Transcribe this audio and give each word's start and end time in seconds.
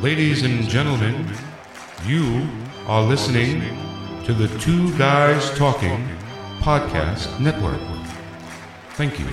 Ladies 0.00 0.44
and 0.44 0.62
gentlemen, 0.68 1.26
you 2.06 2.46
are 2.86 3.02
listening 3.02 3.60
to 4.24 4.32
the 4.32 4.46
Two 4.60 4.96
Guys 4.96 5.50
Talking 5.58 6.06
Podcast 6.60 7.40
Network. 7.40 7.80
Thank 8.90 9.18
you. 9.18 9.26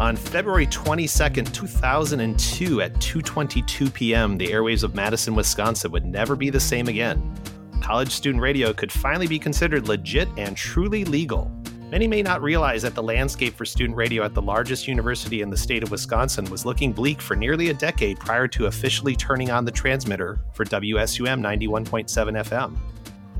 On 0.00 0.16
February 0.16 0.66
22nd, 0.66 1.54
2002 1.54 2.80
at 2.80 2.94
2:22 2.94 3.94
p.m., 3.94 4.36
the 4.38 4.48
airwaves 4.48 4.82
of 4.82 4.96
Madison, 4.96 5.36
Wisconsin 5.36 5.92
would 5.92 6.04
never 6.04 6.34
be 6.34 6.50
the 6.50 6.58
same 6.58 6.88
again. 6.88 7.32
College 7.80 8.10
student 8.10 8.42
radio 8.42 8.72
could 8.72 8.90
finally 8.90 9.28
be 9.28 9.38
considered 9.38 9.86
legit 9.86 10.26
and 10.36 10.56
truly 10.56 11.04
legal. 11.04 11.55
Many 11.88 12.08
may 12.08 12.20
not 12.20 12.42
realize 12.42 12.82
that 12.82 12.96
the 12.96 13.02
landscape 13.02 13.54
for 13.54 13.64
student 13.64 13.96
radio 13.96 14.24
at 14.24 14.34
the 14.34 14.42
largest 14.42 14.88
university 14.88 15.42
in 15.42 15.50
the 15.50 15.56
state 15.56 15.84
of 15.84 15.92
Wisconsin 15.92 16.44
was 16.50 16.66
looking 16.66 16.92
bleak 16.92 17.20
for 17.20 17.36
nearly 17.36 17.70
a 17.70 17.74
decade 17.74 18.18
prior 18.18 18.48
to 18.48 18.66
officially 18.66 19.14
turning 19.14 19.52
on 19.52 19.64
the 19.64 19.70
transmitter 19.70 20.40
for 20.52 20.64
WSUM 20.64 21.40
91.7 21.40 22.44
FM. 22.44 22.76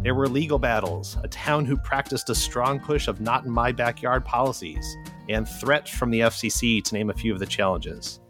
There 0.04 0.14
were 0.14 0.28
legal 0.28 0.60
battles, 0.60 1.18
a 1.24 1.28
town 1.28 1.64
who 1.64 1.77
practiced 1.77 2.30
a 2.30 2.37
strong 2.37 2.78
push 2.78 3.09
of 3.09 3.20
not 3.20 3.45
in 3.45 3.51
my 3.51 3.73
backyard 3.73 4.24
policies, 4.24 4.96
and 5.28 5.48
threats 5.48 5.90
from 5.90 6.12
the 6.12 6.20
FCC 6.20 6.84
to 6.84 6.95
name 6.95 7.10
a 7.10 7.15
few 7.15 7.32
of 7.32 7.40
the 7.40 7.46
challenges. 7.46 8.20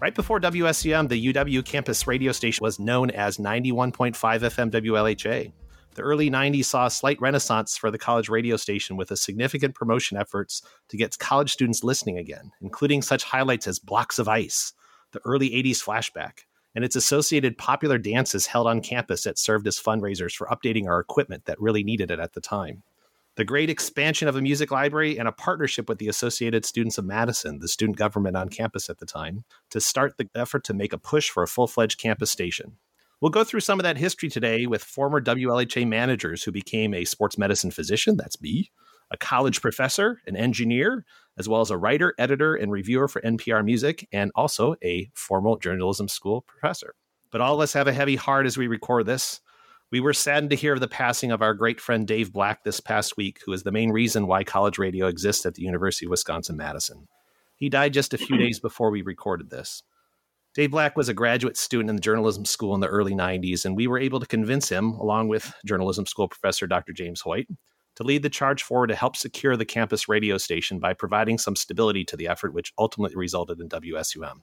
Right 0.00 0.14
before 0.14 0.38
WSUM, 0.38 1.08
the 1.08 1.32
UW 1.32 1.64
campus 1.64 2.06
radio 2.06 2.32
station 2.32 2.62
was 2.62 2.78
known 2.78 3.10
as 3.12 3.38
91.5 3.38 4.12
FM 4.12 4.70
WLHA. 4.70 5.50
The 5.94 6.02
early 6.02 6.30
90s 6.30 6.64
saw 6.64 6.86
a 6.86 6.90
slight 6.90 7.20
renaissance 7.20 7.76
for 7.76 7.90
the 7.90 7.98
college 7.98 8.30
radio 8.30 8.56
station 8.56 8.96
with 8.96 9.10
a 9.10 9.16
significant 9.16 9.74
promotion 9.74 10.16
efforts 10.16 10.62
to 10.88 10.96
get 10.96 11.18
college 11.18 11.52
students 11.52 11.84
listening 11.84 12.16
again, 12.16 12.52
including 12.62 13.02
such 13.02 13.24
highlights 13.24 13.66
as 13.66 13.78
Blocks 13.78 14.18
of 14.18 14.26
Ice, 14.26 14.72
the 15.12 15.20
early 15.26 15.50
80s 15.50 15.84
flashback, 15.84 16.44
and 16.74 16.82
its 16.82 16.96
associated 16.96 17.58
popular 17.58 17.98
dances 17.98 18.46
held 18.46 18.66
on 18.66 18.80
campus 18.80 19.24
that 19.24 19.38
served 19.38 19.66
as 19.66 19.78
fundraisers 19.78 20.34
for 20.34 20.46
updating 20.46 20.86
our 20.86 20.98
equipment 20.98 21.44
that 21.44 21.60
really 21.60 21.84
needed 21.84 22.10
it 22.10 22.18
at 22.18 22.32
the 22.32 22.40
time. 22.40 22.82
The 23.36 23.44
great 23.44 23.70
expansion 23.70 24.28
of 24.28 24.36
a 24.36 24.42
music 24.42 24.70
library 24.70 25.18
and 25.18 25.26
a 25.26 25.32
partnership 25.32 25.88
with 25.88 25.98
the 25.98 26.08
Associated 26.08 26.64
Students 26.66 26.98
of 26.98 27.04
Madison, 27.04 27.60
the 27.60 27.68
student 27.68 27.98
government 27.98 28.36
on 28.36 28.48
campus 28.50 28.90
at 28.90 28.98
the 28.98 29.06
time, 29.06 29.44
to 29.70 29.80
start 29.80 30.16
the 30.16 30.28
effort 30.34 30.64
to 30.64 30.74
make 30.74 30.92
a 30.92 30.98
push 30.98 31.30
for 31.30 31.42
a 31.42 31.48
full 31.48 31.66
fledged 31.66 31.98
campus 31.98 32.30
station. 32.30 32.76
We'll 33.22 33.30
go 33.30 33.44
through 33.44 33.60
some 33.60 33.78
of 33.78 33.84
that 33.84 33.98
history 33.98 34.28
today 34.28 34.66
with 34.66 34.82
former 34.82 35.20
WLHA 35.20 35.86
managers 35.86 36.42
who 36.42 36.50
became 36.50 36.92
a 36.92 37.04
sports 37.04 37.38
medicine 37.38 37.70
physician, 37.70 38.16
that's 38.16 38.42
me, 38.42 38.72
a 39.12 39.16
college 39.16 39.60
professor, 39.60 40.20
an 40.26 40.34
engineer, 40.34 41.04
as 41.38 41.48
well 41.48 41.60
as 41.60 41.70
a 41.70 41.76
writer, 41.76 42.14
editor, 42.18 42.56
and 42.56 42.72
reviewer 42.72 43.06
for 43.06 43.22
NPR 43.22 43.64
Music, 43.64 44.08
and 44.12 44.32
also 44.34 44.74
a 44.82 45.08
formal 45.14 45.56
journalism 45.56 46.08
school 46.08 46.40
professor. 46.40 46.96
But 47.30 47.40
all 47.40 47.54
of 47.54 47.60
us 47.60 47.74
have 47.74 47.86
a 47.86 47.92
heavy 47.92 48.16
heart 48.16 48.44
as 48.44 48.58
we 48.58 48.66
record 48.66 49.06
this. 49.06 49.40
We 49.92 50.00
were 50.00 50.14
saddened 50.14 50.50
to 50.50 50.56
hear 50.56 50.72
of 50.72 50.80
the 50.80 50.88
passing 50.88 51.30
of 51.30 51.42
our 51.42 51.54
great 51.54 51.80
friend 51.80 52.08
Dave 52.08 52.32
Black 52.32 52.64
this 52.64 52.80
past 52.80 53.16
week, 53.16 53.38
who 53.46 53.52
is 53.52 53.62
the 53.62 53.70
main 53.70 53.90
reason 53.90 54.26
why 54.26 54.42
college 54.42 54.78
radio 54.78 55.06
exists 55.06 55.46
at 55.46 55.54
the 55.54 55.62
University 55.62 56.06
of 56.06 56.10
Wisconsin 56.10 56.56
Madison. 56.56 57.06
He 57.54 57.68
died 57.68 57.92
just 57.92 58.14
a 58.14 58.18
few 58.18 58.36
days 58.38 58.58
before 58.58 58.90
we 58.90 59.02
recorded 59.02 59.48
this. 59.48 59.84
Dave 60.54 60.70
Black 60.70 60.98
was 60.98 61.08
a 61.08 61.14
graduate 61.14 61.56
student 61.56 61.88
in 61.88 61.96
the 61.96 62.02
journalism 62.02 62.44
school 62.44 62.74
in 62.74 62.80
the 62.82 62.86
early 62.86 63.14
90s, 63.14 63.64
and 63.64 63.74
we 63.74 63.86
were 63.86 63.98
able 63.98 64.20
to 64.20 64.26
convince 64.26 64.68
him, 64.68 64.92
along 64.92 65.28
with 65.28 65.54
journalism 65.64 66.04
school 66.04 66.28
professor 66.28 66.66
Dr. 66.66 66.92
James 66.92 67.22
Hoyt, 67.22 67.46
to 67.96 68.02
lead 68.02 68.22
the 68.22 68.28
charge 68.28 68.62
forward 68.62 68.88
to 68.88 68.94
help 68.94 69.16
secure 69.16 69.56
the 69.56 69.64
campus 69.64 70.08
radio 70.08 70.36
station 70.36 70.78
by 70.78 70.92
providing 70.92 71.38
some 71.38 71.56
stability 71.56 72.04
to 72.04 72.18
the 72.18 72.28
effort, 72.28 72.52
which 72.52 72.74
ultimately 72.78 73.16
resulted 73.16 73.60
in 73.60 73.68
WSUM. 73.70 74.40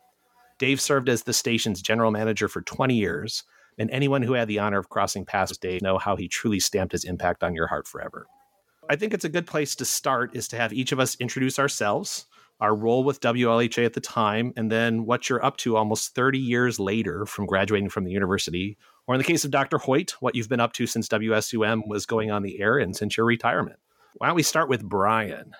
Dave 0.57 0.81
served 0.81 1.09
as 1.09 1.23
the 1.23 1.33
station's 1.33 1.79
general 1.79 2.09
manager 2.09 2.47
for 2.47 2.63
20 2.63 2.95
years, 2.95 3.43
and 3.77 3.91
anyone 3.91 4.23
who 4.23 4.33
had 4.33 4.47
the 4.47 4.57
honor 4.57 4.79
of 4.79 4.89
crossing 4.89 5.25
paths 5.25 5.51
with 5.51 5.59
Dave 5.59 5.83
know 5.83 5.99
how 5.99 6.15
he 6.15 6.27
truly 6.27 6.59
stamped 6.59 6.91
his 6.91 7.05
impact 7.05 7.43
on 7.43 7.53
your 7.53 7.67
heart 7.67 7.87
forever. 7.87 8.25
I 8.89 8.95
think 8.95 9.13
it's 9.13 9.25
a 9.25 9.29
good 9.29 9.45
place 9.45 9.75
to 9.75 9.85
start 9.85 10.35
is 10.35 10.47
to 10.47 10.57
have 10.57 10.73
each 10.73 10.91
of 10.91 10.99
us 10.99 11.15
introduce 11.19 11.59
ourselves, 11.59 12.25
our 12.59 12.75
role 12.75 13.03
with 13.03 13.21
WLHA 13.21 13.85
at 13.85 13.93
the 13.93 14.01
time, 14.01 14.53
and 14.57 14.71
then 14.71 15.05
what 15.05 15.29
you're 15.29 15.43
up 15.43 15.57
to 15.57 15.77
almost 15.77 16.13
30 16.13 16.37
years 16.39 16.79
later 16.79 17.25
from 17.25 17.45
graduating 17.45 17.89
from 17.89 18.03
the 18.03 18.11
university, 18.11 18.77
or 19.07 19.15
in 19.15 19.19
the 19.19 19.25
case 19.25 19.45
of 19.45 19.51
Dr. 19.51 19.77
Hoyt, 19.77 20.11
what 20.19 20.35
you've 20.35 20.49
been 20.49 20.59
up 20.59 20.73
to 20.73 20.85
since 20.85 21.07
WSUM 21.07 21.87
was 21.87 22.05
going 22.05 22.31
on 22.31 22.43
the 22.43 22.59
air 22.59 22.77
and 22.77 22.95
since 22.95 23.15
your 23.17 23.25
retirement. 23.25 23.79
Why 24.15 24.27
don't 24.27 24.35
we 24.35 24.43
start 24.43 24.69
with 24.69 24.83
Brian? 24.83 25.53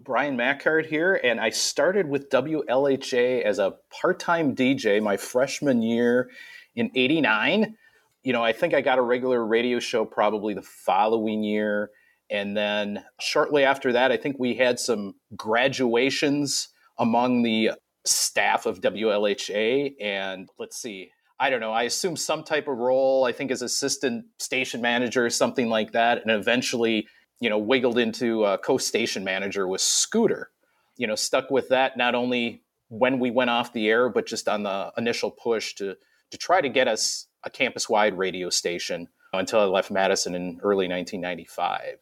Brian 0.00 0.36
Mackard 0.36 0.86
here, 0.86 1.20
and 1.22 1.40
I 1.40 1.50
started 1.50 2.08
with 2.08 2.30
WLHA 2.30 3.42
as 3.42 3.58
a 3.58 3.74
part 3.90 4.18
time 4.18 4.54
DJ 4.54 5.02
my 5.02 5.16
freshman 5.16 5.82
year 5.82 6.30
in 6.74 6.90
89. 6.94 7.76
You 8.22 8.32
know, 8.32 8.42
I 8.42 8.52
think 8.52 8.74
I 8.74 8.80
got 8.80 8.98
a 8.98 9.02
regular 9.02 9.44
radio 9.44 9.78
show 9.78 10.04
probably 10.04 10.54
the 10.54 10.62
following 10.62 11.42
year. 11.42 11.90
And 12.30 12.56
then 12.56 13.04
shortly 13.20 13.64
after 13.64 13.92
that, 13.92 14.10
I 14.10 14.16
think 14.16 14.36
we 14.38 14.54
had 14.54 14.80
some 14.80 15.14
graduations 15.36 16.68
among 16.98 17.42
the 17.42 17.72
staff 18.04 18.66
of 18.66 18.80
WLHA. 18.80 19.94
And 20.00 20.48
let's 20.58 20.76
see, 20.76 21.10
I 21.38 21.50
don't 21.50 21.60
know, 21.60 21.72
I 21.72 21.84
assume 21.84 22.16
some 22.16 22.42
type 22.42 22.68
of 22.68 22.78
role, 22.78 23.24
I 23.24 23.32
think 23.32 23.50
as 23.50 23.62
assistant 23.62 24.26
station 24.38 24.80
manager 24.80 25.24
or 25.24 25.30
something 25.30 25.68
like 25.68 25.92
that. 25.92 26.22
And 26.22 26.30
eventually, 26.30 27.06
you 27.40 27.50
know, 27.50 27.58
wiggled 27.58 27.98
into 27.98 28.44
a 28.44 28.58
co 28.58 28.78
station 28.78 29.24
manager 29.24 29.68
with 29.68 29.80
Scooter. 29.80 30.50
You 30.96 31.06
know, 31.06 31.14
stuck 31.14 31.50
with 31.50 31.68
that 31.68 31.98
not 31.98 32.14
only 32.14 32.62
when 32.88 33.18
we 33.18 33.30
went 33.30 33.50
off 33.50 33.72
the 33.72 33.88
air, 33.88 34.08
but 34.08 34.26
just 34.26 34.48
on 34.48 34.62
the 34.62 34.92
initial 34.96 35.30
push 35.30 35.74
to 35.74 35.96
to 36.30 36.38
try 36.38 36.60
to 36.60 36.68
get 36.68 36.88
us 36.88 37.26
a 37.44 37.50
campus 37.50 37.88
wide 37.88 38.16
radio 38.16 38.50
station 38.50 39.08
until 39.32 39.60
I 39.60 39.64
left 39.64 39.90
Madison 39.90 40.34
in 40.34 40.58
early 40.62 40.88
1995. 40.88 41.98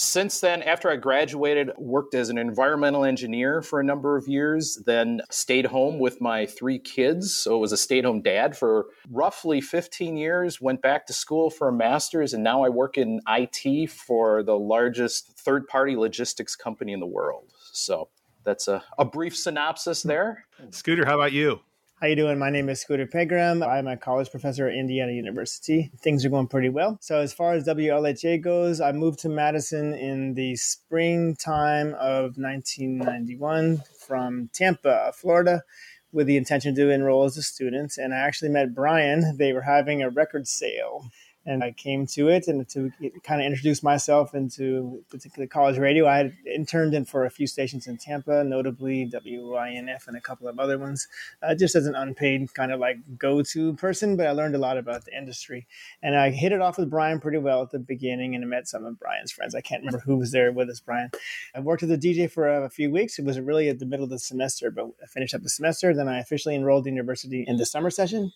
Since 0.00 0.38
then, 0.38 0.62
after 0.62 0.88
I 0.88 0.94
graduated, 0.94 1.72
worked 1.76 2.14
as 2.14 2.28
an 2.28 2.38
environmental 2.38 3.04
engineer 3.04 3.62
for 3.62 3.80
a 3.80 3.84
number 3.84 4.16
of 4.16 4.28
years, 4.28 4.80
then 4.86 5.22
stayed 5.28 5.66
home 5.66 5.98
with 5.98 6.20
my 6.20 6.46
three 6.46 6.78
kids. 6.78 7.34
So 7.34 7.56
it 7.56 7.58
was 7.58 7.72
a 7.72 7.76
stay 7.76 7.98
at 7.98 8.04
home 8.04 8.22
dad 8.22 8.56
for 8.56 8.86
roughly 9.10 9.60
15 9.60 10.16
years, 10.16 10.60
went 10.60 10.82
back 10.82 11.04
to 11.08 11.12
school 11.12 11.50
for 11.50 11.66
a 11.66 11.72
master's, 11.72 12.32
and 12.32 12.44
now 12.44 12.62
I 12.62 12.68
work 12.68 12.96
in 12.96 13.20
IT 13.28 13.90
for 13.90 14.44
the 14.44 14.56
largest 14.56 15.36
third 15.36 15.66
party 15.66 15.96
logistics 15.96 16.54
company 16.54 16.92
in 16.92 17.00
the 17.00 17.06
world. 17.06 17.52
So 17.72 18.08
that's 18.44 18.68
a, 18.68 18.84
a 19.00 19.04
brief 19.04 19.36
synopsis 19.36 20.04
there. 20.04 20.44
Scooter, 20.70 21.06
how 21.06 21.16
about 21.16 21.32
you? 21.32 21.58
How 22.00 22.06
you 22.06 22.14
doing? 22.14 22.38
My 22.38 22.48
name 22.48 22.68
is 22.68 22.80
Scooter 22.80 23.08
Pegram. 23.08 23.60
I'm 23.60 23.88
a 23.88 23.96
college 23.96 24.30
professor 24.30 24.68
at 24.68 24.74
Indiana 24.76 25.10
University. 25.10 25.90
Things 26.00 26.24
are 26.24 26.28
going 26.28 26.46
pretty 26.46 26.68
well. 26.68 26.96
So 27.00 27.18
as 27.18 27.32
far 27.32 27.54
as 27.54 27.66
WLHA 27.66 28.40
goes, 28.40 28.80
I 28.80 28.92
moved 28.92 29.18
to 29.20 29.28
Madison 29.28 29.94
in 29.94 30.34
the 30.34 30.54
springtime 30.54 31.96
of 31.98 32.38
1991 32.38 33.82
from 34.06 34.48
Tampa, 34.52 35.12
Florida, 35.12 35.64
with 36.12 36.28
the 36.28 36.36
intention 36.36 36.72
to 36.76 36.88
enroll 36.88 37.24
as 37.24 37.36
a 37.36 37.42
student. 37.42 37.94
And 37.98 38.14
I 38.14 38.18
actually 38.18 38.50
met 38.50 38.76
Brian. 38.76 39.36
They 39.36 39.52
were 39.52 39.62
having 39.62 40.00
a 40.00 40.08
record 40.08 40.46
sale 40.46 41.10
and 41.48 41.64
I 41.64 41.72
came 41.72 42.06
to 42.08 42.28
it 42.28 42.46
and 42.46 42.68
to 42.68 42.92
kind 43.22 43.40
of 43.40 43.46
introduce 43.46 43.82
myself 43.82 44.34
into 44.34 45.02
particularly 45.08 45.48
college 45.48 45.78
radio. 45.78 46.06
I 46.06 46.18
had 46.18 46.36
interned 46.44 46.92
in 46.92 47.06
for 47.06 47.24
a 47.24 47.30
few 47.30 47.46
stations 47.46 47.86
in 47.86 47.96
Tampa, 47.96 48.44
notably 48.44 49.10
WINF 49.10 50.06
and 50.06 50.16
a 50.16 50.20
couple 50.20 50.46
of 50.46 50.58
other 50.58 50.76
ones, 50.76 51.08
uh, 51.42 51.54
just 51.54 51.74
as 51.74 51.86
an 51.86 51.94
unpaid 51.94 52.52
kind 52.52 52.70
of 52.70 52.80
like 52.80 52.98
go-to 53.16 53.72
person. 53.74 54.14
But 54.14 54.26
I 54.26 54.32
learned 54.32 54.56
a 54.56 54.58
lot 54.58 54.76
about 54.76 55.06
the 55.06 55.16
industry, 55.16 55.66
and 56.02 56.14
I 56.14 56.30
hit 56.30 56.52
it 56.52 56.60
off 56.60 56.76
with 56.76 56.90
Brian 56.90 57.18
pretty 57.18 57.38
well 57.38 57.62
at 57.62 57.70
the 57.70 57.78
beginning, 57.78 58.34
and 58.34 58.44
I 58.44 58.46
met 58.46 58.68
some 58.68 58.84
of 58.84 58.98
Brian's 58.98 59.32
friends. 59.32 59.54
I 59.54 59.62
can't 59.62 59.80
remember 59.80 60.00
who 60.04 60.18
was 60.18 60.32
there 60.32 60.52
with 60.52 60.68
us, 60.68 60.80
Brian. 60.80 61.10
I 61.54 61.60
worked 61.60 61.82
as 61.82 61.90
a 61.90 61.96
DJ 61.96 62.30
for 62.30 62.46
a 62.46 62.68
few 62.68 62.90
weeks. 62.90 63.18
It 63.18 63.24
was 63.24 63.40
really 63.40 63.70
at 63.70 63.78
the 63.78 63.86
middle 63.86 64.04
of 64.04 64.10
the 64.10 64.18
semester, 64.18 64.70
but 64.70 64.90
I 65.02 65.06
finished 65.06 65.34
up 65.34 65.42
the 65.42 65.48
semester. 65.48 65.94
Then 65.94 66.08
I 66.08 66.18
officially 66.18 66.54
enrolled 66.54 66.84
the 66.84 66.90
university 66.90 67.42
in 67.48 67.56
the 67.56 67.64
summer 67.64 67.88
session 67.88 68.32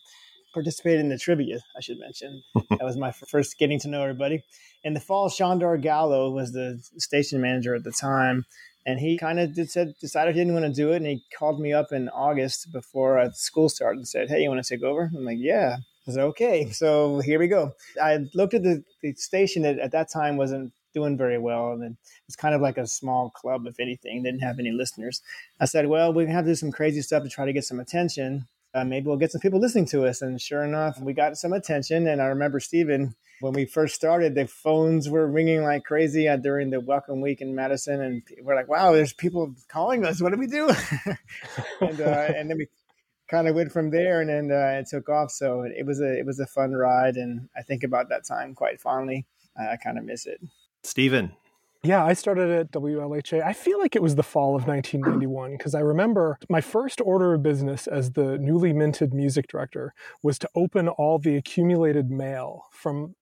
participated 0.53 1.01
in 1.01 1.09
the 1.09 1.19
trivia, 1.19 1.61
I 1.77 1.81
should 1.81 1.99
mention. 1.99 2.43
that 2.71 2.83
was 2.83 2.97
my 2.97 3.13
first 3.13 3.59
getting 3.59 3.79
to 3.81 3.89
know 3.89 4.03
everybody. 4.03 4.43
In 4.85 4.95
the 4.95 5.01
fall, 5.01 5.29
Shondar 5.29 5.81
Gallo 5.81 6.31
was 6.31 6.53
the 6.53 6.83
station 6.99 7.41
manager 7.41 7.75
at 7.75 7.85
the 7.85 7.93
time. 7.93 8.45
And 8.85 8.99
he 8.99 9.17
kind 9.17 9.39
of 9.39 9.57
said, 9.71 9.95
decided 10.01 10.35
he 10.35 10.41
didn't 10.41 10.55
want 10.55 10.67
to 10.67 10.73
do 10.73 10.93
it. 10.93 10.97
And 10.97 11.07
he 11.07 11.23
called 11.37 11.61
me 11.61 11.73
up 11.73 11.93
in 11.93 12.09
August 12.09 12.73
before 12.73 13.19
uh, 13.19 13.31
school 13.33 13.69
started 13.69 13.99
and 13.99 14.09
said, 14.09 14.29
Hey, 14.29 14.43
you 14.43 14.49
want 14.49 14.65
to 14.65 14.75
take 14.75 14.83
over? 14.83 15.11
I'm 15.15 15.25
like, 15.25 15.39
Yeah. 15.39 15.77
I 16.09 16.11
said, 16.11 16.25
Okay. 16.25 16.71
So 16.71 17.21
here 17.21 17.39
we 17.39 17.47
go. 17.47 17.73
I 18.03 18.27
looked 18.35 18.55
at 18.55 18.65
the, 18.65 18.83
the 19.03 19.15
station 19.15 19.63
that 19.63 19.79
at 19.79 19.93
that 19.93 20.11
time 20.11 20.37
wasn't 20.37 20.73
doing 20.95 21.17
very 21.17 21.39
well. 21.39 21.73
And 21.73 21.97
it's 22.27 22.37
kind 22.37 22.55
of 22.57 22.61
like 22.61 22.77
a 22.77 22.87
small 22.87 23.31
club, 23.31 23.67
if 23.67 23.79
anything, 23.79 24.25
didn't 24.25 24.41
have 24.41 24.59
any 24.59 24.73
listeners. 24.73 25.23
I 25.61 25.67
said, 25.67 25.87
Well, 25.87 26.13
we 26.13 26.27
have 26.27 26.45
to 26.45 26.51
do 26.51 26.57
some 26.57 26.73
crazy 26.73 27.03
stuff 27.03 27.23
to 27.23 27.29
try 27.29 27.45
to 27.45 27.53
get 27.53 27.65
some 27.65 27.79
attention 27.79 28.49
uh, 28.75 28.85
maybe 28.85 29.07
we'll 29.07 29.17
get 29.17 29.33
some 29.33 29.41
people 29.41 29.61
listening 29.61 29.87
to 29.87 30.07
us. 30.07 30.23
And 30.23 30.41
sure 30.41 30.65
enough, 30.65 30.99
we 31.01 31.13
got 31.13 31.37
some 31.37 31.53
attention. 31.53 32.07
And 32.07 32.23
I 32.23 32.27
remember 32.27 32.61
Stephen, 32.61 33.15
when 33.41 33.53
we 33.53 33.67
first 33.67 33.95
started, 33.95 34.35
the 34.35 34.47
phones 34.47 35.11
were 35.11 35.27
ringing 35.27 35.63
like 35.63 35.85
crazy 35.85 36.29
uh, 36.29 36.37
during 36.37 36.71
the 36.71 36.81
Welcome 36.81 37.21
Week 37.21 37.41
in 37.41 37.55
Madison, 37.55 38.01
and 38.01 38.23
we're 38.41 38.55
like, 38.55 38.69
"Wow, 38.69 38.93
there's 38.93 39.13
people 39.13 39.55
calling 39.69 40.07
us. 40.07 40.23
What 40.23 40.33
do 40.33 40.39
we 40.39 40.47
do?" 40.47 40.69
and 41.81 42.01
uh, 42.01 42.33
and 42.37 42.49
then 42.49 42.57
we 42.57 42.69
kind 43.29 43.49
of 43.49 43.57
went 43.57 43.73
from 43.73 43.91
there, 43.91 44.21
and 44.21 44.31
then 44.31 44.53
uh, 44.53 44.79
it 44.79 44.87
took 44.89 45.09
off. 45.09 45.33
So 45.33 45.63
it 45.63 45.85
was 45.85 46.01
a 46.01 46.19
it 46.19 46.25
was 46.25 46.39
a 46.39 46.47
fun 46.47 46.73
ride, 46.73 47.17
and 47.17 47.49
I 47.57 47.63
think 47.63 47.83
about 47.83 48.09
that 48.11 48.25
time 48.25 48.55
quite 48.55 48.81
fondly. 48.81 49.27
I 49.59 49.77
kind 49.77 49.99
of 49.99 50.05
miss 50.05 50.27
it. 50.27 50.41
Stephen, 50.85 51.33
yeah, 51.85 52.05
I 52.05 52.13
started 52.13 52.49
at 52.51 52.71
WLHA. 52.71 53.43
I 53.43 53.53
feel 53.53 53.81
like 53.81 53.97
it 53.97 54.03
was 54.03 54.15
the 54.15 54.23
fall 54.23 54.55
of 54.55 54.69
1991 54.69 55.57
because 55.57 55.75
I 55.75 55.81
remember 55.81 56.39
my 56.49 56.61
first 56.61 57.01
order 57.01 57.35
of 57.35 57.43
business 57.43 57.89
as 57.89 58.13
the 58.13 58.39
newly 58.39 58.73
minted 58.73 59.13
music 59.13 59.49
director 59.49 59.93
was 60.23 60.39
to 60.41 60.49
open 60.55 60.89
all 60.89 61.19
the 61.19 61.37
accumulated 61.37 62.09
mail 62.09 62.67
from 62.71 63.17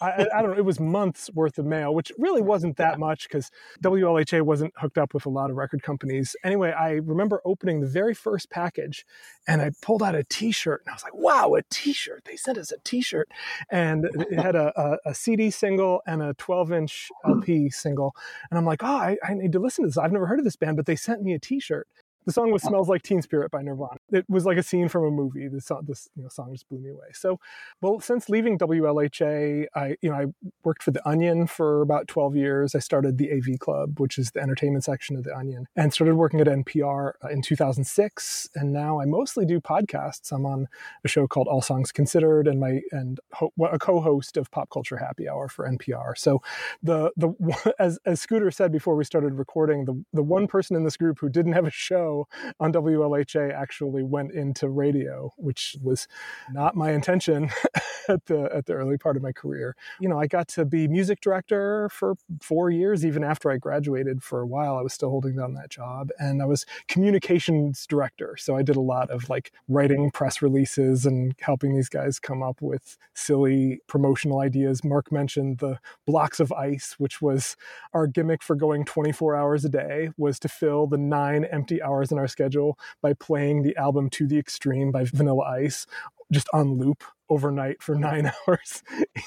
I, 0.00 0.26
I, 0.34 0.42
don't 0.42 0.52
know, 0.52 0.56
it 0.56 0.64
was 0.64 0.78
months 0.78 1.30
worth 1.32 1.58
of 1.58 1.64
mail, 1.64 1.94
which 1.94 2.12
really 2.18 2.42
wasn't 2.42 2.76
that 2.76 2.98
much 2.98 3.28
because 3.28 3.50
WLHA 3.82 4.42
wasn't 4.42 4.74
hooked 4.76 4.98
up 4.98 5.14
with 5.14 5.26
a 5.26 5.30
lot 5.30 5.50
of 5.50 5.56
record 5.56 5.82
companies. 5.82 6.36
Anyway, 6.44 6.72
I 6.72 6.92
remember 6.92 7.40
opening 7.44 7.80
the 7.80 7.86
very 7.86 8.14
first 8.14 8.50
package 8.50 9.06
and 9.46 9.62
I 9.62 9.70
pulled 9.82 10.02
out 10.02 10.14
a 10.14 10.24
t 10.24 10.52
shirt 10.52 10.82
and 10.84 10.92
I 10.92 10.94
was 10.94 11.02
like, 11.02 11.14
wow, 11.14 11.54
a 11.54 11.62
t 11.70 11.92
shirt. 11.92 12.24
They 12.24 12.36
sent 12.36 12.58
us 12.58 12.72
a 12.72 12.78
t 12.84 13.00
shirt. 13.00 13.28
And 13.70 14.06
it 14.14 14.38
had 14.38 14.56
a, 14.56 14.72
a, 14.80 15.10
a, 15.10 15.14
CD 15.14 15.50
single 15.50 16.02
and 16.06 16.22
a 16.22 16.34
12 16.34 16.72
inch 16.72 17.08
LP 17.24 17.70
single. 17.70 18.14
And 18.50 18.58
I'm 18.58 18.66
like, 18.66 18.82
oh, 18.82 18.86
I, 18.86 19.16
I 19.26 19.34
need 19.34 19.52
to 19.52 19.58
listen 19.58 19.84
to 19.84 19.88
this. 19.88 19.98
I've 19.98 20.12
never 20.12 20.26
heard 20.26 20.38
of 20.38 20.44
this 20.44 20.56
band, 20.56 20.76
but 20.76 20.86
they 20.86 20.96
sent 20.96 21.22
me 21.22 21.32
a 21.34 21.38
t 21.38 21.60
shirt. 21.60 21.88
The 22.26 22.32
song 22.32 22.50
was 22.50 22.62
"Smells 22.62 22.88
Like 22.88 23.02
Teen 23.02 23.20
Spirit" 23.20 23.50
by 23.50 23.62
Nirvana. 23.62 23.98
It 24.10 24.24
was 24.28 24.46
like 24.46 24.56
a 24.56 24.62
scene 24.62 24.88
from 24.88 25.04
a 25.04 25.10
movie. 25.10 25.48
This 25.48 25.66
song, 25.66 25.82
this 25.86 26.08
you 26.16 26.22
know, 26.22 26.28
song 26.28 26.52
just 26.52 26.68
blew 26.68 26.78
me 26.78 26.90
away. 26.90 27.08
So, 27.12 27.38
well, 27.82 28.00
since 28.00 28.28
leaving 28.28 28.58
WLHA, 28.58 29.66
I 29.74 29.96
you 30.00 30.10
know 30.10 30.16
I 30.16 30.26
worked 30.64 30.82
for 30.82 30.90
the 30.90 31.06
Onion 31.06 31.46
for 31.46 31.82
about 31.82 32.08
twelve 32.08 32.34
years. 32.34 32.74
I 32.74 32.78
started 32.78 33.18
the 33.18 33.30
AV 33.30 33.58
Club, 33.58 34.00
which 34.00 34.16
is 34.16 34.30
the 34.30 34.40
entertainment 34.40 34.84
section 34.84 35.16
of 35.16 35.24
the 35.24 35.36
Onion, 35.36 35.66
and 35.76 35.92
started 35.92 36.14
working 36.14 36.40
at 36.40 36.46
NPR 36.46 37.12
uh, 37.22 37.28
in 37.28 37.42
2006. 37.42 38.48
And 38.54 38.72
now 38.72 39.00
I 39.00 39.04
mostly 39.04 39.44
do 39.44 39.60
podcasts. 39.60 40.32
I'm 40.32 40.46
on 40.46 40.68
a 41.04 41.08
show 41.08 41.26
called 41.26 41.48
All 41.48 41.62
Songs 41.62 41.92
Considered, 41.92 42.48
and 42.48 42.58
my 42.58 42.80
and 42.90 43.20
ho- 43.32 43.52
a 43.70 43.78
co-host 43.78 44.36
of 44.38 44.50
Pop 44.50 44.70
Culture 44.70 44.96
Happy 44.96 45.28
Hour 45.28 45.48
for 45.48 45.68
NPR. 45.68 46.16
So, 46.16 46.40
the 46.82 47.10
the 47.16 47.74
as 47.78 47.98
as 48.06 48.20
Scooter 48.20 48.50
said 48.50 48.72
before 48.72 48.96
we 48.96 49.04
started 49.04 49.34
recording, 49.34 49.84
the 49.84 50.02
the 50.14 50.22
one 50.22 50.46
person 50.46 50.74
in 50.74 50.84
this 50.84 50.96
group 50.96 51.18
who 51.20 51.28
didn't 51.28 51.52
have 51.52 51.66
a 51.66 51.70
show 51.70 52.13
on 52.60 52.72
WLHA 52.72 53.52
actually 53.52 54.02
went 54.02 54.32
into 54.32 54.68
radio, 54.68 55.32
which 55.36 55.76
was 55.82 56.06
not 56.52 56.74
my 56.74 56.92
intention 56.92 57.50
at 58.08 58.26
the 58.26 58.50
at 58.54 58.66
the 58.66 58.74
early 58.74 58.98
part 58.98 59.16
of 59.16 59.22
my 59.22 59.32
career. 59.32 59.76
You 60.00 60.08
know, 60.08 60.18
I 60.18 60.26
got 60.26 60.48
to 60.48 60.64
be 60.64 60.88
music 60.88 61.20
director 61.20 61.88
for 61.90 62.14
four 62.40 62.70
years, 62.70 63.04
even 63.04 63.24
after 63.24 63.50
I 63.50 63.56
graduated. 63.56 64.22
For 64.22 64.40
a 64.40 64.46
while, 64.46 64.76
I 64.76 64.82
was 64.82 64.92
still 64.92 65.10
holding 65.10 65.36
down 65.36 65.54
that 65.54 65.70
job, 65.70 66.10
and 66.18 66.42
I 66.42 66.46
was 66.46 66.66
communications 66.88 67.86
director. 67.86 68.36
So 68.38 68.56
I 68.56 68.62
did 68.62 68.76
a 68.76 68.80
lot 68.80 69.10
of 69.10 69.28
like 69.28 69.52
writing 69.68 70.10
press 70.10 70.42
releases 70.42 71.06
and 71.06 71.34
helping 71.40 71.74
these 71.74 71.88
guys 71.88 72.18
come 72.18 72.42
up 72.42 72.60
with 72.60 72.96
silly 73.14 73.80
promotional 73.86 74.40
ideas. 74.40 74.84
Mark 74.84 75.10
mentioned 75.12 75.58
the 75.58 75.78
blocks 76.06 76.40
of 76.40 76.52
ice, 76.52 76.94
which 76.98 77.20
was 77.22 77.56
our 77.92 78.06
gimmick 78.06 78.42
for 78.42 78.56
going 78.56 78.84
24 78.84 79.36
hours 79.36 79.64
a 79.64 79.68
day, 79.68 80.10
was 80.16 80.38
to 80.40 80.48
fill 80.48 80.86
the 80.86 80.98
nine 80.98 81.44
empty 81.44 81.82
hours 81.82 82.03
in 82.12 82.18
our 82.18 82.28
schedule 82.28 82.78
by 83.02 83.12
playing 83.14 83.62
the 83.62 83.76
album 83.76 84.10
To 84.10 84.26
the 84.26 84.38
Extreme 84.38 84.92
by 84.92 85.04
Vanilla 85.04 85.44
Ice 85.44 85.86
just 86.32 86.48
on 86.52 86.78
loop 86.78 87.04
overnight 87.34 87.82
for 87.82 87.94
nine 87.98 88.30
hours 88.48 88.82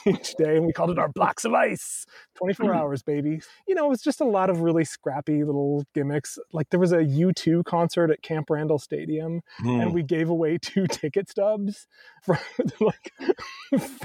each 0.06 0.34
day. 0.36 0.58
And 0.58 0.66
we 0.66 0.74
called 0.74 0.92
it 0.92 1.00
our 1.00 1.10
blocks 1.10 1.46
of 1.46 1.54
ice 1.54 2.06
24 2.38 2.66
hmm. 2.66 2.78
hours, 2.78 3.04
baby. 3.04 3.42
You 3.68 3.76
know, 3.76 3.86
it 3.86 3.90
was 3.90 4.02
just 4.02 4.22
a 4.22 4.26
lot 4.26 4.50
of 4.50 4.62
really 4.62 4.86
scrappy 4.86 5.44
little 5.44 5.86
gimmicks. 5.94 6.40
Like 6.54 6.70
there 6.70 6.80
was 6.80 6.92
a 6.92 6.98
U2 6.98 7.66
concert 7.66 8.12
at 8.12 8.22
Camp 8.22 8.50
Randall 8.50 8.80
Stadium, 8.80 9.42
mm. 9.62 9.82
and 9.82 9.90
hmm. 9.90 9.94
we 9.94 10.04
gave 10.04 10.30
away 10.30 10.58
two 10.62 10.88
ticket 10.88 11.30
stubs 11.30 11.88
from, 12.24 12.38
like, 12.80 13.12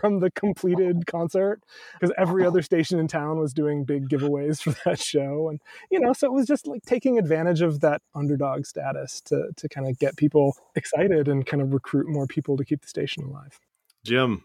from 0.01 0.21
the 0.21 0.31
completed 0.31 1.07
concert 1.07 1.61
because 1.95 2.15
every 2.19 2.45
other 2.45 2.63
station 2.63 2.99
in 2.99 3.09
town 3.09 3.39
was 3.39 3.53
doing 3.53 3.85
big 3.85 4.09
giveaways 4.09 4.61
for 4.63 4.75
that 4.85 4.99
show. 4.99 5.49
And, 5.49 5.61
you 5.91 6.01
know, 6.01 6.13
so 6.13 6.27
it 6.27 6.33
was 6.33 6.47
just 6.47 6.67
like 6.67 6.83
taking 6.83 7.19
advantage 7.19 7.63
of 7.63 7.81
that 7.81 8.03
underdog 8.15 8.67
status 8.67 9.21
to, 9.27 9.51
to 9.57 9.69
kind 9.69 9.89
of 9.89 9.99
get 9.99 10.17
people 10.17 10.57
excited 10.75 11.29
and 11.29 11.47
kind 11.47 11.63
of 11.63 11.73
recruit 11.73 12.09
more 12.09 12.27
people 12.27 12.57
to 12.57 12.65
keep 12.65 12.83
the 12.83 12.89
station 12.89 13.25
alive. 13.25 13.59
Jim. 14.05 14.43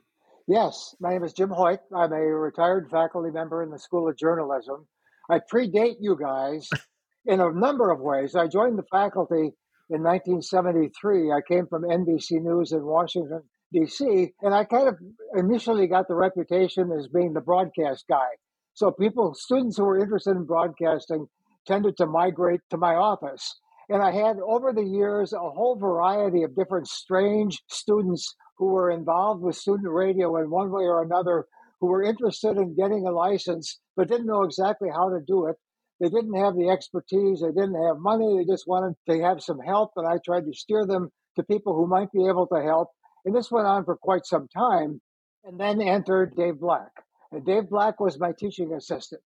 Yes, 0.47 0.95
my 0.99 1.11
name 1.11 1.23
is 1.23 1.33
Jim 1.33 1.49
Hoyt. 1.49 1.79
I'm 1.95 2.13
a 2.13 2.21
retired 2.21 2.89
faculty 2.91 3.31
member 3.31 3.63
in 3.63 3.71
the 3.71 3.79
School 3.79 4.07
of 4.07 4.17
Journalism. 4.17 4.87
I 5.29 5.39
predate 5.39 5.97
you 5.99 6.15
guys 6.15 6.69
in 7.25 7.41
a 7.41 7.51
number 7.51 7.91
of 7.91 7.99
ways. 7.99 8.35
I 8.35 8.47
joined 8.47 8.77
the 8.77 8.85
faculty 8.91 9.51
in 9.89 10.03
1973. 10.03 11.31
I 11.31 11.41
came 11.47 11.65
from 11.67 11.83
NBC 11.83 12.41
News 12.41 12.71
in 12.71 12.85
Washington, 12.85 13.41
D.C., 13.73 14.31
and 14.41 14.53
I 14.53 14.63
kind 14.63 14.87
of 14.87 14.97
initially 15.35 15.87
got 15.87 16.07
the 16.07 16.15
reputation 16.15 16.91
as 16.91 17.07
being 17.07 17.33
the 17.33 17.41
broadcast 17.41 18.05
guy. 18.07 18.29
So 18.73 18.91
people, 18.91 19.33
students 19.33 19.77
who 19.77 19.85
were 19.85 19.99
interested 19.99 20.37
in 20.37 20.45
broadcasting, 20.45 21.27
tended 21.65 21.97
to 21.97 22.05
migrate 22.05 22.61
to 22.69 22.77
my 22.77 22.93
office. 22.93 23.59
And 23.89 24.01
I 24.03 24.11
had 24.11 24.37
over 24.39 24.73
the 24.73 24.83
years 24.83 25.33
a 25.33 25.39
whole 25.39 25.77
variety 25.77 26.43
of 26.43 26.55
different 26.55 26.87
strange 26.87 27.61
students 27.69 28.35
who 28.57 28.65
were 28.65 28.91
involved 28.91 29.41
with 29.41 29.55
student 29.55 29.89
radio 29.89 30.37
in 30.37 30.49
one 30.49 30.71
way 30.71 30.83
or 30.83 31.03
another, 31.03 31.45
who 31.79 31.87
were 31.87 32.03
interested 32.03 32.57
in 32.57 32.75
getting 32.75 33.05
a 33.05 33.11
license 33.11 33.79
but 33.95 34.09
didn't 34.09 34.27
know 34.27 34.43
exactly 34.43 34.89
how 34.89 35.09
to 35.09 35.21
do 35.25 35.47
it. 35.47 35.55
They 35.99 36.09
didn't 36.09 36.35
have 36.35 36.55
the 36.55 36.69
expertise, 36.69 37.41
they 37.41 37.47
didn't 37.47 37.81
have 37.85 37.97
money, 37.97 38.37
they 38.37 38.45
just 38.45 38.67
wanted 38.67 38.95
to 39.09 39.21
have 39.23 39.41
some 39.41 39.59
help. 39.59 39.91
And 39.95 40.07
I 40.07 40.19
tried 40.23 40.45
to 40.45 40.53
steer 40.53 40.85
them 40.85 41.09
to 41.35 41.43
people 41.43 41.73
who 41.73 41.87
might 41.87 42.11
be 42.11 42.27
able 42.27 42.47
to 42.47 42.61
help. 42.61 42.89
And 43.25 43.35
this 43.35 43.51
went 43.51 43.67
on 43.67 43.85
for 43.85 43.95
quite 43.95 44.25
some 44.25 44.47
time. 44.49 45.01
And 45.43 45.59
then 45.59 45.81
entered 45.81 46.35
Dave 46.35 46.59
Black. 46.59 46.91
And 47.31 47.45
Dave 47.45 47.69
Black 47.69 47.99
was 47.99 48.19
my 48.19 48.33
teaching 48.37 48.73
assistant. 48.73 49.21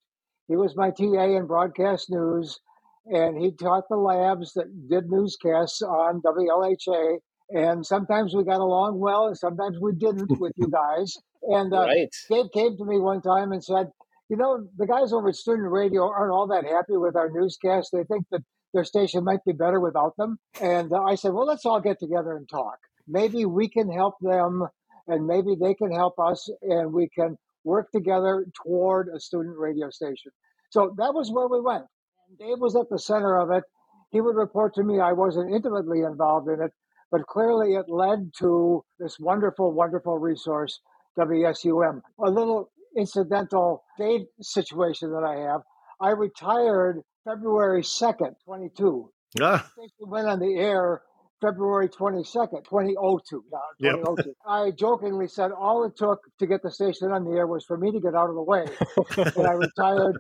He 0.47 0.55
was 0.55 0.75
my 0.75 0.91
TA 0.91 1.23
in 1.23 1.47
broadcast 1.47 2.09
news, 2.09 2.59
and 3.05 3.41
he 3.41 3.51
taught 3.51 3.89
the 3.89 3.97
labs 3.97 4.53
that 4.53 4.89
did 4.89 5.09
newscasts 5.09 5.81
on 5.81 6.21
WLHA 6.21 7.19
and 7.53 7.85
sometimes 7.85 8.33
we 8.33 8.43
got 8.43 8.61
along 8.61 8.99
well, 8.99 9.27
and 9.27 9.37
sometimes 9.37 9.77
we 9.79 9.93
didn't 9.93 10.31
with 10.39 10.53
you 10.55 10.69
guys. 10.69 11.17
And 11.43 11.73
uh, 11.73 11.81
right. 11.81 12.15
Dave 12.29 12.51
came 12.53 12.77
to 12.77 12.85
me 12.85 12.99
one 12.99 13.21
time 13.21 13.51
and 13.51 13.63
said, 13.63 13.91
"You 14.29 14.37
know, 14.37 14.67
the 14.77 14.87
guys 14.87 15.11
over 15.13 15.29
at 15.29 15.35
Student 15.35 15.69
Radio 15.69 16.07
aren't 16.07 16.31
all 16.31 16.47
that 16.47 16.65
happy 16.65 16.97
with 16.97 17.15
our 17.15 17.29
newscast. 17.29 17.89
They 17.91 18.03
think 18.03 18.25
that 18.31 18.41
their 18.73 18.85
station 18.85 19.23
might 19.23 19.43
be 19.45 19.51
better 19.51 19.79
without 19.79 20.15
them." 20.17 20.39
And 20.61 20.93
uh, 20.93 21.03
I 21.03 21.15
said, 21.15 21.33
"Well, 21.33 21.45
let's 21.45 21.65
all 21.65 21.81
get 21.81 21.99
together 21.99 22.37
and 22.37 22.47
talk. 22.47 22.77
Maybe 23.07 23.45
we 23.45 23.67
can 23.67 23.91
help 23.91 24.15
them, 24.21 24.65
and 25.07 25.25
maybe 25.25 25.55
they 25.59 25.73
can 25.73 25.91
help 25.91 26.19
us, 26.19 26.49
and 26.61 26.93
we 26.93 27.09
can 27.09 27.37
work 27.63 27.91
together 27.91 28.45
toward 28.63 29.09
a 29.13 29.19
student 29.19 29.57
radio 29.57 29.89
station." 29.89 30.31
So 30.69 30.93
that 30.97 31.13
was 31.13 31.29
where 31.31 31.47
we 31.47 31.59
went. 31.59 31.83
Dave 32.39 32.59
was 32.59 32.75
at 32.75 32.89
the 32.89 32.99
center 32.99 33.37
of 33.37 33.51
it. 33.51 33.63
He 34.11 34.21
would 34.21 34.35
report 34.35 34.73
to 34.75 34.83
me. 34.83 34.99
I 34.99 35.13
wasn't 35.13 35.53
intimately 35.53 36.01
involved 36.01 36.49
in 36.49 36.61
it, 36.61 36.71
but 37.11 37.25
clearly 37.27 37.75
it 37.75 37.85
led 37.87 38.31
to 38.39 38.83
this 38.99 39.17
wonderful, 39.19 39.71
wonderful 39.71 40.17
resource, 40.17 40.79
WSUM. 41.17 42.01
A 42.19 42.29
little 42.29 42.71
incidental 42.97 43.83
date 43.97 44.27
situation 44.41 45.11
that 45.11 45.23
I 45.23 45.35
have. 45.51 45.61
I 45.99 46.09
retired 46.09 47.01
February 47.23 47.83
2nd, 47.83 48.35
22. 48.43 49.11
Ah. 49.41 49.71
went 50.01 50.27
on 50.27 50.39
the 50.39 50.55
air 50.55 51.01
February 51.41 51.89
22nd, 51.89 52.63
2002. 52.69 53.43
Now, 53.51 53.59
2002. 53.79 54.29
Yep. 54.29 54.35
I 54.45 54.71
jokingly 54.71 55.27
said 55.27 55.51
all 55.51 55.83
it 55.85 55.95
took 55.97 56.21
to 56.39 56.45
get 56.45 56.61
the 56.61 56.71
station 56.71 57.11
on 57.11 57.23
the 57.23 57.31
air 57.31 57.47
was 57.47 57.65
for 57.65 57.77
me 57.77 57.91
to 57.91 57.99
get 57.99 58.13
out 58.13 58.29
of 58.29 58.35
the 58.35 58.43
way. 58.43 58.65
and 59.35 59.47
I 59.47 59.53
retired. 59.53 60.17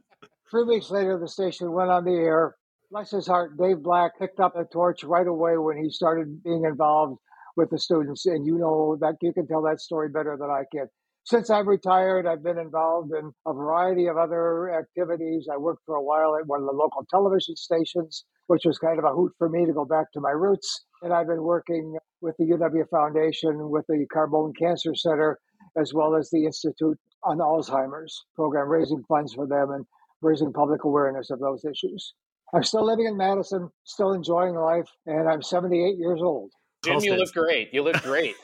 Three 0.51 0.63
weeks 0.63 0.91
later, 0.91 1.17
the 1.17 1.27
station 1.27 1.71
went 1.71 1.89
on 1.89 2.03
the 2.05 2.11
air 2.11 2.55
bless 2.91 3.11
his 3.11 3.25
heart, 3.25 3.57
Dave 3.57 3.81
Black 3.81 4.19
picked 4.19 4.39
up 4.39 4.53
the 4.53 4.65
torch 4.65 5.03
right 5.03 5.25
away 5.25 5.57
when 5.57 5.77
he 5.77 5.89
started 5.89 6.43
being 6.43 6.65
involved 6.65 7.17
with 7.55 7.69
the 7.69 7.79
students. 7.79 8.25
And 8.25 8.45
you 8.45 8.57
know 8.57 8.97
that 8.99 9.15
you 9.21 9.33
can 9.33 9.47
tell 9.47 9.61
that 9.63 9.79
story 9.79 10.09
better 10.09 10.37
than 10.39 10.49
I 10.49 10.63
can. 10.71 10.87
Since 11.23 11.49
I've 11.49 11.67
retired, 11.67 12.25
I've 12.25 12.43
been 12.43 12.57
involved 12.57 13.11
in 13.13 13.31
a 13.47 13.53
variety 13.53 14.07
of 14.07 14.17
other 14.17 14.73
activities. 14.73 15.47
I 15.51 15.57
worked 15.57 15.83
for 15.85 15.95
a 15.95 16.03
while 16.03 16.35
at 16.35 16.47
one 16.47 16.61
of 16.61 16.65
the 16.65 16.73
local 16.73 17.05
television 17.09 17.55
stations, 17.55 18.25
which 18.47 18.63
was 18.65 18.79
kind 18.79 18.99
of 18.99 19.05
a 19.05 19.13
hoot 19.13 19.31
for 19.37 19.47
me 19.47 19.65
to 19.65 19.73
go 19.73 19.85
back 19.85 20.11
to 20.13 20.19
my 20.19 20.31
roots. 20.31 20.85
And 21.03 21.13
I've 21.13 21.27
been 21.27 21.43
working 21.43 21.95
with 22.21 22.35
the 22.37 22.45
UW 22.45 22.89
Foundation, 22.89 23.69
with 23.69 23.85
the 23.87 24.05
Carbone 24.13 24.53
Cancer 24.57 24.95
Center, 24.95 25.39
as 25.77 25.93
well 25.93 26.15
as 26.15 26.29
the 26.31 26.45
Institute 26.45 26.97
on 27.23 27.37
Alzheimer's 27.37 28.25
program, 28.35 28.67
raising 28.67 29.03
funds 29.07 29.33
for 29.33 29.47
them 29.47 29.69
and 29.69 29.85
raising 30.21 30.53
public 30.53 30.83
awareness 30.83 31.29
of 31.29 31.39
those 31.39 31.65
issues. 31.65 32.13
I'm 32.53 32.63
still 32.63 32.85
living 32.85 33.05
in 33.05 33.17
Madison, 33.17 33.69
still 33.83 34.13
enjoying 34.13 34.55
life, 34.55 34.89
and 35.05 35.29
I'm 35.29 35.41
78 35.41 35.97
years 35.97 36.19
old. 36.21 36.51
Jim, 36.83 36.99
you 37.01 37.15
look 37.15 37.33
great. 37.33 37.73
You 37.73 37.83
look 37.83 38.01
great. 38.01 38.35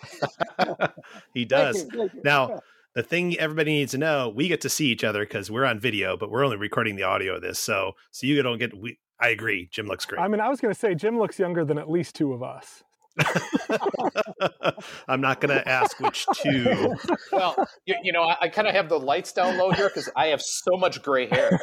he 1.34 1.44
does. 1.44 1.82
Thank 1.82 1.94
you, 1.94 2.00
thank 2.00 2.14
you. 2.14 2.22
Now, 2.24 2.60
the 2.96 3.04
thing 3.04 3.38
everybody 3.38 3.72
needs 3.72 3.92
to 3.92 3.98
know, 3.98 4.32
we 4.34 4.48
get 4.48 4.62
to 4.62 4.70
see 4.70 4.88
each 4.88 5.04
other 5.04 5.22
because 5.22 5.52
we're 5.52 5.66
on 5.66 5.80
video, 5.80 6.16
but 6.16 6.30
we're 6.30 6.46
only 6.46 6.58
recording 6.58 6.96
the 6.96 7.04
audio 7.04 7.36
of 7.36 7.42
this. 7.42 7.60
So, 7.60 7.94
so 8.12 8.28
you 8.28 8.42
don't 8.42 8.60
get. 8.60 8.78
We, 8.78 9.00
I 9.20 9.30
agree. 9.30 9.70
Jim 9.72 9.88
looks 9.88 10.06
great. 10.06 10.22
I 10.22 10.28
mean, 10.28 10.40
I 10.40 10.50
was 10.50 10.62
going 10.62 10.74
to 10.74 10.80
say 10.80 10.94
Jim 10.94 11.18
looks 11.18 11.40
younger 11.40 11.66
than 11.66 11.78
at 11.78 11.90
least 11.90 12.16
two 12.16 12.34
of 12.34 12.44
us. 12.44 12.84
I'm 15.08 15.22
not 15.22 15.42
going 15.42 15.56
to 15.56 15.68
ask 15.68 16.00
which 16.00 16.26
two. 16.36 16.96
well, 17.32 17.56
you, 17.86 17.96
you 18.04 18.12
know, 18.12 18.24
I, 18.24 18.38
I 18.42 18.50
kind 18.50 18.68
of 18.68 18.76
have 18.76 18.90
the 18.90 19.00
lights 19.00 19.32
down 19.32 19.58
low 19.58 19.72
here 19.72 19.90
because 19.90 20.10
I 20.16 20.28
have 20.28 20.42
so 20.42 20.78
much 20.78 21.02
gray 21.02 21.28
hair 21.28 21.60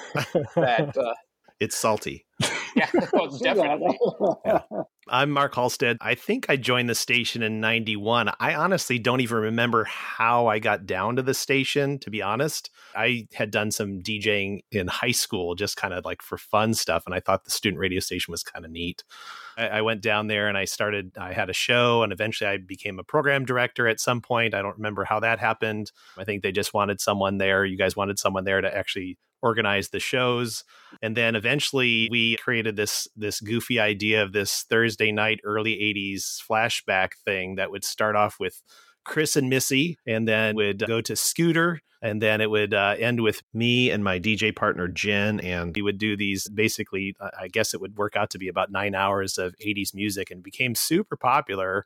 that 0.56 0.96
uh, 0.96 1.14
It's 1.64 1.76
salty. 1.76 2.26
yeah, 2.76 2.90
well, 3.14 3.38
definitely. 3.42 3.96
I'm 5.08 5.30
Mark 5.30 5.54
Halstead. 5.54 5.96
I 6.02 6.14
think 6.14 6.50
I 6.50 6.56
joined 6.56 6.90
the 6.90 6.94
station 6.94 7.42
in 7.42 7.58
91. 7.58 8.30
I 8.38 8.54
honestly 8.54 8.98
don't 8.98 9.22
even 9.22 9.38
remember 9.38 9.84
how 9.84 10.46
I 10.46 10.58
got 10.58 10.84
down 10.84 11.16
to 11.16 11.22
the 11.22 11.32
station, 11.32 11.98
to 12.00 12.10
be 12.10 12.20
honest. 12.20 12.68
I 12.94 13.28
had 13.32 13.50
done 13.50 13.70
some 13.70 14.02
DJing 14.02 14.60
in 14.72 14.88
high 14.88 15.12
school, 15.12 15.54
just 15.54 15.78
kind 15.78 15.94
of 15.94 16.04
like 16.04 16.20
for 16.20 16.36
fun 16.36 16.74
stuff. 16.74 17.04
And 17.06 17.14
I 17.14 17.20
thought 17.20 17.44
the 17.44 17.50
student 17.50 17.80
radio 17.80 18.00
station 18.00 18.30
was 18.30 18.42
kind 18.42 18.66
of 18.66 18.70
neat. 18.70 19.04
I, 19.56 19.68
I 19.68 19.80
went 19.80 20.02
down 20.02 20.26
there 20.26 20.46
and 20.48 20.58
I 20.58 20.66
started, 20.66 21.16
I 21.16 21.32
had 21.32 21.48
a 21.48 21.54
show 21.54 22.02
and 22.02 22.12
eventually 22.12 22.50
I 22.50 22.58
became 22.58 22.98
a 22.98 23.04
program 23.04 23.46
director 23.46 23.88
at 23.88 24.00
some 24.00 24.20
point. 24.20 24.52
I 24.52 24.60
don't 24.60 24.76
remember 24.76 25.04
how 25.04 25.18
that 25.20 25.38
happened. 25.38 25.92
I 26.18 26.24
think 26.24 26.42
they 26.42 26.52
just 26.52 26.74
wanted 26.74 27.00
someone 27.00 27.38
there. 27.38 27.64
You 27.64 27.78
guys 27.78 27.96
wanted 27.96 28.18
someone 28.18 28.44
there 28.44 28.60
to 28.60 28.76
actually 28.76 29.16
organize 29.44 29.90
the 29.90 30.00
shows 30.00 30.64
and 31.02 31.14
then 31.16 31.36
eventually 31.36 32.08
we 32.10 32.36
created 32.36 32.76
this 32.76 33.06
this 33.14 33.40
goofy 33.40 33.78
idea 33.78 34.22
of 34.22 34.32
this 34.32 34.64
thursday 34.70 35.12
night 35.12 35.38
early 35.44 35.74
80s 35.74 36.40
flashback 36.50 37.10
thing 37.26 37.56
that 37.56 37.70
would 37.70 37.84
start 37.84 38.16
off 38.16 38.40
with 38.40 38.62
chris 39.04 39.36
and 39.36 39.50
missy 39.50 39.98
and 40.06 40.26
then 40.26 40.56
would 40.56 40.86
go 40.86 41.02
to 41.02 41.14
scooter 41.14 41.82
and 42.00 42.22
then 42.22 42.40
it 42.40 42.50
would 42.50 42.72
uh, 42.72 42.96
end 42.98 43.20
with 43.20 43.42
me 43.52 43.90
and 43.90 44.02
my 44.02 44.18
dj 44.18 44.56
partner 44.56 44.88
jen 44.88 45.40
and 45.40 45.76
we 45.76 45.82
would 45.82 45.98
do 45.98 46.16
these 46.16 46.48
basically 46.48 47.14
uh, 47.20 47.28
i 47.38 47.46
guess 47.46 47.74
it 47.74 47.82
would 47.82 47.98
work 47.98 48.16
out 48.16 48.30
to 48.30 48.38
be 48.38 48.48
about 48.48 48.72
nine 48.72 48.94
hours 48.94 49.36
of 49.36 49.54
80s 49.64 49.94
music 49.94 50.30
and 50.30 50.42
became 50.42 50.74
super 50.74 51.18
popular 51.18 51.84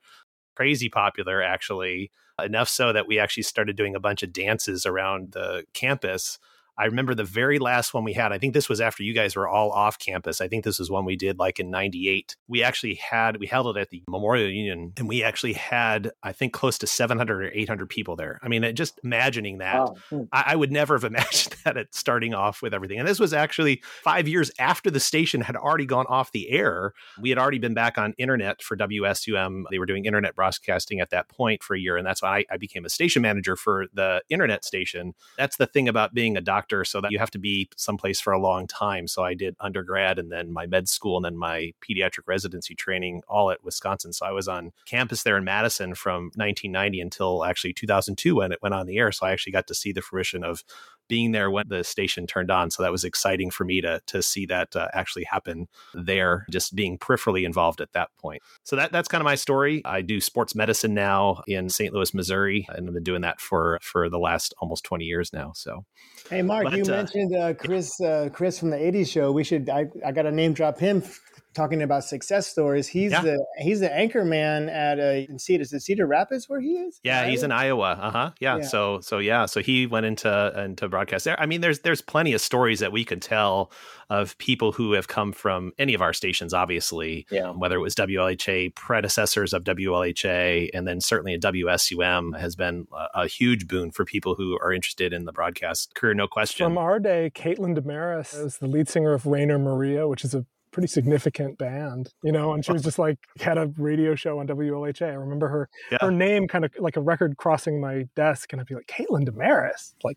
crazy 0.55 0.89
popular 0.89 1.43
actually 1.43 2.13
enough 2.41 2.69
so 2.69 2.93
that 2.93 3.09
we 3.09 3.19
actually 3.19 3.43
started 3.43 3.77
doing 3.77 3.97
a 3.97 4.01
bunch 4.01 4.23
of 4.23 4.33
dances 4.33 4.87
around 4.87 5.33
the 5.33 5.65
campus 5.75 6.39
I 6.79 6.85
remember 6.85 7.15
the 7.15 7.25
very 7.25 7.59
last 7.59 7.93
one 7.93 8.05
we 8.05 8.13
had. 8.13 8.33
I 8.33 8.39
think 8.39 8.55
this 8.55 8.69
was 8.69 8.81
after 8.81 9.03
you 9.03 9.13
guys 9.13 9.35
were 9.35 9.49
all 9.49 9.71
off 9.71 9.99
campus. 9.99 10.41
I 10.41 10.49
think 10.49 10.65
this 10.65 10.79
was 10.79 10.91
one 10.91 11.05
we 11.05 11.17
did 11.17 11.39
like 11.39 11.59
in 11.59 11.71
98. 11.71 12.37
We 12.47 12.63
actually 12.63 12.95
had, 12.95 13.39
we 13.39 13.47
held 13.47 13.77
it 13.77 13.81
at 13.81 13.91
the 13.91 14.03
Memorial 14.09 14.49
Union 14.49 14.93
and 14.97 15.09
we 15.09 15.25
actually 15.25 15.55
had, 15.55 16.13
I 16.23 16.33
think, 16.33 16.53
close 16.53 16.79
to 16.79 16.87
700 16.87 17.47
or 17.47 17.51
800 17.53 17.89
people 17.89 18.15
there. 18.15 18.39
I 18.43 18.49
mean, 18.49 18.75
just 18.75 19.01
imagining 19.03 19.59
that. 19.59 19.89
Hmm. 20.09 20.23
I, 20.33 20.45
I 20.49 20.57
would 20.57 20.71
never 20.71 20.95
have 20.95 21.05
imagined 21.13 21.57
that 21.65 21.77
at 21.77 21.95
starting 21.95 22.35
off 22.35 22.63
with 22.63 22.73
everything. 22.73 22.99
And 22.99 23.09
this 23.09 23.19
was 23.19 23.33
actually 23.33 23.83
five 24.03 24.29
years 24.29 24.51
after 24.59 24.91
the 24.91 25.01
station 25.01 25.41
had 25.41 25.57
already 25.57 25.87
gone 25.87 26.07
off 26.09 26.33
the 26.33 26.51
air. 26.51 26.93
We 27.21 27.31
had 27.31 27.39
already 27.39 27.59
been 27.59 27.75
back 27.75 27.99
on 27.99 28.15
internet 28.19 28.63
for 28.63 28.77
WSUM. 28.77 29.65
They 29.71 29.79
were 29.79 29.87
doing 29.87 30.05
internet 30.05 30.37
broadcasting 30.37 31.01
at 31.01 31.11
that 31.11 31.29
point 31.29 31.63
for 31.63 31.75
a 31.75 31.81
year. 31.81 31.97
And 31.97 32.07
that's 32.07 32.23
why 32.23 32.39
I, 32.39 32.45
I 32.53 32.57
became 32.57 32.85
a 32.85 32.91
station 32.91 33.23
manager 33.23 33.57
for 33.57 33.87
the 33.93 34.23
internet 34.29 34.65
station. 34.65 35.15
That's 35.37 35.57
the 35.57 35.67
thing 35.67 35.89
about 35.89 36.15
being 36.15 36.37
a 36.37 36.41
doctor, 36.41 36.68
so 36.85 37.01
that 37.01 37.11
you 37.11 37.19
have 37.19 37.31
to 37.31 37.39
be 37.39 37.69
someplace 37.77 38.21
for 38.21 38.33
a 38.33 38.41
long 38.41 38.67
time. 38.67 39.07
So 39.09 39.23
I 39.23 39.35
did 39.35 39.57
undergrad 39.61 40.19
and 40.19 40.31
then 40.31 40.53
my 40.53 40.67
med 40.67 40.89
school 40.89 41.17
and 41.17 41.25
then 41.25 41.37
my 41.37 41.73
pediatric 41.81 42.27
residency 42.27 42.75
training 42.75 43.23
all 43.29 43.51
at 43.51 43.65
Wisconsin. 43.65 44.13
So 44.13 44.27
I 44.27 44.33
was 44.33 44.49
on 44.49 44.73
campus 44.87 45.23
there 45.23 45.37
in 45.37 45.45
Madison 45.45 45.95
from 45.95 46.25
1990 46.35 47.01
until 47.01 47.45
actually 47.45 47.73
2002 47.73 48.37
when 48.37 48.53
it 48.53 48.63
went 48.63 48.75
on 48.75 48.87
the 48.87 48.99
air. 48.99 49.13
So 49.13 49.27
I 49.27 49.33
actually 49.33 49.53
got 49.53 49.67
to 49.69 49.75
see 49.75 49.93
the 49.93 50.03
fruition 50.03 50.45
of 50.45 50.65
being 51.09 51.33
there 51.33 51.51
when 51.51 51.67
the 51.69 51.85
station 51.85 52.27
turned 52.27 52.51
on. 52.51 52.71
So 52.71 52.83
that 52.83 52.93
was 52.93 53.05
exciting 53.05 53.51
for 53.51 53.65
me 53.65 53.81
to 53.81 54.01
to 54.07 54.23
see 54.23 54.47
that 54.47 54.75
uh, 54.77 54.89
actually 54.95 55.25
happen 55.25 55.69
there, 55.95 56.47
just 56.51 56.75
being 56.75 56.99
peripherally 56.99 57.45
involved 57.45 57.81
at 57.81 57.93
that 57.93 58.11
point. 58.19 58.43
So 58.65 58.77
that 58.77 58.93
that's 58.93 59.09
kind 59.09 59.21
of 59.21 59.25
my 59.25 59.35
story. 59.35 59.83
I 59.85 60.03
do 60.03 60.21
sports 60.21 60.55
medicine 60.55 60.95
now 60.95 61.43
in 61.47 61.69
St. 61.69 61.93
Louis, 61.93 62.15
Missouri, 62.15 62.67
and 62.71 62.87
I've 62.87 62.95
been 62.95 63.03
doing 63.03 63.23
that 63.23 63.41
for 63.41 63.79
for 63.83 64.09
the 64.09 64.19
last 64.19 64.55
almost 64.59 64.85
20 64.85 65.05
years 65.05 65.33
now. 65.33 65.53
So 65.55 65.85
Hey, 66.31 66.43
Mark, 66.43 66.65
But, 66.65 66.77
you 66.77 66.83
uh, 66.85 66.89
mentioned 66.89 67.35
uh, 67.35 67.55
Chris 67.55 68.01
uh, 68.01 68.29
Chris 68.33 68.59
from 68.59 68.71
the 68.71 68.77
'80s 68.77 69.09
show. 69.09 69.33
We 69.33 69.45
should. 69.45 69.71
I, 69.71 69.87
I 70.05 70.13
got 70.13 70.23
to 70.23 70.33
name 70.33 70.53
drop 70.53 70.79
him. 70.79 71.03
F- 71.49 71.55
Talking 71.55 71.83
about 71.83 72.05
success 72.05 72.47
stories, 72.47 72.87
he's 72.89 73.11
Yeah. 73.13 73.23
the 73.23 73.45
he's 73.59 73.81
the 73.81 73.93
anchor 73.93 74.25
man 74.25 74.69
at 74.69 74.99
uh, 75.01 75.25
in 75.29 75.39
Cedar, 75.39 75.63
is 75.63 75.73
it 75.73 75.81
Cedar 75.81 76.07
Rapids 76.07 76.49
where 76.49 76.61
he 76.61 76.75
is. 76.75 77.01
Yeah, 77.03 77.27
he's 77.29 77.43
in 77.43 77.51
Iowa. 77.53 77.99
Uh 78.01 78.11
huh. 78.11 78.31
Yeah. 78.41 78.59
Yeah. 78.59 78.63
So 78.65 79.01
so 79.01 79.19
yeah. 79.19 79.47
So 79.47 79.61
he 79.61 79.87
went 79.87 80.07
into 80.07 80.53
into 80.65 80.89
broadcast 80.89 81.25
there. 81.25 81.41
I 81.41 81.47
mean, 81.47 81.61
there's 81.61 81.81
there's 81.81 82.01
plenty 82.01 82.33
of 82.33 82.41
stories 82.41 82.81
that 82.81 82.93
we 82.93 83.05
could 83.05 83.23
tell 83.23 83.73
of 84.11 84.39
people 84.39 84.73
who 84.73 84.93
have 84.93 85.07
come 85.09 85.33
from 85.33 85.73
any 85.79 85.93
of 85.95 86.01
our 86.01 86.13
stations. 86.15 86.55
Obviously, 86.55 87.27
Yeah. 87.31 87.51
whether 87.51 87.77
it 87.77 87.81
was 87.81 87.95
WLHA 87.95 88.75
predecessors 88.75 89.53
of 89.53 89.65
WLHA, 89.65 90.71
and 90.73 90.87
then 90.87 91.01
certainly 91.01 91.35
a 91.35 91.39
WSUM 91.39 92.39
has 92.39 92.57
been 92.57 92.87
a, 92.93 93.23
a 93.23 93.27
huge 93.27 93.67
boon 93.69 93.91
for 93.91 94.05
people 94.05 94.35
who 94.35 94.59
are 94.63 94.73
interested 94.73 95.13
in 95.13 95.25
the 95.25 95.33
broadcast 95.33 95.95
career. 95.95 96.15
No 96.15 96.27
question. 96.29 96.65
From 96.65 96.79
our 96.79 96.99
day, 96.99 97.31
Caithlin 97.35 97.75
De 97.75 97.83
Marrais 97.83 98.33
is 98.35 98.59
the 98.59 98.67
lead 98.67 98.89
singer 98.89 99.13
of 99.13 99.27
Rainer 99.27 99.59
Maria, 99.59 100.09
which 100.09 100.25
is 100.25 100.35
a 100.35 100.47
pretty 100.79 100.87
significant 100.93 101.59
band, 101.59 102.13
you 102.23 102.31
know, 102.31 102.53
and 102.53 102.65
she 102.65 102.71
was 102.73 102.83
just 102.85 103.01
like 103.01 103.19
had 103.41 103.59
a 103.59 103.67
radio 103.79 104.15
show 104.15 104.39
on 104.39 104.47
WLHA. 104.47 105.03
I 105.11 105.15
remember 105.15 105.49
her 105.49 105.69
Yeah. 105.91 105.99
her 106.01 106.13
name 106.13 106.47
kind 106.47 106.65
of 106.65 106.71
like 106.79 106.97
a 106.97 107.01
record 107.01 107.37
crossing 107.37 107.81
my 107.81 108.05
desk, 108.15 108.53
and 108.53 108.61
I'd 108.61 108.69
be 108.69 108.77
like, 108.77 108.87
Caithlin 108.87 109.25
De 109.25 109.33
Marrais, 109.33 109.95
like 110.05 110.17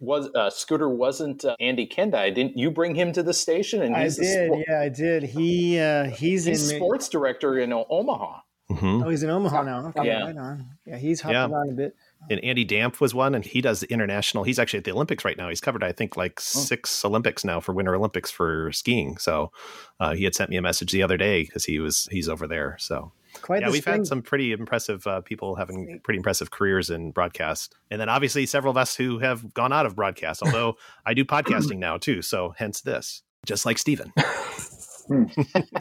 Was 0.00 0.28
uh, 0.34 0.50
Scooter 0.50 0.88
wasn't 0.88 1.44
uh, 1.44 1.54
Andy 1.60 1.86
Kendai? 1.86 2.34
Didn't 2.34 2.56
you 2.58 2.72
bring 2.72 2.96
him 2.96 3.12
to 3.12 3.22
the 3.22 3.32
station? 3.32 3.82
And 3.82 3.94
I 3.94 4.02
he's 4.04 4.16
the 4.16 4.24
did, 4.24 4.46
spor- 4.50 4.64
yeah, 4.68 4.80
I 4.80 4.88
did. 4.88 5.22
He 5.22 5.78
uh, 5.78 6.04
he's, 6.06 6.44
he's 6.46 6.68
in 6.72 6.76
sports 6.78 7.08
director 7.08 7.56
in 7.60 7.72
O- 7.72 7.86
Omaha. 7.88 8.40
Mhm. 8.68 9.04
Oh, 9.04 9.08
he's 9.10 9.22
in 9.22 9.30
Omaha 9.30 9.62
now. 9.62 9.86
Okay, 9.96 10.06
Yeah. 10.08 10.24
right 10.24 10.36
on. 10.36 10.66
Yeah, 10.86 10.96
he's 10.98 11.20
hopping 11.20 11.34
Yeah. 11.36 11.48
around 11.48 11.70
a 11.70 11.74
bit. 11.74 11.94
And 12.28 12.38
Andy 12.44 12.64
Damp 12.64 13.00
was 13.00 13.14
one, 13.14 13.34
and 13.34 13.44
he 13.44 13.60
does 13.60 13.80
the 13.80 13.90
international. 13.90 14.44
He's 14.44 14.58
actually 14.58 14.78
at 14.78 14.84
the 14.84 14.92
Olympics 14.92 15.24
right 15.24 15.36
now. 15.36 15.48
He's 15.48 15.60
covered, 15.60 15.82
I 15.82 15.92
think, 15.92 16.16
like 16.16 16.38
six 16.38 17.04
Olympics 17.04 17.44
now 17.44 17.60
for 17.60 17.72
Winter 17.72 17.94
Olympics 17.94 18.30
for 18.30 18.70
skiing. 18.72 19.16
So 19.16 19.52
uh, 19.98 20.14
he 20.14 20.24
had 20.24 20.34
sent 20.34 20.50
me 20.50 20.56
a 20.56 20.62
message 20.62 20.92
the 20.92 21.02
other 21.02 21.16
day 21.16 21.44
because 21.44 21.64
he 21.64 21.78
was 21.78 22.08
he's 22.10 22.28
over 22.28 22.46
there. 22.46 22.76
So 22.78 23.12
Quite 23.42 23.62
yeah, 23.62 23.70
we've 23.70 23.84
had 23.84 24.06
some 24.06 24.22
pretty 24.22 24.52
impressive 24.52 25.06
uh, 25.06 25.20
people 25.20 25.54
having 25.54 26.00
pretty 26.02 26.18
impressive 26.18 26.50
careers 26.50 26.90
in 26.90 27.12
broadcast, 27.12 27.74
and 27.90 28.00
then 28.00 28.08
obviously 28.08 28.44
several 28.44 28.72
of 28.72 28.76
us 28.76 28.96
who 28.96 29.18
have 29.18 29.54
gone 29.54 29.72
out 29.72 29.86
of 29.86 29.94
broadcast. 29.96 30.42
Although 30.42 30.76
I 31.06 31.14
do 31.14 31.24
podcasting 31.24 31.78
now 31.78 31.96
too, 31.96 32.22
so 32.22 32.54
hence 32.58 32.80
this, 32.80 33.22
just 33.46 33.64
like 33.64 33.78
Stephen. 35.10 35.30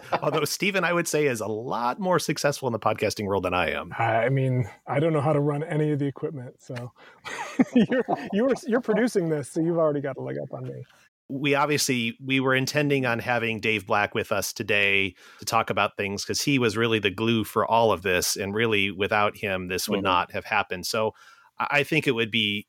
Although 0.22 0.46
Stephen, 0.46 0.84
I 0.84 0.94
would 0.94 1.08
say, 1.08 1.28
is 1.28 1.42
a 1.42 1.48
lot 1.48 2.00
more 2.00 2.20
successful 2.20 2.68
in 2.68 2.74
the 2.74 2.80
podcasting 2.80 3.26
world 3.26 3.44
than 3.44 3.54
I 3.54 3.72
am. 3.72 3.94
I 3.98 4.30
mean, 4.30 4.70
I 4.88 5.00
don't 5.00 5.14
know 5.14 5.22
how 5.22 5.34
to 5.34 5.40
run 5.40 5.64
any 5.64 5.92
of 5.92 6.00
the 6.00 6.06
equipment, 6.08 6.56
so 6.60 6.92
you're 7.76 8.04
you're 8.34 8.54
you're 8.68 8.82
producing 8.82 9.30
this, 9.30 9.52
so 9.52 9.62
you've 9.62 9.78
already 9.78 10.02
got 10.02 10.18
a 10.18 10.22
leg 10.22 10.38
up 10.42 10.54
on 10.54 10.64
me. 10.64 10.84
we 11.30 11.54
obviously 11.56 12.18
we 12.26 12.40
were 12.40 12.56
intending 12.56 13.06
on 13.06 13.20
having 13.20 13.60
Dave 13.60 13.86
Black 13.86 14.16
with 14.16 14.32
us 14.32 14.52
today 14.54 15.14
to 15.40 15.46
talk 15.46 15.70
about 15.70 15.96
things 15.98 16.24
because 16.24 16.42
he 16.42 16.58
was 16.60 16.76
really 16.76 17.00
the 17.00 17.12
glue 17.12 17.44
for 17.44 17.66
all 17.66 17.92
of 17.92 18.02
this, 18.02 18.36
and 18.36 18.54
really 18.54 18.92
without 18.92 19.38
him, 19.38 19.68
this 19.68 19.88
would 19.88 20.00
Mhm. 20.00 20.04
not 20.04 20.32
have 20.32 20.46
happened. 20.46 20.86
So 20.86 21.14
I 21.60 21.68
I 21.80 21.84
think 21.84 22.08
it 22.08 22.12
would 22.12 22.32
be 22.32 22.66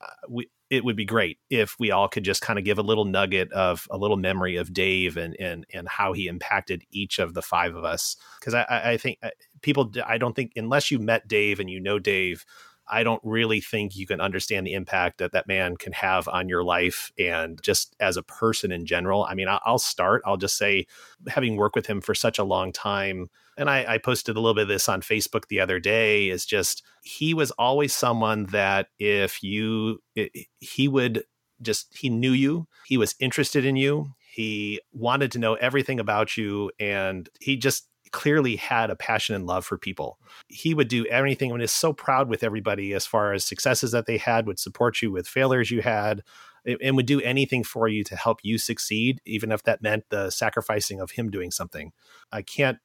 uh, 0.00 0.06
we, 0.28 0.48
it 0.74 0.84
would 0.84 0.96
be 0.96 1.04
great 1.04 1.38
if 1.50 1.76
we 1.78 1.90
all 1.90 2.08
could 2.08 2.24
just 2.24 2.42
kind 2.42 2.58
of 2.58 2.64
give 2.64 2.78
a 2.78 2.82
little 2.82 3.04
nugget 3.04 3.52
of 3.52 3.86
a 3.90 3.96
little 3.96 4.16
memory 4.16 4.56
of 4.56 4.72
Dave 4.72 5.16
and 5.16 5.36
and 5.38 5.66
and 5.72 5.88
how 5.88 6.12
he 6.12 6.26
impacted 6.26 6.84
each 6.90 7.18
of 7.18 7.34
the 7.34 7.42
five 7.42 7.74
of 7.74 7.84
us. 7.84 8.16
Because 8.38 8.54
I, 8.54 8.64
I 8.68 8.96
think 8.96 9.18
uh, 9.22 9.30
people 9.62 9.90
I 10.06 10.18
don't 10.18 10.34
think 10.34 10.52
unless 10.56 10.90
you 10.90 10.98
met 10.98 11.28
Dave 11.28 11.60
and 11.60 11.70
you 11.70 11.80
know 11.80 11.98
Dave. 11.98 12.44
I 12.88 13.02
don't 13.02 13.20
really 13.24 13.60
think 13.60 13.96
you 13.96 14.06
can 14.06 14.20
understand 14.20 14.66
the 14.66 14.74
impact 14.74 15.18
that 15.18 15.32
that 15.32 15.48
man 15.48 15.76
can 15.76 15.92
have 15.92 16.28
on 16.28 16.48
your 16.48 16.62
life 16.62 17.12
and 17.18 17.60
just 17.62 17.96
as 18.00 18.16
a 18.16 18.22
person 18.22 18.70
in 18.72 18.84
general. 18.86 19.24
I 19.24 19.34
mean, 19.34 19.48
I'll 19.48 19.78
start. 19.78 20.22
I'll 20.26 20.36
just 20.36 20.56
say, 20.56 20.86
having 21.28 21.56
worked 21.56 21.76
with 21.76 21.86
him 21.86 22.00
for 22.00 22.14
such 22.14 22.38
a 22.38 22.44
long 22.44 22.72
time, 22.72 23.30
and 23.56 23.70
I, 23.70 23.94
I 23.94 23.98
posted 23.98 24.36
a 24.36 24.40
little 24.40 24.54
bit 24.54 24.62
of 24.62 24.68
this 24.68 24.88
on 24.88 25.00
Facebook 25.00 25.48
the 25.48 25.60
other 25.60 25.80
day, 25.80 26.28
is 26.28 26.44
just 26.44 26.82
he 27.02 27.32
was 27.34 27.50
always 27.52 27.94
someone 27.94 28.46
that 28.46 28.88
if 28.98 29.42
you, 29.42 30.02
it, 30.14 30.32
he 30.58 30.88
would 30.88 31.24
just, 31.62 31.96
he 31.96 32.10
knew 32.10 32.32
you, 32.32 32.66
he 32.84 32.96
was 32.96 33.14
interested 33.20 33.64
in 33.64 33.76
you, 33.76 34.12
he 34.34 34.80
wanted 34.92 35.30
to 35.32 35.38
know 35.38 35.54
everything 35.54 36.00
about 36.00 36.36
you, 36.36 36.70
and 36.78 37.28
he 37.40 37.56
just, 37.56 37.88
clearly 38.14 38.54
had 38.54 38.90
a 38.90 38.96
passion 38.96 39.34
and 39.34 39.44
love 39.44 39.66
for 39.66 39.76
people. 39.76 40.20
He 40.46 40.72
would 40.72 40.86
do 40.86 41.04
anything 41.06 41.50
and 41.50 41.60
is 41.60 41.72
so 41.72 41.92
proud 41.92 42.28
with 42.28 42.44
everybody 42.44 42.94
as 42.94 43.04
far 43.04 43.32
as 43.32 43.44
successes 43.44 43.90
that 43.90 44.06
they 44.06 44.18
had, 44.18 44.46
would 44.46 44.60
support 44.60 45.02
you 45.02 45.10
with 45.10 45.26
failures 45.26 45.72
you 45.72 45.82
had, 45.82 46.22
and 46.64 46.78
and 46.80 46.94
would 46.94 47.06
do 47.06 47.20
anything 47.20 47.64
for 47.64 47.88
you 47.88 48.04
to 48.04 48.16
help 48.16 48.38
you 48.44 48.56
succeed, 48.56 49.20
even 49.26 49.50
if 49.50 49.64
that 49.64 49.82
meant 49.82 50.04
the 50.10 50.30
sacrificing 50.30 51.00
of 51.00 51.10
him 51.10 51.28
doing 51.28 51.50
something. 51.50 51.92
I 52.30 52.42
can't 52.42 52.78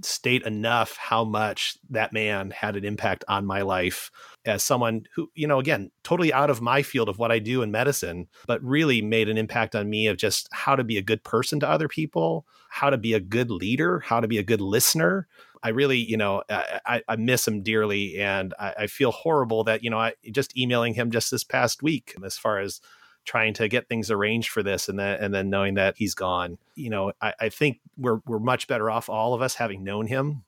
state 0.00 0.42
enough 0.44 0.96
how 0.96 1.24
much 1.24 1.76
that 1.90 2.12
man 2.12 2.50
had 2.50 2.76
an 2.76 2.84
impact 2.84 3.24
on 3.28 3.44
my 3.44 3.62
life 3.62 4.10
as 4.44 4.62
someone 4.62 5.04
who, 5.14 5.30
you 5.34 5.46
know, 5.46 5.58
again, 5.58 5.90
totally 6.02 6.32
out 6.32 6.50
of 6.50 6.60
my 6.60 6.82
field 6.82 7.08
of 7.08 7.18
what 7.18 7.30
I 7.30 7.38
do 7.38 7.62
in 7.62 7.70
medicine, 7.70 8.28
but 8.46 8.62
really 8.64 9.02
made 9.02 9.28
an 9.28 9.38
impact 9.38 9.74
on 9.74 9.90
me 9.90 10.06
of 10.06 10.16
just 10.16 10.48
how 10.52 10.74
to 10.76 10.84
be 10.84 10.96
a 10.96 11.02
good 11.02 11.22
person 11.22 11.60
to 11.60 11.68
other 11.68 11.88
people, 11.88 12.46
how 12.70 12.90
to 12.90 12.98
be 12.98 13.12
a 13.12 13.20
good 13.20 13.50
leader, 13.50 14.00
how 14.00 14.20
to 14.20 14.28
be 14.28 14.38
a 14.38 14.42
good 14.42 14.60
listener. 14.60 15.28
I 15.62 15.68
really, 15.68 15.98
you 15.98 16.16
know, 16.16 16.42
I, 16.50 17.02
I 17.06 17.16
miss 17.16 17.46
him 17.46 17.62
dearly, 17.62 18.18
and 18.18 18.52
I, 18.58 18.74
I 18.80 18.86
feel 18.88 19.12
horrible 19.12 19.62
that 19.64 19.84
you 19.84 19.90
know, 19.90 19.98
I 19.98 20.14
just 20.32 20.56
emailing 20.58 20.94
him 20.94 21.12
just 21.12 21.30
this 21.30 21.44
past 21.44 21.84
week 21.84 22.16
as 22.24 22.36
far 22.36 22.58
as 22.58 22.80
trying 23.24 23.54
to 23.54 23.68
get 23.68 23.88
things 23.88 24.10
arranged 24.10 24.50
for 24.50 24.62
this 24.62 24.88
and 24.88 24.98
then 24.98 25.18
and 25.20 25.34
then 25.34 25.50
knowing 25.50 25.74
that 25.74 25.94
he's 25.96 26.14
gone 26.14 26.58
you 26.74 26.90
know 26.90 27.12
I, 27.20 27.34
I 27.40 27.48
think 27.48 27.80
we're 27.96 28.20
we're 28.26 28.38
much 28.38 28.66
better 28.66 28.90
off 28.90 29.08
all 29.08 29.34
of 29.34 29.42
us 29.42 29.54
having 29.54 29.84
known 29.84 30.06
him 30.06 30.44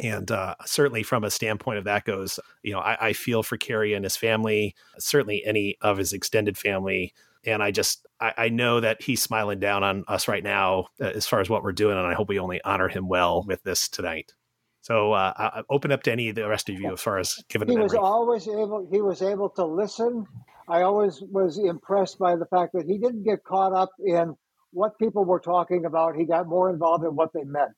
and 0.00 0.30
uh, 0.30 0.54
certainly 0.64 1.02
from 1.02 1.24
a 1.24 1.30
standpoint 1.30 1.78
of 1.78 1.84
that 1.84 2.04
goes 2.04 2.38
you 2.62 2.72
know 2.72 2.80
I, 2.80 3.08
I 3.08 3.12
feel 3.12 3.42
for 3.42 3.56
Kerry 3.56 3.94
and 3.94 4.04
his 4.04 4.16
family 4.16 4.74
certainly 4.98 5.42
any 5.44 5.76
of 5.80 5.98
his 5.98 6.12
extended 6.12 6.58
family 6.58 7.14
and 7.44 7.62
I 7.62 7.70
just 7.70 8.06
I, 8.20 8.34
I, 8.36 8.48
know 8.48 8.80
that 8.80 9.02
he's 9.02 9.22
smiling 9.22 9.60
down 9.60 9.84
on 9.84 10.04
us 10.08 10.28
right 10.28 10.42
now 10.42 10.86
uh, 11.00 11.04
as 11.04 11.26
far 11.26 11.40
as 11.40 11.48
what 11.48 11.62
we're 11.62 11.72
doing, 11.72 11.96
and 11.96 12.06
I 12.06 12.14
hope 12.14 12.28
we 12.28 12.38
only 12.38 12.60
honor 12.64 12.88
him 12.88 13.08
well 13.08 13.44
with 13.46 13.62
this 13.62 13.88
tonight. 13.88 14.34
So 14.82 15.12
uh, 15.12 15.32
I 15.36 15.62
open 15.68 15.92
up 15.92 16.02
to 16.04 16.12
any 16.12 16.30
of 16.30 16.34
the 16.34 16.48
rest 16.48 16.68
of 16.68 16.80
you 16.80 16.92
as 16.92 17.00
far 17.00 17.18
as 17.18 17.42
giving. 17.48 17.68
He 17.68 17.76
was 17.76 17.94
always 17.94 18.48
able. 18.48 18.88
He 18.90 19.00
was 19.00 19.22
able 19.22 19.50
to 19.50 19.64
listen 19.64 20.26
I 20.68 20.82
always 20.82 21.22
was 21.22 21.58
impressed 21.58 22.18
by 22.18 22.36
the 22.36 22.46
fact 22.46 22.74
that 22.74 22.86
he 22.86 22.98
didn't 22.98 23.24
get 23.24 23.42
caught 23.44 23.72
up 23.72 23.90
in 24.04 24.34
what 24.72 24.98
people 24.98 25.24
were 25.24 25.40
talking 25.40 25.86
about. 25.86 26.14
He 26.14 26.24
got 26.24 26.46
more 26.46 26.68
involved 26.70 27.04
in 27.04 27.16
what 27.16 27.32
they 27.32 27.44
meant. 27.44 27.76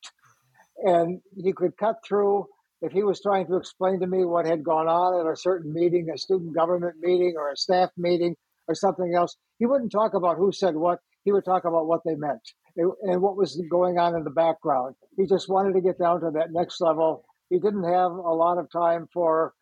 And 0.82 1.20
he 1.36 1.52
could 1.52 1.76
cut 1.76 1.96
through 2.04 2.46
if 2.82 2.92
he 2.92 3.04
was 3.04 3.20
trying 3.20 3.46
to 3.46 3.56
explain 3.56 4.00
to 4.00 4.06
me 4.06 4.24
what 4.24 4.46
had 4.46 4.64
gone 4.64 4.88
on 4.88 5.24
at 5.24 5.32
a 5.32 5.36
certain 5.36 5.72
meeting, 5.72 6.08
a 6.12 6.18
student 6.18 6.54
government 6.54 6.96
meeting 7.00 7.34
or 7.36 7.50
a 7.50 7.56
staff 7.56 7.90
meeting 7.96 8.34
or 8.66 8.74
something 8.74 9.14
else. 9.14 9.36
He 9.58 9.66
wouldn't 9.66 9.92
talk 9.92 10.14
about 10.14 10.36
who 10.36 10.50
said 10.50 10.74
what. 10.74 10.98
He 11.24 11.32
would 11.32 11.44
talk 11.44 11.64
about 11.64 11.86
what 11.86 12.00
they 12.04 12.14
meant 12.14 12.40
and 12.76 13.20
what 13.20 13.36
was 13.36 13.62
going 13.70 13.98
on 13.98 14.16
in 14.16 14.24
the 14.24 14.30
background. 14.30 14.94
He 15.16 15.26
just 15.26 15.48
wanted 15.48 15.74
to 15.74 15.80
get 15.80 15.98
down 15.98 16.22
to 16.22 16.30
that 16.32 16.50
next 16.50 16.80
level. 16.80 17.24
He 17.50 17.58
didn't 17.58 17.84
have 17.84 18.12
a 18.12 18.34
lot 18.34 18.58
of 18.58 18.70
time 18.72 19.06
for 19.12 19.52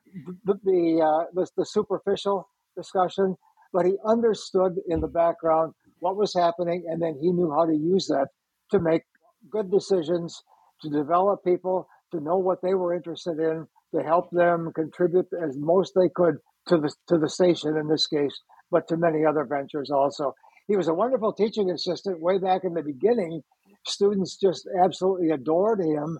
the 0.44 0.54
the, 0.62 1.02
uh, 1.02 1.24
the, 1.34 1.48
the 1.56 1.66
superficial 1.66 2.48
discussion, 2.78 3.36
but 3.72 3.84
he 3.84 3.96
understood 4.04 4.72
in 4.88 5.00
the 5.00 5.08
background 5.08 5.74
what 6.00 6.16
was 6.16 6.32
happening, 6.32 6.84
and 6.88 7.02
then 7.02 7.18
he 7.20 7.32
knew 7.32 7.50
how 7.50 7.66
to 7.66 7.74
use 7.74 8.06
that 8.06 8.28
to 8.70 8.78
make 8.78 9.02
good 9.50 9.70
decisions, 9.70 10.42
to 10.82 10.88
develop 10.88 11.44
people, 11.44 11.88
to 12.12 12.20
know 12.20 12.38
what 12.38 12.62
they 12.62 12.74
were 12.74 12.94
interested 12.94 13.38
in, 13.38 13.66
to 13.94 14.02
help 14.02 14.30
them 14.30 14.72
contribute 14.74 15.26
as 15.42 15.56
most 15.56 15.92
they 15.94 16.08
could 16.14 16.36
to 16.68 16.78
the 16.78 16.92
to 17.08 17.18
the 17.18 17.28
station 17.28 17.76
in 17.76 17.88
this 17.88 18.06
case, 18.06 18.36
but 18.70 18.86
to 18.88 18.96
many 18.96 19.24
other 19.24 19.44
ventures 19.44 19.90
also. 19.90 20.34
He 20.68 20.76
was 20.76 20.88
a 20.88 20.94
wonderful 20.94 21.32
teaching 21.32 21.70
assistant 21.70 22.20
way 22.20 22.38
back 22.38 22.62
in 22.64 22.74
the 22.74 22.82
beginning. 22.82 23.42
Students 23.86 24.36
just 24.36 24.68
absolutely 24.84 25.30
adored 25.30 25.80
him, 25.80 26.18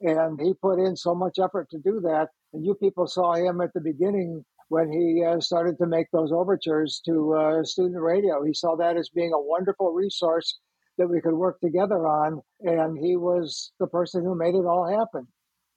and 0.00 0.40
he 0.40 0.54
put 0.54 0.78
in 0.78 0.96
so 0.96 1.14
much 1.14 1.38
effort 1.38 1.68
to 1.70 1.78
do 1.78 2.00
that. 2.00 2.28
And 2.52 2.64
you 2.64 2.74
people 2.74 3.06
saw 3.06 3.34
him 3.34 3.60
at 3.60 3.72
the 3.74 3.80
beginning 3.80 4.44
when 4.70 4.90
he 4.90 5.24
uh, 5.24 5.40
started 5.40 5.76
to 5.78 5.86
make 5.86 6.06
those 6.12 6.30
overtures 6.32 7.02
to 7.04 7.34
uh, 7.34 7.64
student 7.64 8.00
radio. 8.00 8.44
He 8.44 8.54
saw 8.54 8.76
that 8.76 8.96
as 8.96 9.10
being 9.10 9.32
a 9.34 9.40
wonderful 9.40 9.92
resource 9.92 10.58
that 10.96 11.08
we 11.08 11.20
could 11.20 11.34
work 11.34 11.60
together 11.60 12.06
on, 12.06 12.40
and 12.60 12.96
he 12.96 13.16
was 13.16 13.72
the 13.80 13.88
person 13.88 14.22
who 14.22 14.36
made 14.36 14.54
it 14.54 14.66
all 14.66 14.88
happen. 14.88 15.26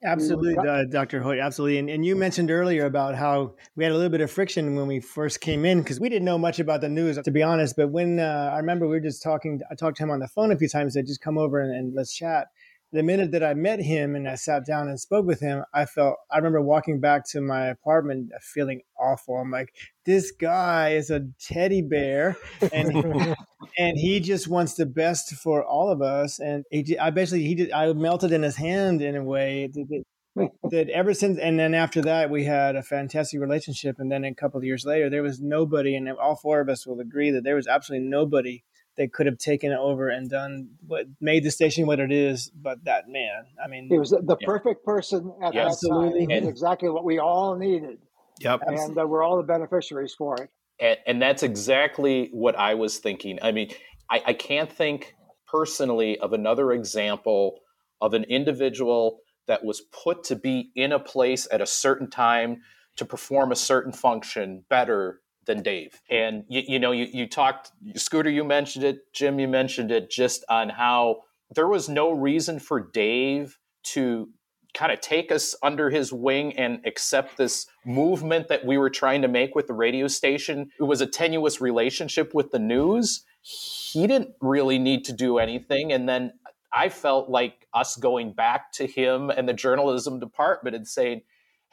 Absolutely, 0.06 0.58
uh, 0.58 0.84
Dr. 0.92 1.22
Hoyt. 1.22 1.40
Absolutely. 1.40 1.80
And, 1.80 1.90
and 1.90 2.06
you 2.06 2.16
mentioned 2.16 2.52
earlier 2.52 2.86
about 2.86 3.16
how 3.16 3.56
we 3.76 3.86
had 3.86 3.94
a 3.94 3.96
little 3.96 4.12
bit 4.12 4.22
of 4.22 4.30
friction 4.30 4.76
when 4.76 4.86
we 4.86 5.00
first 5.00 5.40
came 5.40 5.66
in 5.66 5.82
because 5.82 6.00
we 6.00 6.10
didn't 6.10 6.26
know 6.26 6.38
much 6.38 6.60
about 6.60 6.82
the 6.82 6.90
news, 6.90 7.18
to 7.18 7.32
be 7.32 7.42
honest. 7.42 7.76
But 7.78 7.90
when 7.90 8.20
uh, 8.20 8.52
I 8.54 8.58
remember 8.58 8.86
we 8.86 8.98
were 8.98 9.00
just 9.00 9.24
talking, 9.24 9.62
I 9.72 9.76
talked 9.76 9.98
to 9.98 10.04
him 10.04 10.12
on 10.12 10.20
the 10.20 10.28
phone 10.28 10.52
a 10.52 10.58
few 10.58 10.68
times. 10.68 10.94
Said, 10.94 11.08
just 11.08 11.22
come 11.22 11.38
over 11.38 11.62
and, 11.62 11.74
and 11.74 11.96
let's 11.96 12.14
chat 12.14 12.48
the 12.94 13.02
minute 13.02 13.32
that 13.32 13.44
I 13.44 13.56
met 13.56 13.80
him 13.80 14.16
and 14.16 14.30
I 14.30 14.36
sat 14.36 14.68
down 14.68 14.88
and 14.88 15.00
spoke 15.00 15.26
with 15.26 15.40
him, 15.40 15.64
I 15.74 15.86
felt, 15.86 16.16
I 16.32 16.38
remember 16.38 16.62
walking 16.62 17.00
back 17.00 17.28
to 17.32 17.42
my 17.42 17.66
apartment 17.66 18.32
feeling 18.40 18.82
awful. 19.00 19.36
I'm 19.36 19.50
like, 19.50 19.74
this 20.06 20.32
guy 20.32 20.90
is 20.92 21.10
a 21.10 21.28
teddy 21.42 21.82
bear 21.82 22.38
and, 22.72 22.94
he, 22.94 23.34
and 23.80 23.98
he 23.98 24.20
just 24.20 24.48
wants 24.48 24.76
the 24.76 24.86
best 24.86 25.34
for 25.34 25.66
all 25.66 25.90
of 25.90 26.04
us. 26.04 26.40
And 26.40 26.66
he, 26.70 26.98
I 27.00 27.10
basically, 27.10 27.46
he 27.46 27.56
did, 27.56 27.72
I 27.72 27.92
melted 27.94 28.32
in 28.32 28.44
his 28.44 28.58
hand 28.58 29.02
in 29.02 29.16
a 29.16 29.24
way 29.24 29.72
that, 29.74 30.52
that 30.70 30.90
ever 30.90 31.16
since, 31.16 31.40
and 31.40 31.58
then 31.58 31.74
after 31.74 32.00
that, 32.04 32.30
we 32.30 32.44
had 32.44 32.76
a 32.76 32.84
fantastic 32.84 33.42
relationship. 33.42 33.96
And 33.98 34.12
then 34.12 34.24
a 34.24 34.36
couple 34.36 34.60
of 34.60 34.66
years 34.66 34.86
later, 34.86 35.10
there 35.10 35.24
was 35.24 35.42
nobody, 35.42 35.96
and 35.96 36.08
all 36.12 36.36
four 36.36 36.62
of 36.62 36.70
us 36.70 36.86
will 36.86 37.00
agree 37.00 37.32
that 37.32 37.44
there 37.44 37.56
was 37.56 37.66
absolutely 37.66 38.08
nobody 38.08 38.64
they 38.96 39.08
could 39.08 39.26
have 39.26 39.38
taken 39.38 39.72
it 39.72 39.78
over 39.78 40.10
and 40.10 40.30
done 40.30 40.70
what 40.86 41.06
made 41.20 41.44
the 41.44 41.52
station 41.52 41.88
what 41.88 42.00
it 42.00 42.12
is. 42.12 42.50
But 42.50 42.84
that 42.86 43.08
man, 43.08 43.46
I 43.64 43.68
mean, 43.68 43.88
he 43.90 43.98
was 43.98 44.12
the 44.12 44.38
yeah. 44.40 44.46
perfect 44.46 44.86
person 44.86 45.34
at 45.42 45.54
yeah, 45.54 45.64
that 45.64 45.72
absolutely. 45.72 46.28
time. 46.28 46.38
And 46.38 46.48
exactly 46.48 46.90
what 46.90 47.04
we 47.04 47.20
all 47.20 47.56
needed. 47.56 48.00
Yep, 48.40 48.62
and 48.66 48.98
uh, 48.98 49.06
we're 49.08 49.24
all 49.24 49.38
the 49.38 49.44
beneficiaries 49.44 50.14
for 50.14 50.36
it. 50.42 50.50
And, 50.80 50.98
and, 51.06 51.22
that's 51.22 51.44
exactly 51.44 52.30
what 52.34 52.58
I 52.58 52.74
was 52.74 52.98
thinking. 52.98 53.38
I 53.44 53.52
mean, 53.52 53.70
I, 54.10 54.24
I 54.28 54.34
can't 54.34 54.72
think 54.72 55.16
personally 55.48 56.18
of 56.18 56.34
another 56.34 56.72
example 56.72 57.60
of 58.02 58.16
an 58.16 58.24
individual 58.24 59.20
that 59.48 59.64
was 59.64 59.82
put 59.82 60.24
to 60.26 60.36
be 60.36 60.72
in 60.76 60.92
a 60.92 61.00
place 61.00 61.48
at 61.52 61.62
a 61.62 61.66
certain 61.66 62.10
time 62.10 62.62
to 62.96 63.06
perform 63.06 63.52
a 63.52 63.56
certain 63.56 63.92
function 63.92 64.66
better 64.70 65.22
than 65.46 65.62
Dave. 65.62 66.02
And 66.10 66.44
you, 66.48 66.64
you 66.68 66.80
know, 66.80 66.92
you, 66.92 67.08
you 67.12 67.28
talked, 67.28 67.72
Scooter, 67.96 68.30
you 68.30 68.44
mentioned 68.44 68.86
it, 68.86 69.14
Jim, 69.14 69.40
you 69.40 69.48
mentioned 69.48 69.92
it, 69.92 70.10
just 70.10 70.44
on 70.50 70.70
how 70.70 71.22
there 71.56 71.68
was 71.68 71.90
no 71.90 72.12
reason 72.12 72.60
for 72.60 72.80
Dave 72.80 73.60
to 73.84 74.30
kind 74.74 74.92
of 74.92 75.00
take 75.02 75.32
us 75.32 75.56
under 75.62 75.90
his 75.90 76.12
wing 76.12 76.58
and 76.58 76.80
accept 76.86 77.38
this 77.38 77.68
movement 77.86 78.48
that 78.48 78.66
we 78.66 78.78
were 78.78 78.90
trying 78.90 79.22
to 79.22 79.28
make 79.28 79.54
with 79.56 79.68
the 79.68 79.74
radio 79.74 80.08
station. 80.08 80.72
It 80.80 80.84
was 80.84 81.02
a 81.02 81.06
tenuous 81.06 81.62
relationship 81.62 82.34
with 82.34 82.52
the 82.52 82.60
news. 82.60 83.24
He 83.42 84.08
didn't 84.08 84.34
really 84.42 84.80
need 84.80 85.06
to 85.06 85.14
do 85.14 85.38
anything. 85.38 85.94
And 85.94 86.10
then 86.10 86.34
I 86.72 86.90
felt 86.90 87.30
like 87.30 87.68
us 87.74 87.96
going 87.96 88.34
back 88.34 88.72
to 88.74 88.88
him 88.88 89.30
and 89.30 89.48
the 89.48 89.54
journalism 89.54 90.20
department 90.20 90.76
and 90.76 90.88
saying, 90.88 91.22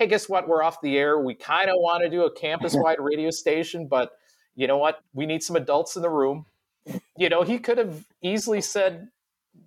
hey, 0.01 0.07
guess 0.07 0.29
what? 0.31 0.49
We're 0.49 0.63
off 0.63 0.81
the 0.81 0.97
air. 0.97 1.21
We 1.21 1.35
kind 1.35 1.69
of 1.69 1.77
want 1.79 2.03
to 2.03 2.09
do 2.09 2.25
a 2.25 2.33
campus 2.33 2.75
wide 2.75 2.97
radio 3.01 3.31
station, 3.31 3.87
but 3.87 4.11
you 4.57 4.67
know 4.67 4.79
what? 4.79 4.99
We 5.13 5.27
need 5.27 5.43
some 5.43 5.57
adults 5.57 5.95
in 5.95 6.03
the 6.03 6.09
room. 6.09 6.47
You 7.19 7.29
know, 7.29 7.43
he 7.43 7.59
could 7.59 7.77
have 7.77 8.07
easily 8.23 8.63
said, 8.63 9.09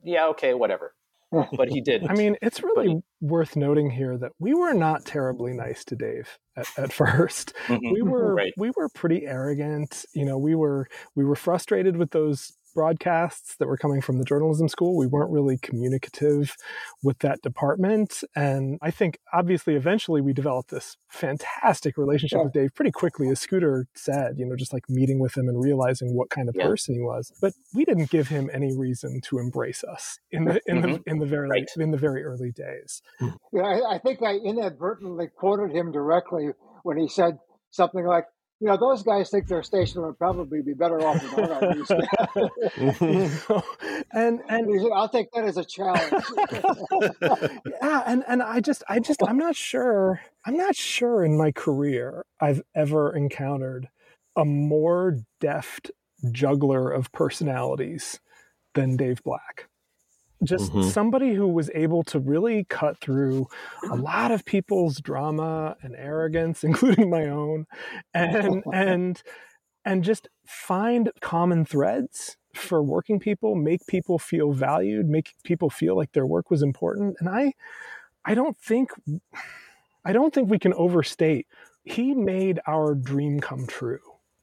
yeah, 0.03 0.25
okay, 0.29 0.55
whatever. 0.55 0.95
But 1.31 1.69
he 1.69 1.81
didn't. 1.85 2.09
I 2.09 2.15
mean, 2.15 2.35
it's 2.41 2.63
really 2.63 3.03
worth 3.21 3.55
noting 3.55 3.91
here 3.91 4.17
that 4.17 4.31
we 4.39 4.55
were 4.55 4.73
not 4.73 5.05
terribly 5.05 5.53
nice 5.53 5.85
to 5.85 5.95
Dave 5.95 6.39
at, 6.57 6.67
at 6.77 6.89
1st 6.91 7.53
mm-hmm. 7.67 7.93
We 7.93 8.01
were 8.01 8.33
right. 8.33 8.53
we 8.57 8.71
were 8.75 8.89
pretty 8.89 9.27
arrogant. 9.27 10.03
You 10.13 10.25
know, 10.25 10.39
we 10.39 10.55
were 10.55 10.87
we 11.15 11.23
were 11.23 11.35
frustrated 11.35 11.95
with 11.95 12.09
those 12.09 12.53
broadcasts 12.73 13.55
that 13.57 13.67
were 13.67 13.77
coming 13.77 14.01
from 14.01 14.17
the 14.17 14.25
journalism 14.25 14.67
school. 14.67 14.97
We 14.97 15.07
weren't 15.07 15.31
really 15.31 15.57
communicative 15.57 16.55
with 17.01 17.19
that 17.19 17.41
department. 17.41 18.23
And 18.35 18.79
I 18.81 18.91
think 18.91 19.19
obviously 19.31 19.75
eventually 19.75 20.21
we 20.21 20.33
developed 20.33 20.71
this 20.71 20.97
fantastic 21.09 21.97
relationship 21.97 22.37
yeah. 22.37 22.43
with 22.43 22.53
Dave 22.53 22.75
pretty 22.75 22.91
quickly, 22.91 23.29
as 23.29 23.39
Scooter 23.39 23.87
said, 23.95 24.35
you 24.37 24.45
know, 24.45 24.55
just 24.55 24.73
like 24.73 24.89
meeting 24.89 25.19
with 25.19 25.37
him 25.37 25.47
and 25.47 25.61
realizing 25.63 26.15
what 26.15 26.29
kind 26.29 26.49
of 26.49 26.55
yeah. 26.55 26.65
person 26.65 26.95
he 26.95 27.01
was. 27.01 27.31
But 27.41 27.53
we 27.73 27.85
didn't 27.85 28.09
give 28.09 28.27
him 28.27 28.49
any 28.53 28.75
reason 28.75 29.21
to 29.25 29.39
embrace 29.39 29.83
us 29.83 30.19
in 30.31 30.45
the 30.45 30.61
in 30.65 30.81
mm-hmm. 30.81 30.91
the 30.93 31.01
in 31.05 31.19
the 31.19 31.25
very 31.25 31.49
right. 31.49 31.69
in 31.77 31.91
the 31.91 31.97
very 31.97 32.23
early 32.23 32.51
days. 32.51 33.01
Yeah, 33.51 33.63
I, 33.63 33.95
I 33.95 33.99
think 33.99 34.19
I 34.21 34.35
inadvertently 34.35 35.27
quoted 35.35 35.75
him 35.75 35.91
directly 35.91 36.49
when 36.83 36.97
he 36.97 37.07
said 37.07 37.37
something 37.71 38.05
like, 38.05 38.25
you 38.63 38.69
know, 38.69 38.77
those 38.77 39.03
guys 39.03 39.29
think 39.29 39.49
their 39.49 39.61
station 39.61 40.01
would 40.03 40.17
probably 40.17 40.61
be 40.61 40.73
better 40.73 41.05
off 41.05 41.21
without 41.21 41.51
our 41.51 41.69
and 44.13 44.39
and 44.47 44.93
I'll 44.95 45.09
take 45.09 45.29
that 45.33 45.43
as 45.43 45.57
a 45.57 45.65
challenge. 45.65 46.23
yeah, 47.81 48.03
and 48.07 48.23
and 48.25 48.41
I 48.41 48.61
just 48.61 48.85
I 48.87 48.99
just 48.99 49.21
I'm 49.27 49.37
not 49.37 49.57
sure 49.57 50.21
I'm 50.45 50.55
not 50.55 50.77
sure 50.77 51.25
in 51.25 51.37
my 51.37 51.51
career 51.51 52.25
I've 52.39 52.61
ever 52.73 53.13
encountered 53.13 53.89
a 54.37 54.45
more 54.45 55.17
deft 55.41 55.91
juggler 56.31 56.89
of 56.89 57.11
personalities 57.11 58.21
than 58.75 58.95
Dave 58.95 59.21
Black 59.23 59.67
just 60.43 60.71
mm-hmm. 60.71 60.89
somebody 60.89 61.33
who 61.33 61.47
was 61.47 61.69
able 61.73 62.03
to 62.03 62.19
really 62.19 62.65
cut 62.65 62.99
through 62.99 63.47
a 63.89 63.95
lot 63.95 64.31
of 64.31 64.45
people's 64.45 64.99
drama 64.99 65.75
and 65.81 65.95
arrogance 65.95 66.63
including 66.63 67.09
my 67.09 67.27
own 67.27 67.65
and 68.13 68.63
and 68.73 69.23
and 69.85 70.03
just 70.03 70.29
find 70.45 71.11
common 71.19 71.65
threads 71.65 72.37
for 72.53 72.83
working 72.83 73.19
people, 73.19 73.55
make 73.55 73.85
people 73.87 74.19
feel 74.19 74.53
valued, 74.53 75.09
make 75.09 75.33
people 75.43 75.69
feel 75.69 75.97
like 75.97 76.11
their 76.13 76.25
work 76.25 76.49
was 76.51 76.61
important. 76.61 77.17
And 77.19 77.27
I 77.27 77.53
I 78.23 78.35
don't 78.35 78.57
think 78.57 78.91
I 80.05 80.13
don't 80.13 80.33
think 80.33 80.49
we 80.49 80.59
can 80.59 80.73
overstate 80.73 81.47
he 81.83 82.13
made 82.13 82.59
our 82.65 82.95
dream 82.95 83.39
come 83.39 83.67
true 83.67 83.99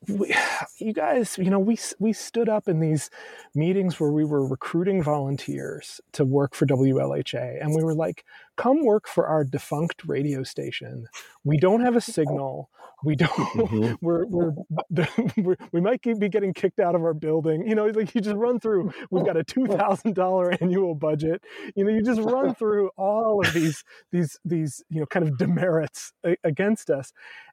we, 0.08 0.34
you 0.78 0.92
guys, 0.92 1.36
you 1.38 1.50
know, 1.50 1.58
we 1.58 1.78
we 1.98 2.12
stood 2.12 2.48
up 2.48 2.68
in 2.68 2.80
these 2.80 3.10
meetings 3.54 4.00
where 4.00 4.10
we 4.10 4.24
were 4.24 4.46
recruiting 4.46 5.02
volunteers 5.02 6.00
to 6.12 6.24
work 6.24 6.54
for 6.54 6.66
WLHA, 6.66 7.62
and 7.62 7.74
we 7.74 7.82
were 7.82 7.94
like, 7.94 8.24
"Come 8.56 8.84
work 8.84 9.08
for 9.08 9.26
our 9.26 9.44
defunct 9.44 10.02
radio 10.06 10.42
station. 10.42 11.06
We 11.44 11.58
don't 11.58 11.80
have 11.80 11.96
a 11.96 12.00
signal. 12.00 12.70
We 13.02 13.16
don't. 13.16 13.30
Mm-hmm. 13.30 13.94
We're, 14.02 14.26
we're, 14.26 14.52
we're 15.38 15.56
we 15.72 15.80
might 15.80 16.02
be 16.02 16.28
getting 16.28 16.52
kicked 16.52 16.80
out 16.80 16.94
of 16.94 17.02
our 17.02 17.14
building. 17.14 17.66
You 17.66 17.74
know, 17.74 17.86
like 17.86 18.14
you 18.14 18.20
just 18.20 18.36
run 18.36 18.60
through. 18.60 18.92
We've 19.10 19.24
got 19.24 19.36
a 19.36 19.44
two 19.44 19.66
thousand 19.66 20.14
dollar 20.14 20.52
annual 20.60 20.94
budget. 20.94 21.42
You 21.74 21.84
know, 21.84 21.90
you 21.90 22.02
just 22.02 22.20
run 22.20 22.54
through 22.54 22.90
all 22.96 23.40
of 23.44 23.52
these 23.54 23.84
these 24.12 24.38
these 24.44 24.82
you 24.90 25.00
know 25.00 25.06
kind 25.06 25.26
of 25.26 25.38
demerits 25.38 26.12
against 26.44 26.90
us, 26.90 27.12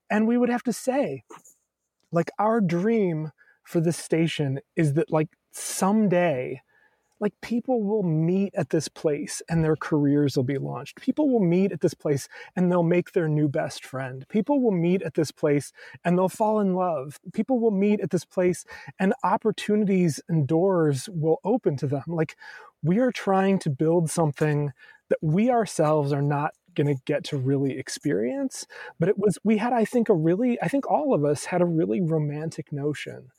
and 0.10 0.27
we 0.27 0.38
would 0.38 0.49
have 0.49 0.63
to 0.63 0.73
say 0.73 1.23
like 2.12 2.30
our 2.39 2.62
dream 2.62 3.32
for 3.63 3.80
this 3.82 3.98
station 3.98 4.60
is 4.76 4.93
that 4.93 5.12
like 5.12 5.30
someday 5.52 6.62
like 7.20 7.34
people 7.41 7.82
will 7.82 8.04
meet 8.04 8.54
at 8.56 8.70
this 8.70 8.88
place 8.88 9.41
and 9.50 9.63
their 9.63 9.76
careers 9.76 10.36
will 10.36 10.43
be 10.43 10.58
launched. 10.58 11.02
People 11.02 11.30
will 11.30 11.43
meet 11.43 11.72
at 11.72 11.82
this 11.82 11.93
place 11.93 12.28
and 12.56 12.72
they'll 12.72 12.84
make 12.84 13.12
their 13.12 13.28
new 13.28 13.48
best 13.48 13.84
friend. 13.84 14.26
People 14.30 14.62
will 14.62 14.72
meet 14.72 15.02
at 15.02 15.15
this 15.15 15.32
place 15.32 15.72
and 16.06 16.17
they'll 16.17 16.30
fall 16.30 16.60
in 16.60 16.76
love. 16.76 17.20
People 17.34 17.60
will 17.60 17.72
meet 17.72 18.00
at 18.02 18.12
this 18.12 18.26
place 18.26 18.65
and 19.00 19.13
opportunities 19.24 20.20
and 20.30 20.48
doors 20.48 21.10
will 21.12 21.39
open 21.43 21.76
to 21.78 21.88
them. 21.88 22.04
Like 22.08 22.38
we 22.84 23.00
are 23.00 23.12
trying 23.12 23.60
to 23.60 23.70
build 23.70 24.10
something 24.10 24.72
that 25.10 25.20
we 25.22 25.50
ourselves 25.50 26.13
are 26.13 26.22
not 26.22 26.54
going 26.77 26.95
to 26.95 27.01
get 27.05 27.25
to 27.25 27.37
really 27.37 27.77
experience. 27.77 28.65
But 28.99 29.09
it 29.09 29.17
was, 29.17 29.37
we 29.43 29.57
had, 29.57 29.73
I 29.73 29.83
think, 29.83 30.07
a 30.07 30.13
really, 30.13 30.57
I 30.61 30.69
think 30.69 30.89
all 30.89 31.13
of 31.13 31.25
us 31.25 31.45
had 31.45 31.61
a 31.61 31.65
really 31.65 31.99
romantic 31.99 32.71
notion 32.71 33.31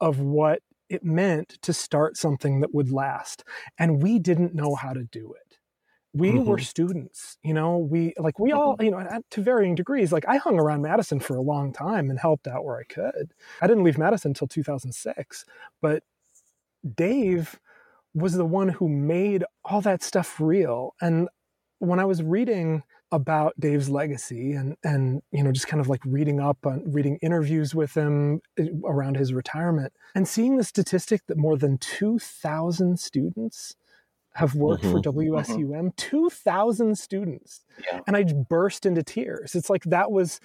of 0.00 0.18
what 0.18 0.62
it 0.88 1.04
meant 1.04 1.58
to 1.62 1.72
start 1.72 2.16
something 2.16 2.60
that 2.60 2.74
would 2.74 2.90
last. 2.90 3.44
And 3.78 4.02
we 4.02 4.18
didn't 4.18 4.54
know 4.54 4.74
how 4.74 4.92
to 4.92 5.04
do 5.04 5.32
it. 5.34 5.58
We 6.12 6.30
mm-hmm. 6.30 6.48
were 6.48 6.58
students, 6.58 7.36
you 7.42 7.52
know, 7.52 7.76
we 7.76 8.14
like, 8.16 8.38
we 8.38 8.52
all, 8.52 8.74
mm-hmm. 8.74 8.84
you 8.84 8.90
know, 8.92 9.20
to 9.32 9.42
varying 9.42 9.74
degrees, 9.74 10.12
like 10.12 10.24
I 10.26 10.38
hung 10.38 10.58
around 10.58 10.80
Madison 10.80 11.20
for 11.20 11.36
a 11.36 11.42
long 11.42 11.74
time 11.74 12.08
and 12.08 12.18
helped 12.18 12.46
out 12.46 12.64
where 12.64 12.78
I 12.78 12.84
could. 12.84 13.34
I 13.60 13.66
didn't 13.66 13.84
leave 13.84 13.98
Madison 13.98 14.30
until 14.30 14.48
2006, 14.48 15.44
but 15.82 16.02
Dave 16.94 17.60
was 18.14 18.32
the 18.32 18.46
one 18.46 18.70
who 18.70 18.88
made 18.88 19.44
all 19.62 19.82
that 19.82 20.02
stuff 20.02 20.40
real. 20.40 20.94
And 21.02 21.28
when 21.78 22.00
I 22.00 22.04
was 22.04 22.22
reading 22.22 22.82
about 23.12 23.54
Dave's 23.58 23.88
legacy 23.88 24.52
and 24.52 24.76
and 24.82 25.22
you 25.30 25.42
know 25.42 25.52
just 25.52 25.68
kind 25.68 25.80
of 25.80 25.88
like 25.88 26.00
reading 26.04 26.40
up 26.40 26.66
on 26.66 26.82
reading 26.86 27.18
interviews 27.22 27.74
with 27.74 27.94
him 27.94 28.40
eh, 28.58 28.66
around 28.84 29.16
his 29.16 29.32
retirement 29.32 29.92
and 30.14 30.26
seeing 30.26 30.56
the 30.56 30.64
statistic 30.64 31.22
that 31.28 31.36
more 31.36 31.56
than 31.56 31.78
2000 31.78 32.98
students 32.98 33.76
have 34.34 34.54
worked 34.54 34.82
mm-hmm. 34.82 34.92
for 34.92 35.00
WSUM 35.00 35.68
mm-hmm. 35.68 35.88
2000 35.96 36.98
students 36.98 37.64
yeah. 37.90 38.00
and 38.08 38.16
I 38.16 38.24
burst 38.24 38.84
into 38.84 39.04
tears 39.04 39.54
it's 39.54 39.70
like 39.70 39.84
that 39.84 40.10
was 40.10 40.40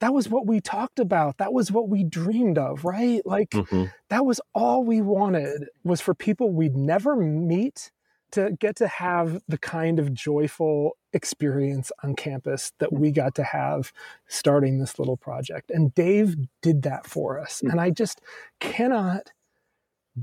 that 0.00 0.14
was 0.14 0.28
what 0.28 0.46
we 0.46 0.60
talked 0.62 0.98
about 0.98 1.36
that 1.36 1.52
was 1.52 1.70
what 1.70 1.90
we 1.90 2.02
dreamed 2.02 2.56
of 2.56 2.86
right 2.86 3.20
like 3.26 3.50
mm-hmm. 3.50 3.84
that 4.08 4.24
was 4.24 4.40
all 4.54 4.84
we 4.84 5.02
wanted 5.02 5.68
was 5.84 6.00
for 6.00 6.14
people 6.14 6.50
we'd 6.50 6.76
never 6.76 7.14
meet 7.14 7.90
to 8.32 8.56
get 8.58 8.76
to 8.76 8.88
have 8.88 9.40
the 9.48 9.58
kind 9.58 9.98
of 9.98 10.12
joyful 10.12 10.96
experience 11.12 11.92
on 12.02 12.14
campus 12.14 12.72
that 12.78 12.92
we 12.92 13.10
got 13.10 13.34
to 13.36 13.42
have 13.42 13.92
starting 14.26 14.78
this 14.78 14.98
little 14.98 15.16
project. 15.16 15.70
And 15.70 15.94
Dave 15.94 16.36
did 16.62 16.82
that 16.82 17.06
for 17.06 17.38
us. 17.40 17.60
Hmm. 17.60 17.70
And 17.70 17.80
I 17.80 17.90
just 17.90 18.20
cannot 18.60 19.32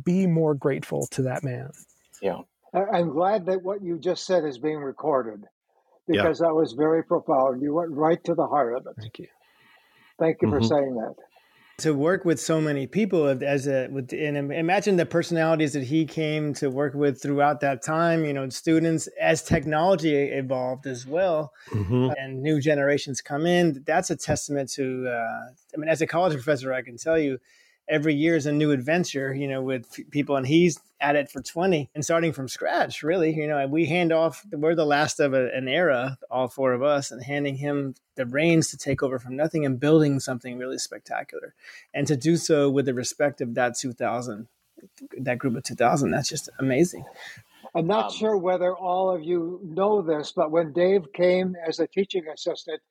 be 0.03 0.27
more 0.27 0.53
grateful 0.53 1.07
to 1.11 1.23
that 1.23 1.43
man. 1.43 1.71
Yeah. 2.21 2.39
I'm 2.73 3.09
glad 3.09 3.45
that 3.45 3.61
what 3.61 3.83
you 3.83 3.99
just 3.99 4.25
said 4.25 4.43
is 4.45 4.57
being 4.57 4.79
recorded 4.79 5.43
because 6.07 6.39
yeah. 6.39 6.47
that 6.47 6.53
was 6.55 6.73
very 6.73 7.03
profound. 7.03 7.61
You 7.61 7.73
went 7.75 7.91
right 7.91 8.21
to 8.23 8.33
the 8.33 8.47
heart 8.47 8.75
of 8.75 8.87
it. 8.87 8.95
Thank 8.99 9.19
you. 9.19 9.27
Thank 10.19 10.41
you 10.41 10.47
mm-hmm. 10.47 10.57
for 10.57 10.63
saying 10.63 10.95
that 10.95 11.15
to 11.79 11.93
work 11.93 12.23
with 12.23 12.39
so 12.39 12.61
many 12.61 12.85
people 12.85 13.27
as 13.43 13.67
a 13.67 13.87
with 13.87 14.13
and 14.13 14.51
imagine 14.51 14.95
the 14.95 15.05
personalities 15.05 15.73
that 15.73 15.83
he 15.83 16.05
came 16.05 16.53
to 16.53 16.69
work 16.69 16.93
with 16.93 17.19
throughout 17.19 17.61
that 17.61 17.81
time 17.81 18.25
you 18.25 18.33
know 18.33 18.47
students 18.49 19.07
as 19.19 19.41
technology 19.41 20.15
evolved 20.15 20.85
as 20.85 21.07
well 21.07 21.51
mm-hmm. 21.71 22.09
and 22.17 22.43
new 22.43 22.61
generations 22.61 23.21
come 23.21 23.47
in 23.47 23.83
that's 23.87 24.11
a 24.11 24.15
testament 24.15 24.69
to 24.69 25.07
uh, 25.07 25.49
i 25.73 25.77
mean 25.77 25.89
as 25.89 26.01
a 26.01 26.07
college 26.07 26.33
professor 26.33 26.71
i 26.71 26.81
can 26.81 26.95
tell 26.95 27.17
you 27.17 27.39
every 27.87 28.15
year 28.15 28.35
is 28.35 28.45
a 28.45 28.51
new 28.51 28.71
adventure, 28.71 29.33
you 29.33 29.47
know, 29.47 29.61
with 29.61 29.87
people. 30.11 30.35
And 30.35 30.47
he's 30.47 30.79
at 31.01 31.15
it 31.15 31.29
for 31.29 31.41
20 31.41 31.89
and 31.93 32.03
starting 32.03 32.31
from 32.31 32.47
scratch, 32.47 33.03
really. 33.03 33.33
You 33.35 33.47
know, 33.47 33.67
we 33.67 33.85
hand 33.85 34.11
off, 34.11 34.45
we're 34.51 34.75
the 34.75 34.85
last 34.85 35.19
of 35.19 35.33
a, 35.33 35.49
an 35.53 35.67
era, 35.67 36.17
all 36.31 36.47
four 36.47 36.73
of 36.73 36.81
us, 36.81 37.11
and 37.11 37.23
handing 37.23 37.57
him 37.57 37.95
the 38.15 38.25
reins 38.25 38.69
to 38.69 38.77
take 38.77 39.03
over 39.03 39.19
from 39.19 39.35
nothing 39.35 39.65
and 39.65 39.79
building 39.79 40.19
something 40.19 40.57
really 40.57 40.77
spectacular. 40.77 41.53
And 41.93 42.07
to 42.07 42.15
do 42.15 42.37
so 42.37 42.69
with 42.69 42.85
the 42.85 42.93
respect 42.93 43.41
of 43.41 43.55
that 43.55 43.77
2000, 43.77 44.47
that 45.19 45.37
group 45.37 45.55
of 45.55 45.63
2000, 45.63 46.11
that's 46.11 46.29
just 46.29 46.49
amazing. 46.59 47.05
I'm 47.75 47.87
not 47.87 48.05
um, 48.05 48.11
sure 48.11 48.37
whether 48.37 48.75
all 48.75 49.09
of 49.09 49.23
you 49.23 49.59
know 49.63 50.01
this, 50.01 50.31
but 50.31 50.51
when 50.51 50.73
Dave 50.73 51.11
came 51.13 51.55
as 51.67 51.79
a 51.79 51.87
teaching 51.87 52.25
assistant, 52.27 52.81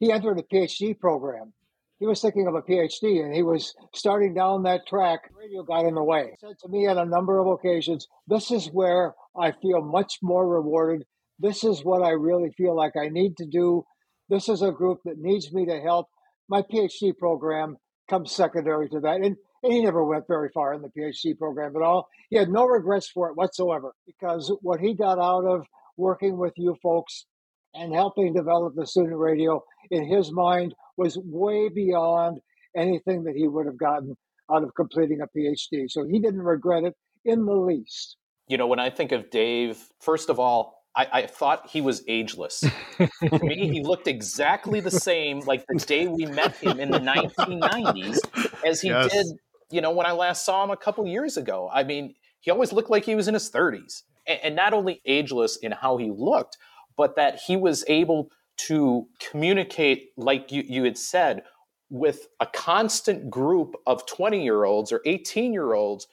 he 0.00 0.10
entered 0.10 0.38
a 0.38 0.42
PhD 0.42 0.98
program 0.98 1.52
he 1.98 2.06
was 2.06 2.20
thinking 2.20 2.46
of 2.46 2.54
a 2.54 2.62
PhD 2.62 3.24
and 3.24 3.34
he 3.34 3.42
was 3.42 3.74
starting 3.94 4.34
down 4.34 4.64
that 4.64 4.86
track. 4.86 5.20
Radio 5.38 5.62
got 5.62 5.86
in 5.86 5.94
the 5.94 6.02
way. 6.02 6.30
He 6.30 6.46
said 6.46 6.58
to 6.62 6.68
me 6.68 6.86
on 6.86 6.98
a 6.98 7.04
number 7.04 7.38
of 7.38 7.46
occasions, 7.46 8.08
This 8.26 8.50
is 8.50 8.66
where 8.68 9.14
I 9.36 9.52
feel 9.52 9.80
much 9.82 10.18
more 10.22 10.46
rewarded. 10.46 11.06
This 11.38 11.64
is 11.64 11.84
what 11.84 12.02
I 12.02 12.10
really 12.10 12.50
feel 12.56 12.76
like 12.76 12.96
I 12.96 13.08
need 13.08 13.36
to 13.38 13.46
do. 13.46 13.84
This 14.28 14.48
is 14.48 14.62
a 14.62 14.72
group 14.72 15.00
that 15.04 15.18
needs 15.18 15.52
me 15.52 15.66
to 15.66 15.80
help. 15.80 16.08
My 16.48 16.62
PhD 16.62 17.16
program 17.16 17.76
comes 18.08 18.32
secondary 18.32 18.88
to 18.90 19.00
that. 19.00 19.16
And, 19.16 19.36
and 19.62 19.72
he 19.72 19.82
never 19.82 20.04
went 20.04 20.26
very 20.28 20.50
far 20.52 20.74
in 20.74 20.82
the 20.82 20.88
PhD 20.88 21.38
program 21.38 21.76
at 21.76 21.82
all. 21.82 22.08
He 22.30 22.36
had 22.36 22.48
no 22.48 22.66
regrets 22.66 23.08
for 23.08 23.28
it 23.28 23.36
whatsoever 23.36 23.94
because 24.06 24.52
what 24.62 24.80
he 24.80 24.94
got 24.94 25.18
out 25.18 25.44
of 25.44 25.66
working 25.96 26.36
with 26.36 26.52
you 26.56 26.76
folks 26.82 27.26
and 27.74 27.92
helping 27.92 28.32
develop 28.32 28.74
the 28.76 28.86
student 28.86 29.16
radio 29.16 29.62
in 29.90 30.06
his 30.06 30.32
mind 30.32 30.74
was 30.96 31.18
way 31.24 31.68
beyond 31.68 32.38
anything 32.76 33.24
that 33.24 33.34
he 33.36 33.48
would 33.48 33.66
have 33.66 33.78
gotten 33.78 34.16
out 34.52 34.62
of 34.62 34.74
completing 34.74 35.20
a 35.20 35.38
PhD. 35.38 35.88
So 35.88 36.06
he 36.06 36.18
didn't 36.18 36.42
regret 36.42 36.84
it 36.84 36.94
in 37.24 37.44
the 37.44 37.54
least. 37.54 38.16
You 38.48 38.58
know, 38.58 38.66
when 38.66 38.78
I 38.78 38.90
think 38.90 39.12
of 39.12 39.30
Dave, 39.30 39.78
first 40.00 40.28
of 40.28 40.38
all, 40.38 40.84
I, 40.96 41.08
I 41.12 41.26
thought 41.26 41.68
he 41.70 41.80
was 41.80 42.04
ageless. 42.06 42.60
to 42.98 43.38
me, 43.42 43.68
he 43.68 43.82
looked 43.82 44.06
exactly 44.06 44.80
the 44.80 44.90
same 44.90 45.40
like 45.40 45.64
the 45.66 45.78
day 45.78 46.06
we 46.06 46.26
met 46.26 46.56
him 46.56 46.78
in 46.78 46.90
the 46.90 47.00
1990s 47.00 48.18
as 48.64 48.80
he 48.80 48.88
yes. 48.88 49.12
did, 49.12 49.26
you 49.70 49.80
know, 49.80 49.90
when 49.90 50.06
I 50.06 50.12
last 50.12 50.44
saw 50.44 50.62
him 50.62 50.70
a 50.70 50.76
couple 50.76 51.06
years 51.06 51.36
ago. 51.36 51.68
I 51.72 51.82
mean, 51.82 52.14
he 52.40 52.50
always 52.50 52.72
looked 52.72 52.90
like 52.90 53.04
he 53.04 53.16
was 53.16 53.26
in 53.26 53.34
his 53.34 53.50
30s. 53.50 54.02
And, 54.26 54.40
and 54.42 54.56
not 54.56 54.72
only 54.72 55.00
ageless 55.04 55.56
in 55.56 55.72
how 55.72 55.96
he 55.96 56.12
looked, 56.14 56.58
but 56.96 57.16
that 57.16 57.40
he 57.46 57.56
was 57.56 57.84
able 57.88 58.30
to 58.56 59.06
communicate, 59.30 60.10
like 60.16 60.52
you, 60.52 60.62
you 60.66 60.84
had 60.84 60.98
said, 60.98 61.42
with 61.90 62.28
a 62.40 62.46
constant 62.46 63.30
group 63.30 63.74
of 63.86 64.06
20 64.06 64.42
year 64.42 64.64
olds 64.64 64.92
or 64.92 65.00
18 65.04 65.52
year 65.52 65.74
olds 65.74 66.06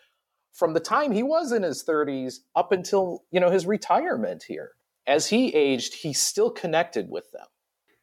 from 0.54 0.74
the 0.74 0.80
time 0.80 1.12
he 1.12 1.24
was 1.24 1.52
in 1.52 1.64
his 1.64 1.84
30s 1.84 2.40
up 2.56 2.72
until 2.72 3.24
you 3.32 3.40
know 3.40 3.50
his 3.50 3.66
retirement 3.66 4.44
here. 4.48 4.72
As 5.08 5.28
he 5.28 5.54
aged 5.56 5.96
he 5.96 6.14
still 6.14 6.52
connected 6.52 7.10
with 7.10 7.32
them. 7.32 7.48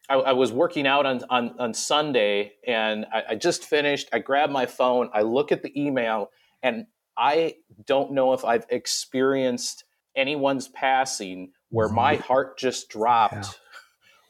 I, 0.08 0.14
I 0.14 0.32
was 0.32 0.50
working 0.50 0.86
out 0.86 1.04
on, 1.04 1.20
on, 1.28 1.54
on 1.58 1.74
sunday 1.74 2.52
and 2.66 3.06
I, 3.12 3.22
I 3.30 3.34
just 3.34 3.64
finished. 3.64 4.08
I 4.12 4.18
grab 4.20 4.50
my 4.50 4.66
phone. 4.66 5.10
I 5.12 5.22
look 5.22 5.52
at 5.52 5.62
the 5.62 5.80
email 5.80 6.30
and 6.62 6.86
i 7.16 7.54
don't 7.84 8.12
know 8.12 8.32
if 8.32 8.44
i've 8.44 8.66
experienced 8.70 9.84
anyone's 10.16 10.68
passing 10.68 11.52
where 11.70 11.88
my 11.88 12.16
heart 12.16 12.58
just 12.58 12.88
dropped 12.88 13.34
yeah. 13.34 13.50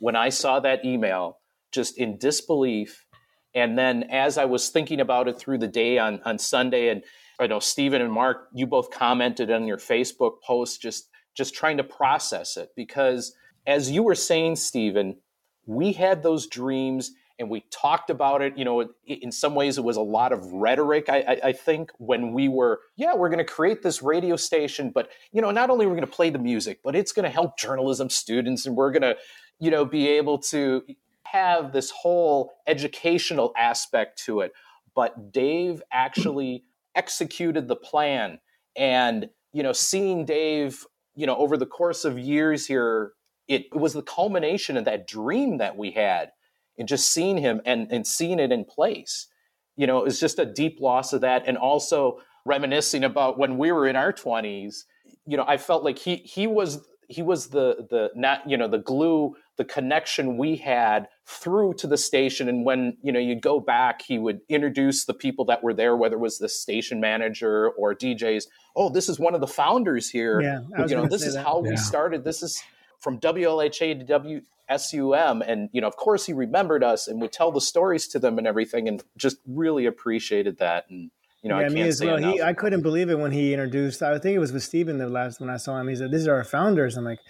when 0.00 0.16
I 0.16 0.28
saw 0.28 0.60
that 0.60 0.84
email, 0.84 1.38
just 1.72 1.98
in 1.98 2.18
disbelief. 2.18 3.04
And 3.54 3.78
then 3.78 4.04
as 4.04 4.38
I 4.38 4.44
was 4.44 4.68
thinking 4.68 5.00
about 5.00 5.28
it 5.28 5.38
through 5.38 5.58
the 5.58 5.68
day 5.68 5.98
on, 5.98 6.20
on 6.24 6.38
Sunday, 6.38 6.88
and 6.88 7.04
I 7.40 7.46
know 7.46 7.60
Stephen 7.60 8.02
and 8.02 8.12
Mark, 8.12 8.48
you 8.54 8.66
both 8.66 8.90
commented 8.90 9.50
on 9.50 9.66
your 9.66 9.78
Facebook 9.78 10.42
post, 10.44 10.82
just 10.82 11.08
just 11.36 11.54
trying 11.54 11.76
to 11.76 11.84
process 11.84 12.56
it 12.56 12.70
because 12.74 13.32
as 13.64 13.90
you 13.92 14.02
were 14.02 14.16
saying, 14.16 14.56
Stephen, 14.56 15.18
we 15.66 15.92
had 15.92 16.22
those 16.22 16.48
dreams 16.48 17.12
and 17.38 17.48
we 17.48 17.60
talked 17.70 18.10
about 18.10 18.42
it. 18.42 18.56
You 18.58 18.64
know, 18.64 18.88
in 19.06 19.30
some 19.30 19.54
ways, 19.54 19.78
it 19.78 19.84
was 19.84 19.96
a 19.96 20.02
lot 20.02 20.32
of 20.32 20.44
rhetoric. 20.52 21.08
I, 21.08 21.18
I, 21.18 21.40
I 21.48 21.52
think 21.52 21.92
when 21.98 22.32
we 22.32 22.48
were, 22.48 22.80
yeah, 22.96 23.14
we're 23.14 23.28
going 23.28 23.38
to 23.38 23.44
create 23.44 23.82
this 23.82 24.02
radio 24.02 24.36
station, 24.36 24.90
but 24.90 25.10
you 25.32 25.40
know, 25.40 25.50
not 25.50 25.70
only 25.70 25.86
we're 25.86 25.94
going 25.94 26.06
to 26.06 26.12
play 26.12 26.30
the 26.30 26.38
music, 26.38 26.80
but 26.82 26.96
it's 26.96 27.12
going 27.12 27.24
to 27.24 27.30
help 27.30 27.58
journalism 27.58 28.10
students, 28.10 28.66
and 28.66 28.76
we're 28.76 28.90
going 28.90 29.02
to, 29.02 29.16
you 29.60 29.70
know, 29.70 29.84
be 29.84 30.08
able 30.08 30.38
to 30.38 30.82
have 31.24 31.72
this 31.72 31.90
whole 31.90 32.52
educational 32.66 33.52
aspect 33.56 34.22
to 34.24 34.40
it. 34.40 34.52
But 34.94 35.32
Dave 35.32 35.82
actually 35.92 36.64
executed 36.94 37.68
the 37.68 37.76
plan, 37.76 38.40
and 38.76 39.28
you 39.52 39.62
know, 39.62 39.72
seeing 39.72 40.24
Dave, 40.24 40.84
you 41.14 41.26
know, 41.26 41.36
over 41.36 41.56
the 41.56 41.66
course 41.66 42.04
of 42.04 42.18
years 42.18 42.66
here, 42.66 43.12
it, 43.46 43.66
it 43.72 43.78
was 43.78 43.92
the 43.92 44.02
culmination 44.02 44.76
of 44.76 44.84
that 44.84 45.06
dream 45.06 45.58
that 45.58 45.76
we 45.76 45.92
had 45.92 46.32
and 46.78 46.88
just 46.88 47.12
seeing 47.12 47.38
him 47.38 47.60
and, 47.64 47.90
and 47.90 48.06
seeing 48.06 48.38
it 48.38 48.52
in 48.52 48.64
place, 48.64 49.26
you 49.76 49.86
know, 49.86 50.04
is 50.04 50.20
just 50.20 50.38
a 50.38 50.46
deep 50.46 50.80
loss 50.80 51.12
of 51.12 51.20
that. 51.22 51.44
And 51.46 51.56
also 51.56 52.20
reminiscing 52.44 53.04
about 53.04 53.38
when 53.38 53.58
we 53.58 53.72
were 53.72 53.86
in 53.86 53.96
our 53.96 54.12
twenties, 54.12 54.86
you 55.26 55.36
know, 55.36 55.44
I 55.46 55.56
felt 55.56 55.84
like 55.84 55.98
he 55.98 56.16
he 56.16 56.46
was 56.46 56.86
he 57.08 57.22
was 57.22 57.48
the 57.48 57.86
the 57.90 58.10
not 58.14 58.48
you 58.48 58.56
know 58.56 58.68
the 58.68 58.78
glue 58.78 59.34
the 59.56 59.64
connection 59.64 60.36
we 60.36 60.56
had 60.56 61.08
through 61.26 61.74
to 61.74 61.86
the 61.86 61.96
station 61.96 62.48
and 62.48 62.64
when 62.64 62.96
you 63.02 63.10
know 63.10 63.18
you'd 63.18 63.40
go 63.40 63.58
back 63.58 64.02
he 64.02 64.18
would 64.18 64.40
introduce 64.50 65.06
the 65.06 65.14
people 65.14 65.46
that 65.46 65.62
were 65.62 65.72
there 65.72 65.96
whether 65.96 66.16
it 66.16 66.20
was 66.20 66.38
the 66.38 66.48
station 66.48 67.00
manager 67.00 67.70
or 67.70 67.94
djs 67.94 68.44
oh 68.76 68.90
this 68.90 69.08
is 69.08 69.18
one 69.18 69.34
of 69.34 69.40
the 69.40 69.46
founders 69.46 70.10
here 70.10 70.40
yeah, 70.42 70.60
you 70.86 70.94
know 70.94 71.06
this 71.06 71.24
is 71.24 71.32
that. 71.32 71.44
how 71.44 71.62
yeah. 71.64 71.70
we 71.70 71.76
started 71.78 72.24
this 72.24 72.42
is 72.42 72.62
from 73.00 73.18
WLHA 73.20 74.06
to 74.06 74.42
WSUM. 74.70 75.42
And, 75.46 75.68
you 75.72 75.80
know, 75.80 75.88
of 75.88 75.96
course 75.96 76.26
he 76.26 76.32
remembered 76.32 76.84
us 76.84 77.08
and 77.08 77.20
would 77.20 77.32
tell 77.32 77.52
the 77.52 77.60
stories 77.60 78.08
to 78.08 78.18
them 78.18 78.38
and 78.38 78.46
everything 78.46 78.88
and 78.88 79.02
just 79.16 79.38
really 79.46 79.86
appreciated 79.86 80.58
that. 80.58 80.86
And, 80.90 81.10
you 81.42 81.50
know, 81.50 81.60
yeah, 81.60 81.66
I 81.66 81.68
me 81.68 81.82
as 81.82 82.02
well. 82.02 82.18
He, 82.18 82.42
I 82.42 82.52
couldn't 82.52 82.82
believe 82.82 83.10
it 83.10 83.18
when 83.18 83.30
he 83.30 83.52
introduced. 83.52 84.02
I 84.02 84.18
think 84.18 84.34
it 84.34 84.40
was 84.40 84.52
with 84.52 84.64
Stephen 84.64 84.98
the 84.98 85.08
last 85.08 85.40
when 85.40 85.50
I 85.50 85.56
saw 85.56 85.80
him. 85.80 85.86
He 85.86 85.94
said, 85.94 86.10
"These 86.10 86.26
are 86.26 86.34
our 86.34 86.42
founders." 86.42 86.96
I'm 86.96 87.04
like, 87.04 87.20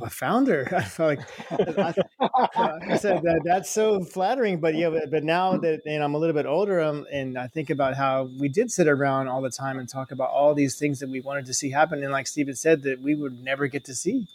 "A 0.00 0.10
founder?" 0.10 0.68
I 0.76 0.82
felt 0.82 1.18
like 1.18 1.98
I, 2.28 2.78
I 2.90 2.96
said 2.96 3.22
that 3.22 3.42
that's 3.44 3.70
so 3.70 4.02
flattering. 4.02 4.58
But 4.58 4.74
yeah, 4.74 4.90
but, 4.90 5.12
but 5.12 5.22
now 5.22 5.56
that 5.58 5.82
and 5.86 6.02
I'm 6.02 6.14
a 6.14 6.18
little 6.18 6.34
bit 6.34 6.44
older, 6.44 6.80
um, 6.80 7.06
and 7.12 7.38
I 7.38 7.46
think 7.46 7.70
about 7.70 7.94
how 7.94 8.28
we 8.40 8.48
did 8.48 8.72
sit 8.72 8.88
around 8.88 9.28
all 9.28 9.40
the 9.40 9.50
time 9.50 9.78
and 9.78 9.88
talk 9.88 10.10
about 10.10 10.30
all 10.30 10.54
these 10.54 10.76
things 10.76 10.98
that 10.98 11.08
we 11.08 11.20
wanted 11.20 11.46
to 11.46 11.54
see 11.54 11.70
happen, 11.70 12.02
and 12.02 12.10
like 12.10 12.26
Stephen 12.26 12.56
said, 12.56 12.82
that 12.82 13.00
we 13.00 13.14
would 13.14 13.44
never 13.44 13.68
get 13.68 13.84
to 13.84 13.94
see. 13.94 14.26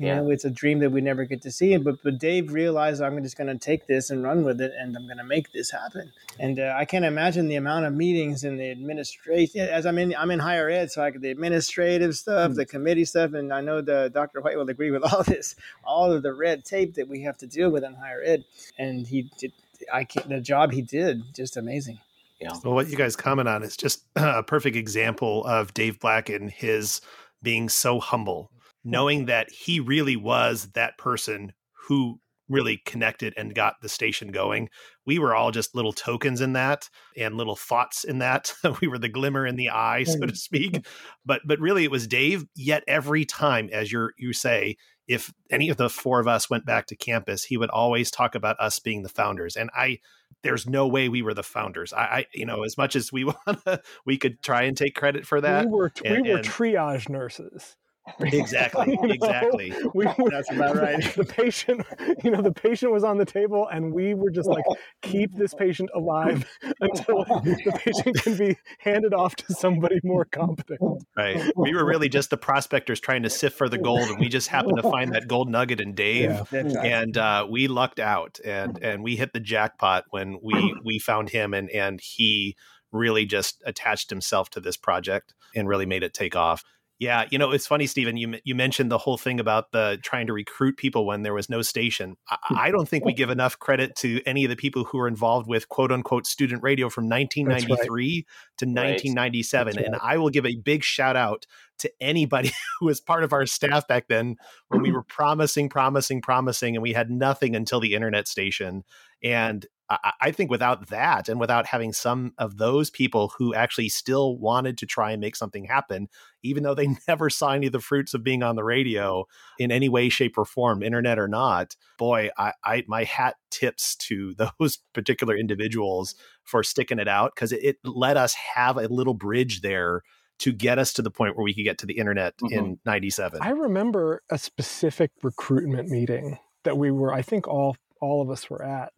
You 0.00 0.06
yeah. 0.06 0.14
know, 0.14 0.30
it's 0.30 0.46
a 0.46 0.50
dream 0.50 0.78
that 0.78 0.88
we 0.88 1.02
never 1.02 1.26
get 1.26 1.42
to 1.42 1.50
see. 1.50 1.76
But 1.76 2.02
but 2.02 2.18
Dave 2.18 2.54
realized 2.54 3.02
I'm 3.02 3.22
just 3.22 3.36
going 3.36 3.48
to 3.48 3.58
take 3.58 3.86
this 3.86 4.08
and 4.08 4.24
run 4.24 4.44
with 4.44 4.58
it, 4.62 4.72
and 4.78 4.96
I'm 4.96 5.04
going 5.04 5.18
to 5.18 5.24
make 5.24 5.52
this 5.52 5.70
happen. 5.70 6.10
And 6.38 6.58
uh, 6.58 6.74
I 6.74 6.86
can't 6.86 7.04
imagine 7.04 7.48
the 7.48 7.56
amount 7.56 7.84
of 7.84 7.92
meetings 7.92 8.42
and 8.42 8.58
the 8.58 8.70
administration. 8.70 9.60
As 9.60 9.84
I'm 9.84 9.98
in, 9.98 10.14
I'm 10.16 10.30
in 10.30 10.38
higher 10.38 10.70
ed, 10.70 10.90
so 10.90 11.04
I 11.04 11.10
get 11.10 11.20
the 11.20 11.30
administrative 11.30 12.16
stuff, 12.16 12.52
mm 12.52 12.54
the 12.60 12.64
committee 12.64 13.04
stuff, 13.04 13.34
and 13.34 13.52
I 13.52 13.60
know 13.60 13.82
the 13.82 14.10
Dr. 14.12 14.40
Hoyt 14.40 14.56
will 14.56 14.68
agree 14.70 14.90
with 14.90 15.02
all 15.12 15.22
this, 15.22 15.54
all 15.84 16.10
of 16.10 16.22
the 16.22 16.32
red 16.32 16.64
tape 16.64 16.94
that 16.94 17.06
we 17.06 17.20
have 17.22 17.36
to 17.38 17.46
deal 17.46 17.68
with 17.68 17.84
in 17.84 17.92
higher 17.92 18.22
ed. 18.24 18.44
And 18.78 19.06
he 19.06 19.30
did. 19.38 19.52
I 19.92 20.04
can't, 20.04 20.30
the 20.30 20.40
job 20.40 20.72
he 20.72 20.80
did, 20.80 21.34
just 21.34 21.58
amazing. 21.58 22.00
Yeah. 22.40 22.52
Well, 22.64 22.72
what 22.72 22.88
you 22.88 22.96
guys 22.96 23.16
comment 23.16 23.48
on 23.48 23.62
is 23.62 23.76
just 23.76 24.04
a 24.16 24.42
perfect 24.42 24.76
example 24.76 25.44
of 25.44 25.74
Dave 25.74 26.00
Black 26.00 26.30
and 26.30 26.50
his 26.50 27.02
being 27.42 27.68
so 27.68 28.00
humble 28.00 28.50
knowing 28.84 29.26
that 29.26 29.50
he 29.50 29.80
really 29.80 30.16
was 30.16 30.68
that 30.74 30.98
person 30.98 31.52
who 31.86 32.20
really 32.50 32.78
connected 32.84 33.32
and 33.36 33.54
got 33.54 33.80
the 33.80 33.88
station 33.88 34.32
going. 34.32 34.68
We 35.06 35.18
were 35.18 35.34
all 35.34 35.52
just 35.52 35.74
little 35.74 35.92
tokens 35.92 36.40
in 36.40 36.52
that 36.54 36.90
and 37.16 37.36
little 37.36 37.56
thoughts 37.56 38.04
in 38.04 38.18
that. 38.18 38.52
we 38.82 38.88
were 38.88 38.98
the 38.98 39.08
glimmer 39.08 39.46
in 39.46 39.56
the 39.56 39.70
eye, 39.70 40.04
so 40.04 40.26
to 40.26 40.36
speak. 40.36 40.84
But 41.24 41.42
but 41.44 41.60
really 41.60 41.84
it 41.84 41.90
was 41.90 42.06
Dave. 42.06 42.46
Yet 42.56 42.82
every 42.88 43.24
time, 43.24 43.68
as 43.72 43.92
you 43.92 44.10
you 44.18 44.32
say, 44.32 44.76
if 45.06 45.32
any 45.50 45.68
of 45.68 45.76
the 45.76 45.90
four 45.90 46.18
of 46.18 46.26
us 46.26 46.50
went 46.50 46.66
back 46.66 46.86
to 46.86 46.96
campus, 46.96 47.44
he 47.44 47.56
would 47.56 47.70
always 47.70 48.10
talk 48.10 48.34
about 48.34 48.58
us 48.58 48.78
being 48.78 49.02
the 49.02 49.08
founders. 49.08 49.54
And 49.56 49.70
I 49.74 49.98
there's 50.42 50.66
no 50.66 50.88
way 50.88 51.08
we 51.08 51.22
were 51.22 51.34
the 51.34 51.42
founders. 51.42 51.92
I, 51.92 52.00
I 52.00 52.26
you 52.34 52.46
know, 52.46 52.64
as 52.64 52.76
much 52.76 52.96
as 52.96 53.12
we 53.12 53.24
want 53.46 53.60
we 54.04 54.16
could 54.16 54.42
try 54.42 54.62
and 54.62 54.76
take 54.76 54.94
credit 54.94 55.26
for 55.26 55.40
that. 55.40 55.66
We 55.66 55.72
were 55.72 55.92
and, 56.04 56.22
we 56.22 56.32
were 56.32 56.38
triage 56.38 57.08
nurses. 57.08 57.76
Exactly. 58.20 58.98
Exactly. 59.20 59.72
we 59.94 60.04
That's 60.30 60.50
about 60.50 60.76
right. 60.76 61.02
The 61.16 61.24
patient, 61.24 61.84
you 62.24 62.30
know, 62.30 62.40
the 62.40 62.52
patient 62.52 62.92
was 62.92 63.04
on 63.04 63.18
the 63.18 63.24
table, 63.24 63.68
and 63.68 63.92
we 63.92 64.14
were 64.14 64.30
just 64.30 64.48
like, 64.48 64.64
keep 65.02 65.34
this 65.36 65.52
patient 65.52 65.90
alive 65.94 66.46
until 66.80 67.24
the 67.24 67.80
patient 67.84 68.22
can 68.22 68.36
be 68.36 68.56
handed 68.78 69.12
off 69.12 69.36
to 69.36 69.54
somebody 69.54 70.00
more 70.04 70.24
competent. 70.24 70.80
Right. 71.16 71.52
We 71.56 71.74
were 71.74 71.84
really 71.84 72.08
just 72.08 72.30
the 72.30 72.36
prospectors 72.36 73.00
trying 73.00 73.22
to 73.24 73.30
sift 73.30 73.56
for 73.56 73.68
the 73.68 73.78
gold, 73.78 74.08
and 74.08 74.18
we 74.18 74.28
just 74.28 74.48
happened 74.48 74.76
to 74.76 74.90
find 74.90 75.12
that 75.14 75.28
gold 75.28 75.50
nugget 75.50 75.80
in 75.80 75.94
Dave, 75.94 76.40
yeah, 76.52 76.82
and 76.82 77.16
uh, 77.16 77.46
we 77.48 77.68
lucked 77.68 78.00
out, 78.00 78.38
and 78.44 78.78
and 78.82 79.02
we 79.02 79.16
hit 79.16 79.32
the 79.32 79.40
jackpot 79.40 80.04
when 80.10 80.38
we 80.42 80.74
we 80.84 80.98
found 80.98 81.30
him, 81.30 81.52
and 81.52 81.68
and 81.70 82.00
he 82.00 82.56
really 82.92 83.24
just 83.24 83.62
attached 83.66 84.10
himself 84.10 84.50
to 84.50 84.60
this 84.60 84.76
project 84.76 85.34
and 85.54 85.68
really 85.68 85.86
made 85.86 86.02
it 86.02 86.14
take 86.14 86.36
off. 86.36 86.64
Yeah, 87.00 87.24
you 87.30 87.38
know, 87.38 87.50
it's 87.50 87.66
funny, 87.66 87.86
Stephen. 87.86 88.18
You 88.18 88.34
you 88.44 88.54
mentioned 88.54 88.90
the 88.90 88.98
whole 88.98 89.16
thing 89.16 89.40
about 89.40 89.72
the 89.72 89.98
trying 90.02 90.26
to 90.26 90.34
recruit 90.34 90.76
people 90.76 91.06
when 91.06 91.22
there 91.22 91.32
was 91.32 91.48
no 91.48 91.62
station. 91.62 92.18
I, 92.28 92.36
hmm. 92.42 92.58
I, 92.58 92.70
don't 92.70 92.86
think 92.86 93.06
we 93.06 93.14
give 93.14 93.30
enough 93.30 93.58
credit 93.58 93.96
to 93.96 94.22
any 94.26 94.44
of 94.44 94.50
the 94.50 94.56
people 94.56 94.84
who 94.84 94.98
were 94.98 95.08
involved 95.08 95.48
with 95.48 95.70
quote 95.70 95.90
unquote 95.90 96.26
student 96.26 96.62
radio 96.62 96.90
from 96.90 97.08
1993 97.08 97.78
right. 97.78 98.26
to 98.58 98.66
1997. 98.66 99.76
Right. 99.76 99.86
And 99.86 99.96
I 100.02 100.18
will 100.18 100.28
give 100.28 100.44
a 100.44 100.56
big 100.56 100.84
shout 100.84 101.16
out 101.16 101.46
to 101.78 101.90
anybody 102.02 102.52
who 102.80 102.86
was 102.86 103.00
part 103.00 103.24
of 103.24 103.32
our 103.32 103.46
staff 103.46 103.88
back 103.88 104.08
then 104.08 104.36
when 104.68 104.82
we 104.82 104.92
were 104.92 105.02
promising, 105.02 105.70
promising, 105.70 106.20
promising, 106.20 106.76
and 106.76 106.82
we 106.82 106.92
had 106.92 107.10
nothing 107.10 107.56
until 107.56 107.80
the 107.80 107.94
internet 107.94 108.28
station. 108.28 108.84
And 109.22 109.64
I, 109.90 110.30
think 110.30 110.50
without 110.50 110.88
that 110.88 111.28
and 111.28 111.40
without 111.40 111.66
having 111.66 111.92
some 111.92 112.32
of 112.38 112.58
those 112.58 112.90
people 112.90 113.32
who 113.36 113.54
actually 113.54 113.88
still 113.88 114.38
wanted 114.38 114.78
to 114.78 114.86
try 114.86 115.10
and 115.10 115.20
make 115.20 115.34
something 115.34 115.64
happen, 115.64 116.08
even 116.44 116.62
though 116.62 116.74
they 116.74 116.88
never 117.08 117.28
saw 117.28 117.50
any 117.50 117.66
of 117.66 117.72
the 117.72 117.80
fruits 117.80 118.14
of 118.14 118.22
being 118.22 118.44
on 118.44 118.54
the 118.54 118.62
radio 118.62 119.24
in 119.58 119.72
any 119.72 119.88
way, 119.88 120.08
shape, 120.08 120.38
or 120.38 120.44
form, 120.44 120.84
internet 120.84 121.18
or 121.18 121.26
not, 121.26 121.74
boy, 121.98 122.30
I, 122.38 122.52
I 122.64 122.84
my 122.86 123.02
hat 123.02 123.34
tips 123.50 123.96
to 123.96 124.34
those 124.58 124.78
particular 124.92 125.36
individuals 125.36 126.14
for 126.44 126.62
sticking 126.62 127.00
it 127.00 127.08
out 127.08 127.32
because 127.34 127.50
it, 127.50 127.64
it 127.64 127.76
let 127.84 128.16
us 128.16 128.34
have 128.34 128.76
a 128.76 128.86
little 128.86 129.14
bridge 129.14 129.60
there 129.60 130.02
to 130.38 130.52
get 130.52 130.78
us 130.78 130.92
to 130.94 131.02
the 131.02 131.10
point 131.10 131.36
where 131.36 131.44
we 131.44 131.52
could 131.52 131.64
get 131.64 131.78
to 131.78 131.86
the 131.86 131.98
internet 131.98 132.36
mm-hmm. 132.38 132.58
in 132.58 132.78
97. 132.86 133.40
I 133.42 133.50
remember 133.50 134.22
a 134.30 134.38
specific 134.38 135.10
recruitment 135.22 135.88
meeting 135.88 136.38
that 136.62 136.78
we 136.78 136.90
were, 136.90 137.12
I 137.12 137.22
think 137.22 137.48
all 137.48 137.76
all 138.00 138.22
of 138.22 138.30
us 138.30 138.48
were 138.50 138.62
at, 138.64 138.92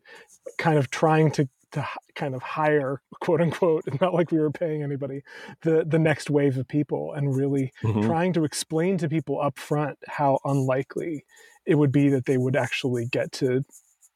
kind 0.58 0.78
of 0.78 0.90
trying 0.90 1.30
to 1.32 1.48
to 1.72 1.86
kind 2.14 2.34
of 2.34 2.42
hire 2.42 3.02
quote 3.20 3.40
unquote 3.40 3.84
not 4.00 4.14
like 4.14 4.30
we 4.30 4.38
were 4.38 4.50
paying 4.50 4.82
anybody 4.82 5.22
the 5.62 5.84
the 5.86 5.98
next 5.98 6.30
wave 6.30 6.56
of 6.58 6.68
people 6.68 7.12
and 7.14 7.34
really 7.34 7.72
mm-hmm. 7.82 8.02
trying 8.02 8.32
to 8.32 8.44
explain 8.44 8.96
to 8.98 9.08
people 9.08 9.40
up 9.40 9.58
front 9.58 9.98
how 10.06 10.38
unlikely 10.44 11.24
it 11.66 11.76
would 11.76 11.92
be 11.92 12.08
that 12.08 12.26
they 12.26 12.38
would 12.38 12.56
actually 12.56 13.06
get 13.06 13.32
to 13.32 13.64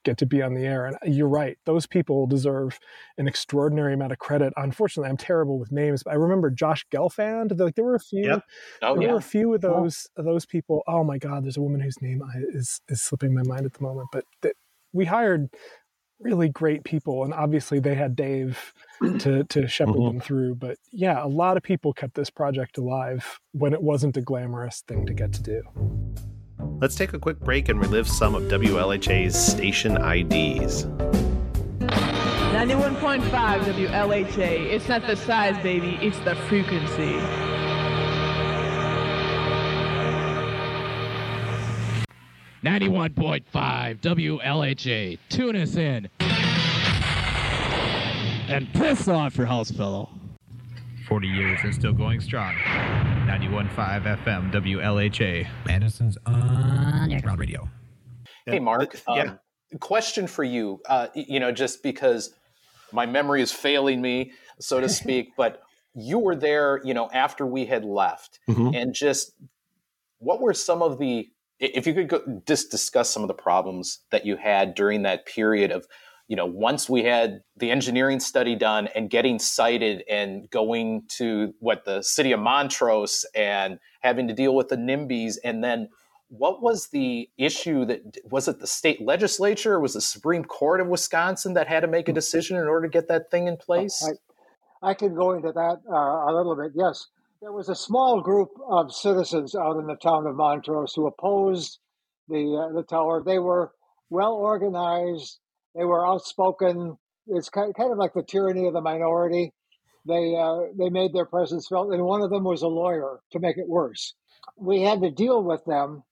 get 0.05 0.18
to 0.18 0.27
be 0.27 0.40
on 0.40 0.55
the 0.55 0.64
air 0.64 0.87
and 0.87 1.14
you're 1.14 1.29
right 1.29 1.59
those 1.64 1.85
people 1.85 2.29
deserve 2.29 2.79
an 3.18 3.27
extraordinary 3.27 3.92
amount 3.92 4.12
of 4.12 4.18
credit 4.18 4.53
unfortunately 4.57 5.11
i'm 5.11 5.16
terrible 5.16 5.59
with 5.59 5.72
names 5.72 6.05
but 6.05 6.12
i 6.12 6.14
remember 6.14 6.49
josh 6.49 6.87
gelfand 6.92 7.59
like 7.59 7.75
there 7.75 7.85
were 7.85 7.96
a 7.96 8.01
few 8.01 8.25
yep. 8.25 8.42
oh, 8.83 8.94
there 8.94 9.09
yeah. 9.09 9.12
were 9.12 9.18
a 9.18 9.22
few 9.22 9.53
of 9.53 9.61
those 9.62 10.07
of 10.16 10.25
those 10.25 10.46
people 10.46 10.83
oh 10.87 11.03
my 11.03 11.18
god 11.18 11.42
there's 11.42 11.57
a 11.57 11.62
woman 11.62 11.81
whose 11.81 12.01
name 12.01 12.22
is 12.55 12.81
is 12.88 13.03
slipping 13.03 13.35
my 13.35 13.42
mind 13.42 13.66
at 13.66 13.72
the 13.72 13.83
moment 13.83 14.07
but 14.12 14.25
we 14.96 15.04
hired 15.04 15.48
really 16.20 16.48
great 16.48 16.82
people 16.82 17.24
and 17.24 17.35
obviously 17.35 17.78
they 17.78 17.94
had 17.94 18.16
dave 18.16 18.72
to 19.18 19.44
to 19.44 19.68
shepherd 19.68 19.94
mm-hmm. 19.94 20.16
them 20.16 20.20
through 20.20 20.54
but 20.54 20.78
yeah 20.90 21.22
a 21.22 21.28
lot 21.28 21.59
of 21.59 21.62
people 21.62 21.92
kept 21.92 22.14
this 22.14 22.30
project 22.30 22.78
alive 22.78 23.38
when 23.52 23.74
it 23.74 23.82
wasn't 23.82 24.16
a 24.16 24.22
glamorous 24.22 24.82
thing 24.88 25.04
to 25.06 25.12
get 25.12 25.32
to 25.32 25.42
do. 25.42 25.62
Let's 26.80 26.94
take 26.94 27.12
a 27.12 27.18
quick 27.18 27.38
break 27.40 27.68
and 27.68 27.78
relive 27.78 28.09
some 28.09 28.35
of 28.35 28.44
wlha's 28.44 29.37
station 29.37 29.96
ids 29.98 30.87
91.5 32.56 33.20
wlha 33.20 34.70
it's 34.70 34.88
not 34.88 35.06
the 35.06 35.16
size 35.16 35.62
baby. 35.62 35.98
It's 36.00 36.18
the 36.20 36.35
frequency 36.35 37.56
91.5 42.64 44.01
WLHA. 44.01 45.19
Tune 45.29 45.57
us 45.57 45.77
in. 45.77 46.09
And 48.49 48.73
piss 48.73 49.09
off 49.09 49.37
your 49.37 49.47
house 49.47 49.71
fellow. 49.71 50.11
40 51.09 51.29
years 51.29 51.61
and 51.62 51.75
still 51.75 51.92
going 51.92 52.21
strong. 52.21 52.55
91.5 53.27 54.25
FM 54.25 54.53
WLHA. 54.53 55.47
Madison's 55.66 56.16
Underground 56.27 57.38
Radio. 57.38 57.69
Hey, 58.47 58.59
Mark. 58.59 58.97
Um, 59.07 59.16
yeah. 59.16 59.35
question 59.81 60.27
for 60.27 60.45
you, 60.45 60.81
uh, 60.88 61.09
you 61.14 61.40
know, 61.40 61.53
just 61.53 61.83
because 61.83 62.35
my 62.92 63.07
memory 63.07 63.42
is 63.42 63.53
failing 63.53 64.01
me, 64.01 64.33
so 64.61 64.81
to 64.81 64.88
speak, 64.88 65.33
but 65.37 65.62
you 65.95 66.19
were 66.19 66.37
there, 66.37 66.81
you 66.85 66.95
know, 66.95 67.09
after 67.12 67.47
we 67.47 67.66
had 67.66 67.85
left, 67.85 68.38
mm-hmm. 68.49 68.75
and 68.75 68.95
just 68.95 69.33
what 70.19 70.40
were 70.40 70.55
some 70.55 70.83
of 70.83 70.99
the, 70.99 71.29
if 71.59 71.87
you 71.87 71.95
could 71.95 72.09
go, 72.09 72.42
just 72.47 72.71
discuss 72.71 73.11
some 73.11 73.23
of 73.23 73.29
the 73.29 73.35
problems 73.35 74.01
that 74.11 74.27
you 74.27 74.37
had 74.37 74.75
during 74.75 75.03
that 75.03 75.27
period 75.27 75.71
of, 75.71 75.87
you 76.29 76.37
know, 76.37 76.47
once 76.47 76.88
we 76.88 77.05
had 77.05 77.42
the 77.57 77.71
engineering 77.71 78.21
study 78.21 78.55
done 78.55 78.88
and 78.95 79.11
getting 79.11 79.38
cited 79.38 80.03
and 80.11 80.51
going 80.51 81.05
to 81.09 81.55
what 81.61 81.85
the 81.85 82.03
city 82.03 82.33
of 82.33 82.40
Montrose 82.40 83.25
and 83.35 83.79
having 84.01 84.29
to 84.29 84.35
deal 84.35 84.55
with 84.55 84.69
the 84.69 84.77
NIMBYs 84.77 85.37
and 85.45 85.62
then 85.62 85.88
what 86.29 86.61
was 86.61 86.88
the 86.88 87.31
issue 87.38 87.85
that 87.85 88.01
was 88.25 88.49
it 88.49 88.59
the 88.59 88.66
state 88.66 89.01
legislature 89.01 89.75
or 89.75 89.81
was 89.81 89.95
the 89.95 90.01
supreme 90.01 90.45
court 90.45 90.81
of 90.81 90.88
wisconsin 90.88 91.55
that 91.55 91.69
had 91.69 91.81
to 91.81 91.87
make 91.87 92.09
a 92.09 92.12
decision 92.12 92.57
in 92.57 92.64
order 92.64 92.88
to 92.88 92.92
get 92.92 93.07
that 93.07 93.31
thing 93.31 93.47
in 93.47 93.57
place? 93.57 94.05
I, 94.83 94.90
I 94.90 94.95
can 94.95 95.14
go 95.14 95.33
into 95.33 95.53
that 95.53 95.81
uh, 95.88 95.95
a 95.95 96.33
little 96.35 96.57
bit 96.57 96.73
yes 96.75 97.07
there 97.40 97.53
was 97.53 97.68
a 97.68 97.75
small 97.75 98.20
group 98.20 98.51
of 98.68 98.92
citizens 98.92 99.55
out 99.55 99.79
in 99.79 99.87
the 99.87 99.96
town 99.96 100.27
of 100.27 100.37
montrose 100.37 100.94
who 100.94 101.07
opposed 101.07 101.79
the 102.29 102.68
uh, 102.70 102.75
the 102.75 102.83
tower. 102.83 103.22
They 103.25 103.38
were 103.38 103.72
well 104.11 104.35
organized. 104.35 105.38
They 105.75 105.85
were 105.85 106.07
outspoken. 106.07 106.96
It's 107.29 107.49
kind 107.49 107.75
of 107.79 107.99
like 107.99 108.14
the 108.14 108.22
tyranny 108.22 108.66
of 108.66 108.72
the 108.72 108.81
minority. 108.81 109.53
They 110.07 110.37
uh, 110.37 110.72
they 110.79 110.88
made 110.90 111.12
their 111.12 111.27
presence 111.27 111.68
felt 111.68 111.92
and 111.92 112.05
one 112.05 112.22
of 112.22 112.31
them 112.31 112.44
was 112.44 112.62
a 112.62 112.68
lawyer 112.68 113.20
to 113.33 113.40
make 113.40 113.59
it 113.59 113.68
worse. 113.68 114.14
We 114.57 114.83
had 114.83 115.03
to 115.03 115.11
deal 115.11 115.42
with 115.42 115.64
them 115.64 116.05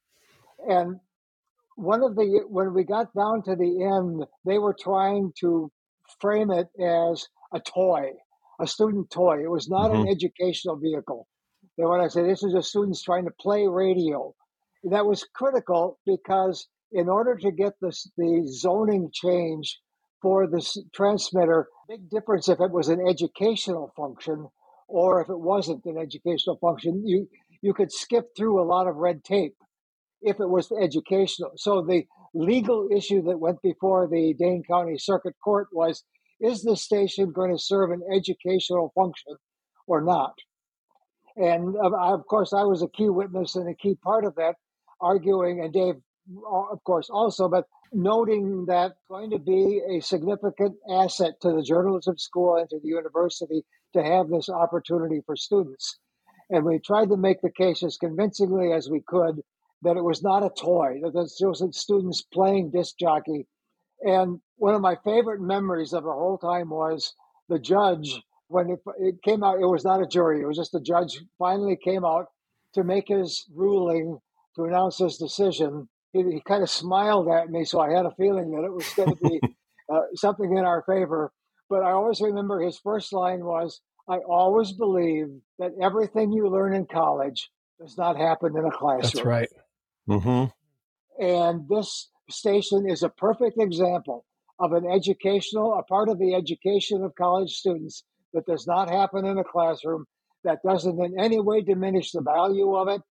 and 0.68 1.00
one 1.76 2.02
of 2.02 2.14
the 2.16 2.44
when 2.48 2.74
we 2.74 2.84
got 2.84 3.14
down 3.14 3.42
to 3.44 3.56
the 3.56 3.84
end, 3.84 4.24
they 4.44 4.58
were 4.58 4.76
trying 4.78 5.32
to 5.40 5.70
frame 6.20 6.50
it 6.50 6.68
as 6.80 7.26
a 7.52 7.60
toy, 7.60 8.10
a 8.60 8.66
student 8.66 9.10
toy. 9.10 9.42
It 9.42 9.50
was 9.50 9.68
not 9.68 9.90
mm-hmm. 9.90 10.02
an 10.02 10.08
educational 10.08 10.76
vehicle. 10.76 11.26
They 11.76 11.84
want 11.84 12.02
to 12.02 12.10
say 12.10 12.22
this 12.22 12.42
is 12.42 12.52
just 12.52 12.68
students 12.68 13.02
trying 13.02 13.24
to 13.24 13.32
play 13.40 13.66
radio. 13.66 14.34
That 14.84 15.06
was 15.06 15.26
critical 15.34 15.98
because 16.06 16.68
in 16.92 17.08
order 17.08 17.36
to 17.36 17.50
get 17.50 17.72
this 17.80 18.08
the 18.16 18.46
zoning 18.46 19.10
change 19.12 19.80
for 20.22 20.46
this 20.46 20.78
transmitter, 20.94 21.68
big 21.88 22.08
difference 22.08 22.48
if 22.48 22.60
it 22.60 22.70
was 22.70 22.88
an 22.88 23.06
educational 23.06 23.92
function 23.96 24.48
or 24.88 25.20
if 25.20 25.28
it 25.28 25.38
wasn't 25.38 25.84
an 25.86 25.98
educational 25.98 26.56
function. 26.58 27.02
You 27.06 27.28
you 27.62 27.74
could 27.74 27.90
skip 27.90 28.26
through 28.36 28.60
a 28.60 28.64
lot 28.64 28.86
of 28.86 28.96
red 28.96 29.24
tape 29.24 29.56
if 30.22 30.38
it 30.40 30.48
was 30.48 30.70
educational. 30.80 31.52
So 31.56 31.82
the 31.82 32.04
legal 32.34 32.88
issue 32.94 33.22
that 33.22 33.38
went 33.38 33.62
before 33.62 34.08
the 34.08 34.34
Dane 34.34 34.62
County 34.68 34.98
Circuit 34.98 35.34
Court 35.42 35.68
was 35.72 36.04
is 36.40 36.62
this 36.62 36.82
station 36.82 37.32
going 37.32 37.50
to 37.50 37.58
serve 37.58 37.90
an 37.90 38.02
educational 38.14 38.92
function 38.94 39.36
or 39.86 40.00
not? 40.00 40.34
And 41.36 41.74
uh, 41.76 42.14
of 42.14 42.26
course, 42.26 42.52
I 42.52 42.62
was 42.62 42.82
a 42.82 42.88
key 42.88 43.08
witness 43.08 43.56
and 43.56 43.68
a 43.68 43.74
key 43.74 43.96
part 44.02 44.24
of 44.24 44.34
that, 44.36 44.54
arguing, 45.00 45.60
and 45.60 45.72
Dave, 45.72 45.96
uh, 46.36 46.72
of 46.72 46.82
course, 46.84 47.10
also, 47.10 47.48
but 47.48 47.66
noting 47.92 48.66
that 48.66 48.92
going 49.08 49.30
to 49.30 49.38
be 49.38 49.80
a 49.88 50.00
significant 50.00 50.76
asset 50.90 51.34
to 51.42 51.52
the 51.52 51.62
journalism 51.62 52.16
school 52.18 52.56
and 52.56 52.68
to 52.70 52.78
the 52.80 52.88
university 52.88 53.64
to 53.94 54.02
have 54.02 54.28
this 54.28 54.48
opportunity 54.48 55.20
for 55.26 55.36
students. 55.36 55.98
And 56.50 56.64
we 56.64 56.78
tried 56.78 57.08
to 57.08 57.16
make 57.16 57.40
the 57.40 57.50
case 57.50 57.82
as 57.82 57.96
convincingly 57.96 58.72
as 58.72 58.90
we 58.90 59.00
could 59.00 59.40
that 59.82 59.96
it 59.96 60.04
was 60.04 60.22
not 60.22 60.44
a 60.44 60.50
toy, 60.50 61.00
that 61.02 61.14
this 61.14 61.38
wasn't 61.40 61.74
students 61.74 62.22
playing 62.22 62.70
disc 62.70 62.96
jockey. 62.98 63.46
And 64.04 64.40
one 64.56 64.74
of 64.74 64.80
my 64.80 64.96
favorite 65.04 65.40
memories 65.40 65.92
of 65.92 66.04
the 66.04 66.12
whole 66.12 66.38
time 66.38 66.68
was 66.68 67.14
the 67.48 67.58
judge, 67.58 68.20
when 68.48 68.70
it, 68.70 68.80
it 68.98 69.22
came 69.22 69.42
out, 69.42 69.60
it 69.60 69.66
was 69.66 69.84
not 69.84 70.02
a 70.02 70.06
jury, 70.06 70.42
it 70.42 70.46
was 70.46 70.56
just 70.56 70.72
the 70.72 70.80
judge 70.80 71.20
finally 71.38 71.76
came 71.82 72.04
out 72.04 72.26
to 72.74 72.84
make 72.84 73.08
his 73.08 73.46
ruling, 73.54 74.18
to 74.56 74.64
announce 74.64 74.98
his 74.98 75.16
decision. 75.16 75.88
He, 76.12 76.22
he 76.22 76.42
kind 76.46 76.62
of 76.62 76.70
smiled 76.70 77.28
at 77.28 77.50
me, 77.50 77.64
so 77.64 77.80
I 77.80 77.92
had 77.92 78.06
a 78.06 78.14
feeling 78.16 78.50
that 78.52 78.64
it 78.64 78.72
was 78.72 78.88
going 78.94 79.16
to 79.16 79.16
be 79.16 79.40
uh, 79.92 80.02
something 80.14 80.56
in 80.56 80.64
our 80.64 80.82
favor. 80.82 81.32
But 81.70 81.82
I 81.82 81.92
always 81.92 82.20
remember 82.20 82.60
his 82.60 82.78
first 82.78 83.12
line 83.12 83.44
was, 83.44 83.80
I 84.08 84.18
always 84.18 84.72
believe 84.72 85.28
that 85.58 85.72
everything 85.80 86.30
you 86.30 86.48
learn 86.48 86.74
in 86.74 86.86
college 86.86 87.50
does 87.80 87.96
not 87.96 88.16
happen 88.16 88.56
in 88.56 88.66
a 88.66 88.70
classroom. 88.70 89.00
That's 89.02 89.24
right. 89.24 89.48
Mm-hmm. 90.08 91.24
And 91.24 91.68
this 91.68 92.10
station 92.30 92.88
is 92.88 93.02
a 93.02 93.08
perfect 93.08 93.58
example 93.58 94.24
of 94.58 94.72
an 94.72 94.86
educational, 94.86 95.74
a 95.74 95.82
part 95.82 96.08
of 96.08 96.18
the 96.18 96.34
education 96.34 97.02
of 97.02 97.14
college 97.14 97.52
students 97.52 98.04
that 98.32 98.46
does 98.46 98.66
not 98.66 98.90
happen 98.90 99.24
in 99.24 99.38
a 99.38 99.44
classroom, 99.44 100.06
that 100.44 100.58
doesn't 100.64 101.00
in 101.02 101.18
any 101.18 101.40
way 101.40 101.60
diminish 101.60 102.12
the 102.12 102.20
value 102.20 102.74
of 102.74 102.88
it. 102.88 103.02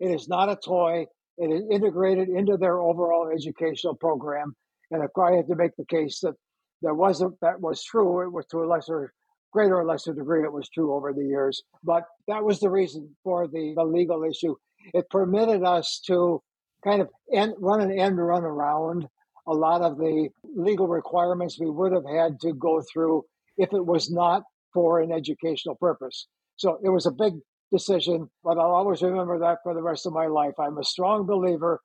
It 0.00 0.10
is 0.10 0.28
not 0.28 0.48
a 0.48 0.56
toy. 0.56 1.06
It 1.38 1.50
is 1.50 1.62
integrated 1.70 2.28
into 2.28 2.56
their 2.56 2.78
overall 2.78 3.30
educational 3.32 3.94
program. 3.94 4.54
And 4.90 5.02
if 5.02 5.10
I 5.18 5.32
had 5.32 5.48
to 5.48 5.56
make 5.56 5.76
the 5.76 5.86
case 5.86 6.20
that 6.20 6.34
there 6.82 6.94
wasn't, 6.94 7.40
that 7.40 7.60
was 7.60 7.82
true, 7.82 8.22
it 8.22 8.32
was 8.32 8.46
to 8.46 8.62
a 8.62 8.66
lesser, 8.66 9.12
greater 9.52 9.78
or 9.78 9.84
lesser 9.84 10.12
degree, 10.12 10.44
it 10.44 10.52
was 10.52 10.68
true 10.68 10.94
over 10.94 11.12
the 11.12 11.24
years. 11.24 11.62
But 11.82 12.04
that 12.28 12.44
was 12.44 12.60
the 12.60 12.70
reason 12.70 13.16
for 13.24 13.48
the, 13.48 13.72
the 13.74 13.84
legal 13.84 14.22
issue 14.24 14.54
it 14.92 15.08
permitted 15.08 15.64
us 15.64 16.00
to 16.06 16.42
kind 16.84 17.00
of 17.00 17.08
end, 17.32 17.54
run 17.58 17.80
an 17.80 17.90
end 17.90 18.18
run 18.18 18.44
around 18.44 19.06
a 19.46 19.52
lot 19.52 19.82
of 19.82 19.98
the 19.98 20.28
legal 20.54 20.86
requirements 20.86 21.58
we 21.58 21.70
would 21.70 21.92
have 21.92 22.04
had 22.06 22.40
to 22.40 22.52
go 22.54 22.82
through 22.92 23.24
if 23.56 23.72
it 23.72 23.84
was 23.84 24.10
not 24.10 24.42
for 24.72 25.00
an 25.00 25.12
educational 25.12 25.74
purpose. 25.76 26.26
So 26.56 26.78
it 26.82 26.88
was 26.88 27.06
a 27.06 27.10
big 27.10 27.34
decision, 27.72 28.28
but 28.42 28.58
I'll 28.58 28.72
always 28.72 29.02
remember 29.02 29.38
that 29.40 29.58
for 29.62 29.74
the 29.74 29.82
rest 29.82 30.06
of 30.06 30.12
my 30.12 30.26
life. 30.26 30.54
I'm 30.58 30.78
a 30.78 30.84
strong 30.84 31.26
believer 31.26 31.80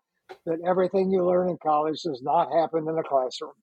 that 0.45 0.59
everything 0.65 1.11
you 1.11 1.25
learn 1.25 1.49
in 1.49 1.57
college 1.61 2.01
does 2.03 2.21
not 2.21 2.51
happen 2.53 2.87
in 2.87 2.97
a 2.97 3.03
classroom. 3.03 3.53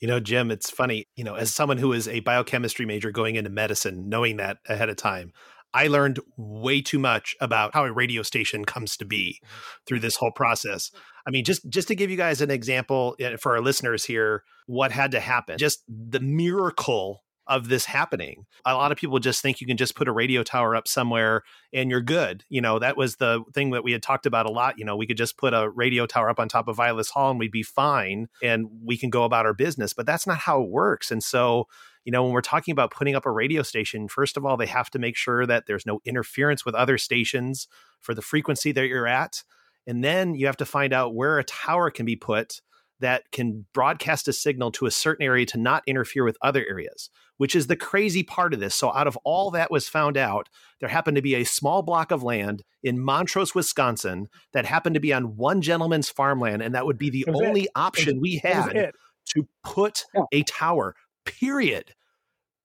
You 0.00 0.08
know, 0.08 0.20
Jim, 0.20 0.50
it's 0.50 0.70
funny, 0.70 1.06
you 1.16 1.24
know, 1.24 1.34
as 1.34 1.54
someone 1.54 1.78
who 1.78 1.92
is 1.92 2.08
a 2.08 2.20
biochemistry 2.20 2.84
major 2.84 3.10
going 3.10 3.36
into 3.36 3.50
medicine, 3.50 4.08
knowing 4.08 4.38
that 4.38 4.58
ahead 4.68 4.88
of 4.88 4.96
time, 4.96 5.32
I 5.74 5.88
learned 5.88 6.20
way 6.36 6.80
too 6.80 7.00
much 7.00 7.34
about 7.40 7.74
how 7.74 7.84
a 7.84 7.92
radio 7.92 8.22
station 8.22 8.64
comes 8.64 8.96
to 8.98 9.04
be 9.04 9.40
through 9.86 10.00
this 10.00 10.16
whole 10.16 10.30
process. 10.30 10.90
I 11.26 11.30
mean, 11.30 11.44
just 11.44 11.68
just 11.68 11.88
to 11.88 11.96
give 11.96 12.10
you 12.10 12.16
guys 12.16 12.40
an 12.40 12.50
example 12.50 13.16
eh, 13.18 13.36
for 13.36 13.52
our 13.52 13.60
listeners 13.60 14.04
here, 14.04 14.44
what 14.66 14.92
had 14.92 15.10
to 15.10 15.20
happen, 15.20 15.58
just 15.58 15.82
the 15.88 16.20
miracle 16.20 17.23
of 17.46 17.68
this 17.68 17.84
happening. 17.84 18.46
A 18.64 18.74
lot 18.74 18.92
of 18.92 18.98
people 18.98 19.18
just 19.18 19.42
think 19.42 19.60
you 19.60 19.66
can 19.66 19.76
just 19.76 19.94
put 19.94 20.08
a 20.08 20.12
radio 20.12 20.42
tower 20.42 20.74
up 20.74 20.88
somewhere 20.88 21.42
and 21.72 21.90
you're 21.90 22.00
good. 22.00 22.44
You 22.48 22.60
know, 22.60 22.78
that 22.78 22.96
was 22.96 23.16
the 23.16 23.44
thing 23.52 23.70
that 23.70 23.84
we 23.84 23.92
had 23.92 24.02
talked 24.02 24.26
about 24.26 24.46
a 24.46 24.52
lot. 24.52 24.78
You 24.78 24.84
know, 24.84 24.96
we 24.96 25.06
could 25.06 25.16
just 25.16 25.36
put 25.36 25.52
a 25.52 25.68
radio 25.68 26.06
tower 26.06 26.30
up 26.30 26.40
on 26.40 26.48
top 26.48 26.68
of 26.68 26.76
Vilas 26.76 27.10
Hall 27.10 27.30
and 27.30 27.38
we'd 27.38 27.50
be 27.50 27.62
fine 27.62 28.28
and 28.42 28.68
we 28.82 28.96
can 28.96 29.10
go 29.10 29.24
about 29.24 29.46
our 29.46 29.54
business. 29.54 29.92
But 29.92 30.06
that's 30.06 30.26
not 30.26 30.38
how 30.38 30.62
it 30.62 30.70
works. 30.70 31.10
And 31.10 31.22
so 31.22 31.66
you 32.04 32.12
know, 32.12 32.22
when 32.22 32.32
we're 32.32 32.42
talking 32.42 32.72
about 32.72 32.90
putting 32.90 33.14
up 33.14 33.24
a 33.24 33.30
radio 33.30 33.62
station, 33.62 34.08
first 34.08 34.36
of 34.36 34.44
all, 34.44 34.56
they 34.56 34.66
have 34.66 34.90
to 34.90 34.98
make 34.98 35.16
sure 35.16 35.46
that 35.46 35.66
there's 35.66 35.86
no 35.86 36.00
interference 36.04 36.64
with 36.64 36.74
other 36.74 36.98
stations 36.98 37.66
for 38.00 38.14
the 38.14 38.22
frequency 38.22 38.72
that 38.72 38.86
you're 38.86 39.06
at. 39.06 39.42
And 39.86 40.04
then 40.04 40.34
you 40.34 40.46
have 40.46 40.58
to 40.58 40.66
find 40.66 40.92
out 40.92 41.14
where 41.14 41.38
a 41.38 41.44
tower 41.44 41.90
can 41.90 42.04
be 42.06 42.16
put 42.16 42.60
that 43.00 43.30
can 43.32 43.66
broadcast 43.72 44.28
a 44.28 44.32
signal 44.32 44.70
to 44.72 44.86
a 44.86 44.90
certain 44.90 45.24
area 45.24 45.46
to 45.46 45.58
not 45.58 45.82
interfere 45.86 46.24
with 46.24 46.36
other 46.42 46.64
areas, 46.68 47.10
which 47.36 47.56
is 47.56 47.66
the 47.66 47.76
crazy 47.76 48.22
part 48.22 48.54
of 48.54 48.60
this. 48.60 48.74
So, 48.74 48.92
out 48.92 49.06
of 49.06 49.18
all 49.24 49.50
that 49.52 49.70
was 49.70 49.88
found 49.88 50.16
out, 50.16 50.48
there 50.80 50.88
happened 50.88 51.16
to 51.16 51.22
be 51.22 51.34
a 51.34 51.44
small 51.44 51.82
block 51.82 52.10
of 52.10 52.22
land 52.22 52.62
in 52.82 53.00
Montrose, 53.00 53.54
Wisconsin, 53.54 54.28
that 54.52 54.66
happened 54.66 54.94
to 54.94 55.00
be 55.00 55.12
on 55.12 55.36
one 55.36 55.60
gentleman's 55.60 56.08
farmland. 56.08 56.62
And 56.62 56.74
that 56.74 56.86
would 56.86 56.98
be 56.98 57.10
the 57.10 57.26
only 57.28 57.64
it. 57.64 57.70
option 57.74 58.20
we 58.20 58.36
had 58.36 58.92
to 59.34 59.48
put 59.62 60.04
yeah. 60.14 60.22
a 60.32 60.42
tower 60.44 60.94
period. 61.24 61.94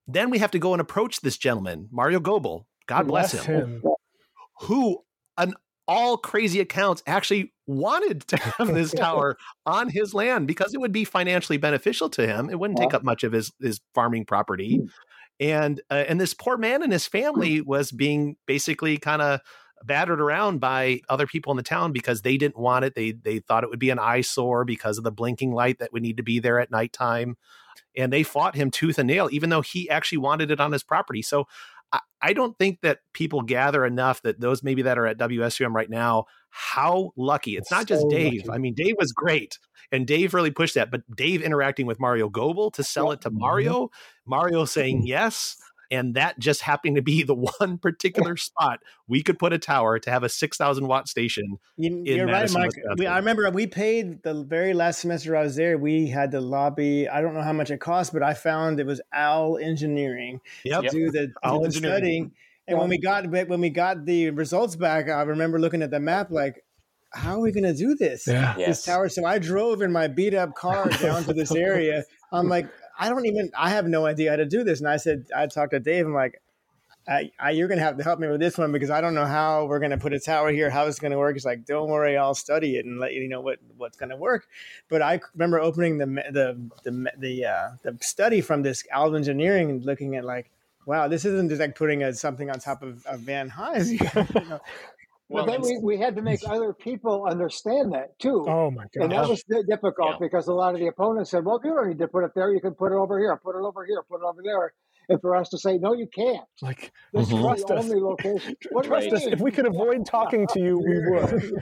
Then 0.08 0.30
we 0.30 0.40
have 0.40 0.52
to 0.52 0.60
go 0.60 0.74
and 0.74 0.82
approach 0.82 1.22
this 1.22 1.38
gentleman, 1.38 1.88
Mario 1.92 2.20
Gobel, 2.20 2.66
God 2.88 3.08
bless, 3.08 3.34
bless 3.34 3.46
him, 3.46 3.82
him, 3.84 3.84
who, 4.62 5.04
on 5.38 5.54
all 5.90 6.18
crazy 6.18 6.60
accounts, 6.60 7.02
actually 7.08 7.52
wanted 7.66 8.22
to 8.28 8.38
have 8.58 8.68
this 8.68 8.92
tower 8.92 9.38
on 9.66 9.90
his 9.90 10.14
land 10.14 10.48
because 10.48 10.74
it 10.74 10.80
would 10.80 10.92
be 10.92 11.04
financially 11.04 11.58
beneficial 11.58 12.10
to 12.12 12.28
him. 12.28 12.50
It 12.50 12.60
wouldn't 12.60 12.80
take 12.80 12.94
up 12.94 13.04
much 13.04 13.24
of 13.24 13.34
his 13.34 13.52
his 13.60 13.82
farming 13.96 14.26
property, 14.26 14.78
hmm. 14.78 14.86
and 15.40 15.82
uh, 15.90 16.06
and 16.08 16.22
this 16.22 16.36
poor 16.36 16.58
man 16.58 16.84
and 16.84 16.94
his 16.94 17.08
family 17.08 17.60
was 17.60 17.92
being 17.92 18.38
basically 18.46 18.98
kind 18.98 19.22
of 19.22 19.42
battered 19.84 20.22
around 20.22 20.60
by 20.60 21.00
other 21.10 21.26
people 21.26 21.52
in 21.52 21.58
the 21.58 21.64
town 21.64 21.92
because 21.92 22.22
they 22.22 22.38
didn't 22.38 22.60
want 22.60 22.86
it. 22.86 22.94
They 22.94 23.12
they 23.12 23.40
thought 23.40 23.64
it 23.64 23.70
would 23.72 23.80
be 23.80 23.90
an 23.90 24.00
eyesore 24.00 24.66
because 24.66 25.00
of 25.00 25.04
the 25.04 25.12
blinking 25.12 25.52
light 25.52 25.80
that 25.80 25.92
would 25.92 26.04
need 26.04 26.18
to 26.18 26.24
be 26.24 26.40
there 26.40 26.60
at 26.60 26.70
nighttime 26.70 27.36
and 27.98 28.14
they 28.14 28.24
fought 28.24 28.56
him 28.56 28.72
tooth 28.72 28.98
and 28.98 29.08
nail, 29.08 29.30
even 29.32 29.50
though 29.50 29.62
he 29.62 29.90
actually 29.90 30.20
wanted 30.20 30.52
it 30.52 30.60
on 30.60 30.72
his 30.72 30.84
property. 30.84 31.22
So 31.22 31.48
I, 31.92 32.00
I 32.22 32.34
don't 32.34 32.58
think 32.58 32.80
that 32.82 33.00
people 33.14 33.42
gather 33.42 33.86
enough 33.86 34.22
that 34.24 34.40
those 34.40 34.64
maybe 34.64 34.82
that 34.84 34.98
are 34.98 35.06
at 35.06 35.18
WSUM 35.18 35.74
right 35.74 35.90
now, 35.90 36.26
how 36.50 37.12
lucky. 37.16 37.56
It's 37.56 37.72
not 37.72 37.86
just 37.86 38.08
Dave. 38.10 38.46
lucky. 38.46 38.56
I 38.56 38.58
mean, 38.58 38.74
Dave 38.76 38.96
was 38.98 39.12
great. 39.12 39.58
And 39.92 40.06
Dave 40.06 40.34
really 40.34 40.52
pushed 40.52 40.76
that, 40.76 40.92
but 40.92 41.02
Dave 41.16 41.42
interacting 41.42 41.88
with 41.88 42.00
Mario 42.00 42.30
Goebel 42.30 42.72
to 42.72 42.84
sell 42.84 43.12
it 43.12 43.22
to 43.22 43.30
mm-hmm. 43.30 43.40
Mario, 43.40 43.90
Mario 44.26 44.66
saying 44.66 45.00
mm-hmm. 45.00 45.08
yes. 45.08 45.58
And 45.92 46.14
that 46.16 46.38
just 46.40 46.62
happened 46.62 46.96
to 46.98 47.02
be 47.02 47.24
the 47.24 47.34
one 47.60 47.78
particular 47.78 48.38
spot 48.38 48.80
we 49.08 49.24
could 49.24 49.40
put 49.40 49.54
a 49.54 49.58
tower 49.58 50.00
to 50.00 50.12
have 50.12 50.24
a 50.24 50.30
6,000 50.30 50.88
watt 50.88 51.08
station. 51.08 51.58
You, 51.78 51.90
in 51.98 52.06
you're 52.06 52.26
right, 52.26 52.34
Madison, 52.34 52.62
Mike. 52.62 52.72
We, 52.98 53.08
I 53.08 53.18
remember 53.18 53.50
we 53.50 53.68
paid 53.68 54.22
the 54.24 54.44
very 54.44 54.74
last 54.74 55.00
semester 55.00 55.36
I 55.36 55.44
was 55.44 55.56
there. 55.56 55.78
We 55.78 56.08
had 56.08 56.32
to 56.32 56.42
lobby. 56.42 57.08
I 57.10 57.22
don't 57.22 57.34
know 57.34 57.42
how 57.42 57.54
much 57.54 57.72
it 57.72 57.80
cost, 57.80 58.14
but 58.14 58.22
I 58.22 58.34
found 58.34 58.80
it 58.80 58.86
was 58.86 59.02
OWL 59.14 59.58
Engineering 59.58 60.42
Yep. 60.64 60.84
to 60.84 60.90
do 60.90 61.12
the, 61.12 61.32
OWL 61.44 61.60
the 61.60 61.66
Engineering. 61.66 61.96
studying. 61.98 62.32
And 62.68 62.78
when 62.78 62.90
we 62.90 63.00
got 63.00 63.28
when 63.32 63.62
we 63.62 63.72
got 63.72 64.06
the 64.06 64.30
results 64.30 64.76
back, 64.76 65.10
I 65.10 65.22
remember 65.24 65.60
looking 65.60 65.82
at 65.82 65.90
the 65.90 66.00
map 66.00 66.30
like, 66.30 66.64
how 67.12 67.38
are 67.38 67.40
we 67.40 67.52
going 67.52 67.64
to 67.64 67.74
do 67.74 67.96
this? 67.96 68.28
Yeah. 68.28 68.54
This 68.56 68.68
Yes. 68.68 68.86
tower. 68.86 69.10
So 69.10 69.26
I 69.26 69.40
drove 69.40 69.82
in 69.82 69.92
my 69.92 70.08
beat 70.08 70.36
up 70.36 70.54
car 70.54 70.88
down 71.02 71.24
to 71.24 71.34
this 71.34 71.52
area. 71.56 72.04
I'm 72.32 72.48
like, 72.48 72.68
I 73.00 73.10
don't 73.10 73.26
even. 73.26 73.52
I 73.58 73.70
have 73.70 73.88
no 73.88 74.06
idea 74.06 74.32
how 74.32 74.36
to 74.36 74.46
do 74.46 74.64
this. 74.64 74.80
And 74.80 74.90
I 74.90 74.98
said, 74.98 75.28
I 75.36 75.48
talked 75.48 75.72
to 75.72 75.80
Dave. 75.80 76.06
I'm 76.06 76.14
like. 76.14 76.42
I, 77.08 77.32
I, 77.40 77.52
you're 77.52 77.68
gonna 77.68 77.82
have 77.82 77.98
to 77.98 78.04
help 78.04 78.20
me 78.20 78.28
with 78.28 78.40
this 78.40 78.56
one 78.56 78.72
because 78.72 78.92
I 78.92 79.02
don't 79.02 79.16
know 79.16 79.26
how 79.26 79.66
we're 79.66 79.80
gonna 79.80 79.98
put 79.98 80.14
a 80.14 80.20
tower 80.20 80.52
here, 80.52 80.70
how 80.70 80.86
it's 80.86 81.00
gonna 81.00 81.18
work. 81.18 81.36
It's 81.36 81.46
like, 81.46 81.66
don't 81.66 81.90
worry, 81.90 82.16
I'll 82.16 82.36
study 82.36 82.76
it 82.76 82.86
and 82.86 83.00
let 83.00 83.14
you 83.14 83.28
know 83.28 83.42
what 83.42 83.58
what's 83.78 83.98
gonna 83.98 84.18
work. 84.18 84.48
But 84.90 85.02
I 85.02 85.20
remember 85.34 85.60
opening 85.60 85.98
the 85.98 86.06
the 86.06 86.70
the 86.84 87.12
the, 87.18 87.46
uh, 87.46 87.70
the 87.82 87.98
study 88.02 88.42
from 88.42 88.62
this 88.62 88.84
OWL 88.94 89.16
Engineering 89.16 89.72
and 89.72 89.84
looking 89.84 90.18
at 90.18 90.24
like, 90.24 90.52
wow, 90.86 91.08
this 91.08 91.26
isn't 91.26 91.50
just 91.50 91.62
like 91.62 91.76
putting 91.76 92.04
a, 92.04 92.14
something 92.14 92.50
on 92.52 92.60
top 92.60 92.84
of, 92.84 93.04
of 93.08 93.22
Van 93.22 93.50
Nuys. 93.50 93.90
You 94.36 94.50
know? 94.50 94.60
But 95.30 95.46
then 95.46 95.62
we, 95.62 95.78
we 95.84 95.98
had 95.98 96.16
to 96.16 96.22
make 96.22 96.40
other 96.48 96.74
people 96.74 97.26
understand 97.30 97.94
that 97.94 98.18
too. 98.20 98.46
Oh 98.48 98.72
my 98.72 98.84
god! 98.96 99.04
And 99.04 99.12
that 99.12 99.30
was 99.30 99.44
difficult 99.44 100.14
Yeah. 100.14 100.18
because 100.20 100.48
a 100.48 100.54
lot 100.54 100.74
of 100.74 100.80
the 100.80 100.88
opponents 100.88 101.30
said, 101.30 101.46
well, 101.46 101.60
you 101.64 101.70
don't 101.74 101.88
need 101.90 102.00
to 102.00 102.08
put 102.08 102.24
it 102.24 102.32
there. 102.36 102.52
You 102.52 102.60
can 102.62 102.74
put 102.74 102.92
it 102.92 102.96
over 102.96 103.20
here, 103.20 103.40
put 103.44 103.56
it 103.56 103.64
over 103.64 103.86
here, 103.86 104.02
put 104.10 104.22
it 104.22 104.26
over 104.26 104.42
there. 104.44 104.74
And 105.08 105.20
for 105.22 105.36
us 105.36 105.50
to 105.50 105.58
say, 105.58 105.78
no, 105.80 105.94
you 105.94 106.08
can't. 106.14 106.46
Like 106.62 106.92
This 107.14 107.30
Mhm. 107.30 107.34
is 107.38 107.42
Trust 107.44 107.68
the 107.68 107.74
us. 107.76 107.84
only 107.84 108.00
location. 108.00 108.56
What 108.72 108.86
trust 108.86 109.12
us, 109.12 109.26
if 109.26 109.40
we 109.40 109.52
could 109.52 109.66
avoid 109.68 110.06
talking 110.06 110.46
to 110.48 110.60
you, 110.62 110.78
we 110.80 111.00
would. 111.10 111.62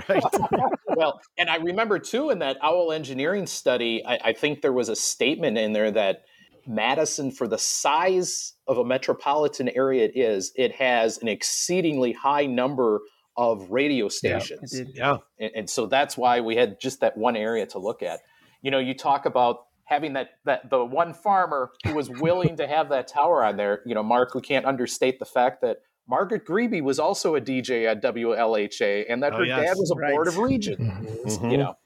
right. 0.08 0.24
well, 0.96 1.20
and 1.38 1.48
I 1.50 1.56
remember 1.56 1.98
too 1.98 2.30
in 2.30 2.38
that 2.40 2.58
OWL 2.62 2.92
engineering 2.92 3.46
study, 3.46 4.04
I, 4.06 4.18
I 4.24 4.32
think 4.32 4.60
there 4.62 4.72
was 4.74 4.88
a 4.90 4.96
statement 4.96 5.56
in 5.58 5.72
there 5.72 5.90
that 5.90 6.24
Madison, 6.66 7.30
for 7.30 7.46
the 7.48 7.58
size 7.58 8.54
of 8.66 8.78
a 8.78 8.84
metropolitan 8.84 9.68
area 9.70 10.04
it 10.04 10.16
is, 10.16 10.52
it 10.56 10.72
has 10.76 11.18
an 11.18 11.28
exceedingly 11.28 12.12
high 12.12 12.46
number 12.46 13.00
of 13.36 13.70
radio 13.70 14.08
stations. 14.08 14.74
It 14.74 14.86
did. 14.86 14.96
Yeah. 14.96 15.16
and, 15.38 15.50
and 15.56 15.70
so 15.70 15.86
that's 15.86 16.16
why 16.16 16.40
we 16.40 16.56
had 16.56 16.80
just 16.80 17.00
that 17.00 17.16
one 17.16 17.36
area 17.36 17.66
to 17.66 17.78
look 17.78 18.02
at. 18.02 18.20
You 18.60 18.70
know, 18.70 18.78
you 18.78 18.94
talk 18.94 19.24
about 19.26 19.60
having 19.84 20.12
that 20.14 20.30
that 20.44 20.70
the 20.70 20.84
one 20.84 21.12
farmer 21.14 21.70
who 21.84 21.94
was 21.94 22.08
willing 22.08 22.56
to 22.56 22.66
have 22.68 22.88
that 22.90 23.08
tower 23.08 23.42
on 23.44 23.56
there. 23.56 23.80
You 23.86 23.94
know, 23.94 24.02
Mark, 24.02 24.34
we 24.34 24.40
can't 24.40 24.64
understate 24.66 25.18
the 25.18 25.24
fact 25.24 25.62
that 25.62 25.78
Margaret 26.08 26.44
Greeby 26.44 26.80
was 26.80 26.98
also 26.98 27.34
a 27.36 27.40
DJ 27.40 27.86
at 27.86 28.02
WLHA, 28.02 29.06
and 29.08 29.22
that 29.22 29.32
Oh, 29.34 29.38
her 29.38 29.44
yes. 29.44 29.64
dad 29.66 29.74
was 29.76 29.90
a 29.90 29.94
board 29.94 30.26
Right. 30.26 30.28
of 30.28 30.38
regent. 30.38 30.78
Mhm. 30.78 31.50
You 31.50 31.56
know. 31.58 31.76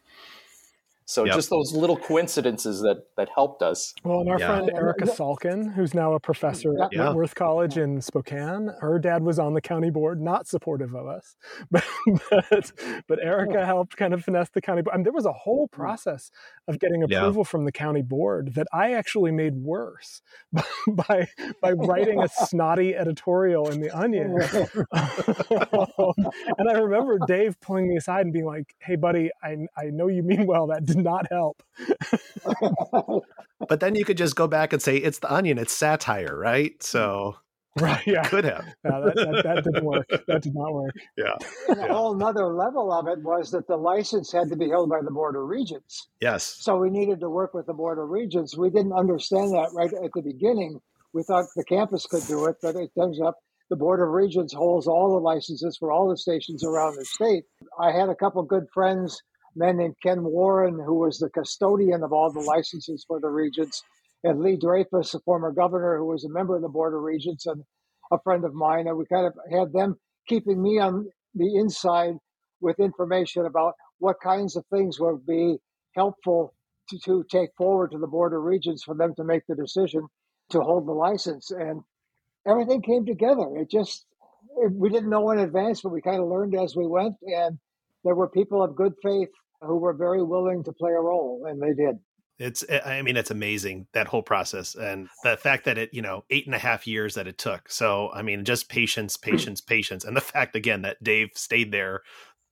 So 1.09 1.25
Yep. 1.25 1.37
just 1.37 1.51
those 1.51 1.73
little 1.73 1.97
coincidences 1.97 2.81
that 2.81 3.05
that 3.17 3.29
helped 3.33 3.63
us. 3.63 3.95
Well, 4.05 4.21
and 4.21 4.29
our 4.29 4.41
Yeah. 4.41 4.57
friend 4.57 4.71
Erica 4.75 5.07
Salkin, 5.07 5.73
who's 5.75 5.95
now 5.95 6.15
a 6.15 6.21
professor 6.21 6.75
at 6.83 6.93
Yeah. 6.93 7.09
Whitworth 7.09 7.37
College 7.37 7.79
in 7.79 8.01
Spokane, 8.01 8.73
her 8.81 8.99
dad 8.99 9.23
was 9.23 9.39
on 9.39 9.55
the 9.55 9.61
county 9.61 9.91
board, 9.91 10.21
not 10.21 10.49
supportive 10.49 10.95
of 10.95 11.07
us, 11.07 11.37
but 11.71 11.85
but, 12.51 12.73
but 13.07 13.19
Erica 13.23 13.63
oh. 13.63 13.65
helped 13.65 13.97
kind 13.97 14.15
of 14.15 14.25
finesse 14.25 14.51
the 14.51 14.61
county 14.61 14.83
board. 14.83 14.95
I 14.95 14.97
mean, 14.99 15.05
there 15.05 15.13
was 15.13 15.27
a 15.27 15.33
whole 15.33 15.69
hmm. 15.73 15.81
process 15.81 16.31
of 16.67 16.81
getting 16.81 17.05
Yeah. 17.09 17.19
approval 17.19 17.45
from 17.45 17.67
the 17.67 17.73
county 17.73 18.03
board 18.03 18.55
that 18.55 18.67
I 18.73 18.93
actually 18.93 19.31
made 19.31 19.55
worse 19.55 20.23
by 20.89 21.29
by 21.63 21.73
writing 21.73 22.21
a 22.21 22.29
snotty 22.29 22.97
editorial 22.97 23.69
in 23.71 23.81
the 23.81 23.91
Onion. 23.97 24.37
Um, 25.77 26.15
and 26.59 26.69
I 26.69 26.73
remember 26.75 27.19
Dave 27.27 27.61
pulling 27.61 27.89
me 27.89 27.97
aside 27.97 28.23
and 28.23 28.33
being 28.33 28.45
like, 28.45 28.75
"Hey, 28.79 28.97
buddy, 28.97 29.31
I 29.43 29.57
I 29.77 29.87
know 29.91 30.09
you 30.09 30.23
mean 30.23 30.47
well. 30.47 30.67
That 30.67 30.85
did 30.97 31.05
not 31.05 31.27
help." 31.31 31.63
But 33.69 33.81
then 33.81 33.95
you 33.95 34.05
could 34.05 34.19
just 34.19 34.37
go 34.37 34.47
back 34.47 34.75
and 34.75 34.83
say 34.83 34.97
it's 34.99 35.19
the 35.19 35.33
onion, 35.33 35.57
it's 35.59 35.73
satire, 35.73 36.37
right? 36.39 36.81
So 36.83 37.37
Right? 37.81 38.07
Yeah. 38.07 38.23
could 38.23 38.45
have. 38.45 38.65
No, 38.85 39.05
that, 39.05 39.15
that, 39.17 39.43
that 39.45 39.65
didn't 39.65 39.85
work. 39.85 40.09
That 40.27 40.43
did 40.43 40.55
not 40.55 40.73
work. 40.73 40.95
And 41.69 41.79
a 41.81 41.93
whole 41.93 42.15
nother 42.15 42.47
level 42.47 42.91
of 42.91 43.07
it 43.07 43.23
was 43.23 43.51
that 43.51 43.67
the 43.67 43.77
license 43.77 44.33
had 44.33 44.49
to 44.49 44.57
be 44.57 44.71
held 44.71 44.89
by 44.89 45.03
the 45.03 45.11
Board 45.11 45.37
of 45.37 45.43
Regents. 45.43 46.09
Yes. 46.23 46.57
So 46.61 46.79
we 46.79 46.89
needed 46.89 47.21
to 47.21 47.29
work 47.29 47.53
with 47.53 47.67
the 47.67 47.75
Board 47.75 47.99
of 47.99 48.09
Regents. 48.09 48.57
We 48.57 48.71
didn't 48.71 48.95
understand 48.95 49.53
that 49.53 49.71
right 49.75 49.93
at 49.93 50.11
the 50.15 50.23
beginning. 50.23 50.81
We 51.13 51.23
thought 51.23 51.45
the 51.55 51.65
campus 51.65 52.07
could 52.07 52.27
do 52.27 52.47
it, 52.47 52.57
but 52.63 52.77
it 52.77 52.91
turns 52.99 53.21
up 53.21 53.37
the 53.69 53.77
Board 53.77 54.01
of 54.01 54.09
Regents 54.09 54.55
holds 54.55 54.87
all 54.87 55.13
the 55.13 55.21
licenses 55.21 55.77
for 55.77 55.93
all 55.93 56.09
the 56.09 56.17
stations 56.17 56.65
around 56.65 56.97
the 56.97 57.05
state. 57.05 57.45
I 57.79 57.91
had 57.93 58.09
a 58.09 58.15
couple 58.15 58.43
good 58.43 58.69
friends, 58.73 59.21
a 59.57 59.59
man 59.59 59.77
named 59.79 59.97
Ken 60.03 60.23
Warren, 60.23 60.75
who 60.75 60.95
was 60.95 61.19
the 61.19 61.31
custodian 61.31 62.03
of 62.03 62.13
all 62.13 62.31
the 62.31 62.41
licenses 62.41 63.05
for 63.07 63.21
the 63.21 63.29
Regents, 63.29 63.83
and 64.25 64.41
Lee 64.41 64.57
Dreyfus, 64.57 65.15
a 65.15 65.21
former 65.21 65.53
governor 65.53 65.99
who 65.99 66.07
was 66.07 66.25
a 66.25 66.31
member 66.31 66.57
of 66.57 66.63
the 66.63 66.69
Board 66.69 66.95
of 66.95 67.03
Regents 67.03 67.47
and 67.47 67.63
a 68.11 68.19
friend 68.23 68.45
of 68.45 68.55
mine. 68.55 68.87
And 68.87 68.97
we 68.97 69.07
kind 69.07 69.27
of 69.27 69.35
had 69.51 69.73
them 69.73 69.97
keeping 70.29 70.63
me 70.63 70.79
on 70.79 71.09
the 71.35 71.57
inside 71.57 72.15
with 72.61 72.81
information 72.81 73.47
about 73.47 73.75
what 73.99 74.21
kinds 74.23 74.57
of 74.57 74.65
things 74.67 74.99
would 74.99 75.27
be 75.27 75.57
helpful 75.95 76.55
to, 76.91 76.99
to 76.99 77.25
take 77.31 77.51
forward 77.57 77.93
to 77.93 77.99
the 77.99 78.07
Board 78.07 78.33
of 78.33 78.43
Regents 78.43 78.83
for 78.83 78.95
them 78.95 79.15
to 79.17 79.25
make 79.25 79.43
the 79.49 79.55
decision 79.57 80.07
to 80.51 80.61
hold 80.61 80.87
the 80.87 80.93
license. 80.93 81.51
And 81.51 81.83
everything 82.47 82.83
came 82.83 83.07
together. 83.07 83.57
It 83.57 83.71
just, 83.71 84.07
we 84.71 84.89
didn't 84.89 85.11
know 85.11 85.31
in 85.31 85.39
advance, 85.39 85.83
but 85.83 85.93
we 85.93 86.01
kind 86.01 86.21
of 86.21 86.29
learned 86.29 86.55
as 86.55 86.75
we 86.77 86.87
went. 86.87 87.15
And 87.23 87.59
there 88.05 88.15
were 88.15 88.29
people 88.29 88.63
of 88.63 88.77
good 88.77 88.95
faith 89.03 89.31
who 89.63 89.77
were 89.77 89.93
very 89.95 90.23
willing 90.23 90.65
to 90.65 90.73
play 90.73 90.93
a 90.93 91.01
role, 91.01 91.47
and 91.49 91.61
they 91.63 91.73
did. 91.75 91.97
It's, 92.39 92.63
eh, 92.69 92.81
I 92.85 93.01
mean, 93.03 93.17
it's 93.17 93.31
amazing 93.31 93.87
that 93.95 94.07
whole 94.09 94.23
process 94.23 94.75
and 94.75 95.09
the 95.25 95.37
fact 95.39 95.65
that 95.65 95.79
it, 95.79 95.95
you 95.95 96.03
know, 96.03 96.25
eight 96.29 96.45
and 96.45 96.55
a 96.55 96.59
half 96.59 96.87
years 96.87 97.15
that 97.15 97.27
it 97.27 97.39
took. 97.39 97.71
So, 97.71 98.11
I 98.13 98.21
mean, 98.23 98.45
just 98.45 98.69
patience, 98.69 99.17
patience, 99.17 99.61
patience. 99.63 100.05
And 100.05 100.15
the 100.15 100.21
fact, 100.21 100.55
again, 100.55 100.83
that 100.83 101.03
Dave 101.03 101.31
stayed 101.35 101.73
there 101.73 102.03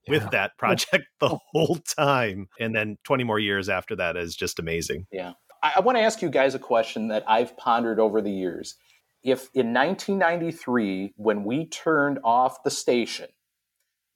with 0.07 0.23
Yeah. 0.23 0.29
that 0.31 0.57
project 0.57 1.05
the 1.19 1.37
whole 1.51 1.77
time. 1.97 2.47
And 2.59 2.75
then 2.75 2.97
20 3.03 3.23
more 3.23 3.37
years 3.39 3.69
after 3.69 3.95
that 3.97 4.17
is 4.17 4.35
just 4.35 4.57
amazing. 4.57 5.05
Yeah. 5.11 5.33
I, 5.61 5.73
I 5.75 5.79
want 5.81 5.99
to 5.99 6.03
ask 6.03 6.19
you 6.21 6.29
guys 6.29 6.55
a 6.55 6.59
question 6.59 7.09
that 7.09 7.23
I've 7.27 7.55
pondered 7.55 7.99
over 7.99 8.21
the 8.23 8.31
years. 8.31 8.75
If 9.23 9.49
in 9.53 9.71
1993, 9.71 11.13
when 11.15 11.43
we 11.43 11.67
turned 11.67 12.19
off 12.23 12.63
the 12.63 12.71
station 12.71 13.27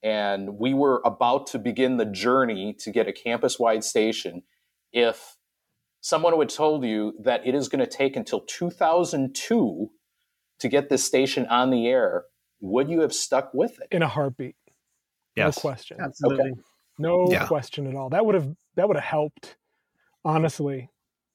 and 0.02 0.58
we 0.58 0.74
were 0.74 1.02
about 1.06 1.48
to 1.48 1.60
begin 1.60 1.98
the 1.98 2.06
journey 2.06 2.74
to 2.80 2.92
get 2.92 3.08
a 3.08 3.14
campus 3.14 3.60
wide 3.60 3.84
station, 3.84 4.44
if 4.92 5.38
someone 6.02 6.38
would 6.38 6.50
told 6.50 6.86
you 6.86 7.14
that 7.22 7.46
it 7.46 7.54
is 7.54 7.68
going 7.68 7.80
to 7.80 7.88
take 7.88 8.16
until 8.16 8.42
2002 8.42 9.90
to 10.60 10.68
get 10.70 10.90
this 10.90 11.04
station 11.04 11.46
on 11.48 11.70
the 11.70 11.88
air, 11.88 12.26
would 12.62 12.90
you 12.90 13.02
have 13.02 13.14
stuck 13.14 13.54
with 13.54 13.80
it? 13.80 13.88
In 13.92 14.02
a 14.02 14.08
heartbeat. 14.08 14.56
Yes. 15.36 15.58
No 15.58 15.62
question. 15.62 15.98
Absolutely. 16.02 16.54
No 16.98 17.32
Yeah. 17.32 17.48
question 17.48 17.88
at 17.88 17.96
all. 17.96 18.10
That 18.10 18.26
would 18.26 18.36
have 18.36 18.56
that 18.76 18.88
would 18.88 18.98
have 18.98 19.06
helped, 19.06 19.58
honestly, 20.26 20.90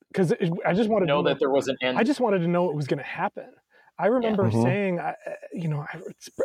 because 0.08 0.32
I 0.32 0.72
just 0.74 0.90
wanted 0.90 1.06
Know 1.06 1.22
to 1.22 1.22
know 1.22 1.28
that 1.28 1.38
there 1.38 1.50
was 1.50 1.68
an 1.68 1.76
end. 1.82 1.98
I 1.98 2.02
just 2.02 2.20
wanted 2.20 2.40
to 2.40 2.48
know 2.48 2.64
what 2.64 2.74
was 2.74 2.86
going 2.86 2.98
to 2.98 3.04
happen. 3.04 3.50
I 3.98 4.06
remember 4.06 4.50
Mhm. 4.50 4.62
saying, 4.62 5.00
I, 5.00 5.14
you 5.52 5.68
know, 5.68 5.80
I, 5.92 5.98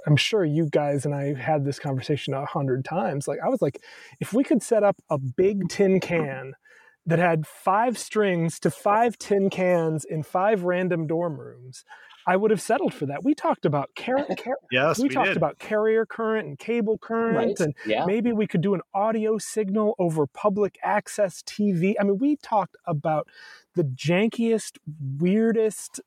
I'm 0.05 0.15
sure 0.15 0.45
you 0.45 0.69
guys 0.69 1.05
and 1.05 1.15
I 1.15 1.33
had 1.33 1.65
this 1.65 1.79
conversation 1.79 2.33
a 2.33 2.45
hundred 2.45 2.85
times. 2.85 3.27
Like, 3.27 3.39
I 3.43 3.49
was 3.49 3.61
like, 3.61 3.81
if 4.19 4.33
we 4.33 4.43
could 4.43 4.61
set 4.61 4.83
up 4.83 4.97
a 5.09 5.17
big 5.17 5.67
tin 5.69 5.99
can 5.99 6.53
that 7.05 7.17
had 7.19 7.47
five 7.47 7.97
strings 7.97 8.59
to 8.59 8.69
five 8.69 9.17
tin 9.17 9.49
cans 9.49 10.05
in 10.05 10.21
five 10.21 10.63
random 10.63 11.07
dorm 11.07 11.39
rooms, 11.39 11.83
I 12.27 12.35
would 12.35 12.51
have 12.51 12.61
settled 12.61 12.93
for 12.93 13.07
that. 13.07 13.23
We 13.23 13.33
talked 13.33 13.65
about 13.65 13.89
car- 13.95 14.27
car- 14.43 14.57
Yes, 14.71 14.99
we, 14.99 15.07
we, 15.07 15.15
talked 15.15 15.29
did. 15.29 15.37
about 15.37 15.57
carrier 15.57 16.05
current 16.05 16.47
and 16.47 16.59
cable 16.59 16.99
current 16.99 17.35
Right. 17.35 17.59
and 17.59 17.73
yeah. 17.87 18.05
maybe 18.05 18.31
we 18.31 18.45
could 18.45 18.61
do 18.61 18.75
an 18.75 18.81
audio 18.93 19.39
signal 19.39 19.95
over 19.97 20.27
public 20.27 20.77
access 20.83 21.41
TV. 21.41 21.95
I 21.99 22.03
mean, 22.03 22.19
we 22.19 22.35
talked 22.35 22.75
about 22.85 23.27
the 23.73 23.83
jankiest, 23.85 24.77
weirdest 25.17 26.01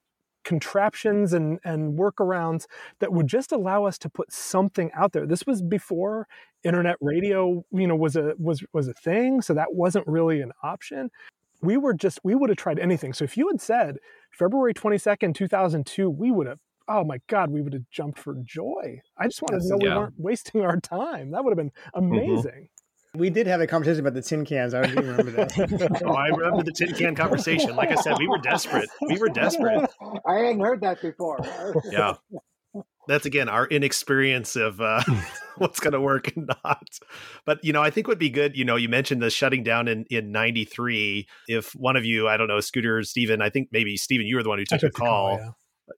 contraptions 0.45 1.33
and, 1.33 1.59
and 1.65 1.99
workarounds 1.99 2.67
that 2.99 3.13
would 3.13 3.27
just 3.27 3.53
allow 3.53 3.85
us 3.85 3.99
to 3.99 4.09
put 4.09 4.33
something 4.33 4.91
out 4.95 5.13
there. 5.13 5.27
This 5.27 5.47
was 5.47 5.63
before 5.63 6.27
internet 6.65 6.97
radio, 7.01 7.65
you 7.73 7.87
know, 7.87 7.97
was 7.97 8.17
a 8.17 8.35
was 8.39 8.63
was 8.73 8.89
a 8.89 8.95
thing, 8.95 9.43
so 9.43 9.55
that 9.55 9.75
wasn't 9.75 10.07
really 10.07 10.41
an 10.41 10.53
option. 10.63 11.11
We 11.61 11.77
were 11.77 11.95
just 11.95 12.21
we 12.25 12.35
would 12.35 12.51
have 12.51 12.59
tried 12.59 12.79
anything. 12.79 13.13
So 13.13 13.25
if 13.25 13.37
you 13.37 13.49
had 13.49 13.61
said 13.61 13.97
February 14.31 14.75
22nd, 14.75 15.35
2002, 15.35 16.11
we 16.11 16.31
would 16.31 16.47
have 16.47 16.59
oh 16.89 17.05
my 17.05 17.19
god, 17.29 17.51
we 17.51 17.63
would 17.63 17.73
have 17.73 17.89
jumped 17.91 18.19
for 18.19 18.37
joy. 18.43 19.01
I 19.17 19.27
just 19.27 19.43
wanted 19.43 19.63
to 19.63 19.69
know 19.69 19.79
Yeah. 19.81 19.95
we 19.95 20.01
weren't 20.01 20.15
wasting 20.19 20.63
our 20.63 20.79
time. 20.81 21.31
That 21.31 21.45
would 21.45 21.51
have 21.51 21.59
been 21.59 21.73
mm-hmm. 21.95 22.13
amazing. 22.13 22.69
We 23.15 23.29
did 23.29 23.47
have 23.47 23.61
a 23.61 23.67
conversation 23.67 24.01
about 24.01 24.15
the 24.15 24.23
tin 24.23 24.45
cans. 24.47 24.73
I 24.73 24.87
don't 24.87 25.07
remember 25.07 25.31
that. 25.33 26.03
Oh, 26.05 26.15
I 26.15 26.29
remember 26.29 26.63
the 26.63 26.73
tin 26.73 26.95
can 26.95 27.15
conversation. 27.15 27.77
Like 27.77 27.91
I 27.91 27.97
said, 27.97 28.17
we 28.19 28.27
were 28.27 28.39
desperate. 28.39 28.89
We 29.03 29.19
were 29.19 29.29
desperate. 29.29 29.91
I 30.27 30.35
hadn't 30.37 30.61
heard 30.61 30.81
that 30.81 31.03
before. 31.03 31.39
Yeah. 31.91 32.15
That's 33.09 33.27
again 33.27 33.49
our 33.49 33.67
inexperience 33.67 34.55
of 34.55 34.81
uh, 34.81 35.03
what's 35.59 35.81
going 35.81 35.93
to 35.93 36.01
work 36.01 36.35
and 36.37 36.49
not. 36.65 36.87
But 37.45 37.63
you 37.65 37.73
know, 37.73 37.83
I 37.83 37.91
think 37.91 38.07
would 38.07 38.19
be 38.19 38.31
good. 38.31 38.57
You 38.57 38.65
know, 38.65 38.77
you 38.77 38.89
mentioned 38.89 39.21
the 39.21 39.29
shutting 39.29 39.65
down 39.65 39.89
in 39.89 40.07
in 40.09 40.31
'93. 40.31 41.27
If 41.49 41.73
one 41.75 41.97
of 41.97 42.05
you, 42.05 42.29
I 42.29 42.37
don't 42.37 42.47
know, 42.47 42.61
Scooter, 42.61 43.03
Steven, 43.03 43.43
I 43.43 43.51
think 43.51 43.69
maybe 43.73 43.97
Steven, 43.97 44.25
you 44.25 44.37
were 44.37 44.45
the 44.45 44.49
one 44.49 44.59
who 44.59 44.63
I 44.71 44.77
took 44.77 44.81
the 44.81 44.87
took 44.87 44.95
the 44.95 45.01
call. 45.01 45.39
yeah. 45.39 45.51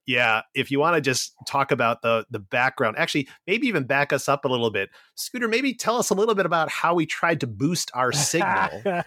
Yeah, 0.06 0.42
if 0.54 0.70
you 0.70 0.78
want 0.80 0.96
to 0.96 1.00
just 1.00 1.34
talk 1.46 1.70
about 1.70 2.02
the 2.02 2.26
the 2.30 2.38
background, 2.38 2.96
actually, 2.98 3.28
maybe 3.46 3.66
even 3.66 3.84
back 3.84 4.12
us 4.12 4.28
up 4.28 4.44
a 4.44 4.48
little 4.48 4.70
bit, 4.70 4.90
Scooter. 5.14 5.48
Maybe 5.48 5.74
tell 5.74 5.96
us 5.96 6.10
a 6.10 6.14
little 6.14 6.34
bit 6.34 6.46
about 6.46 6.70
how 6.70 6.94
we 6.94 7.06
tried 7.06 7.40
to 7.40 7.46
boost 7.46 7.90
our 7.94 8.12
signal 8.12 8.82
Yep. 8.84 9.06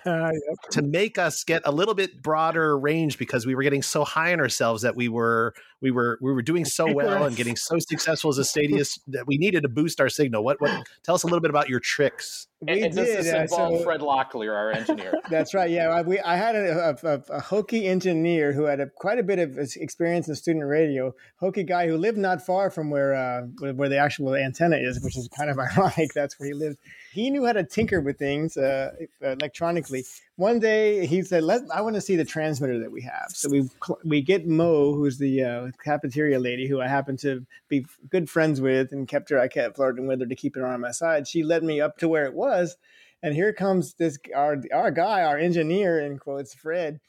to 0.72 0.82
make 0.82 1.18
us 1.18 1.44
get 1.44 1.62
a 1.66 1.72
little 1.72 1.94
bit 1.94 2.22
broader 2.22 2.78
range 2.78 3.18
because 3.18 3.46
we 3.46 3.56
were 3.56 3.64
getting 3.64 3.82
so 3.82 4.04
high 4.04 4.34
on 4.34 4.40
ourselves 4.40 4.82
that 4.84 4.96
we 4.96 5.10
were 5.10 5.54
we 5.82 5.92
were 5.92 6.18
we 6.22 6.32
were 6.32 6.42
doing 6.42 6.66
so 6.66 6.92
well 6.92 7.26
and 7.26 7.36
getting 7.36 7.56
so 7.58 7.78
successful 7.80 8.30
as 8.30 8.38
a 8.38 8.46
stadius 8.46 9.00
that 9.08 9.28
we 9.28 9.38
needed 9.38 9.64
to 9.64 9.70
boost 9.70 10.00
our 10.00 10.10
signal. 10.10 10.44
What 10.44 10.62
what? 10.62 10.88
Tell 11.04 11.16
us 11.16 11.24
a 11.24 11.28
little 11.28 11.42
bit 11.42 11.50
about 11.50 11.70
your 11.70 11.80
tricks. 11.80 12.48
We 12.60 12.74
and, 12.74 12.86
and 12.86 12.96
does 12.96 13.06
did. 13.08 13.18
this 13.26 13.34
uh, 13.34 13.48
so- 13.48 13.84
Fred 13.84 14.02
Locklear, 14.02 14.56
our 14.56 14.72
engineer? 14.72 15.14
That's 15.30 15.54
right. 15.54 15.70
Yeah, 15.70 15.90
I- 15.90 16.02
we, 16.02 16.20
I 16.20 16.38
had 16.38 16.56
a, 16.56 16.98
a, 17.04 17.14
a 17.36 17.42
Hokie 17.42 17.86
engineer 17.86 18.52
who 18.52 18.64
had 18.64 18.80
a, 18.80 18.88
quite 18.88 19.20
a 19.20 19.24
bit 19.24 19.38
of 19.38 19.58
experience 19.76 20.28
in 20.28 20.34
student 20.34 20.66
radio. 20.66 21.14
Hokie 21.40 21.68
guy 21.68 21.88
who 21.88 21.98
lived 21.98 22.18
not 22.18 22.44
far 22.44 22.72
from 22.72 22.90
where 22.90 23.14
uh, 23.14 23.42
where 23.60 23.74
where 23.76 23.90
the 23.90 23.98
actual 23.98 24.34
antenna 24.36 24.78
is, 24.78 25.00
which 25.04 25.16
is 25.18 25.30
kind 25.38 25.52
of 25.52 25.60
ironic. 25.78 26.10
That's 26.16 26.40
where 26.40 26.48
he 26.48 26.54
lived. 26.56 26.78
He 27.18 27.32
knew 27.32 27.46
how 27.46 27.54
to 27.54 27.64
tinker 27.64 28.00
with 28.00 28.20
things 28.20 28.58
uh, 28.58 28.92
electronically. 29.22 30.06
One 30.36 30.60
day 30.60 31.08
he 31.08 31.24
said, 31.24 31.44
"Let 31.44 31.64
I 31.74 31.82
want 31.82 31.96
to 31.96 32.02
see 32.02 32.16
the 32.16 32.24
transmitter 32.24 32.78
that 32.80 32.92
we 32.92 33.02
have." 33.02 33.30
So 33.30 33.50
we 33.50 33.68
we 34.06 34.22
get 34.22 34.46
Mo, 34.46 34.94
who's 34.94 35.18
the 35.18 35.44
uh, 35.44 35.68
cafeteria 35.84 36.40
lady, 36.40 36.68
who 36.68 36.80
I 36.80 36.88
happen 36.88 37.18
to 37.18 37.44
be 37.70 37.88
good 38.10 38.30
friends 38.30 38.62
with, 38.62 38.92
and 38.92 39.08
kept 39.08 39.32
her. 39.32 39.40
I 39.40 39.48
kept 39.48 39.78
flirting 39.78 40.06
with 40.06 40.20
her 40.20 40.28
to 40.28 40.36
keep 40.36 40.56
her 40.56 40.68
on 40.68 40.80
my 40.80 40.92
side. 40.92 41.28
She 41.28 41.42
led 41.42 41.64
me 41.64 41.82
up 41.82 41.98
to 41.98 42.08
where 42.08 42.26
it 42.26 42.36
was, 42.36 42.78
and 43.24 43.34
here 43.34 43.52
comes 43.52 43.96
this 43.96 44.20
our 44.36 44.62
our 44.72 44.92
guy, 44.92 45.24
our 45.24 45.40
engineer 45.40 46.00
in 46.00 46.20
quotes, 46.20 46.54
Fred, 46.54 47.00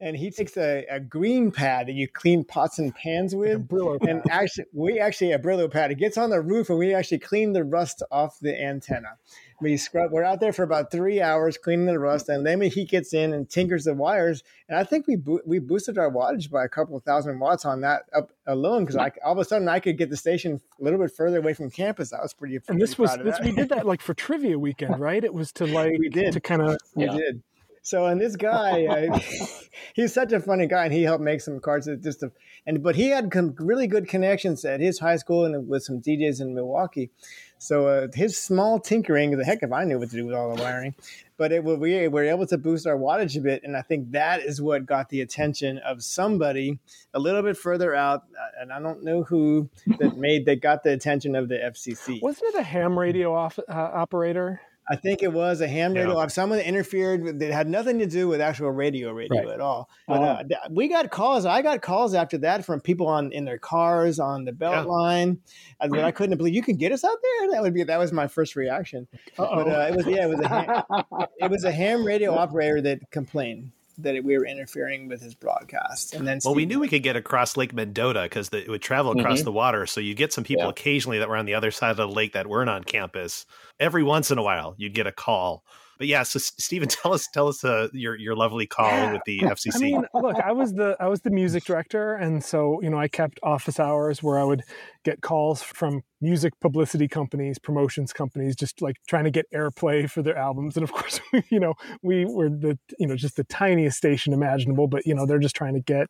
and 0.00 0.16
he 0.16 0.30
takes 0.30 0.56
a, 0.56 0.86
a 0.88 1.00
green 1.00 1.50
pad 1.50 1.88
that 1.88 1.92
you 1.92 2.08
clean 2.08 2.44
pots 2.44 2.78
and 2.78 2.94
pans 2.94 3.34
with. 3.34 3.68
And 4.08 4.22
actually, 4.30 4.66
we 4.72 4.98
actually 5.00 5.32
a 5.32 5.38
Brillo 5.38 5.70
pad. 5.70 5.90
It 5.90 5.98
gets 5.98 6.16
on 6.16 6.30
the 6.30 6.40
roof, 6.40 6.70
and 6.70 6.78
we 6.78 6.94
actually 6.94 7.18
clean 7.18 7.52
the 7.52 7.64
rust 7.64 8.02
off 8.10 8.38
the 8.40 8.58
antenna. 8.58 9.16
We 9.60 9.76
scrub. 9.76 10.12
We're 10.12 10.22
out 10.22 10.38
there 10.38 10.52
for 10.52 10.62
about 10.62 10.90
three 10.92 11.20
hours 11.20 11.58
cleaning 11.58 11.86
the 11.86 11.98
rust, 11.98 12.28
and 12.28 12.46
then 12.46 12.60
he 12.60 12.84
gets 12.84 13.12
in 13.12 13.32
and 13.32 13.50
tinkers 13.50 13.84
the 13.84 13.94
wires. 13.94 14.44
And 14.68 14.78
I 14.78 14.84
think 14.84 15.08
we 15.08 15.16
bo- 15.16 15.40
we 15.44 15.58
boosted 15.58 15.98
our 15.98 16.10
wattage 16.10 16.48
by 16.48 16.64
a 16.64 16.68
couple 16.68 16.98
thousand 17.00 17.40
watts 17.40 17.64
on 17.64 17.80
that 17.80 18.02
up 18.14 18.30
alone 18.46 18.84
because 18.84 18.96
I 18.96 19.10
all 19.24 19.32
of 19.32 19.38
a 19.38 19.44
sudden 19.44 19.68
I 19.68 19.80
could 19.80 19.98
get 19.98 20.10
the 20.10 20.16
station 20.16 20.60
a 20.80 20.84
little 20.84 20.98
bit 21.00 21.10
further 21.10 21.38
away 21.38 21.54
from 21.54 21.70
campus. 21.70 22.12
I 22.12 22.20
was 22.22 22.32
pretty. 22.34 22.58
and 22.68 22.80
this 22.80 22.94
pretty 22.94 23.02
was 23.10 23.18
of 23.18 23.24
this 23.24 23.38
that. 23.38 23.44
we 23.46 23.52
did 23.52 23.68
that 23.70 23.84
like 23.84 24.00
for 24.00 24.14
trivia 24.14 24.58
weekend, 24.58 25.00
right? 25.00 25.24
It 25.24 25.34
was 25.34 25.50
to 25.54 25.66
like 25.78 25.98
We 25.98 26.08
did. 26.08 26.34
to 26.34 26.40
kind 26.40 26.62
of 26.62 26.78
We 26.94 27.06
Yeah. 27.06 27.16
did. 27.16 27.42
So, 27.82 28.04
and 28.04 28.20
this 28.20 28.36
guy, 28.36 28.84
uh, 28.86 29.18
he's 29.94 30.12
such 30.12 30.32
a 30.32 30.40
funny 30.40 30.66
guy, 30.66 30.84
and 30.84 30.92
he 30.92 31.04
helped 31.04 31.22
make 31.24 31.40
some 31.40 31.58
cards. 31.58 31.86
that 31.86 32.02
Just 32.02 32.20
to, 32.20 32.30
and 32.66 32.82
but 32.82 32.96
he 32.96 33.08
had 33.08 33.30
com- 33.30 33.54
really 33.58 33.86
good 33.86 34.06
connections 34.08 34.64
at 34.64 34.80
his 34.80 34.98
high 34.98 35.16
school 35.16 35.44
and 35.46 35.66
with 35.68 35.84
some 35.84 36.00
DJs 36.00 36.40
in 36.42 36.54
Milwaukee. 36.54 37.10
So 37.58 37.88
uh, 37.88 38.08
his 38.14 38.38
small 38.38 38.78
tinkering, 38.78 39.36
the 39.36 39.44
heck 39.44 39.62
if 39.62 39.72
I 39.72 39.84
knew 39.84 39.98
what 39.98 40.10
to 40.10 40.16
do 40.16 40.24
with 40.24 40.34
all 40.34 40.54
the 40.54 40.62
wiring, 40.62 40.94
but 41.36 41.52
it, 41.52 41.64
we 41.64 42.08
were 42.08 42.24
able 42.24 42.46
to 42.46 42.58
boost 42.58 42.86
our 42.86 42.96
wattage 42.96 43.36
a 43.36 43.40
bit, 43.40 43.62
and 43.64 43.76
I 43.76 43.82
think 43.82 44.12
that 44.12 44.40
is 44.40 44.60
what 44.60 44.86
got 44.86 45.08
the 45.08 45.20
attention 45.20 45.78
of 45.78 46.02
somebody 46.02 46.78
a 47.14 47.18
little 47.18 47.42
bit 47.42 47.56
further 47.56 47.94
out, 47.94 48.24
uh, 48.38 48.60
and 48.60 48.72
I 48.72 48.80
don't 48.80 49.02
know 49.04 49.22
who 49.22 49.68
that 49.98 50.16
made 50.16 50.46
that 50.46 50.60
got 50.60 50.82
the 50.82 50.92
attention 50.92 51.34
of 51.34 51.48
the 51.48 51.56
FCC. 51.56 52.20
wasn't 52.22 52.54
it 52.54 52.60
a 52.60 52.62
ham 52.62 52.98
radio 52.98 53.34
off, 53.34 53.58
uh, 53.58 53.72
operator? 53.72 54.60
I 54.90 54.96
think 54.96 55.22
it 55.22 55.32
was 55.32 55.60
a 55.60 55.68
ham 55.68 55.92
radio 55.92 56.18
Yeah. 56.18 56.26
Someone 56.28 56.58
interfered 56.60 57.22
with, 57.22 57.38
that 57.40 57.52
had 57.52 57.68
nothing 57.68 57.98
to 57.98 58.06
do 58.06 58.28
with 58.28 58.40
actual 58.40 58.70
radio 58.70 59.12
radio 59.12 59.40
Right. 59.44 59.48
at 59.54 59.60
all. 59.60 59.90
But 60.06 60.22
uh, 60.22 60.42
th- 60.44 60.60
we 60.70 60.88
got 60.88 61.10
calls. 61.10 61.44
I 61.44 61.62
got 61.62 61.82
calls 61.82 62.14
after 62.14 62.38
that 62.38 62.64
from 62.64 62.80
people 62.80 63.06
on 63.06 63.30
in 63.32 63.44
their 63.44 63.58
cars 63.58 64.18
on 64.18 64.44
the 64.44 64.52
belt 64.52 64.74
Yeah. 64.74 64.82
line. 64.92 65.38
I, 65.80 65.88
that 65.88 66.04
I 66.04 66.10
couldn't 66.10 66.36
believe 66.38 66.54
you 66.54 66.62
can 66.62 66.76
get 66.76 66.92
us 66.92 67.04
out 67.04 67.18
there. 67.22 67.50
That 67.52 67.62
would 67.62 67.74
be 67.74 67.82
that 67.84 67.98
was 67.98 68.12
my 68.12 68.26
first 68.28 68.56
reaction. 68.56 69.06
But 69.36 69.44
uh, 69.68 69.88
it 69.90 69.96
was 69.96 70.06
yeah, 70.06 70.24
it 70.24 70.28
was 70.28 70.40
a 70.40 70.48
ham, 70.48 70.82
it 71.38 71.50
was 71.50 71.64
a 71.64 71.72
ham 71.72 72.04
radio 72.04 72.34
operator 72.34 72.80
that 72.82 73.10
complained 73.10 73.72
that 73.98 74.22
we 74.22 74.38
were 74.38 74.46
interfering 74.46 75.08
with 75.08 75.20
his 75.20 75.34
broadcast. 75.34 76.14
And 76.14 76.26
then 76.26 76.38
Well, 76.44 76.54
we 76.54 76.66
knew 76.66 76.78
we 76.80 76.88
could 76.88 77.02
get 77.02 77.16
across 77.16 77.56
Lake 77.56 77.72
Mendota 77.74 78.22
because 78.22 78.48
it 78.52 78.68
would 78.68 78.82
travel 78.82 79.12
across 79.18 79.40
Mhm. 79.40 79.44
the 79.44 79.52
water. 79.52 79.86
So 79.86 80.00
you'd 80.00 80.16
get 80.16 80.32
some 80.32 80.44
people 80.44 80.64
Yeah. 80.64 80.70
occasionally 80.70 81.18
that 81.18 81.28
were 81.28 81.36
on 81.36 81.46
the 81.46 81.54
other 81.54 81.70
side 81.70 81.90
of 81.90 81.96
the 81.96 82.08
lake 82.08 82.32
that 82.32 82.46
weren't 82.46 82.70
on 82.70 82.84
campus. 82.84 83.44
Every 83.80 84.02
once 84.04 84.30
in 84.30 84.38
a 84.38 84.42
while, 84.42 84.74
you'd 84.78 84.94
get 84.94 85.06
a 85.06 85.12
call. 85.12 85.64
But 85.98 86.06
yeah, 86.06 86.22
so 86.22 86.38
Stephen, 86.38 86.88
tell 86.88 87.12
us, 87.12 87.26
tell 87.26 87.48
us 87.48 87.64
uh, 87.64 87.88
your 87.92 88.16
your 88.16 88.34
lovely 88.36 88.66
call 88.66 88.86
Yeah. 88.86 89.12
with 89.12 89.22
the 89.26 89.40
FCC. 89.40 89.74
I 89.74 89.78
mean, 89.78 90.04
look, 90.14 90.36
I 90.36 90.52
was 90.52 90.72
the 90.72 90.96
I 91.00 91.08
was 91.08 91.20
the 91.20 91.30
music 91.30 91.64
director, 91.64 92.14
and 92.14 92.42
so 92.42 92.80
you 92.82 92.88
know 92.90 92.98
I 92.98 93.08
kept 93.08 93.38
office 93.42 93.78
hours 93.80 94.22
where 94.22 94.38
I 94.38 94.44
would 94.44 94.62
get 95.04 95.20
calls 95.20 95.62
from 95.62 96.02
music 96.20 96.52
publicity 96.60 97.08
companies, 97.08 97.58
promotions 97.58 98.12
companies, 98.12 98.56
just 98.56 98.80
like 98.80 98.96
trying 99.08 99.24
to 99.24 99.30
get 99.30 99.46
airplay 99.52 100.08
for 100.08 100.22
their 100.22 100.36
albums. 100.36 100.76
And 100.76 100.84
of 100.84 100.92
course, 100.98 101.20
you 101.50 101.60
know, 101.60 101.74
we 102.02 102.24
were 102.24 102.48
the 102.48 102.78
you 102.98 103.06
know 103.06 103.16
just 103.16 103.36
the 103.36 103.44
tiniest 103.44 103.96
station 103.98 104.32
imaginable, 104.32 104.86
but 104.86 105.04
you 105.06 105.14
know 105.14 105.26
they're 105.26 105.38
just 105.38 105.56
trying 105.56 105.74
to 105.74 105.80
get 105.80 106.08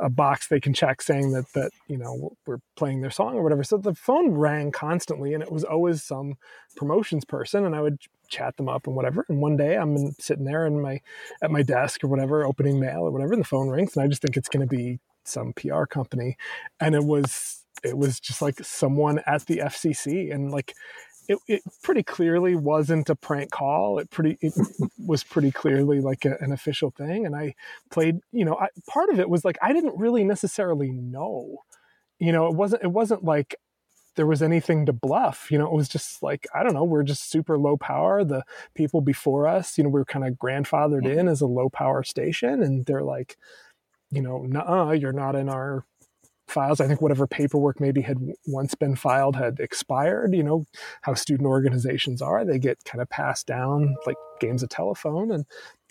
a 0.00 0.08
box 0.08 0.48
they 0.48 0.58
can 0.60 0.72
check 0.72 1.02
saying 1.02 1.32
that 1.32 1.44
that 1.54 1.70
you 1.86 1.98
know 1.98 2.34
we're 2.46 2.58
playing 2.76 3.00
their 3.00 3.10
song 3.10 3.34
or 3.34 3.42
whatever. 3.42 3.64
So 3.64 3.76
the 3.76 3.94
phone 3.94 4.32
rang 4.32 4.72
constantly, 4.72 5.34
and 5.34 5.42
it 5.42 5.52
was 5.52 5.64
always 5.64 6.02
some 6.02 6.34
promotions 6.76 7.24
person, 7.24 7.64
and 7.64 7.74
I 7.74 7.80
would 7.80 7.98
chat 8.32 8.56
them 8.56 8.68
up 8.68 8.86
and 8.86 8.96
whatever. 8.96 9.24
And 9.28 9.40
one 9.40 9.56
day 9.56 9.76
I'm 9.76 9.96
in- 9.96 10.14
sitting 10.18 10.44
there 10.44 10.66
in 10.66 10.80
my 10.80 11.00
at 11.42 11.50
my 11.50 11.62
desk 11.62 12.02
or 12.02 12.08
whatever, 12.08 12.44
opening 12.44 12.80
mail 12.80 13.02
or 13.02 13.10
whatever, 13.10 13.32
and 13.34 13.42
the 13.42 13.46
phone 13.46 13.68
rings, 13.68 13.96
and 13.96 14.02
I 14.04 14.08
just 14.08 14.22
think 14.22 14.36
it's 14.36 14.48
going 14.48 14.66
to 14.66 14.76
be 14.76 14.98
some 15.24 15.52
PR 15.52 15.84
company, 15.84 16.36
and 16.80 16.94
it 16.94 17.04
was 17.04 17.64
it 17.84 17.96
was 17.96 18.18
just 18.18 18.42
like 18.42 18.58
someone 18.64 19.20
at 19.26 19.46
the 19.46 19.58
FCC, 19.58 20.32
and 20.34 20.50
like. 20.50 20.74
It, 21.28 21.38
it 21.46 21.62
pretty 21.84 22.02
clearly 22.02 22.56
wasn't 22.56 23.08
a 23.08 23.14
prank 23.14 23.52
call. 23.52 24.00
It 24.00 24.10
pretty 24.10 24.38
it 24.40 24.52
was 24.98 25.22
pretty 25.22 25.52
clearly 25.52 26.00
like 26.00 26.24
a, 26.24 26.36
an 26.40 26.50
official 26.50 26.90
thing, 26.90 27.24
and 27.24 27.36
I 27.36 27.54
played. 27.92 28.18
You 28.32 28.44
know, 28.44 28.56
I, 28.56 28.66
part 28.88 29.08
of 29.08 29.20
it 29.20 29.30
was 29.30 29.44
like 29.44 29.56
I 29.62 29.72
didn't 29.72 29.96
really 29.96 30.24
necessarily 30.24 30.90
know. 30.90 31.58
You 32.18 32.32
know, 32.32 32.48
it 32.48 32.56
wasn't 32.56 32.82
it 32.82 32.90
wasn't 32.90 33.22
like 33.22 33.54
there 34.16 34.26
was 34.26 34.42
anything 34.42 34.86
to 34.86 34.92
bluff. 34.92 35.50
You 35.50 35.58
know, 35.58 35.66
it 35.66 35.72
was 35.72 35.88
just 35.88 36.22
like, 36.22 36.46
I 36.54 36.62
don't 36.62 36.74
know, 36.74 36.84
we're 36.84 37.02
just 37.02 37.30
super 37.30 37.58
low 37.58 37.76
power. 37.76 38.24
The 38.24 38.44
people 38.74 39.00
before 39.00 39.46
us, 39.46 39.78
you 39.78 39.84
know, 39.84 39.90
we 39.90 40.00
were 40.00 40.04
kind 40.04 40.26
of 40.26 40.34
grandfathered 40.34 41.04
mm-hmm. 41.04 41.18
in 41.20 41.28
as 41.28 41.40
a 41.40 41.46
low 41.46 41.68
power 41.68 42.02
station. 42.02 42.62
And 42.62 42.84
they're 42.86 43.02
like, 43.02 43.36
you 44.10 44.20
know, 44.20 44.42
nah, 44.42 44.90
you're 44.90 45.12
not 45.12 45.34
in 45.34 45.48
our 45.48 45.84
files. 46.46 46.80
I 46.80 46.86
think 46.86 47.00
whatever 47.00 47.26
paperwork 47.26 47.80
maybe 47.80 48.02
had 48.02 48.18
once 48.46 48.74
been 48.74 48.96
filed 48.96 49.36
had 49.36 49.58
expired. 49.58 50.34
You 50.34 50.42
know, 50.42 50.64
how 51.00 51.14
student 51.14 51.48
organizations 51.48 52.20
are, 52.20 52.44
they 52.44 52.58
get 52.58 52.84
kind 52.84 53.00
of 53.00 53.08
passed 53.08 53.46
down 53.46 53.96
like 54.06 54.16
games 54.40 54.62
of 54.62 54.68
telephone. 54.68 55.30
And 55.30 55.46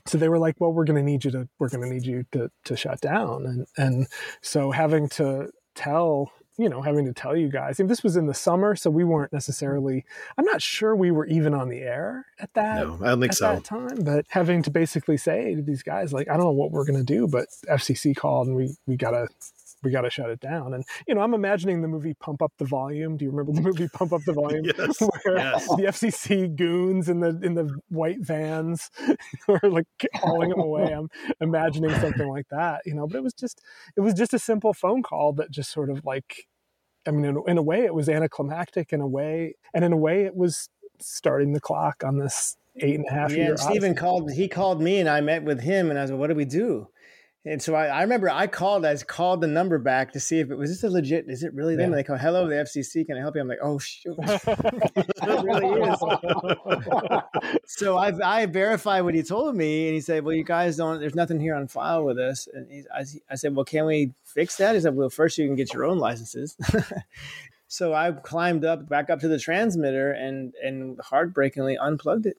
so 0.06 0.18
they 0.18 0.30
were 0.30 0.40
like, 0.40 0.56
well, 0.60 0.74
we're 0.74 0.86
going 0.86 1.04
to 1.04 1.12
need 1.12 1.26
you 1.26 1.32
to, 1.32 1.48
we're 1.60 1.70
going 1.70 1.84
to 1.84 1.90
need 1.90 2.06
you 2.06 2.26
to, 2.32 2.52
to 2.66 2.76
shut 2.76 3.02
down. 3.02 3.46
And, 3.46 3.68
and 3.78 4.08
so 4.42 4.72
having 4.72 5.10
to 5.10 5.52
tell 5.76 6.32
you 6.62 6.70
know, 6.70 6.82
having 6.82 7.06
to 7.06 7.14
tell 7.14 7.36
you 7.36 7.50
guys. 7.50 7.80
And 7.80 7.90
this 7.90 8.04
was 8.04 8.16
in 8.16 8.28
the 8.28 8.34
summer, 8.34 8.76
so 8.76 8.90
we 8.90 9.04
weren't 9.04 9.34
necessarily. 9.34 10.06
I'm 10.38 10.46
not 10.46 10.62
sure 10.62 10.96
we 10.96 11.10
were 11.10 11.26
even 11.26 11.54
on 11.54 11.70
the 11.70 11.80
air 11.80 12.28
at 12.40 12.54
that. 12.54 12.86
no, 12.86 13.00
I 13.02 13.10
don't 13.10 13.20
think 13.20 13.32
at 13.32 13.38
so. 13.38 13.54
that 13.56 13.64
time, 13.64 14.04
but 14.04 14.26
having 14.30 14.62
to 14.64 14.70
basically 14.70 15.18
say 15.18 15.56
to 15.56 15.62
these 15.62 15.82
guys, 15.82 16.14
like, 16.14 16.30
I 16.30 16.34
don't 16.34 16.46
know 16.46 16.52
what 16.52 16.72
we're 16.72 16.86
gonna 16.86 17.04
do, 17.04 17.28
but 17.28 17.48
FCC 17.68 18.16
called 18.16 18.48
and 18.48 18.56
we 18.56 18.76
we 18.86 18.96
gotta 18.96 19.28
we 19.84 19.92
gotta 19.92 20.10
shut 20.10 20.30
it 20.30 20.40
down. 20.40 20.74
And 20.74 20.84
you 21.08 21.16
know, 21.16 21.22
I'm 21.22 21.34
imagining 21.34 21.82
the 21.82 21.88
movie 21.88 22.14
Pump 22.14 22.42
Up 22.42 22.54
the 22.58 22.66
Volume. 22.66 23.18
Do 23.18 23.26
you 23.26 23.32
remember 23.32 23.54
the 23.54 23.62
movie 23.62 23.88
Pump 23.90 24.14
Up 24.14 24.22
the 24.26 24.34
Volume? 24.34 24.66
Yes, 24.78 25.00
Where 25.24 25.38
yes. 25.38 25.68
the 25.68 25.84
FCC 25.84 26.56
goons 26.56 27.10
in 27.10 27.20
the 27.20 27.40
in 27.42 27.56
the 27.56 27.78
white 27.90 28.20
vans 28.20 28.90
were 29.48 29.60
like 29.64 29.88
hauling 30.16 30.50
them 30.50 30.60
away. 30.60 30.92
I'm 30.94 31.10
imagining 31.40 31.92
something 32.00 32.28
like 32.28 32.48
that, 32.52 32.82
you 32.86 32.94
know. 32.94 33.08
But 33.08 33.18
it 33.18 33.24
was 33.24 33.34
just 33.34 33.62
it 33.96 34.02
was 34.02 34.14
just 34.14 34.34
a 34.34 34.40
simple 34.40 34.74
phone 34.74 35.04
call 35.04 35.34
that 35.34 35.52
just 35.52 35.72
sort 35.72 35.90
of 35.90 36.04
like 36.06 36.48
I 37.08 37.12
mean, 37.12 37.26
in, 37.26 37.42
in 37.48 37.58
a 37.58 37.62
way, 37.62 37.82
it 37.82 37.94
was 37.94 38.10
anticlimactic. 38.10 38.94
In 38.94 39.02
a 39.02 39.08
way, 39.08 39.56
and 39.74 39.84
in 39.84 39.94
a 39.94 39.98
way, 39.98 40.26
it 40.26 40.36
was 40.36 40.70
starting 41.00 41.54
the 41.54 41.62
clock 41.62 42.04
on 42.06 42.18
this 42.18 42.58
eight 42.78 42.96
and 42.96 43.06
a 43.10 43.12
half 43.12 43.32
yeah, 43.32 43.38
year. 43.38 43.50
and 43.52 43.60
Stephen 43.60 43.96
called. 43.96 44.32
He 44.32 44.48
called 44.48 44.82
me, 44.82 45.00
and 45.00 45.10
I 45.10 45.22
met 45.22 45.44
with 45.44 45.62
him, 45.62 45.90
and 45.90 46.00
I 46.00 46.06
said, 46.06 46.18
"What 46.18 46.28
do 46.28 46.36
we 46.36 46.46
do?" 46.46 46.88
And 47.44 47.60
so 47.60 47.74
I, 47.74 47.88
I 47.88 48.02
remember 48.04 48.30
I 48.30 48.46
called, 48.46 48.86
I 48.86 48.96
called 48.98 49.42
the 49.42 49.48
number 49.48 49.80
back 49.80 50.12
to 50.14 50.20
see 50.20 50.40
if 50.40 50.52
it 50.52 50.56
was 50.56 50.70
this 50.70 50.84
a 50.84 50.90
legit, 50.90 51.28
is 51.28 51.42
it 51.42 51.56
really 51.56 51.76
them? 51.76 51.86
And 51.86 51.96
they 51.96 52.04
go, 52.04 52.16
hello, 52.16 52.48
the 52.48 52.54
FCC, 52.54 53.04
can 53.04 53.18
I 53.18 53.20
help 53.20 53.36
you? 53.36 53.42
I'm 53.42 53.48
like, 53.48 53.58
oh, 53.64 53.80
shoot. 53.80 54.16
it 54.20 55.44
really 55.44 55.82
is. 55.82 56.00
so 57.66 57.98
I, 57.98 58.42
I 58.42 58.46
verified 58.46 59.04
what 59.04 59.16
he 59.16 59.24
told 59.24 59.56
me. 59.56 59.88
And 59.88 59.96
he 59.96 60.02
said, 60.02 60.24
well, 60.24 60.36
you 60.36 60.44
guys 60.44 60.78
don't, 60.78 61.00
there's 61.00 61.16
nothing 61.16 61.40
here 61.40 61.56
on 61.56 61.68
file 61.68 62.04
with 62.04 62.20
us. 62.20 62.48
And 62.54 62.72
he, 62.72 62.84
I, 62.94 63.06
I 63.32 63.36
said, 63.36 63.56
well, 63.56 63.66
can 63.66 63.88
we 63.88 64.14
fix 64.24 64.58
that? 64.58 64.76
He 64.76 64.82
said, 64.82 64.96
well, 64.96 65.10
first 65.10 65.40
you 65.40 65.48
can 65.48 65.56
get 65.56 65.74
your 65.74 65.86
own 65.86 65.98
licenses. 65.98 66.56
so 67.68 67.96
I 67.96 68.12
climbed 68.12 68.66
up, 68.66 68.88
back 68.88 69.10
up 69.10 69.20
to 69.22 69.28
the 69.28 69.40
transmitter 69.40 70.12
and, 70.12 70.54
and 70.64 71.00
heartbreakingly 71.02 71.76
unplugged 71.76 72.28
it. 72.28 72.38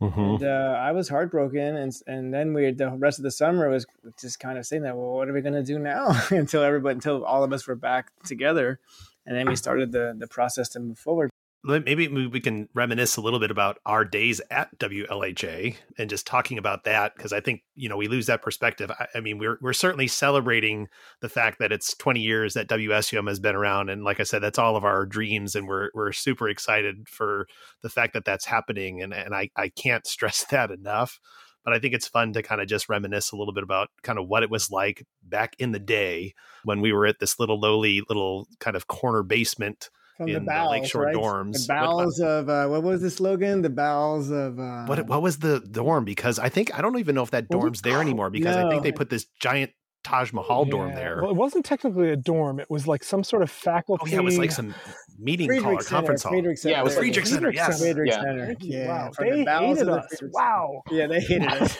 Mm-hmm. 0.00 0.20
And 0.20 0.42
uh, 0.44 0.76
I 0.78 0.92
was 0.92 1.08
heartbroken, 1.08 1.76
and 1.76 1.92
and 2.06 2.32
then 2.32 2.54
we 2.54 2.70
the 2.70 2.90
rest 2.90 3.18
of 3.18 3.24
the 3.24 3.32
summer 3.32 3.68
was 3.68 3.84
just 4.20 4.38
kind 4.38 4.56
of 4.56 4.64
saying 4.64 4.82
that. 4.82 4.96
Well, 4.96 5.10
what 5.10 5.28
are 5.28 5.32
we 5.32 5.40
going 5.40 5.54
to 5.54 5.62
do 5.62 5.78
now? 5.78 6.20
until 6.30 6.62
everybody, 6.62 6.94
until 6.94 7.24
all 7.24 7.42
of 7.42 7.52
us 7.52 7.66
were 7.66 7.74
back 7.74 8.12
together, 8.24 8.78
and 9.26 9.36
then 9.36 9.48
we 9.48 9.56
started 9.56 9.90
the 9.90 10.14
the 10.16 10.28
process 10.28 10.68
to 10.70 10.80
move 10.80 10.98
forward. 10.98 11.30
Maybe 11.64 12.06
we 12.06 12.40
can 12.40 12.68
reminisce 12.72 13.16
a 13.16 13.20
little 13.20 13.40
bit 13.40 13.50
about 13.50 13.78
our 13.84 14.04
days 14.04 14.40
at 14.48 14.78
WLHA 14.78 15.76
and 15.98 16.08
just 16.08 16.24
talking 16.24 16.56
about 16.56 16.84
that 16.84 17.16
because 17.16 17.32
I 17.32 17.40
think 17.40 17.62
you 17.74 17.88
know 17.88 17.96
we 17.96 18.06
lose 18.06 18.26
that 18.26 18.42
perspective. 18.42 18.92
I, 18.92 19.06
I, 19.16 19.20
mean, 19.20 19.38
we're 19.38 19.58
we're 19.60 19.72
certainly 19.72 20.06
celebrating 20.06 20.86
the 21.20 21.28
fact 21.28 21.58
that 21.58 21.72
it's 21.72 21.96
20 21.96 22.20
years 22.20 22.54
that 22.54 22.68
WSUM 22.68 23.26
has 23.26 23.40
been 23.40 23.56
around, 23.56 23.90
and 23.90 24.04
like 24.04 24.20
I 24.20 24.22
said, 24.22 24.40
that's 24.40 24.58
all 24.58 24.76
of 24.76 24.84
our 24.84 25.04
dreams, 25.04 25.56
and 25.56 25.66
we're 25.66 25.90
we're 25.94 26.12
super 26.12 26.48
excited 26.48 27.08
for 27.08 27.48
the 27.82 27.90
fact 27.90 28.14
that 28.14 28.24
that's 28.24 28.46
happening, 28.46 29.02
and 29.02 29.12
and 29.12 29.34
I 29.34 29.50
I 29.56 29.68
can't 29.68 30.06
stress 30.06 30.44
that 30.50 30.70
enough. 30.70 31.18
But 31.64 31.74
I 31.74 31.80
think 31.80 31.92
it's 31.92 32.08
fun 32.08 32.32
to 32.34 32.42
kind 32.42 32.60
of 32.60 32.68
just 32.68 32.88
reminisce 32.88 33.32
a 33.32 33.36
little 33.36 33.52
bit 33.52 33.64
about 33.64 33.88
kind 34.02 34.18
of 34.18 34.28
what 34.28 34.44
it 34.44 34.50
was 34.50 34.70
like 34.70 35.04
back 35.24 35.56
in 35.58 35.72
the 35.72 35.80
day 35.80 36.34
when 36.62 36.80
we 36.80 36.92
were 36.92 37.04
at 37.04 37.18
this 37.18 37.40
little 37.40 37.60
lowly 37.60 38.00
little 38.08 38.46
kind 38.60 38.76
of 38.76 38.86
corner 38.86 39.24
basement 39.24 39.90
from 40.18 40.28
in 40.28 40.34
the 40.34 40.40
bowels, 40.40 40.68
the 40.74 40.80
Lakeshore 40.80 41.02
right? 41.04 41.14
dorms. 41.14 41.66
The 41.66 41.72
bowels 41.72 42.20
what, 42.20 42.28
of 42.28 42.48
uh, 42.48 42.66
what 42.68 42.82
was 42.82 43.00
the 43.00 43.10
slogan? 43.10 43.62
The 43.62 43.70
bowels 43.70 44.30
of 44.30 44.58
uh, 44.58 44.84
what? 44.84 45.06
What 45.06 45.22
was 45.22 45.38
the 45.38 45.60
dorm? 45.60 46.04
Because 46.04 46.38
I 46.38 46.48
think 46.50 46.76
I 46.76 46.82
don't 46.82 46.98
even 46.98 47.14
know 47.14 47.22
if 47.22 47.30
that 47.30 47.48
dorm's 47.48 47.80
there 47.82 48.00
anymore. 48.02 48.28
Because 48.28 48.56
No. 48.56 48.66
I 48.66 48.70
think 48.70 48.82
they 48.82 48.92
put 48.92 49.08
this 49.08 49.24
giant 49.40 49.70
Taj 50.04 50.32
Mahal 50.32 50.64
dorm 50.64 50.94
there. 50.94 51.20
Well, 51.22 51.30
it 51.30 51.36
wasn't 51.36 51.64
technically 51.64 52.10
a 52.10 52.16
dorm. 52.16 52.60
It 52.60 52.70
was 52.70 52.86
like 52.86 53.02
some 53.04 53.22
sort 53.24 53.42
of 53.42 53.50
faculty. 53.50 54.04
oh 54.06 54.10
yeah, 54.10 54.18
it 54.18 54.24
was 54.24 54.38
like 54.38 54.50
some 54.50 54.74
meeting 55.18 55.50
hall 55.62 55.74
or 55.74 55.80
Center, 55.80 55.96
conference 55.96 56.22
hall. 56.22 56.32
Friedrick 56.32 56.58
Center. 56.58 56.72
Yeah, 56.72 56.80
it 56.80 56.84
was 56.84 56.94
There 56.94 57.02
Friedrick 57.02 57.26
Center, 57.26 57.52
Friedrick 57.52 57.54
yes. 57.54 57.80
Friedrick 57.82 58.06
Yeah. 58.08 58.22
Center. 58.22 58.46
Thank. 58.46 58.58
Yeah, 58.62 58.88
wow, 58.88 59.10
from 59.12 59.30
the 59.30 59.36
they 59.36 59.44
bowels 59.44 59.78
hated 59.78 59.92
the 59.92 59.96
us. 59.98 60.22
Wow. 60.32 60.82
Yeah, 60.90 61.06
they 61.08 61.20
hated 61.20 61.48
us. 61.48 61.78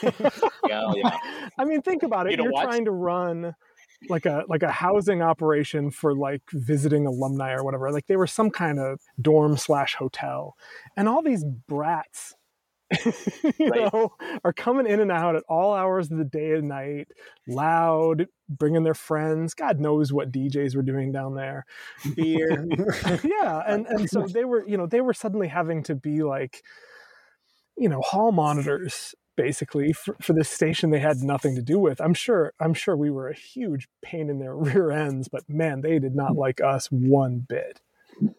Yeah, 0.68 0.92
yeah. 0.94 1.16
I 1.58 1.64
mean, 1.64 1.80
think 1.82 2.02
about 2.02 2.26
it. 2.26 2.38
you 2.38 2.44
you're 2.44 2.62
trying 2.62 2.84
to 2.84 2.90
run 2.90 3.54
like 4.08 4.26
a 4.26 4.44
like 4.48 4.62
a 4.62 4.70
housing 4.70 5.22
operation 5.22 5.90
for 5.90 6.14
like 6.14 6.42
visiting 6.52 7.06
alumni 7.06 7.52
or 7.52 7.64
whatever. 7.64 7.90
Like 7.90 8.06
they 8.06 8.16
were 8.16 8.26
some 8.26 8.50
kind 8.50 8.78
of 8.78 9.00
dorm 9.20 9.56
slash 9.56 9.94
hotel, 9.94 10.56
and 10.96 11.08
all 11.08 11.22
these 11.22 11.44
brats. 11.44 12.34
you 13.58 13.68
Right. 13.70 13.92
know, 13.92 14.14
are 14.44 14.52
coming 14.54 14.86
in 14.86 14.98
and 15.00 15.12
out 15.12 15.36
at 15.36 15.42
all 15.46 15.74
hours 15.74 16.10
of 16.10 16.16
the 16.16 16.24
day 16.24 16.52
and 16.52 16.68
night, 16.68 17.08
loud, 17.46 18.28
bringing 18.48 18.82
their 18.82 18.94
friends. 18.94 19.52
God 19.52 19.78
knows 19.78 20.10
what 20.10 20.32
DJs 20.32 20.74
were 20.74 20.82
doing 20.82 21.12
down 21.12 21.34
there. 21.34 21.66
Beer. 22.16 22.64
yeah 23.24 23.62
and 23.66 23.86
and 23.86 24.08
so 24.08 24.26
they 24.32 24.44
were 24.46 24.66
you 24.66 24.78
know 24.78 24.86
they 24.86 25.02
were 25.02 25.12
suddenly 25.12 25.48
having 25.48 25.82
to 25.82 25.94
be 25.94 26.22
like 26.22 26.62
you 27.78 27.88
know 27.88 28.00
hall 28.00 28.32
monitors 28.32 29.14
basically 29.36 29.92
for, 29.92 30.16
for 30.20 30.32
this 30.32 30.48
station 30.50 30.90
they 30.90 30.98
had 30.98 31.18
nothing 31.18 31.54
to 31.54 31.62
do 31.62 31.78
with 31.78 32.00
i'm 32.00 32.14
sure 32.14 32.52
i'm 32.60 32.74
sure 32.74 32.96
we 32.96 33.10
were 33.10 33.28
a 33.28 33.34
huge 33.34 33.88
pain 34.02 34.28
in 34.28 34.38
their 34.40 34.56
rear 34.56 34.90
ends 34.90 35.28
but 35.28 35.48
man 35.48 35.80
they 35.80 35.98
did 35.98 36.14
not 36.14 36.32
mm. 36.32 36.38
like 36.38 36.60
us 36.60 36.88
one 36.90 37.38
bit 37.48 37.80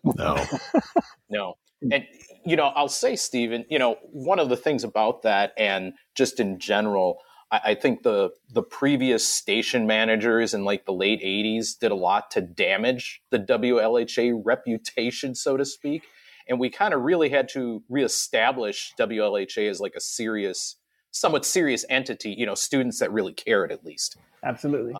No, 0.03 0.45
No. 1.29 1.57
And, 1.91 2.05
you 2.45 2.57
know, 2.57 2.67
I'll 2.75 2.89
say, 2.89 3.15
Stephen, 3.15 3.65
you 3.69 3.79
know, 3.79 3.97
one 4.11 4.39
of 4.39 4.49
the 4.49 4.57
things 4.57 4.83
about 4.83 5.21
that 5.21 5.53
and 5.57 5.93
just 6.13 6.39
in 6.39 6.59
general, 6.59 7.19
I, 7.51 7.61
I 7.65 7.75
think 7.75 8.03
the 8.03 8.31
the 8.51 8.63
previous 8.63 9.25
station 9.25 9.87
managers 9.87 10.53
in 10.53 10.65
like 10.65 10.85
the 10.85 10.91
late 10.91 11.21
80s 11.21 11.79
did 11.79 11.91
a 11.91 11.95
lot 11.95 12.31
to 12.31 12.41
damage 12.41 13.21
the 13.29 13.39
WLHA 13.39 14.41
reputation, 14.43 15.35
so 15.35 15.55
to 15.55 15.63
speak. 15.63 16.03
And 16.49 16.59
we 16.59 16.69
kind 16.69 16.93
of 16.93 17.01
really 17.01 17.29
had 17.29 17.47
to 17.49 17.83
reestablish 17.87 18.93
WLHA 18.99 19.69
as 19.69 19.79
like 19.79 19.93
a 19.95 20.01
serious, 20.01 20.75
somewhat 21.11 21.45
serious 21.45 21.85
entity, 21.89 22.35
you 22.37 22.45
know, 22.45 22.55
students 22.55 22.99
that 22.99 23.11
really 23.11 23.33
cared 23.33 23.71
at 23.71 23.85
least. 23.85 24.17
Absolutely. 24.43 24.95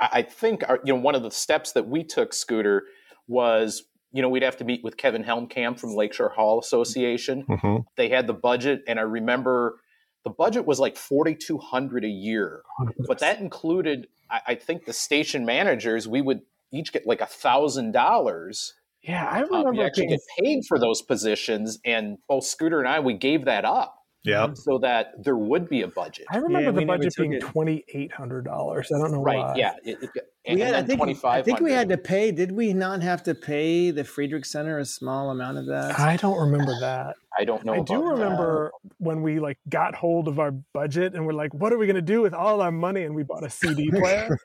I 0.00 0.08
I 0.12 0.22
think 0.22 0.68
our, 0.68 0.80
you 0.84 0.92
know 0.92 1.00
one 1.00 1.14
of 1.14 1.22
the 1.22 1.30
steps 1.30 1.72
that 1.72 1.88
we 1.88 2.04
took, 2.04 2.32
Scooter, 2.32 2.84
was 3.28 3.84
you 4.12 4.22
know 4.22 4.28
we'd 4.28 4.42
have 4.42 4.56
to 4.58 4.64
meet 4.64 4.82
with 4.82 4.96
Kevin 4.96 5.24
Helmkamp 5.24 5.78
from 5.78 5.94
Lakeshore 5.94 6.30
Hall 6.30 6.58
Association. 6.58 7.44
Mm-hmm. 7.44 7.76
They 7.96 8.08
had 8.08 8.26
the 8.26 8.34
budget, 8.34 8.82
and 8.86 8.98
I 8.98 9.02
remember 9.02 9.80
the 10.24 10.30
budget 10.30 10.66
was 10.66 10.80
like 10.80 10.96
forty 10.96 11.34
two 11.34 11.58
hundred 11.58 12.04
a 12.04 12.08
year, 12.08 12.62
but 13.06 13.18
that 13.20 13.40
included, 13.40 14.08
I, 14.30 14.40
I 14.48 14.54
think, 14.54 14.84
the 14.84 14.92
station 14.92 15.44
managers. 15.44 16.08
We 16.08 16.20
would 16.20 16.42
each 16.72 16.92
get 16.92 17.06
like 17.06 17.20
a 17.20 17.26
thousand 17.26 17.92
dollars. 17.92 18.74
Yeah 19.06 19.28
i 19.30 19.40
remember 19.40 19.70
we 19.72 19.80
actually 19.82 20.06
being- 20.08 20.18
get 20.18 20.44
paid 20.44 20.60
for 20.68 20.78
those 20.78 21.02
positions, 21.02 21.78
and 21.84 22.18
both 22.28 22.44
Scooter 22.44 22.80
and 22.80 22.88
I 22.88 23.00
we 23.00 23.14
gave 23.14 23.44
that 23.44 23.64
up 23.64 23.94
yeah, 24.24 24.48
so 24.54 24.78
that 24.78 25.12
there 25.22 25.36
would 25.36 25.68
be 25.68 25.82
a 25.82 25.88
budget. 25.88 26.26
i 26.30 26.36
remember 26.38 26.70
Yeah, 26.70 26.80
the 26.80 26.86
budget 26.86 27.14
being 27.18 27.32
$2800 27.40 28.92
i 28.92 28.98
don't 28.98 29.12
know 29.12 29.20
why. 29.20 29.34
Right? 29.34 29.38
why 29.38 29.54
Yeah. 29.56 29.74
It, 29.84 29.98
it, 30.02 30.10
We 30.48 30.60
had, 30.60 30.74
I 30.74 30.82
think, 30.82 30.98
twenty 30.98 31.18
I 31.24 31.42
think 31.42 31.60
we 31.60 31.72
had 31.72 31.88
to 31.88 31.96
pay. 31.96 32.30
Did 32.30 32.52
we 32.52 32.72
not 32.74 33.02
have 33.02 33.22
to 33.24 33.34
pay 33.34 33.90
the 33.90 34.02
Friedrick 34.04 34.44
Center 34.44 34.78
a 34.78 34.84
small 34.84 35.30
amount 35.30 35.58
of 35.58 35.66
that? 35.66 35.98
i 35.98 36.16
don't 36.16 36.38
remember 36.38 36.78
that 36.80 37.16
I 37.36 37.44
don't 37.44 37.64
know. 37.64 37.74
I 37.74 37.80
do 37.80 37.94
about 37.94 38.16
that. 38.16 38.22
remember 38.22 38.72
when 38.98 39.22
we 39.22 39.40
like 39.40 39.58
got 39.68 39.94
hold 39.94 40.28
of 40.28 40.38
our 40.38 40.52
budget 40.52 41.14
and 41.14 41.26
we're 41.26 41.32
like, 41.32 41.52
what 41.52 41.72
are 41.72 41.78
we 41.78 41.86
going 41.86 41.96
to 41.96 42.02
do 42.02 42.22
with 42.22 42.32
all 42.32 42.60
our 42.60 42.70
money? 42.70 43.02
And 43.02 43.14
we 43.14 43.24
bought 43.24 43.44
a 43.44 43.50
CD 43.50 43.90
player. 43.92 44.38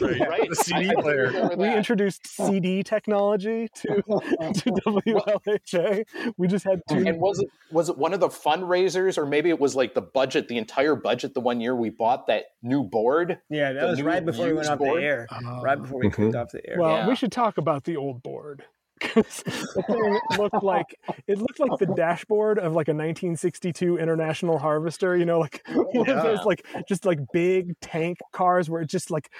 right? 0.00 0.48
The 0.48 0.54
CD 0.56 0.88
I- 0.88 0.92
I 0.98 1.02
player. 1.02 1.26
remember 1.26 1.56
we 1.56 1.74
introduced 1.74 2.26
CD 2.26 2.82
technology 2.82 3.68
to, 3.82 3.94
to 3.96 4.70
WLHA. 4.86 6.04
We 6.36 6.48
just 6.48 6.64
had 6.64 6.80
two. 6.88 7.06
And 7.06 7.18
was 7.20 7.38
it 7.40 7.48
was 7.70 7.88
it 7.88 7.98
one 7.98 8.14
of 8.14 8.20
the 8.20 8.28
fundraisers, 8.28 9.18
or 9.18 9.26
maybe 9.26 9.50
it 9.50 9.58
was 9.60 9.74
like 9.74 9.94
the 9.94 10.00
budget, 10.02 10.48
the 10.48 10.56
entire 10.58 10.94
budget, 10.94 11.34
the 11.34 11.40
one 11.40 11.60
year 11.60 11.74
we 11.74 11.90
bought 11.90 12.26
that 12.28 12.44
new 12.62 12.82
board? 12.84 13.38
yeah, 13.50 13.72
that 13.72 13.86
was 13.88 14.00
right 14.02 14.24
before 14.24 14.46
we 14.46 14.52
went 14.52 14.64
used 14.64 14.70
off 14.70 14.78
board? 14.78 15.02
the 15.02 15.06
air. 15.06 15.15
Oh. 15.30 15.62
right 15.62 15.80
before 15.80 16.00
we 16.00 16.10
clicked 16.10 16.32
mm-hmm. 16.32 16.40
off 16.42 16.50
the 16.52 16.68
air. 16.68 16.76
well, 16.78 16.96
Yeah. 16.98 17.08
we 17.08 17.16
should 17.16 17.32
talk 17.32 17.58
about 17.58 17.84
the 17.84 17.96
old 17.96 18.22
board. 18.22 18.64
'Cause 19.00 19.42
the 19.44 19.82
thing 19.86 20.20
looked 20.38 20.62
like 20.62 20.86
it 21.26 21.36
looked 21.38 21.60
like 21.60 21.78
the 21.78 21.92
dashboard 21.94 22.58
of 22.58 22.72
like 22.72 22.88
a 22.88 22.92
1962 22.96 23.98
International 23.98 24.58
Harvester, 24.58 25.14
you 25.14 25.26
know, 25.26 25.38
like 25.38 25.60
one 25.92 26.08
of 26.08 26.22
those 26.22 26.42
like 26.46 26.64
just 26.88 27.04
like 27.04 27.18
big 27.30 27.78
tank 27.80 28.16
cars 28.32 28.70
where 28.70 28.80
it 28.80 28.88
just 28.88 29.10
like 29.10 29.30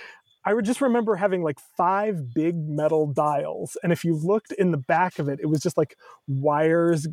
I 0.45 0.53
would 0.53 0.67
just 0.67 0.83
remember 0.83 1.17
having 1.17 1.43
like 1.43 1.59
five 1.77 2.35
big 2.35 2.55
metal 2.57 3.07
dials, 3.07 3.77
and 3.83 3.93
if 3.93 4.05
you 4.05 4.15
looked 4.15 4.53
in 4.53 4.71
the 4.73 4.77
back 4.79 5.19
of 5.19 5.29
it, 5.29 5.41
it 5.43 5.47
was 5.47 5.61
just 5.63 5.77
like 5.79 5.97
wires 6.29 7.09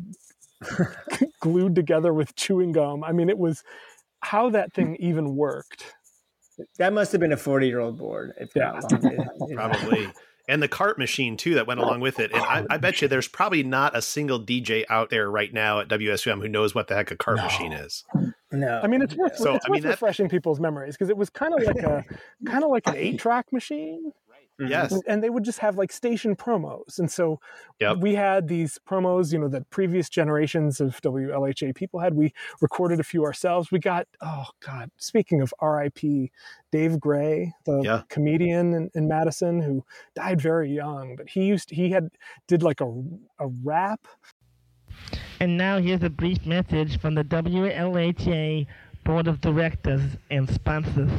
glued 1.40 1.74
together 1.74 2.12
with 2.12 2.34
chewing 2.36 2.72
gum. 2.72 3.02
I 3.02 3.12
mean, 3.12 3.28
it 3.28 3.38
was 3.38 3.62
how 4.20 4.50
that 4.50 4.72
thing 4.72 4.96
even 5.00 5.34
worked. 5.34 5.94
That 6.78 6.92
must 6.92 7.12
have 7.12 7.20
been 7.20 7.32
a 7.32 7.36
forty-year-old 7.36 7.98
board. 7.98 8.32
If 8.38 8.50
Yeah. 8.54 8.78
that 8.80 9.02
long, 9.02 9.12
you 9.48 9.54
know. 9.56 9.68
probably. 9.68 10.08
And 10.46 10.62
the 10.62 10.68
cart 10.68 10.98
machine 10.98 11.38
too 11.38 11.54
that 11.54 11.66
went 11.66 11.80
along 11.80 12.00
with 12.00 12.20
it. 12.20 12.30
And 12.30 12.42
I, 12.42 12.66
I 12.68 12.76
bet 12.76 13.00
you 13.00 13.08
there's 13.08 13.28
probably 13.28 13.62
not 13.62 13.96
a 13.96 14.02
single 14.02 14.38
DJ 14.38 14.84
out 14.90 15.08
there 15.08 15.30
right 15.30 15.50
now 15.50 15.80
at 15.80 15.88
WSUM 15.88 16.42
who 16.42 16.48
knows 16.48 16.74
what 16.74 16.86
the 16.88 16.94
heck 16.94 17.10
a 17.10 17.16
cart 17.16 17.38
machine 17.38 17.72
is. 17.72 18.04
No, 18.52 18.78
I 18.82 18.86
mean, 18.86 19.00
it's 19.00 19.14
worth 19.14 19.36
So, 19.38 19.54
it's 19.54 19.64
I 19.64 19.70
mean, 19.70 19.78
worth 19.78 19.82
that- 19.84 19.90
refreshing 19.92 20.28
people's 20.28 20.60
memories 20.60 20.96
because 20.98 21.08
it 21.08 21.16
was 21.16 21.30
kind 21.30 21.54
of 21.54 21.62
like 21.62 21.78
a 21.82 22.04
kind 22.44 22.62
of 22.62 22.68
like 22.70 22.86
an 22.86 22.94
eight 22.94 23.18
track 23.18 23.46
machine. 23.52 24.12
Mm-hmm. 24.60 24.70
Yes. 24.70 24.92
and, 24.92 25.02
and 25.08 25.20
they 25.22 25.30
would 25.30 25.42
just 25.42 25.58
have 25.58 25.76
like 25.76 25.90
station 25.90 26.36
promos 26.36 27.00
and 27.00 27.10
so 27.10 27.40
Yep. 27.80 27.96
we 27.98 28.14
had 28.14 28.46
these 28.46 28.78
promos 28.88 29.32
you 29.32 29.38
know 29.40 29.48
that 29.48 29.68
previous 29.70 30.08
generations 30.08 30.80
of 30.80 31.00
wlha 31.00 31.74
people 31.74 31.98
had 31.98 32.14
we 32.14 32.32
recorded 32.60 33.00
a 33.00 33.02
few 33.02 33.24
ourselves 33.24 33.72
we 33.72 33.80
got 33.80 34.06
oh 34.20 34.44
god 34.64 34.90
speaking 34.96 35.40
of 35.40 35.52
rip 35.60 35.98
dave 36.70 37.00
gray 37.00 37.52
the 37.66 37.80
Yeah. 37.82 38.02
comedian 38.10 38.74
in, 38.74 38.90
in 38.94 39.08
madison 39.08 39.60
who 39.60 39.84
died 40.14 40.40
very 40.40 40.70
young 40.72 41.16
but 41.16 41.28
he 41.28 41.46
used 41.46 41.70
he 41.70 41.90
had 41.90 42.08
did 42.46 42.62
like 42.62 42.80
a, 42.80 42.86
a 43.40 43.48
rap 43.64 44.06
And 45.40 45.56
now 45.58 45.78
here's 45.78 46.04
a 46.04 46.10
brief 46.10 46.46
message 46.46 47.00
from 47.00 47.16
the 47.16 47.24
WLHA 47.24 48.66
Board 49.04 49.26
of 49.26 49.40
Directors 49.40 50.00
and 50.30 50.48
sponsors. 50.48 51.10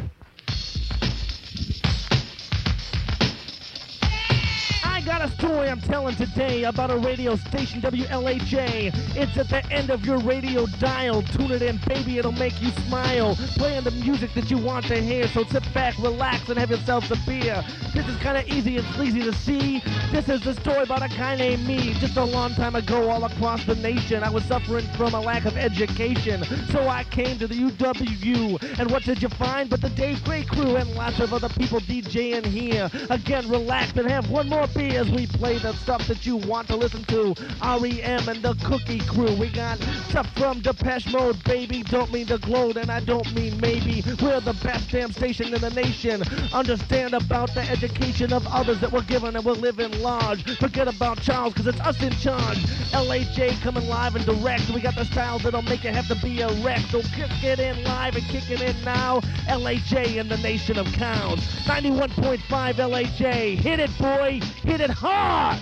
Got 5.06 5.22
a 5.22 5.30
story 5.34 5.70
I'm 5.70 5.82
telling 5.82 6.16
today 6.16 6.64
about 6.64 6.90
a 6.90 6.98
radio 6.98 7.36
station, 7.36 7.80
WLHA. 7.80 9.16
It's 9.16 9.38
at 9.38 9.50
the 9.50 9.64
end 9.72 9.92
of 9.92 10.04
your 10.04 10.18
radio 10.18 10.66
dial. 10.80 11.22
Tune 11.22 11.52
it 11.52 11.62
in, 11.62 11.80
baby, 11.88 12.18
it'll 12.18 12.32
make 12.32 12.60
you 12.60 12.72
smile. 12.88 13.36
Playing 13.56 13.84
the 13.84 13.92
music 13.92 14.34
that 14.34 14.50
you 14.50 14.58
want 14.58 14.88
to 14.88 15.00
hear, 15.00 15.28
so 15.28 15.44
sit 15.44 15.64
back, 15.76 15.96
relax, 16.00 16.50
and 16.50 16.58
have 16.58 16.72
yourself 16.72 17.12
a 17.12 17.18
beer. 17.28 17.64
This 17.94 18.08
is 18.08 18.18
kind 18.18 18.36
of 18.36 18.48
easy 18.48 18.78
and 18.78 18.88
sleazy 18.96 19.22
to 19.22 19.34
see. 19.34 19.80
This 20.12 20.28
is 20.28 20.42
the 20.42 20.56
story 20.56 20.82
about 20.84 21.04
a 21.04 21.16
guy 21.16 21.36
named 21.36 21.68
me. 21.68 21.94
Just 21.94 22.18
a 22.18 22.24
long 22.24 22.56
time 22.56 22.76
ago, 22.76 23.08
all 23.10 23.24
across 23.26 23.64
the 23.66 23.76
nation, 23.76 24.24
I 24.24 24.32
was 24.32 24.44
suffering 24.46 24.88
from 24.98 25.14
a 25.14 25.22
lack 25.22 25.46
of 25.46 25.56
education. 25.56 26.44
So 26.72 26.88
I 26.88 27.04
came 27.04 27.38
to 27.40 27.48
the 27.48 27.56
UW. 27.56 28.80
And 28.80 28.90
what 28.90 29.04
did 29.04 29.22
you 29.22 29.30
find? 29.30 29.70
But 29.70 29.82
the 29.82 29.90
Dave 29.90 30.24
Gray 30.24 30.46
crew 30.46 30.78
and 30.78 30.90
lots 30.96 31.20
of 31.20 31.32
other 31.32 31.50
people 31.50 31.80
DJing 31.80 32.46
here. 32.46 32.90
Again, 33.12 33.48
relax 33.50 33.96
and 33.98 34.10
have 34.10 34.32
one 34.32 34.50
more 34.50 34.68
beer 34.68 34.95
as 34.96 35.10
we 35.12 35.28
play 35.28 35.58
the 35.58 35.74
stuff 35.74 36.08
that 36.08 36.26
you 36.26 36.38
want 36.38 36.68
to 36.68 36.76
listen 36.76 37.04
to. 37.06 37.36
REM 37.62 38.30
and 38.30 38.42
the 38.42 38.56
Cookie 38.64 39.00
Crew. 39.00 39.36
We 39.36 39.50
got 39.52 39.78
stuff 40.10 40.28
from 40.38 40.62
Depeche 40.62 41.12
Mode, 41.12 41.44
baby. 41.44 41.84
Don't 41.84 42.12
mean 42.12 42.28
to 42.28 42.38
gloat, 42.38 42.78
and 42.78 42.90
I 42.90 43.02
don't 43.02 43.34
mean 43.36 43.60
maybe. 43.60 44.04
We're 44.22 44.40
the 44.40 44.58
best 44.64 44.90
damn 44.92 45.12
station 45.12 45.54
in 45.54 45.60
the 45.60 45.72
nation. 45.72 46.24
Understand 46.54 47.14
about 47.14 47.54
the 47.54 47.62
education 47.62 48.32
of 48.32 48.48
others 48.48 48.80
that 48.80 48.92
we're 48.92 49.04
given 49.04 49.36
and 49.36 49.44
we're 49.44 49.54
living 49.54 49.92
large. 50.02 50.44
Forget 50.58 50.88
about 50.88 51.22
Charles, 51.22 51.54
cause 51.54 51.68
it's 51.68 51.80
us 51.82 52.02
in 52.02 52.12
charge. 52.14 52.58
LHJ 52.92 53.62
coming 53.62 53.88
live 53.88 54.16
and 54.16 54.26
direct. 54.26 54.70
We 54.70 54.82
got 54.82 54.96
the 54.96 55.06
styles 55.06 55.44
that'll 55.44 55.62
make 55.64 55.84
you 55.84 55.92
have 55.92 56.08
to 56.08 56.16
be 56.16 56.42
a 56.42 56.50
wreck. 56.64 56.80
So 56.90 57.02
kick 57.02 57.44
it 57.44 57.60
in 57.60 57.84
live 57.84 58.16
and 58.16 58.26
kick 58.26 58.50
it 58.50 58.62
in 58.62 58.82
now. 58.84 59.20
LHJ 59.48 60.16
in 60.18 60.30
the 60.30 60.38
nation 60.38 60.78
of 60.78 60.86
counts. 60.94 61.44
91.5 61.66 62.40
LHJ. 62.40 63.58
Hit 63.58 63.80
it, 63.80 63.98
boy. 63.98 64.40
Hit 64.64 64.82
it 64.82 64.85
hard. 64.90 65.62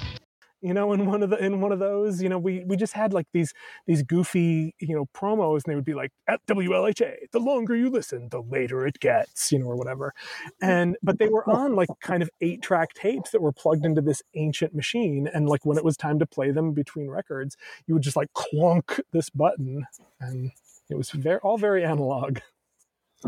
You 0.62 0.74
know 0.74 0.94
in 0.94 1.06
one 1.06 1.22
of 1.22 1.30
the 1.30 1.44
in 1.44 1.60
one 1.60 1.74
of 1.74 1.80
those 1.80 2.24
you 2.24 2.30
know 2.30 2.40
we 2.40 2.64
we 2.66 2.78
just 2.78 2.94
had 2.94 3.12
like 3.12 3.28
these 3.34 3.54
these 3.86 4.02
goofy 4.02 4.74
you 4.80 4.96
know 4.96 5.08
promos 5.14 5.56
and 5.56 5.64
they 5.66 5.76
would 5.76 5.84
be 5.84 5.94
like 5.94 6.12
at 6.26 6.40
WLHA 6.48 7.16
the 7.34 7.40
longer 7.40 7.76
you 7.76 7.90
listen 7.90 8.30
the 8.32 8.42
later 8.42 8.88
it 8.88 8.98
gets 9.02 9.52
you 9.52 9.60
know 9.60 9.66
or 9.66 9.76
whatever. 9.76 10.14
And 10.62 10.96
but 11.04 11.20
they 11.20 11.28
were 11.28 11.48
on 11.50 11.76
like 11.76 11.90
kind 12.00 12.24
of 12.24 12.30
eight 12.40 12.62
track 12.62 12.94
tapes 12.94 13.32
that 13.32 13.42
were 13.42 13.52
plugged 13.52 13.86
into 13.86 14.00
this 14.00 14.22
ancient 14.36 14.74
machine 14.74 15.28
and 15.34 15.50
like 15.50 15.66
when 15.66 15.78
it 15.78 15.84
was 15.84 15.98
time 15.98 16.18
to 16.20 16.26
play 16.26 16.52
them 16.52 16.72
between 16.72 17.10
records 17.10 17.58
you 17.86 17.94
would 17.94 18.04
just 18.04 18.16
like 18.16 18.32
clunk 18.32 19.02
this 19.12 19.30
button 19.30 19.86
and 20.22 20.52
it 20.90 20.96
was 20.96 21.12
very 21.12 21.40
all 21.40 21.58
very 21.58 21.84
analog 21.84 22.40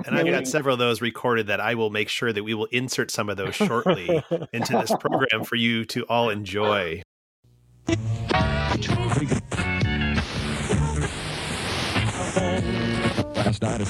and 0.06 0.18
I've 0.18 0.26
got 0.26 0.48
several 0.48 0.74
of 0.74 0.80
those 0.80 1.02
recorded 1.02 1.48
that 1.48 1.60
I 1.60 1.76
will 1.76 1.90
make 1.90 2.10
sure 2.10 2.34
that 2.34 2.44
we 2.44 2.54
will 2.54 2.66
insert 2.66 3.12
some 3.12 3.30
of 3.30 3.38
those 3.38 3.56
shortly 3.56 4.24
into 4.54 4.74
this 4.74 4.92
program 5.00 5.44
for 5.44 5.56
you 5.56 5.86
to 5.86 6.04
all 6.04 6.30
enjoy. 6.30 7.02
Last 13.36 13.62
night, 13.62 13.82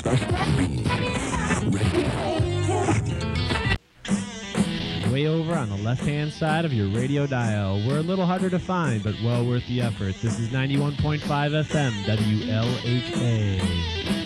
Way 5.12 5.28
over 5.28 5.56
on 5.56 5.70
the 5.70 5.78
left-hand 5.78 6.34
side 6.34 6.66
of 6.66 6.74
your 6.74 6.90
radio 6.90 7.26
dial. 7.26 7.82
We're 7.88 8.00
a 8.00 8.02
little 8.02 8.26
harder 8.26 8.50
to 8.50 8.60
find, 8.60 9.02
but 9.02 9.16
well 9.24 9.46
worth 9.46 9.66
the 9.68 9.82
effort. 9.82 10.16
This 10.22 10.40
is 10.40 10.50
91.5 10.50 11.22
FM, 11.22 11.92
WLHA. 12.04 14.25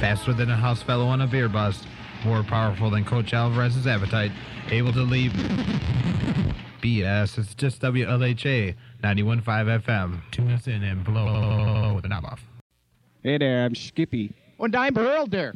Faster 0.00 0.32
than 0.32 0.48
a 0.48 0.56
house 0.56 0.82
fellow 0.82 1.04
on 1.04 1.20
a 1.20 1.26
beer 1.26 1.46
bust. 1.46 1.86
More 2.24 2.42
powerful 2.42 2.88
than 2.88 3.04
Coach 3.04 3.34
Alvarez's 3.34 3.86
appetite 3.86 4.32
able 4.70 4.94
to 4.94 5.02
leave. 5.02 5.30
BS, 6.80 7.36
it's 7.36 7.54
just 7.54 7.82
WLHA 7.82 8.74
91.5 9.04 9.82
FM. 9.82 10.22
Tune 10.30 10.52
us 10.52 10.66
in 10.66 10.82
and 10.82 11.04
blow 11.04 12.00
the 12.00 12.08
knob 12.08 12.24
off. 12.24 12.40
Hey 13.22 13.36
there, 13.36 13.66
I'm 13.66 13.74
Skippy. 13.74 14.32
And 14.58 14.74
I'm 14.74 14.94
Heralder. 14.94 15.54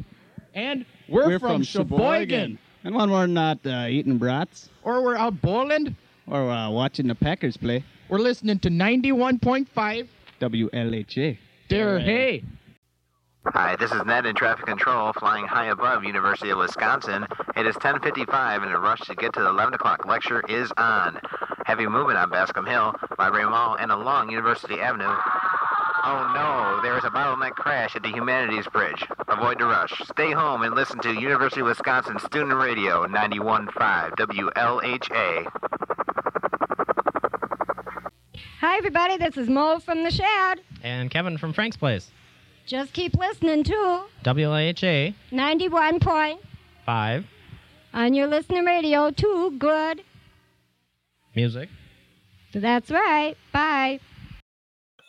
And 0.53 0.84
we're, 1.09 1.26
we're 1.26 1.38
from, 1.38 1.53
from 1.53 1.62
Sheboygan. 1.62 1.99
Sheboygan. 1.99 2.59
And 2.84 2.95
when 2.95 3.11
we're 3.11 3.26
not 3.26 3.64
uh, 3.64 3.86
eating 3.88 4.18
brats. 4.18 4.68
Or 4.82 5.03
we're 5.03 5.16
out 5.16 5.40
bowling. 5.40 5.97
Or 6.26 6.51
uh, 6.51 6.68
watching 6.68 7.07
the 7.07 7.14
Packers 7.14 7.57
play. 7.57 7.82
We're 8.11 8.18
listening 8.18 8.59
to 8.59 8.68
91.5 8.68 10.09
WLHA. 10.38 11.38
There, 11.70 11.99
hey. 11.99 12.45
Hi, 13.53 13.76
this 13.76 13.92
is 13.92 14.05
Ned 14.05 14.24
in 14.26 14.34
traffic 14.34 14.64
control, 14.66 15.12
flying 15.12 15.47
high 15.47 15.66
above 15.66 16.03
University 16.03 16.51
of 16.51 16.59
Wisconsin. 16.59 17.26
It 17.57 17.66
is 17.66 17.76
10:55, 17.76 18.62
and 18.62 18.72
a 18.72 18.78
rush 18.78 19.01
to 19.03 19.14
get 19.14 19.34
to 19.34 19.40
the 19.40 19.49
11 19.49 19.74
o'clock 19.74 20.07
lecture 20.07 20.42
is 20.49 20.72
on. 20.76 21.20
Heavy 21.66 21.86
movement 21.86 22.18
on 22.18 22.30
Bascom 22.30 22.64
Hill, 22.64 22.95
Library 23.18 23.49
Mall, 23.49 23.76
and 23.76 23.92
along 23.92 24.30
University 24.30 24.80
Avenue. 24.80 25.14
Oh 26.07 26.32
no, 26.34 26.80
there 26.82 26.97
is 26.97 27.05
a 27.05 27.11
bottleneck 27.11 27.53
crash 27.53 27.95
at 27.95 28.03
the 28.03 28.09
Humanities 28.09 28.66
Bridge. 28.68 29.05
Avoid 29.28 29.59
the 29.59 29.66
rush. 29.66 29.92
Stay 30.09 30.32
home 30.32 30.62
and 30.62 30.74
listen 30.74 30.99
to 31.01 31.12
University 31.12 31.61
of 31.61 31.66
Wisconsin 31.66 32.18
Student 32.20 32.55
Radio 32.55 33.07
91.5 33.07 34.16
WLHA. 34.16 35.47
Hi, 38.61 38.78
everybody. 38.78 39.18
This 39.18 39.36
is 39.36 39.49
Mo 39.49 39.78
from 39.78 40.03
the 40.03 40.11
Shad. 40.11 40.61
And 40.82 41.11
Kevin 41.11 41.36
from 41.36 41.53
Frank's 41.53 41.76
Place. 41.76 42.11
Just 42.67 42.95
keep 42.95 43.15
listening 43.15 43.62
to 43.65 44.05
WLHA 44.25 45.15
91.5 45.31 47.25
on 47.93 48.15
your 48.15 48.27
listening 48.27 48.65
radio. 48.65 49.11
Too 49.11 49.51
good. 49.59 50.03
Music. 51.37 51.69
That's 52.55 52.91
right. 52.91 53.37
Bye. 53.53 54.01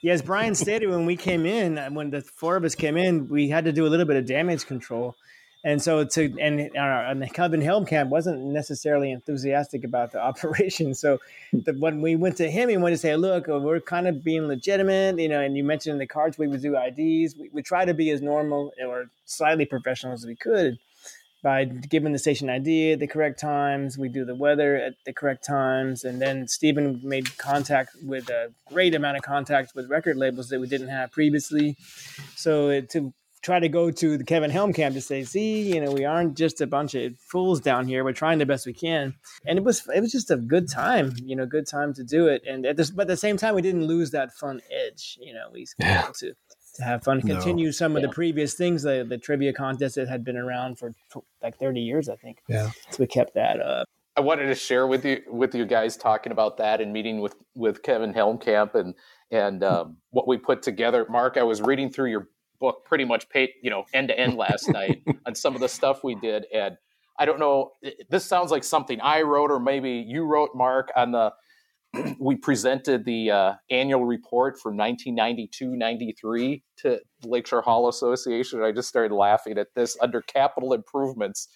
Yes, 0.01 0.22
Brian 0.22 0.53
stated 0.53 0.89
when 0.89 1.06
we 1.06 1.16
came 1.16 1.45
in, 1.45 1.78
when 1.93 2.10
the 2.10 2.22
four 2.22 2.58
of 2.58 2.66
us 2.66 2.76
came 2.76 2.97
in, 2.97 3.30
we 3.30 3.47
had 3.49 3.66
to 3.66 3.72
do 3.72 3.88
a 3.88 3.89
little 3.89 4.06
bit 4.06 4.18
of 4.18 4.26
damage 4.26 4.66
control. 4.66 5.16
And 5.66 5.82
so 5.82 6.03
to 6.05 6.38
and, 6.39 6.61
uh, 6.78 7.09
and 7.09 7.34
Kevin 7.34 7.59
Helmkamp 7.59 8.09
wasn't 8.09 8.39
necessarily 8.39 9.11
enthusiastic 9.11 9.84
about 9.84 10.11
the 10.11 10.22
operation. 10.30 10.93
So 10.93 11.20
the, 11.51 11.74
when 11.74 12.01
we 12.01 12.16
went 12.16 12.38
to 12.38 12.49
him, 12.49 12.70
he 12.70 12.78
wanted 12.78 12.95
to 12.95 13.01
say, 13.01 13.16
"Look, 13.16 13.47
we're 13.47 13.82
kind 13.82 14.07
of 14.07 14.24
being 14.24 14.47
legitimate, 14.47 15.20
you 15.20 15.28
know." 15.28 15.41
And 15.41 15.57
you 15.57 15.63
mentioned 15.63 15.93
in 15.93 15.99
the 15.99 16.05
cards 16.05 16.38
we 16.38 16.47
would 16.47 16.61
do 16.61 16.78
IDs. 16.78 17.36
We, 17.36 17.49
we 17.51 17.63
try 17.63 17.84
to 17.84 17.95
be 17.95 18.11
as 18.11 18.22
normal 18.22 18.74
or 18.80 19.07
slightly 19.26 19.66
professional 19.66 20.13
as 20.13 20.24
we 20.24 20.36
could 20.36 20.78
by 21.41 21.63
giving 21.63 22.11
the 22.11 22.20
station 22.20 22.47
ID 22.47 22.93
at 22.93 22.99
the 22.99 23.07
correct 23.07 23.39
times. 23.39 23.97
We 23.97 24.09
do 24.09 24.24
the 24.24 24.36
weather 24.36 24.76
at 24.76 24.93
the 25.05 25.13
correct 25.13 25.43
times, 25.43 26.03
and 26.03 26.22
then 26.22 26.47
Stephen 26.47 27.01
made 27.03 27.38
contact 27.39 27.95
with 28.03 28.30
a 28.30 28.51
great 28.68 28.93
amount 28.93 29.18
of 29.18 29.24
contact 29.24 29.74
with 29.74 29.89
record 29.89 30.16
labels 30.16 30.49
that 30.49 30.59
we 30.59 30.68
didn't 30.68 30.89
have 30.89 31.11
previously. 31.11 31.76
So 32.36 32.70
it, 32.70 32.91
to 32.91 33.13
try 33.46 33.60
to 33.60 33.70
go 33.70 33.91
to 33.91 34.18
the 34.18 34.24
Kevin 34.24 34.50
Helmkamp 34.50 34.93
to 34.93 35.02
say, 35.02 35.24
see, 35.24 35.72
you 35.72 35.80
know, 35.80 35.91
we 35.91 36.04
aren't 36.04 36.36
just 36.36 36.62
a 36.62 36.68
bunch 36.68 36.96
of 36.96 37.16
fools 37.20 37.62
down 37.62 37.88
here. 37.88 38.04
We're 38.04 38.12
trying 38.12 38.39
the 38.39 38.46
best 38.46 38.66
we 38.66 38.74
can. 38.74 39.14
And 39.46 39.60
it 39.60 39.64
was 39.64 39.88
it 39.93 40.02
was 40.02 40.12
just 40.12 40.32
a 40.32 40.36
good 40.36 40.68
time, 40.68 41.14
you 41.24 41.36
know, 41.36 41.46
good 41.46 41.68
time 41.68 41.93
to 41.93 42.04
do 42.04 42.28
it. 42.28 42.41
And 42.48 42.66
at 42.66 42.76
this, 42.76 42.89
but 42.89 43.04
at 43.04 43.08
the 43.10 43.18
same 43.18 43.38
time, 43.38 43.54
we 43.54 43.62
didn't 43.62 43.86
lose 43.86 44.10
that 44.12 44.34
fun 44.34 44.62
edge. 44.72 45.20
You 45.22 45.36
know, 45.36 45.50
we 45.54 45.68
yeah. 45.78 46.06
able 46.06 46.14
to 46.14 46.34
to 46.78 46.84
have 46.84 47.04
fun, 47.04 47.22
continue 47.22 47.68
no. 47.68 47.72
some 47.72 47.96
of 47.96 48.02
the 48.02 48.10
previous 48.10 48.56
things, 48.56 48.84
the, 48.84 49.06
the 49.08 49.18
trivia 49.18 49.54
contest 49.54 49.96
that 49.96 50.10
had 50.10 50.26
been 50.26 50.36
around 50.36 50.78
for 50.78 50.91
like 51.41 51.58
30 51.58 51.80
years, 51.80 52.10
I 52.10 52.16
think. 52.18 52.39
Yeah. 52.50 52.72
So 52.89 52.98
we 53.00 53.08
kept 53.08 53.36
that 53.36 53.62
up. 53.62 53.88
I 54.18 54.22
wanted 54.22 54.48
to 54.48 54.56
share 54.56 54.88
with 54.88 55.06
you 55.06 55.22
with 55.28 55.54
you 55.54 55.66
guys 55.66 55.98
talking 55.98 56.32
about 56.32 56.58
that 56.58 56.82
and 56.82 56.91
meeting 56.91 57.22
with 57.22 57.36
with 57.54 57.84
Kevin 57.84 58.14
Helmkamp 58.14 58.74
and 58.74 58.96
and 59.30 59.64
um, 59.64 59.98
what 60.10 60.28
we 60.28 60.38
put 60.38 60.64
together. 60.64 61.06
Mark, 61.10 61.38
I 61.38 61.43
was 61.43 61.62
reading 61.62 61.91
through 61.91 62.10
your 62.10 62.30
book 62.60 62.86
pretty 62.86 63.06
much 63.06 63.30
paid, 63.30 63.51
you 63.62 63.70
know, 63.70 63.86
end 63.93 64.10
to 64.10 64.20
end 64.20 64.36
last 64.36 64.70
night 64.70 65.01
on 65.26 65.36
some 65.36 65.56
of 65.56 65.62
the 65.62 65.70
stuff 65.70 66.03
we 66.03 66.16
did. 66.16 66.45
And 66.53 66.78
I 67.18 67.26
don't 67.26 67.39
know, 67.39 67.72
this 68.10 68.26
sounds 68.26 68.51
like 68.51 68.64
something 68.64 68.99
I 69.01 69.22
wrote, 69.22 69.51
or 69.51 69.60
maybe 69.60 70.03
you 70.08 70.24
wrote, 70.24 70.51
Mark, 70.56 70.91
on 70.95 71.12
the. 71.12 71.34
we 72.20 72.36
presented 72.36 73.06
the 73.06 73.32
uh, 73.32 73.53
annual 73.70 74.06
report 74.06 74.60
from 74.60 74.76
1992 74.76 75.78
93 75.78 76.64
to 76.78 76.99
the 77.22 77.28
Lakeshore 77.28 77.62
Hall 77.62 77.88
Association. 77.88 78.62
I 78.62 78.74
just 78.74 78.89
started 78.89 79.16
laughing 79.16 79.58
at 79.58 79.68
this 79.76 79.97
under 80.01 80.22
capital 80.22 80.74
improvements. 80.74 81.47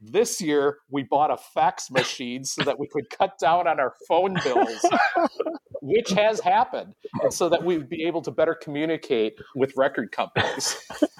This 0.00 0.40
year, 0.40 0.78
we 0.90 1.02
bought 1.02 1.30
a 1.30 1.38
fax 1.38 1.90
machine 1.90 2.44
so 2.44 2.62
that 2.64 2.78
we 2.78 2.86
could 2.86 3.08
cut 3.08 3.38
down 3.38 3.66
on 3.66 3.80
our 3.80 3.94
phone 4.06 4.36
bills, 4.44 4.84
which 5.86 6.10
has 6.10 6.40
happened, 6.40 6.94
and 7.22 7.32
so 7.32 7.48
that 7.48 7.64
we'd 7.64 7.88
be 7.88 8.04
able 8.04 8.22
to 8.22 8.30
better 8.30 8.54
communicate 8.54 9.38
with 9.54 9.72
record 9.76 10.12
companies. 10.12 10.76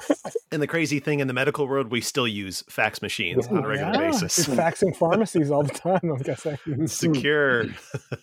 And 0.53 0.63
the 0.63 0.69
crazy 0.69 1.01
thing 1.01 1.19
in 1.19 1.27
the 1.27 1.35
medical 1.35 1.67
world, 1.67 1.91
we 1.91 2.01
still 2.01 2.27
use 2.27 2.63
fax 2.69 3.03
machines 3.03 3.49
on 3.49 3.65
a 3.65 3.69
regular 3.69 3.93
yeah. 3.93 4.11
basis. 4.11 4.39
It's 4.39 4.49
faxing 4.49 4.97
pharmacies 4.97 5.51
all 5.51 5.65
the 5.65 5.75
time, 5.75 6.01
I'm 6.05 6.19
guessing. 6.19 6.57
Secure. 6.87 7.65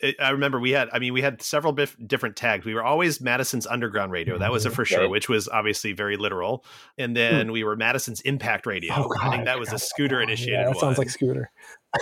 it, 0.00 0.16
I 0.20 0.30
remember 0.30 0.60
we 0.60 0.70
had. 0.70 0.88
I 0.92 1.00
mean, 1.00 1.12
we 1.12 1.22
had 1.22 1.42
several 1.42 1.72
bif- 1.72 1.96
different 2.06 2.36
tags. 2.36 2.64
We 2.64 2.72
were 2.72 2.84
always 2.84 3.20
Madison's 3.20 3.66
Underground 3.66 4.12
Radio. 4.12 4.38
That 4.38 4.52
was 4.52 4.64
a 4.64 4.70
for 4.70 4.84
sure, 4.84 5.02
Right. 5.02 5.10
which 5.10 5.28
was 5.28 5.48
obviously 5.48 5.92
very 5.92 6.16
literal. 6.16 6.64
And 6.96 7.16
then 7.16 7.46
hmm. 7.46 7.52
we 7.52 7.64
were 7.64 7.74
Madison's 7.74 8.20
Impact 8.20 8.64
Radio. 8.64 8.94
Oh, 8.96 9.12
I 9.20 9.30
think 9.30 9.44
that 9.46 9.58
was 9.58 9.72
a 9.72 9.78
Scooter 9.78 10.16
that 10.16 10.20
one. 10.20 10.28
initiated 10.30 10.60
Yeah, 10.60 10.68
that 10.68 10.78
sounds 10.78 10.98
one. 10.98 11.06
like 11.06 11.10
Scooter. 11.10 11.50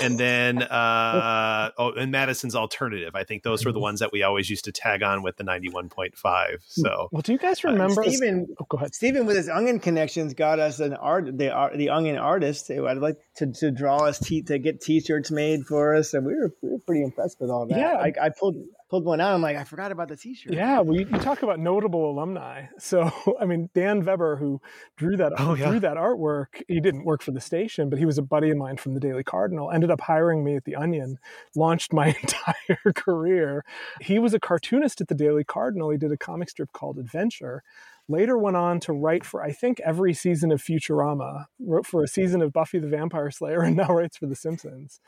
And 0.02 0.18
then 0.18 0.62
uh 0.62 1.70
oh 1.78 1.92
and 1.92 2.10
madison's 2.12 2.54
alternative 2.54 3.14
i 3.14 3.24
think 3.24 3.42
those 3.42 3.64
were 3.64 3.70
Mm-hmm. 3.70 3.76
the 3.76 3.80
ones 3.80 4.00
that 4.00 4.12
we 4.12 4.22
always 4.22 4.48
used 4.50 4.64
to 4.66 4.72
tag 4.72 5.02
on 5.02 5.22
with 5.22 5.36
the 5.36 5.44
91.5 5.44 6.56
so 6.68 7.08
Well, 7.12 7.22
do 7.22 7.32
you 7.32 7.38
guys 7.38 7.64
remember? 7.64 8.02
Stephen, 8.04 8.46
oh, 8.60 8.66
go 8.68 8.76
ahead. 8.78 8.94
Stephen, 8.94 9.26
with 9.26 9.36
his 9.36 9.48
onion 9.48 9.78
connections, 9.80 10.34
got 10.34 10.58
us 10.58 10.80
an 10.80 10.94
art. 10.94 11.36
The 11.36 11.50
art, 11.50 11.76
the 11.76 11.90
onion 11.90 12.16
artist. 12.16 12.68
who 12.68 12.86
I'd 12.86 12.98
like 12.98 13.16
to, 13.36 13.52
to 13.52 13.70
draw 13.70 14.04
us 14.04 14.18
t- 14.18 14.42
to 14.42 14.58
get 14.58 14.80
T-shirts 14.80 15.30
made 15.30 15.66
for 15.66 15.94
us, 15.94 16.14
and 16.14 16.26
we 16.26 16.34
were 16.34 16.52
we 16.62 16.70
were 16.70 16.78
pretty 16.78 17.02
impressed 17.02 17.40
with 17.40 17.50
all 17.50 17.66
that. 17.66 17.78
Yeah. 17.78 17.94
I, 17.96 18.12
I 18.26 18.30
pulled 18.30 18.56
pulled 18.94 19.04
one 19.04 19.20
out. 19.20 19.34
I'm 19.34 19.42
like, 19.42 19.56
I 19.56 19.64
forgot 19.64 19.90
about 19.90 20.06
the 20.06 20.16
T-shirt. 20.16 20.52
Yeah, 20.52 20.78
well, 20.78 20.94
you, 20.96 21.04
you 21.10 21.18
talk 21.18 21.42
about 21.42 21.58
notable 21.58 22.08
alumni. 22.08 22.66
So, 22.78 23.10
I 23.40 23.44
mean, 23.46 23.70
Dan 23.74 24.02
Vebber, 24.02 24.36
who 24.36 24.60
drew 24.96 25.16
that 25.16 25.32
Oh, 25.38 25.54
yeah. 25.54 25.70
drew 25.70 25.80
that 25.80 25.96
artwork, 25.96 26.62
he 26.68 26.78
didn't 26.80 27.04
work 27.04 27.22
for 27.22 27.30
the 27.32 27.40
station, 27.40 27.88
but 27.88 27.98
he 27.98 28.04
was 28.04 28.18
a 28.18 28.22
buddy 28.22 28.50
of 28.50 28.56
mine 28.58 28.76
from 28.76 28.94
the 28.94 29.00
Daily 29.00 29.24
Cardinal. 29.24 29.70
Ended 29.70 29.90
up 29.90 30.02
hiring 30.02 30.44
me 30.44 30.54
at 30.54 30.64
the 30.64 30.76
Onion, 30.76 31.18
launched 31.56 31.92
my 31.92 32.08
entire 32.22 32.92
career. 32.94 33.64
He 34.00 34.18
was 34.18 34.34
a 34.34 34.38
cartoonist 34.40 35.00
at 35.00 35.08
the 35.08 35.14
Daily 35.14 35.44
Cardinal. 35.44 35.90
He 35.90 35.96
did 35.98 36.12
a 36.12 36.16
comic 36.16 36.50
strip 36.50 36.72
called 36.72 36.98
Adventure. 36.98 37.62
Later 38.08 38.36
went 38.36 38.56
on 38.56 38.80
to 38.80 38.92
write 38.92 39.24
for 39.24 39.42
I 39.42 39.52
think 39.52 39.80
every 39.80 40.12
season 40.12 40.52
of 40.52 40.62
Futurama. 40.62 41.46
Wrote 41.58 41.86
for 41.86 42.02
a 42.02 42.08
season 42.08 42.42
of 42.42 42.52
Buffy 42.52 42.78
the 42.78 42.88
Vampire 42.88 43.30
Slayer, 43.30 43.62
and 43.62 43.76
now 43.78 43.88
writes 43.88 44.18
for 44.18 44.26
The 44.26 44.34
Simpsons. 44.36 45.00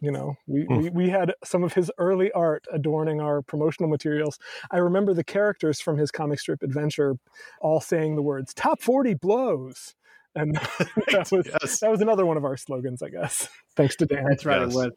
You 0.00 0.12
know, 0.12 0.34
we, 0.46 0.62
Hmm. 0.68 0.76
we 0.78 0.90
we 0.90 1.08
had 1.10 1.32
some 1.44 1.64
of 1.64 1.72
his 1.74 1.90
early 1.98 2.30
art 2.32 2.64
adorning 2.72 3.20
our 3.20 3.42
promotional 3.42 3.88
materials. 3.90 4.38
I 4.70 4.78
remember 4.78 5.14
the 5.14 5.24
characters 5.24 5.80
from 5.80 5.98
his 5.98 6.10
comic 6.10 6.38
strip 6.38 6.62
adventure 6.62 7.16
all 7.60 7.80
saying 7.80 8.14
the 8.14 8.22
words 8.22 8.54
"Top 8.54 8.80
Forty 8.80 9.14
blows," 9.14 9.94
and 10.36 10.54
that 11.10 11.28
was 11.32 11.48
yes. 11.60 11.80
that 11.80 11.90
was 11.90 12.00
another 12.00 12.24
one 12.24 12.36
of 12.36 12.44
our 12.44 12.56
slogans, 12.56 13.02
I 13.02 13.08
guess. 13.08 13.48
Thanks 13.74 13.96
to 13.96 14.06
Dan. 14.06 14.24
That's 14.28 14.44
right. 14.46 14.60
Yes. 14.60 14.72
It 14.72 14.76
was. 14.76 14.92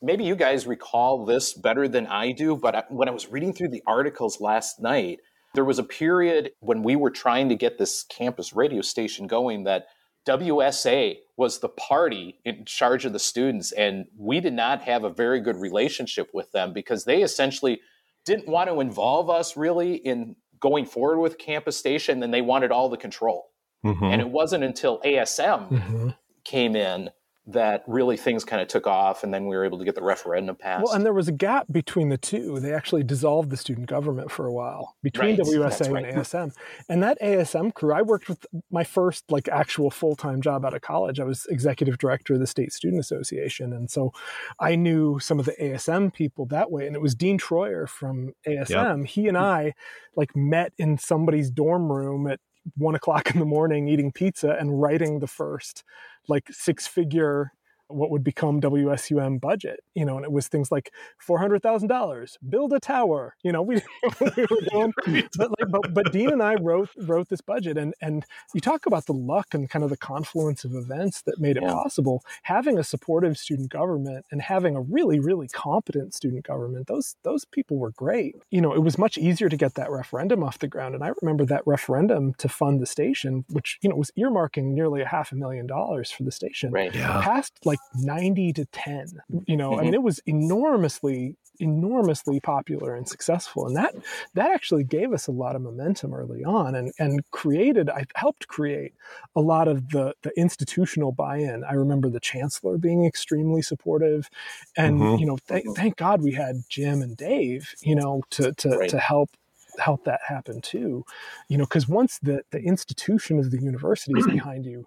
maybe 0.00 0.24
you 0.24 0.36
guys 0.36 0.66
recall 0.66 1.26
this 1.26 1.52
better 1.52 1.86
than 1.86 2.06
I 2.06 2.32
do, 2.32 2.56
but 2.56 2.74
I, 2.74 2.84
when 2.88 3.08
I 3.08 3.12
was 3.12 3.28
reading 3.30 3.52
through 3.52 3.68
the 3.68 3.82
articles 3.86 4.40
last 4.40 4.80
night, 4.80 5.20
there 5.54 5.64
was 5.64 5.78
a 5.78 5.84
period 5.84 6.52
when 6.60 6.82
we 6.82 6.96
were 6.96 7.10
trying 7.10 7.48
to 7.48 7.54
get 7.54 7.78
this 7.78 8.04
campus 8.04 8.52
radio 8.52 8.80
station 8.82 9.26
going 9.26 9.64
that 9.64 9.86
WSA 10.26 11.16
was 11.36 11.58
the 11.58 11.68
party 11.68 12.38
in 12.44 12.64
charge 12.64 13.04
of 13.04 13.12
the 13.12 13.18
students, 13.18 13.72
and 13.72 14.06
we 14.16 14.40
did 14.40 14.52
not 14.52 14.82
have 14.82 15.02
a 15.04 15.10
very 15.10 15.40
good 15.40 15.56
relationship 15.56 16.30
with 16.32 16.52
them 16.52 16.72
because 16.72 17.04
they 17.04 17.22
essentially 17.22 17.80
didn't 18.24 18.46
want 18.46 18.68
to 18.70 18.80
involve 18.80 19.28
us 19.28 19.56
really 19.56 19.94
in 19.96 20.36
going 20.60 20.86
forward 20.86 21.18
with 21.20 21.38
campus 21.38 21.76
station, 21.76 22.22
and 22.22 22.32
they 22.32 22.40
wanted 22.40 22.70
all 22.70 22.88
the 22.88 22.96
control. 22.96 23.50
Mm-hmm. 23.84 24.04
And 24.04 24.20
it 24.20 24.28
wasn't 24.28 24.62
until 24.62 25.00
ASM 25.04 25.68
Mhm. 25.70 26.16
came 26.44 26.76
in 26.76 27.10
that 27.46 27.82
really 27.88 28.16
things 28.16 28.44
kind 28.44 28.62
of 28.62 28.68
took 28.68 28.86
off, 28.86 29.24
and 29.24 29.34
then 29.34 29.48
we 29.48 29.56
were 29.56 29.64
able 29.64 29.78
to 29.78 29.84
get 29.84 29.96
the 29.96 30.02
referendum 30.02 30.54
passed. 30.54 30.84
Well, 30.84 30.94
and 30.94 31.04
there 31.04 31.12
was 31.12 31.26
a 31.26 31.32
gap 31.32 31.66
between 31.72 32.08
the 32.08 32.16
two. 32.16 32.60
They 32.60 32.72
actually 32.72 33.02
dissolved 33.02 33.50
the 33.50 33.56
student 33.56 33.88
government 33.88 34.30
for 34.30 34.46
a 34.46 34.52
while 34.52 34.94
between 35.02 35.36
Right, 35.36 35.38
WSA 35.40 35.92
right. 35.92 36.04
and 36.04 36.18
ASM. 36.18 36.54
And 36.88 37.02
that 37.02 37.20
ASM 37.20 37.74
crew, 37.74 37.92
I 37.92 38.02
worked 38.02 38.28
with 38.28 38.46
my 38.70 38.84
first 38.84 39.24
like 39.28 39.48
actual 39.48 39.90
full 39.90 40.14
time 40.14 40.40
job 40.40 40.64
out 40.64 40.74
of 40.74 40.82
college. 40.82 41.18
I 41.18 41.24
was 41.24 41.46
executive 41.46 41.98
director 41.98 42.34
of 42.34 42.40
the 42.40 42.46
State 42.46 42.72
Student 42.72 43.00
Association, 43.00 43.72
and 43.72 43.90
so 43.90 44.12
I 44.60 44.76
knew 44.76 45.18
some 45.18 45.40
of 45.40 45.46
the 45.46 45.56
ASM 45.60 46.14
people 46.14 46.46
that 46.46 46.70
way. 46.70 46.86
And 46.86 46.94
it 46.94 47.02
was 47.02 47.16
Dean 47.16 47.38
Troyer 47.38 47.88
from 47.88 48.34
ASM. 48.46 49.04
He 49.06 49.26
and 49.26 49.36
hmm. 49.36 49.42
I 49.42 49.74
like 50.14 50.36
met 50.36 50.72
in 50.78 50.96
somebody's 50.96 51.50
dorm 51.50 51.90
room 51.90 52.28
at 52.28 52.38
one 52.76 52.94
o'clock 52.94 53.30
in 53.34 53.38
the 53.38 53.46
morning 53.46 53.88
eating 53.88 54.12
pizza 54.12 54.56
and 54.58 54.80
writing 54.80 55.18
the 55.18 55.26
first 55.26 55.84
like 56.28 56.48
six 56.50 56.86
figure 56.86 57.52
what 57.94 58.10
would 58.10 58.24
become 58.24 58.60
WSUM 58.60 59.40
budget, 59.40 59.80
you 59.94 60.04
know, 60.04 60.16
and 60.16 60.24
it 60.24 60.32
was 60.32 60.48
things 60.48 60.70
like 60.72 60.92
four 61.18 61.38
hundred 61.38 61.62
thousand 61.62 61.88
dollars, 61.88 62.38
build 62.48 62.72
a 62.72 62.80
tower, 62.80 63.34
you 63.42 63.52
know. 63.52 63.62
We, 63.62 63.76
we 64.20 64.46
were 64.50 64.60
doing, 64.70 64.92
but, 65.36 65.50
like, 65.58 65.70
but 65.70 65.94
but 65.94 66.12
Dean 66.12 66.30
and 66.30 66.42
I 66.42 66.54
wrote 66.54 66.90
wrote 66.98 67.28
this 67.28 67.40
budget, 67.40 67.76
and 67.78 67.94
and 68.00 68.24
you 68.54 68.60
talk 68.60 68.86
about 68.86 69.06
the 69.06 69.12
luck 69.14 69.54
and 69.54 69.68
kind 69.68 69.84
of 69.84 69.90
the 69.90 69.96
confluence 69.96 70.64
of 70.64 70.74
events 70.74 71.22
that 71.22 71.38
made 71.40 71.56
it 71.56 71.62
Yeah. 71.62 71.72
possible. 71.72 72.22
Having 72.44 72.78
a 72.78 72.84
supportive 72.84 73.36
student 73.38 73.70
government 73.70 74.26
and 74.30 74.42
having 74.42 74.76
a 74.76 74.80
really 74.80 75.20
really 75.20 75.48
competent 75.48 76.14
student 76.14 76.44
government, 76.46 76.86
those 76.88 77.16
those 77.24 77.44
people 77.44 77.78
were 77.78 77.90
great. 77.92 78.36
You 78.50 78.60
know, 78.60 78.72
it 78.74 78.80
was 78.82 78.98
much 78.98 79.16
easier 79.18 79.48
to 79.48 79.56
get 79.56 79.74
that 79.74 79.90
referendum 79.90 80.42
off 80.42 80.58
the 80.58 80.68
ground, 80.68 80.94
and 80.94 81.04
I 81.04 81.12
remember 81.22 81.44
that 81.46 81.62
referendum 81.66 82.34
to 82.38 82.48
fund 82.48 82.80
the 82.80 82.86
station, 82.86 83.44
which 83.50 83.78
you 83.82 83.88
know 83.88 83.96
was 83.96 84.10
earmarking 84.18 84.64
nearly 84.74 85.02
a 85.02 85.06
half 85.08 85.32
a 85.32 85.34
million 85.36 85.66
dollars 85.66 86.10
for 86.10 86.22
the 86.22 86.32
station 86.32 86.70
right. 86.72 86.94
Yeah. 86.94 87.20
passed 87.22 87.52
like 87.64 87.78
90 87.94 88.52
to 88.54 88.64
10 88.66 89.06
you 89.46 89.56
know 89.56 89.78
i 89.78 89.82
mean 89.82 89.94
it 89.94 90.02
was 90.02 90.18
enormously 90.26 91.36
enormously 91.60 92.40
popular 92.40 92.94
and 92.96 93.06
successful 93.06 93.66
and 93.66 93.76
that 93.76 93.94
that 94.34 94.50
actually 94.50 94.82
gave 94.82 95.12
us 95.12 95.26
a 95.26 95.32
lot 95.32 95.54
of 95.54 95.60
momentum 95.62 96.14
early 96.14 96.42
on 96.42 96.74
and 96.74 96.92
and 96.98 97.28
created 97.30 97.90
i 97.90 98.04
helped 98.14 98.48
create 98.48 98.94
a 99.36 99.40
lot 99.40 99.68
of 99.68 99.90
the 99.90 100.14
the 100.22 100.32
institutional 100.38 101.12
buy-in 101.12 101.62
i 101.64 101.74
remember 101.74 102.08
the 102.08 102.18
chancellor 102.20 102.78
being 102.78 103.04
extremely 103.04 103.60
supportive 103.60 104.28
and 104.76 104.98
Mhm. 105.00 105.20
you 105.20 105.26
know 105.26 105.36
th- 105.46 105.64
thank 105.76 105.96
god 105.96 106.22
we 106.22 106.32
had 106.32 106.64
jim 106.68 107.02
and 107.02 107.16
dave 107.16 107.74
you 107.82 107.94
know 107.94 108.22
to 108.30 108.52
to 108.54 108.78
Right. 108.78 108.88
to 108.88 108.98
help 108.98 109.30
help 109.78 110.04
that 110.04 110.20
happen 110.26 110.60
too 110.60 111.04
you 111.48 111.56
know 111.58 111.64
because 111.64 111.88
once 111.88 112.18
the 112.22 112.42
the 112.50 112.60
institution 112.60 113.38
of 113.38 113.50
the 113.50 113.60
university 113.60 114.16
is 114.18 114.26
behind 114.26 114.66
you 114.66 114.86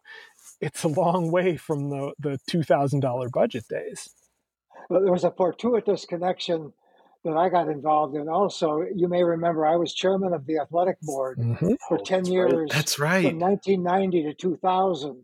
it's 0.66 0.84
a 0.84 0.88
long 0.88 1.32
way 1.32 1.56
from 1.58 1.90
the 1.90 2.14
the 2.20 2.40
two 2.50 2.64
thousand 2.64 3.02
dollar 3.02 3.30
budget 3.30 3.66
days. 3.70 4.10
But 4.90 5.04
there 5.04 5.12
was 5.12 5.24
a 5.24 5.32
fortuitous 5.32 6.06
connection 6.06 6.74
that 7.24 7.38
I 7.38 7.50
got 7.50 7.70
involved 7.70 8.16
in. 8.16 8.30
Also, 8.30 8.84
you 8.96 9.08
may 9.08 9.24
remember 9.24 9.66
I 9.66 9.76
was 9.78 9.94
chairman 9.94 10.34
of 10.34 10.46
the 10.46 10.60
athletic 10.60 11.00
board 11.02 11.40
for 11.88 11.98
10 11.98 11.98
that's 11.98 12.12
right. 12.12 12.28
years 12.28 12.70
That's 12.72 13.00
right. 13.00 13.28
from 13.28 13.40
1990 13.40 14.24
to 14.24 14.34
2000. 14.36 15.24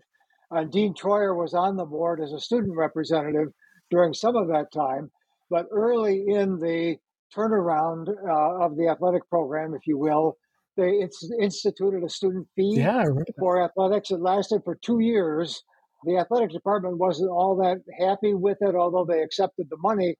And 0.49 0.71
Dean 0.71 0.95
Troyer 0.95 1.35
was 1.37 1.53
on 1.53 1.77
the 1.77 1.85
board 1.85 2.19
as 2.19 2.33
a 2.33 2.39
student 2.39 2.75
representative 2.75 3.49
during 3.91 4.15
some 4.15 4.35
of 4.35 4.47
that 4.47 4.71
time. 4.73 5.11
But 5.51 5.67
early 5.71 6.25
in 6.27 6.57
the 6.57 6.97
turnaround 7.35 8.09
uh, 8.09 8.65
of 8.65 8.75
the 8.77 8.87
athletic 8.87 9.29
program, 9.29 9.75
if 9.75 9.85
you 9.85 9.99
will, 9.99 10.37
they 10.77 10.91
it's 10.91 11.29
instituted 11.39 12.03
a 12.03 12.09
student 12.09 12.47
fee 12.55 12.75
Yeah, 12.77 12.97
I 12.97 13.03
remember 13.03 13.25
that. 13.27 13.35
for 13.39 13.61
athletics. 13.63 14.11
It 14.11 14.21
lasted 14.21 14.61
for 14.63 14.75
two 14.75 14.99
years. 14.99 15.61
The 16.05 16.17
athletic 16.17 16.51
department 16.51 16.97
wasn't 16.97 17.29
all 17.29 17.55
that 17.57 17.81
happy 17.99 18.33
with 18.33 18.57
it, 18.61 18.75
although 18.75 19.05
they 19.05 19.21
accepted 19.21 19.67
the 19.69 19.77
money. 19.77 20.15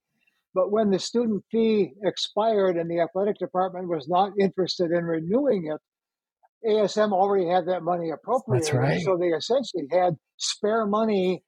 But 0.54 0.72
when 0.72 0.92
the 0.92 1.00
student 1.00 1.44
fee 1.52 1.94
expired 2.04 2.76
and 2.78 2.90
the 2.92 3.00
athletic 3.00 3.38
department 3.38 3.88
was 3.88 4.08
not 4.10 4.34
interested 4.40 4.92
in 4.92 5.06
renewing 5.06 5.72
it, 5.74 5.80
ASM 6.70 7.12
already 7.14 7.48
had 7.48 7.66
that 7.68 7.82
money 7.84 8.12
appropriated. 8.12 8.74
right. 8.74 9.02
So 9.02 9.18
they 9.18 9.30
essentially 9.30 9.88
had 9.92 10.16
spare 10.38 10.86
money 10.86 11.42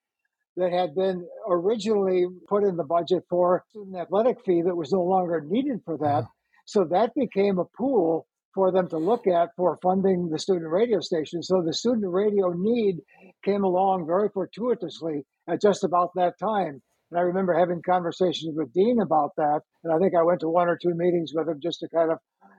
that 0.56 0.72
had 0.72 0.96
been 0.96 1.28
originally 1.48 2.26
put 2.48 2.64
in 2.64 2.78
the 2.78 2.84
budget 2.84 3.24
for 3.30 3.64
student 3.70 3.98
athletic 3.98 4.38
fee 4.46 4.62
that 4.64 4.76
was 4.76 4.92
no 4.92 5.02
longer 5.04 5.42
needed 5.48 5.82
for 5.86 5.98
that. 5.98 6.24
So 6.66 6.86
that 6.86 7.14
became 7.16 7.60
a 7.60 7.66
pool 7.78 8.26
for 8.54 8.72
them 8.72 8.88
to 8.90 8.98
look 8.98 9.28
at 9.28 9.50
for 9.56 9.80
funding 9.82 10.30
the 10.30 10.40
student 10.40 10.70
radio 10.70 11.00
station. 11.00 11.42
So 11.42 11.62
the 11.66 11.74
student 11.74 12.06
radio 12.08 12.54
need 12.56 12.98
came 13.44 13.64
along 13.64 14.06
very 14.08 14.30
fortuitously 14.34 15.26
at 15.50 15.62
just 15.62 15.84
about 15.84 16.12
that 16.16 16.38
time. 16.40 16.82
And 17.12 17.20
I 17.20 17.22
remember 17.22 17.54
having 17.54 17.82
conversations 17.84 18.56
with 18.56 18.74
Dean 18.74 19.00
about 19.02 19.32
that. 19.38 19.62
And 19.84 19.94
I 19.94 19.98
think 19.98 20.14
I 20.18 20.24
went 20.24 20.40
to 20.42 20.50
one 20.50 20.68
or 20.68 20.78
two 20.82 20.94
meetings 20.96 21.32
with 21.34 21.48
him 21.48 21.60
just 21.62 21.80
to 21.82 21.88
kind 21.90 22.12
of 22.12 22.18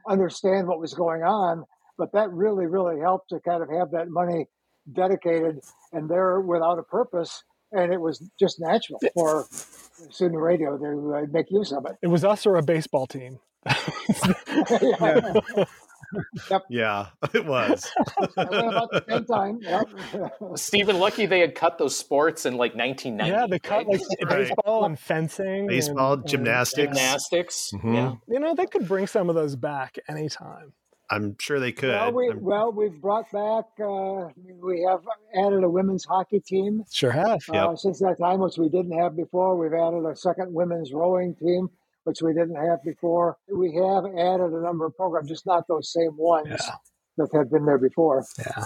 understand 0.08 0.68
what 0.68 0.80
was 0.80 0.94
going 0.94 1.22
on. 1.22 1.64
But 1.96 2.12
that 2.12 2.30
really, 2.30 2.66
really 2.66 3.00
helped 3.00 3.30
to 3.30 3.40
kind 3.40 3.62
of 3.62 3.68
have 3.70 3.90
that 3.92 4.08
money 4.08 4.46
dedicated 4.92 5.60
and 5.92 6.08
there 6.08 6.40
without 6.40 6.78
a 6.78 6.82
purpose. 6.82 7.42
And 7.72 7.92
it 7.92 8.00
was 8.00 8.22
just 8.38 8.60
natural 8.60 9.00
for 9.14 9.46
student 10.10 10.40
radio 10.40 10.76
to 10.76 11.14
uh, 11.14 11.26
make 11.32 11.46
use 11.50 11.72
of 11.72 11.86
it. 11.86 11.96
It 12.02 12.08
was 12.08 12.24
us 12.24 12.46
or 12.46 12.56
a 12.56 12.62
baseball 12.62 13.06
team. 13.06 13.40
Yeah. 14.82 15.32
Yep. 16.50 16.62
Yeah, 16.68 17.06
it 17.34 17.44
was. 17.44 17.90
I 18.36 18.42
about 18.42 18.90
the 18.92 19.04
same 19.08 19.24
time. 19.24 19.58
Yep. 19.60 20.58
Stephen, 20.58 21.00
lucky 21.00 21.26
they 21.26 21.40
had 21.40 21.56
cut 21.56 21.76
those 21.78 21.96
sports 21.96 22.46
in 22.46 22.54
like 22.56 22.76
1990. 22.76 23.30
yeah, 23.32 23.46
they 23.48 23.58
cut 23.58 23.86
like 23.88 24.00
Right. 24.22 24.46
baseball 24.48 24.84
and 24.84 24.96
fencing, 24.98 25.66
Baseball, 25.66 26.12
and- 26.12 26.22
and- 26.22 26.28
gymnastics. 26.30 26.86
gymnastics. 26.96 27.70
Mhm. 27.74 27.94
Yeah. 27.94 28.14
You 28.28 28.38
know, 28.38 28.54
they 28.54 28.66
could 28.66 28.86
bring 28.86 29.08
some 29.08 29.28
of 29.28 29.34
those 29.34 29.56
back 29.56 29.98
anytime. 30.08 30.72
I'm 31.10 31.36
sure 31.40 31.58
they 31.58 31.72
could. 31.72 31.90
Well, 31.90 32.12
we, 32.12 32.28
I'm- 32.28 32.42
well, 32.42 32.70
we've 32.72 33.00
brought 33.00 33.30
back, 33.32 33.64
uh, 33.84 34.28
we 34.62 34.86
have 34.88 35.00
added 35.36 35.64
a 35.64 35.68
women's 35.68 36.04
hockey 36.04 36.38
team 36.40 36.84
Sure 36.92 37.10
have. 37.10 37.40
uh, 37.52 37.74
since 37.76 37.98
that 38.00 38.18
time, 38.20 38.38
which 38.38 38.56
we 38.56 38.68
didn't 38.68 38.96
have 38.98 39.16
before. 39.16 39.56
We've 39.56 39.74
added 39.74 40.04
a 40.08 40.14
second 40.14 40.54
women's 40.54 40.92
rowing 40.92 41.34
team. 41.34 41.70
Which 42.04 42.22
we 42.22 42.32
didn't 42.32 42.56
have 42.56 42.82
before. 42.84 43.36
We 43.52 43.74
have 43.74 44.04
added 44.06 44.52
a 44.52 44.62
number 44.62 44.86
of 44.86 44.96
programs, 44.96 45.28
just 45.28 45.46
not 45.46 45.66
those 45.68 45.92
same 45.92 46.16
ones 46.16 46.60
that 47.16 47.28
had 47.34 47.50
been 47.50 47.64
there 47.66 47.78
before. 47.78 48.24
Yeah. 48.38 48.64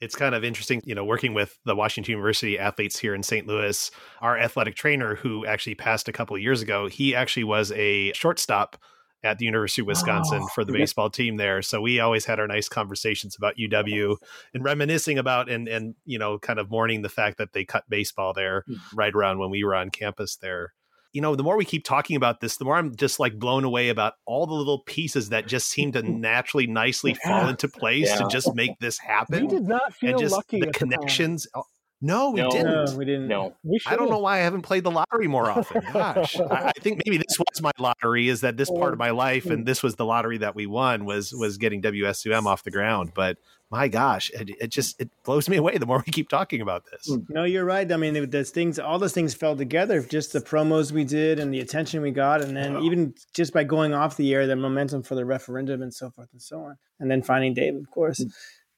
it's 0.00 0.14
kind 0.14 0.34
of 0.34 0.44
interesting, 0.44 0.82
you 0.84 0.94
know, 0.94 1.04
working 1.04 1.34
with 1.34 1.58
the 1.64 1.74
Washington 1.74 2.12
University 2.12 2.58
athletes 2.58 2.98
here 2.98 3.14
in 3.14 3.22
St. 3.22 3.46
Louis. 3.46 3.90
Our 4.20 4.38
athletic 4.38 4.74
trainer, 4.74 5.14
who 5.14 5.46
actually 5.46 5.76
passed 5.76 6.08
a 6.08 6.12
couple 6.12 6.36
of 6.36 6.42
years 6.42 6.62
ago, 6.62 6.88
he 6.88 7.14
actually 7.14 7.44
was 7.44 7.72
a 7.72 8.12
shortstop 8.12 8.76
at 9.22 9.38
the 9.38 9.46
University 9.46 9.80
of 9.80 9.86
Wisconsin 9.86 10.42
Oh, 10.42 10.48
for 10.54 10.64
the 10.64 10.72
yeah. 10.72 10.80
baseball 10.80 11.08
team 11.08 11.38
there. 11.38 11.62
So 11.62 11.80
we 11.80 11.98
always 11.98 12.26
had 12.26 12.38
our 12.38 12.46
nice 12.46 12.68
conversations 12.68 13.34
about 13.36 13.56
UW 13.56 14.16
and 14.52 14.62
reminiscing 14.62 15.18
about 15.18 15.48
and 15.48 15.66
and 15.66 15.94
you 16.04 16.18
know, 16.18 16.38
kind 16.38 16.58
of 16.58 16.70
mourning 16.70 17.02
the 17.02 17.08
fact 17.08 17.38
that 17.38 17.54
they 17.54 17.64
cut 17.64 17.84
baseball 17.88 18.34
there 18.34 18.64
hmm. 18.66 18.74
right 18.94 19.14
around 19.14 19.38
when 19.38 19.50
we 19.50 19.64
were 19.64 19.74
on 19.74 19.90
campus 19.90 20.36
there. 20.36 20.74
You 21.14 21.20
know, 21.20 21.34
the 21.36 21.42
more 21.44 21.56
we 21.56 21.64
keep 21.64 21.84
talking 21.84 22.16
about 22.16 22.40
this, 22.40 22.56
the 22.58 22.64
more 22.64 22.76
I'm 22.76 22.94
just 22.96 23.18
like 23.20 23.38
blown 23.38 23.64
away 23.64 23.88
about 23.88 24.14
all 24.26 24.46
the 24.46 24.52
little 24.52 24.80
pieces 24.80 25.30
that 25.30 25.46
just 25.46 25.68
seem 25.68 25.92
to 25.92 26.02
naturally, 26.10 26.66
nicely 26.66 27.14
fall 27.14 27.48
into 27.48 27.68
place 27.68 28.10
Yeah. 28.10 28.16
to 28.16 28.28
just 28.28 28.54
make 28.54 28.78
this 28.80 28.98
happen. 28.98 29.46
We 29.46 29.48
did 29.48 29.66
not 29.68 29.94
feel 29.94 30.10
and 30.10 30.18
just 30.18 30.34
lucky 30.34 30.60
the 30.60 30.66
at 30.66 30.72
the 30.74 30.78
connections. 30.78 31.46
Oh, 31.54 31.62
no, 32.04 32.30
we 32.30 32.42
No. 32.42 32.50
didn't. 32.50 32.66
No, 32.66 32.96
we 32.96 33.04
didn't. 33.06 33.28
No. 33.28 33.54
We 33.62 33.80
I 33.86 33.96
don't 33.96 34.10
know 34.10 34.18
why 34.18 34.34
I 34.36 34.40
haven't 34.40 34.62
played 34.62 34.84
the 34.84 34.90
lottery 34.90 35.26
more 35.26 35.50
often. 35.50 35.82
Gosh, 35.92 36.38
I, 36.38 36.66
I 36.66 36.72
think 36.80 37.02
maybe 37.06 37.16
this 37.16 37.38
was 37.38 37.62
my 37.62 37.72
lottery. 37.78 38.28
Is 38.28 38.42
that 38.42 38.58
this 38.58 38.70
part 38.70 38.92
of 38.92 38.98
my 38.98 39.10
life, 39.10 39.46
and 39.46 39.64
this 39.64 39.82
was 39.82 39.96
the 39.96 40.04
lottery 40.04 40.36
that 40.38 40.54
we 40.54 40.66
won 40.66 41.06
was 41.06 41.32
was 41.32 41.56
getting 41.56 41.80
WSUM 41.80 42.44
off 42.44 42.62
the 42.62 42.70
ground. 42.70 43.12
But 43.14 43.38
my 43.70 43.88
gosh, 43.88 44.30
it, 44.34 44.50
it 44.60 44.66
just 44.68 45.00
it 45.00 45.08
blows 45.24 45.48
me 45.48 45.56
away 45.56 45.78
the 45.78 45.86
more 45.86 46.02
we 46.06 46.12
keep 46.12 46.28
talking 46.28 46.60
about 46.60 46.84
this. 46.90 47.10
Mm, 47.10 47.24
no, 47.30 47.44
you're 47.44 47.64
right. 47.64 47.90
I 47.90 47.96
mean, 47.96 48.28
those 48.30 48.50
things, 48.50 48.78
all 48.78 48.98
those 48.98 49.14
things 49.14 49.32
fell 49.32 49.56
together. 49.56 50.02
Just 50.02 50.34
the 50.34 50.40
promos 50.40 50.92
we 50.92 51.04
did 51.04 51.38
and 51.38 51.54
the 51.54 51.60
attention 51.60 52.02
we 52.02 52.10
got, 52.10 52.42
and 52.42 52.54
then 52.54 52.82
even 52.82 53.14
just 53.32 53.54
by 53.54 53.64
going 53.64 53.94
off 53.94 54.18
the 54.18 54.34
air, 54.34 54.46
the 54.46 54.56
momentum 54.56 55.02
for 55.02 55.14
the 55.14 55.24
referendum 55.24 55.80
and 55.80 55.94
so 55.94 56.10
forth 56.10 56.28
and 56.32 56.42
so 56.42 56.60
on, 56.60 56.76
and 57.00 57.10
then 57.10 57.22
finding 57.22 57.54
Dave, 57.54 57.74
of 57.76 57.90
course. 57.90 58.20
Mm. 58.20 58.30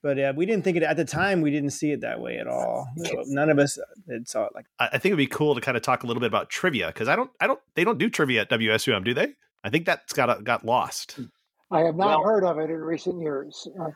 But 0.03 0.19
uh, 0.19 0.33
we 0.37 0.47
didn't 0.47 0.63
think 0.65 0.77
it 0.77 0.83
at 0.83 0.97
the 0.97 1.05
time. 1.05 1.41
We 1.41 1.51
didn't 1.51 1.71
see 1.71 1.91
it 1.91 2.01
that 2.03 2.21
way 2.21 2.39
at 2.39 2.47
all. 2.47 2.87
None 3.27 3.51
of 3.51 3.59
us 3.59 3.79
had 4.11 4.29
saw 4.29 4.45
it 4.45 4.53
like. 4.55 4.67
I, 4.79 4.87
I 4.87 4.91
think 4.99 5.07
it'd 5.07 5.17
be 5.19 5.27
cool 5.27 5.55
to 5.55 5.61
kind 5.61 5.77
of 5.77 5.83
talk 5.83 6.03
a 6.05 6.07
little 6.07 6.21
bit 6.21 6.29
about 6.29 6.49
trivia 6.51 6.89
because 6.89 7.09
I 7.09 7.17
don't, 7.17 7.31
I 7.41 7.47
don't, 7.47 7.61
they 7.75 7.83
don't 7.85 7.99
do 7.99 8.09
trivia 8.09 8.43
at 8.43 8.51
WSUM, 8.51 9.05
do 9.05 9.15
they? 9.15 9.35
I 9.65 9.71
think 9.71 9.87
that's 9.87 10.13
got 10.13 10.45
got 10.45 10.65
lost. 10.65 11.19
I 11.71 11.81
have 11.81 11.97
not 11.97 12.21
Well- 12.21 12.23
heard 12.23 12.45
of 12.45 12.59
it 12.59 12.71
in 12.71 12.77
recent 12.81 13.21
years. 13.21 13.67
Uh, 13.81 13.91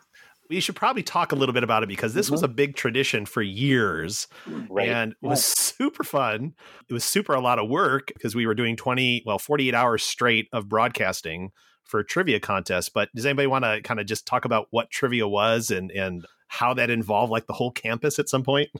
we 0.48 0.58
should 0.58 0.74
probably 0.74 1.04
talk 1.04 1.30
a 1.30 1.36
little 1.36 1.52
bit 1.52 1.62
about 1.62 1.84
it 1.84 1.88
because 1.88 2.12
this 2.12 2.28
was 2.28 2.42
a 2.42 2.48
big 2.48 2.74
tradition 2.74 3.24
for 3.24 3.40
years 3.40 4.26
Right. 4.68 4.88
and 4.88 5.12
it 5.12 5.16
was 5.26 5.44
super 5.56 6.02
fun 6.02 6.54
it 6.88 6.92
was 6.92 7.04
super 7.04 7.34
a 7.34 7.40
lot 7.40 7.60
of 7.60 7.68
work 7.68 8.08
because 8.12 8.34
we 8.34 8.46
were 8.48 8.54
doing 8.56 8.74
20 8.74 9.22
well 9.24 9.38
48 9.38 9.74
hours 9.76 10.02
straight 10.02 10.48
of 10.52 10.68
broadcasting 10.68 11.52
for 11.90 12.00
a 12.00 12.04
trivia 12.04 12.40
contest 12.40 12.94
but 12.94 13.08
does 13.14 13.26
anybody 13.26 13.46
want 13.46 13.64
to 13.64 13.80
kind 13.82 14.00
of 14.00 14.06
just 14.06 14.26
talk 14.26 14.44
about 14.44 14.66
what 14.70 14.90
trivia 14.90 15.26
was 15.26 15.70
and 15.70 15.90
and 15.90 16.24
how 16.48 16.72
that 16.74 16.90
involved 16.90 17.30
like 17.30 17.46
the 17.46 17.52
whole 17.52 17.70
campus 17.70 18.18
at 18.18 18.28
some 18.28 18.42
point 18.42 18.70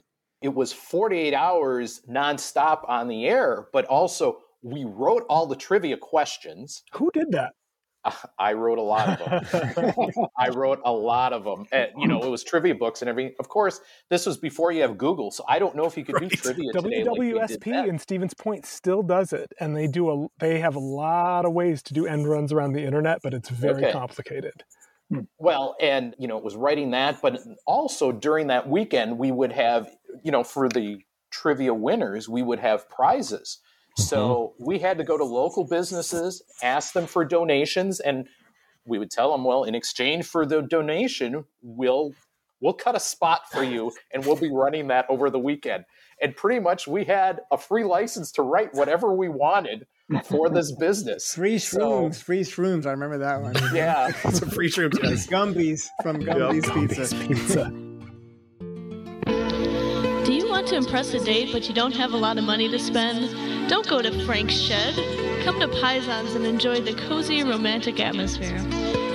It 0.41 0.55
was 0.55 0.73
48 0.73 1.35
hours 1.35 2.01
nonstop 2.09 2.89
on 2.89 3.07
the 3.07 3.27
air, 3.27 3.67
but 3.71 3.85
also 3.85 4.39
we 4.63 4.85
wrote 4.85 5.23
all 5.29 5.45
the 5.45 5.55
trivia 5.55 5.97
questions. 5.97 6.83
Who 6.93 7.11
did 7.13 7.31
that? 7.31 7.53
I 8.39 8.53
wrote 8.53 8.77
a 8.77 8.81
lot 8.81 9.21
of 9.21 9.43
them. 9.45 10.09
I 10.37 10.49
wrote 10.49 10.79
a 10.85 10.91
lot 10.91 11.33
of 11.33 11.43
them. 11.43 11.65
And, 11.71 11.89
you 11.97 12.07
know, 12.07 12.21
it 12.23 12.29
was 12.29 12.43
trivia 12.43 12.75
books 12.75 13.01
and 13.01 13.09
everything. 13.09 13.35
Of 13.39 13.49
course, 13.49 13.81
this 14.09 14.25
was 14.25 14.37
before 14.37 14.71
you 14.71 14.81
have 14.81 14.97
Google, 14.97 15.31
so 15.31 15.43
I 15.47 15.59
don't 15.59 15.75
know 15.75 15.85
if 15.85 15.97
you 15.97 16.03
could 16.03 16.17
do 16.17 16.29
trivia 16.29 16.71
today. 16.73 17.03
like 17.03 17.17
we 17.17 17.31
did 17.31 17.35
WWSP 17.35 17.63
then. 17.65 17.89
in 17.89 17.99
Stevens 17.99 18.33
Point 18.33 18.65
still 18.65 19.03
does 19.03 19.33
it, 19.33 19.51
and 19.59 19.75
they 19.75 19.87
do 19.87 20.09
a. 20.09 20.27
They 20.39 20.59
have 20.59 20.75
a 20.75 20.79
lot 20.79 21.45
of 21.45 21.53
ways 21.53 21.81
to 21.83 21.93
do 21.93 22.05
end 22.07 22.27
runs 22.27 22.51
around 22.51 22.73
the 22.73 22.83
internet, 22.83 23.19
but 23.23 23.33
it's 23.33 23.49
very 23.49 23.83
Okay. 23.83 23.91
complicated. 23.91 24.63
Hmm. 25.09 25.19
Well, 25.37 25.75
and 25.81 26.15
you 26.17 26.27
know, 26.27 26.37
it 26.37 26.43
was 26.43 26.55
writing 26.55 26.91
that, 26.91 27.21
but 27.21 27.39
also 27.65 28.11
during 28.11 28.47
that 28.47 28.67
weekend, 28.67 29.17
we 29.19 29.31
would 29.31 29.51
have, 29.51 29.89
you 30.23 30.31
know, 30.31 30.43
for 30.43 30.69
the 30.69 30.99
trivia 31.29 31.73
winners, 31.73 32.27
we 32.27 32.41
would 32.41 32.59
have 32.59 32.89
prizes. 32.89 33.59
Mm-hmm. 33.97 34.03
So 34.03 34.53
we 34.59 34.79
had 34.79 34.97
to 34.99 35.03
go 35.03 35.17
to 35.17 35.23
local 35.23 35.65
businesses, 35.65 36.41
ask 36.63 36.93
them 36.93 37.07
for 37.07 37.25
donations, 37.25 37.99
and 37.99 38.27
we 38.85 38.97
would 38.97 39.11
tell 39.11 39.31
them, 39.31 39.43
well, 39.43 39.63
in 39.63 39.75
exchange 39.75 40.25
for 40.25 40.45
the 40.45 40.61
donation, 40.61 41.45
we'll 41.61 42.13
we'll 42.61 42.73
cut 42.73 42.95
a 42.95 42.99
spot 42.99 43.41
for 43.51 43.63
you, 43.63 43.91
and 44.13 44.25
we'll 44.25 44.35
be 44.35 44.51
running 44.51 44.87
that 44.87 45.05
over 45.09 45.29
the 45.29 45.39
weekend. 45.39 45.83
And 46.21 46.35
pretty 46.35 46.59
much, 46.59 46.87
we 46.87 47.03
had 47.05 47.41
a 47.51 47.57
free 47.57 47.83
license 47.83 48.31
to 48.33 48.43
write 48.43 48.69
whatever 48.73 49.13
we 49.13 49.27
wanted 49.29 49.87
for 50.25 50.49
this 50.49 50.71
business. 50.79 51.33
Free 51.33 51.57
So- 51.57 51.79
shrooms, 51.79 52.21
free 52.21 52.41
shrooms. 52.41 52.85
I 52.85 52.91
remember 52.91 53.17
that 53.19 53.41
one. 53.41 53.55
Yeah, 53.73 54.11
some 54.31 54.49
free 54.51 54.69
shrooms. 54.69 55.01
guys. 55.01 55.25
Gumby's 55.27 55.89
from 56.03 56.19
Gumby's 56.19 56.69
Pizza. 56.69 57.15
Pizza. 57.15 57.90
Want 60.61 60.69
to 60.69 60.77
impress 60.77 61.11
a 61.15 61.19
date 61.19 61.51
but 61.51 61.67
you 61.67 61.73
don't 61.73 61.95
have 61.95 62.13
a 62.13 62.17
lot 62.17 62.37
of 62.37 62.43
money 62.43 62.69
to 62.69 62.77
spend? 62.77 63.67
Don't 63.67 63.87
go 63.87 63.99
to 63.99 64.11
Frank's 64.25 64.53
Shed. 64.53 64.93
Come 65.43 65.59
to 65.59 65.67
Paisan's 65.67 66.35
and 66.35 66.45
enjoy 66.45 66.81
the 66.81 66.93
cozy, 67.07 67.43
romantic 67.43 67.99
atmosphere. 67.99 68.57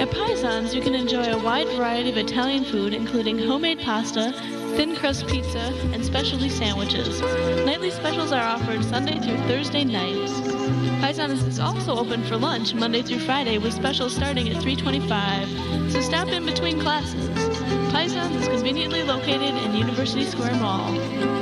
At 0.00 0.10
Paisan's, 0.10 0.74
you 0.74 0.82
can 0.82 0.96
enjoy 0.96 1.22
a 1.22 1.38
wide 1.38 1.68
variety 1.68 2.10
of 2.10 2.16
Italian 2.16 2.64
food, 2.64 2.92
including 2.92 3.38
homemade 3.38 3.78
pasta, 3.78 4.32
thin 4.74 4.96
crust 4.96 5.28
pizza, 5.28 5.72
and 5.92 6.04
specialty 6.04 6.48
sandwiches. 6.48 7.20
Nightly 7.64 7.92
specials 7.92 8.32
are 8.32 8.42
offered 8.42 8.84
Sunday 8.84 9.20
through 9.20 9.38
Thursday 9.46 9.84
nights. 9.84 10.40
Paisan's 11.00 11.44
is 11.44 11.60
also 11.60 11.96
open 11.96 12.24
for 12.24 12.36
lunch 12.36 12.74
Monday 12.74 13.02
through 13.02 13.20
Friday 13.20 13.58
with 13.58 13.72
specials 13.72 14.16
starting 14.16 14.48
at 14.48 14.60
325. 14.60 15.92
So 15.92 16.00
stop 16.00 16.26
in 16.26 16.44
between 16.44 16.80
classes. 16.80 17.28
Paisan's 17.92 18.36
is 18.36 18.48
conveniently 18.48 19.02
located 19.04 19.54
in 19.54 19.74
University 19.76 20.24
Square 20.24 20.56
Mall. 20.56 21.35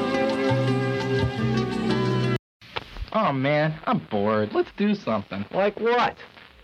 Oh 3.14 3.32
man, 3.32 3.78
I'm 3.86 4.00
bored. 4.10 4.50
Let's 4.52 4.72
do 4.76 4.94
something. 4.94 5.44
Like 5.52 5.78
what? 5.78 6.16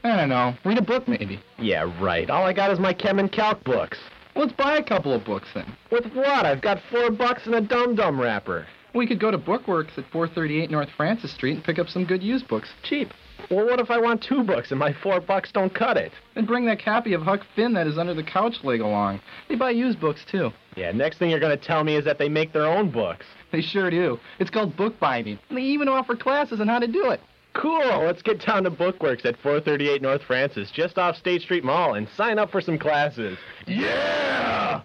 I 0.03 0.17
don't 0.17 0.29
know. 0.29 0.55
Read 0.65 0.79
a 0.79 0.83
book 0.83 1.07
maybe. 1.07 1.41
Yeah, 1.59 1.93
right. 2.01 2.29
All 2.29 2.45
I 2.45 2.53
got 2.53 2.73
is 2.73 2.81
my 2.81 2.93
chem 2.93 3.21
and 3.21 3.31
calc 3.31 3.63
books. 3.63 3.99
Let's 4.35 4.53
buy 4.53 4.77
a 4.77 4.83
couple 4.83 5.13
of 5.13 5.25
books 5.25 5.49
then. 5.55 5.67
With 5.93 6.13
what? 6.13 6.47
I've 6.47 6.61
got 6.61 6.83
four 6.91 7.11
bucks 7.11 7.47
and 7.47 7.55
a 7.55 7.61
dum 7.61 7.95
dum 7.95 8.21
wrapper. 8.21 8.67
We 8.95 9.07
could 9.07 9.21
go 9.21 9.31
to 9.31 9.39
Bookworks 9.39 9.97
at 9.99 10.11
438 10.11 10.69
North 10.69 10.89
Francis 10.97 11.31
Street 11.33 11.55
and 11.55 11.65
pick 11.65 11.79
up 11.79 11.89
some 11.89 12.05
good 12.05 12.23
used 12.23 12.49
books. 12.49 12.71
Cheap. 12.83 13.13
Well, 13.49 13.67
what 13.67 13.79
if 13.79 13.91
I 13.91 13.99
want 13.99 14.23
two 14.23 14.43
books 14.43 14.71
and 14.71 14.81
my 14.81 14.93
four 14.93 15.21
bucks 15.21 15.53
don't 15.53 15.73
cut 15.73 15.97
it? 15.97 16.13
Then 16.35 16.45
bring 16.45 16.67
that 16.67 16.85
copy 16.85 17.13
of 17.13 17.23
Huck 17.23 17.43
Finn 17.55 17.73
that 17.75 17.87
is 17.87 17.99
under 17.99 18.15
the 18.15 18.25
couch 18.25 18.65
leg 18.65 18.81
along. 18.81 19.21
They 19.49 19.55
buy 19.55 19.71
used 19.71 20.01
books 20.01 20.25
too. 20.29 20.51
Yeah, 20.77 20.91
next 20.91 21.19
thing 21.19 21.31
you're 21.31 21.41
going 21.41 21.57
to 21.57 21.65
tell 21.65 21.85
me 21.85 21.95
is 21.95 22.05
that 22.05 22.19
they 22.19 22.29
make 22.29 22.53
their 22.53 22.67
own 22.67 22.91
books. 22.91 23.27
They 23.53 23.63
sure 23.63 23.91
do. 23.91 24.21
It's 24.39 24.51
called 24.51 24.77
bookbinding. 24.77 25.39
And 25.49 25.59
they 25.59 25.63
even 25.63 25.89
offer 25.89 26.15
classes 26.15 26.61
on 26.61 26.69
how 26.69 26.79
to 26.79 26.87
do 26.87 27.11
it. 27.11 27.21
Cool. 27.53 28.05
Let's 28.05 28.23
get 28.23 28.45
down 28.47 28.63
to 28.63 28.71
Bookworks 28.71 29.25
at 29.25 29.37
438 29.39 30.01
North 30.03 30.23
Francis, 30.23 30.71
just 30.71 30.99
off 30.99 31.17
State 31.17 31.43
Street 31.43 31.65
Mall, 31.65 31.95
and 31.95 32.09
sign 32.17 32.39
up 32.39 32.53
for 32.53 32.61
some 32.61 32.79
classes. 32.79 33.37
Yeah! 33.67 34.83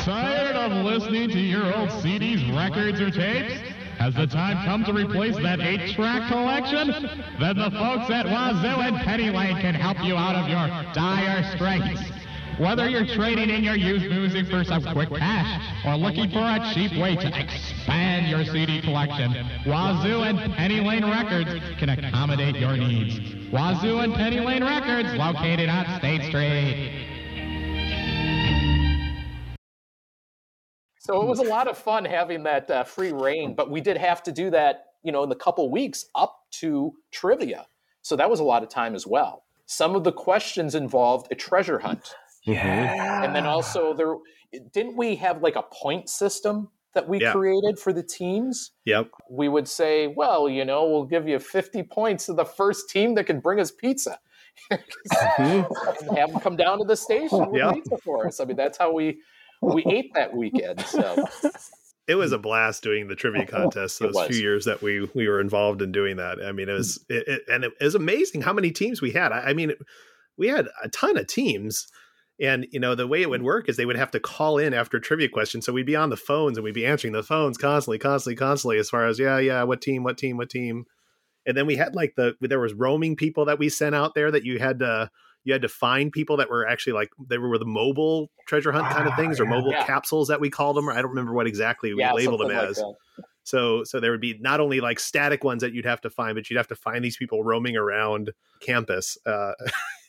Tired 0.00 0.56
of 0.56 0.84
listening 0.84 1.30
to 1.30 1.38
your 1.38 1.66
old 1.76 1.90
CDs, 1.90 2.52
records, 2.56 3.00
or 3.00 3.10
tapes? 3.12 3.54
Has 3.98 4.14
the 4.14 4.26
time 4.26 4.66
come 4.66 4.84
to 4.84 4.92
replace 4.92 5.36
that 5.36 5.60
eight-track 5.60 6.28
collection? 6.28 6.88
Then 7.40 7.56
the 7.56 7.70
folks 7.70 8.10
at 8.10 8.26
Wazoo 8.26 8.80
and 8.80 8.96
Penny 8.96 9.30
Lane 9.30 9.60
can 9.60 9.74
help 9.74 10.02
you 10.04 10.16
out 10.16 10.34
of 10.34 10.48
your 10.48 10.66
dire 10.92 11.42
straits. 11.54 12.25
Whether 12.58 12.88
you're 12.88 13.04
trading 13.04 13.50
in 13.50 13.62
your 13.62 13.76
used 13.76 14.06
music 14.06 14.46
for 14.46 14.64
some 14.64 14.82
quick 14.82 15.10
cash 15.10 15.84
or 15.84 15.94
looking 15.96 16.30
for 16.30 16.38
a 16.38 16.72
cheap 16.72 16.96
way 16.96 17.14
to 17.14 17.38
expand 17.38 18.28
your 18.28 18.46
CD 18.46 18.80
collection, 18.80 19.32
Wazoo 19.66 20.22
and 20.22 20.54
Penny 20.54 20.80
Lane 20.80 21.04
Records 21.04 21.50
can 21.78 21.90
accommodate 21.90 22.56
your 22.56 22.78
needs. 22.78 23.52
Wazoo 23.52 23.98
and 23.98 24.14
Penny 24.14 24.40
Lane 24.40 24.64
Records, 24.64 25.12
located 25.18 25.68
on 25.68 25.98
State 25.98 26.22
Street. 26.22 27.06
So 30.98 31.20
it 31.20 31.26
was 31.26 31.40
a 31.40 31.44
lot 31.44 31.68
of 31.68 31.76
fun 31.76 32.06
having 32.06 32.42
that 32.44 32.70
uh, 32.70 32.84
free 32.84 33.12
reign, 33.12 33.54
but 33.54 33.70
we 33.70 33.82
did 33.82 33.98
have 33.98 34.22
to 34.22 34.32
do 34.32 34.48
that, 34.50 34.92
you 35.02 35.12
know, 35.12 35.22
in 35.22 35.28
the 35.28 35.36
couple 35.36 35.70
weeks 35.70 36.06
up 36.14 36.38
to 36.52 36.94
trivia. 37.12 37.66
So 38.00 38.16
that 38.16 38.30
was 38.30 38.40
a 38.40 38.44
lot 38.44 38.62
of 38.62 38.70
time 38.70 38.94
as 38.94 39.06
well. 39.06 39.42
Some 39.66 39.94
of 39.94 40.04
the 40.04 40.12
questions 40.12 40.74
involved 40.74 41.28
a 41.30 41.34
treasure 41.34 41.80
hunt. 41.80 42.14
Yeah. 42.46 43.24
And 43.24 43.34
then 43.34 43.46
also 43.46 43.92
there 43.94 44.14
didn't 44.72 44.96
we 44.96 45.16
have 45.16 45.42
like 45.42 45.56
a 45.56 45.62
point 45.62 46.08
system 46.08 46.68
that 46.94 47.08
we 47.08 47.20
Yeah. 47.20 47.32
created 47.32 47.78
for 47.78 47.92
the 47.92 48.02
teams? 48.02 48.70
Yep. 48.86 49.10
We 49.30 49.48
would 49.48 49.68
say, 49.68 50.06
well, 50.06 50.48
you 50.48 50.64
know, 50.64 50.88
we'll 50.88 51.04
give 51.04 51.28
you 51.28 51.38
50 51.38 51.82
points 51.82 52.26
to 52.26 52.32
the 52.32 52.44
first 52.44 52.88
team 52.88 53.14
that 53.16 53.24
can 53.24 53.40
bring 53.40 53.60
us 53.60 53.70
pizza. 53.70 54.18
Mm-hmm. 54.72 56.08
and 56.08 56.18
have 56.18 56.32
them 56.32 56.40
come 56.40 56.56
down 56.56 56.78
to 56.78 56.84
the 56.84 56.96
station 56.96 57.50
with 57.50 57.58
Yeah. 57.58 57.72
pizza 57.72 57.98
for 57.98 58.26
us. 58.26 58.40
I 58.40 58.44
mean, 58.46 58.56
that's 58.56 58.78
how 58.78 58.92
we 58.92 59.20
we 59.62 59.84
ate 59.86 60.12
that 60.14 60.34
weekend. 60.34 60.80
So 60.80 61.24
it 62.06 62.14
was 62.14 62.32
a 62.32 62.38
blast 62.38 62.82
doing 62.82 63.08
the 63.08 63.14
trivia 63.16 63.46
contest 63.56 63.98
those 63.98 64.18
few 64.26 64.36
years 64.40 64.64
that 64.64 64.80
we 64.80 65.08
we 65.14 65.28
were 65.28 65.40
involved 65.40 65.82
in 65.82 65.92
doing 65.92 66.16
that. 66.16 66.38
I 66.42 66.52
mean, 66.52 66.68
it 66.68 66.72
was 66.72 67.04
it, 67.10 67.26
it, 67.28 67.42
and 67.50 67.64
it 67.64 67.72
was 67.80 67.94
amazing 67.94 68.42
how 68.42 68.52
many 68.54 68.70
teams 68.70 69.02
we 69.02 69.10
had. 69.10 69.32
I, 69.32 69.40
I 69.40 69.52
mean, 69.52 69.72
we 70.38 70.48
had 70.48 70.68
a 70.82 70.88
ton 70.88 71.16
of 71.18 71.26
teams. 71.26 71.86
And 72.40 72.66
you 72.70 72.78
know 72.78 72.94
the 72.94 73.06
way 73.06 73.22
it 73.22 73.30
would 73.30 73.42
work 73.42 73.68
is 73.68 73.76
they 73.76 73.86
would 73.86 73.96
have 73.96 74.10
to 74.10 74.20
call 74.20 74.58
in 74.58 74.74
after 74.74 75.00
trivia 75.00 75.28
questions, 75.28 75.64
so 75.64 75.72
we'd 75.72 75.86
be 75.86 75.96
on 75.96 76.10
the 76.10 76.16
phones 76.18 76.58
and 76.58 76.64
we'd 76.64 76.74
be 76.74 76.84
answering 76.84 77.14
the 77.14 77.22
phones 77.22 77.56
constantly, 77.56 77.98
constantly, 77.98 78.36
constantly. 78.36 78.78
As 78.78 78.90
far 78.90 79.06
as 79.06 79.18
yeah, 79.18 79.38
yeah, 79.38 79.62
what 79.62 79.80
team, 79.80 80.04
what 80.04 80.18
team, 80.18 80.36
what 80.36 80.50
team, 80.50 80.84
and 81.46 81.56
then 81.56 81.66
we 81.66 81.76
had 81.76 81.94
like 81.94 82.14
the 82.16 82.34
there 82.42 82.60
was 82.60 82.74
roaming 82.74 83.16
people 83.16 83.46
that 83.46 83.58
we 83.58 83.68
sent 83.70 83.94
out 83.94 84.14
there 84.14 84.30
that 84.30 84.44
you 84.44 84.58
had 84.58 84.80
to 84.80 85.10
you 85.44 85.52
had 85.52 85.62
to 85.62 85.68
find 85.68 86.12
people 86.12 86.36
that 86.36 86.50
were 86.50 86.66
actually 86.66 86.92
like 86.92 87.08
they 87.30 87.38
were 87.38 87.56
the 87.56 87.64
mobile 87.64 88.30
treasure 88.48 88.72
hunt 88.72 88.86
kind 88.88 89.06
of 89.08 89.14
things 89.14 89.40
or 89.40 89.46
mobile 89.46 89.70
Yeah. 89.70 89.86
capsules 89.86 90.28
that 90.28 90.40
we 90.40 90.50
called 90.50 90.76
them. 90.76 90.88
Or 90.88 90.92
I 90.92 90.96
don't 90.96 91.10
remember 91.10 91.32
what 91.32 91.46
exactly 91.46 91.94
we 91.94 92.00
Yeah, 92.02 92.12
labeled 92.12 92.40
them 92.40 92.48
like 92.48 92.68
as. 92.70 92.76
that. 92.76 92.94
So 93.44 93.84
so 93.84 94.00
there 94.00 94.10
would 94.10 94.20
be 94.20 94.36
not 94.40 94.58
only 94.58 94.80
like 94.80 94.98
static 94.98 95.44
ones 95.44 95.62
that 95.62 95.72
you'd 95.72 95.84
have 95.86 96.00
to 96.00 96.10
find, 96.10 96.34
but 96.34 96.50
you'd 96.50 96.56
have 96.56 96.66
to 96.68 96.74
find 96.74 97.04
these 97.04 97.16
people 97.16 97.44
roaming 97.44 97.76
around 97.76 98.32
campus. 98.60 99.16
Uh, 99.24 99.52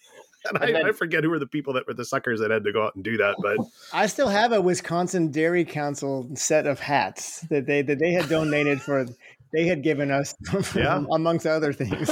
and, 0.55 0.57
I, 0.63 0.71
then- 0.71 0.85
I 0.85 0.91
forget 0.91 1.23
who 1.23 1.29
were 1.29 1.39
the 1.39 1.47
people 1.47 1.73
that 1.73 1.87
were 1.87 1.93
the 1.93 2.05
suckers 2.05 2.39
that 2.39 2.51
had 2.51 2.63
to 2.63 2.71
go 2.71 2.85
out 2.85 2.95
and 2.95 3.03
do 3.03 3.17
that, 3.17 3.35
but 3.41 3.57
I 3.93 4.07
still 4.07 4.27
have 4.29 4.51
a 4.51 4.61
Wisconsin 4.61 5.31
Dairy 5.31 5.65
Council 5.65 6.29
set 6.35 6.67
of 6.67 6.79
hats 6.79 7.41
that 7.49 7.65
they 7.65 7.81
that 7.83 7.99
they 7.99 8.11
had 8.13 8.29
donated 8.29 8.81
for. 8.81 9.05
They 9.53 9.63
had 9.65 9.81
given 9.81 10.11
us, 10.11 10.35
Yeah. 10.75 11.05
amongst 11.09 11.45
other 11.47 11.71
things. 11.71 12.09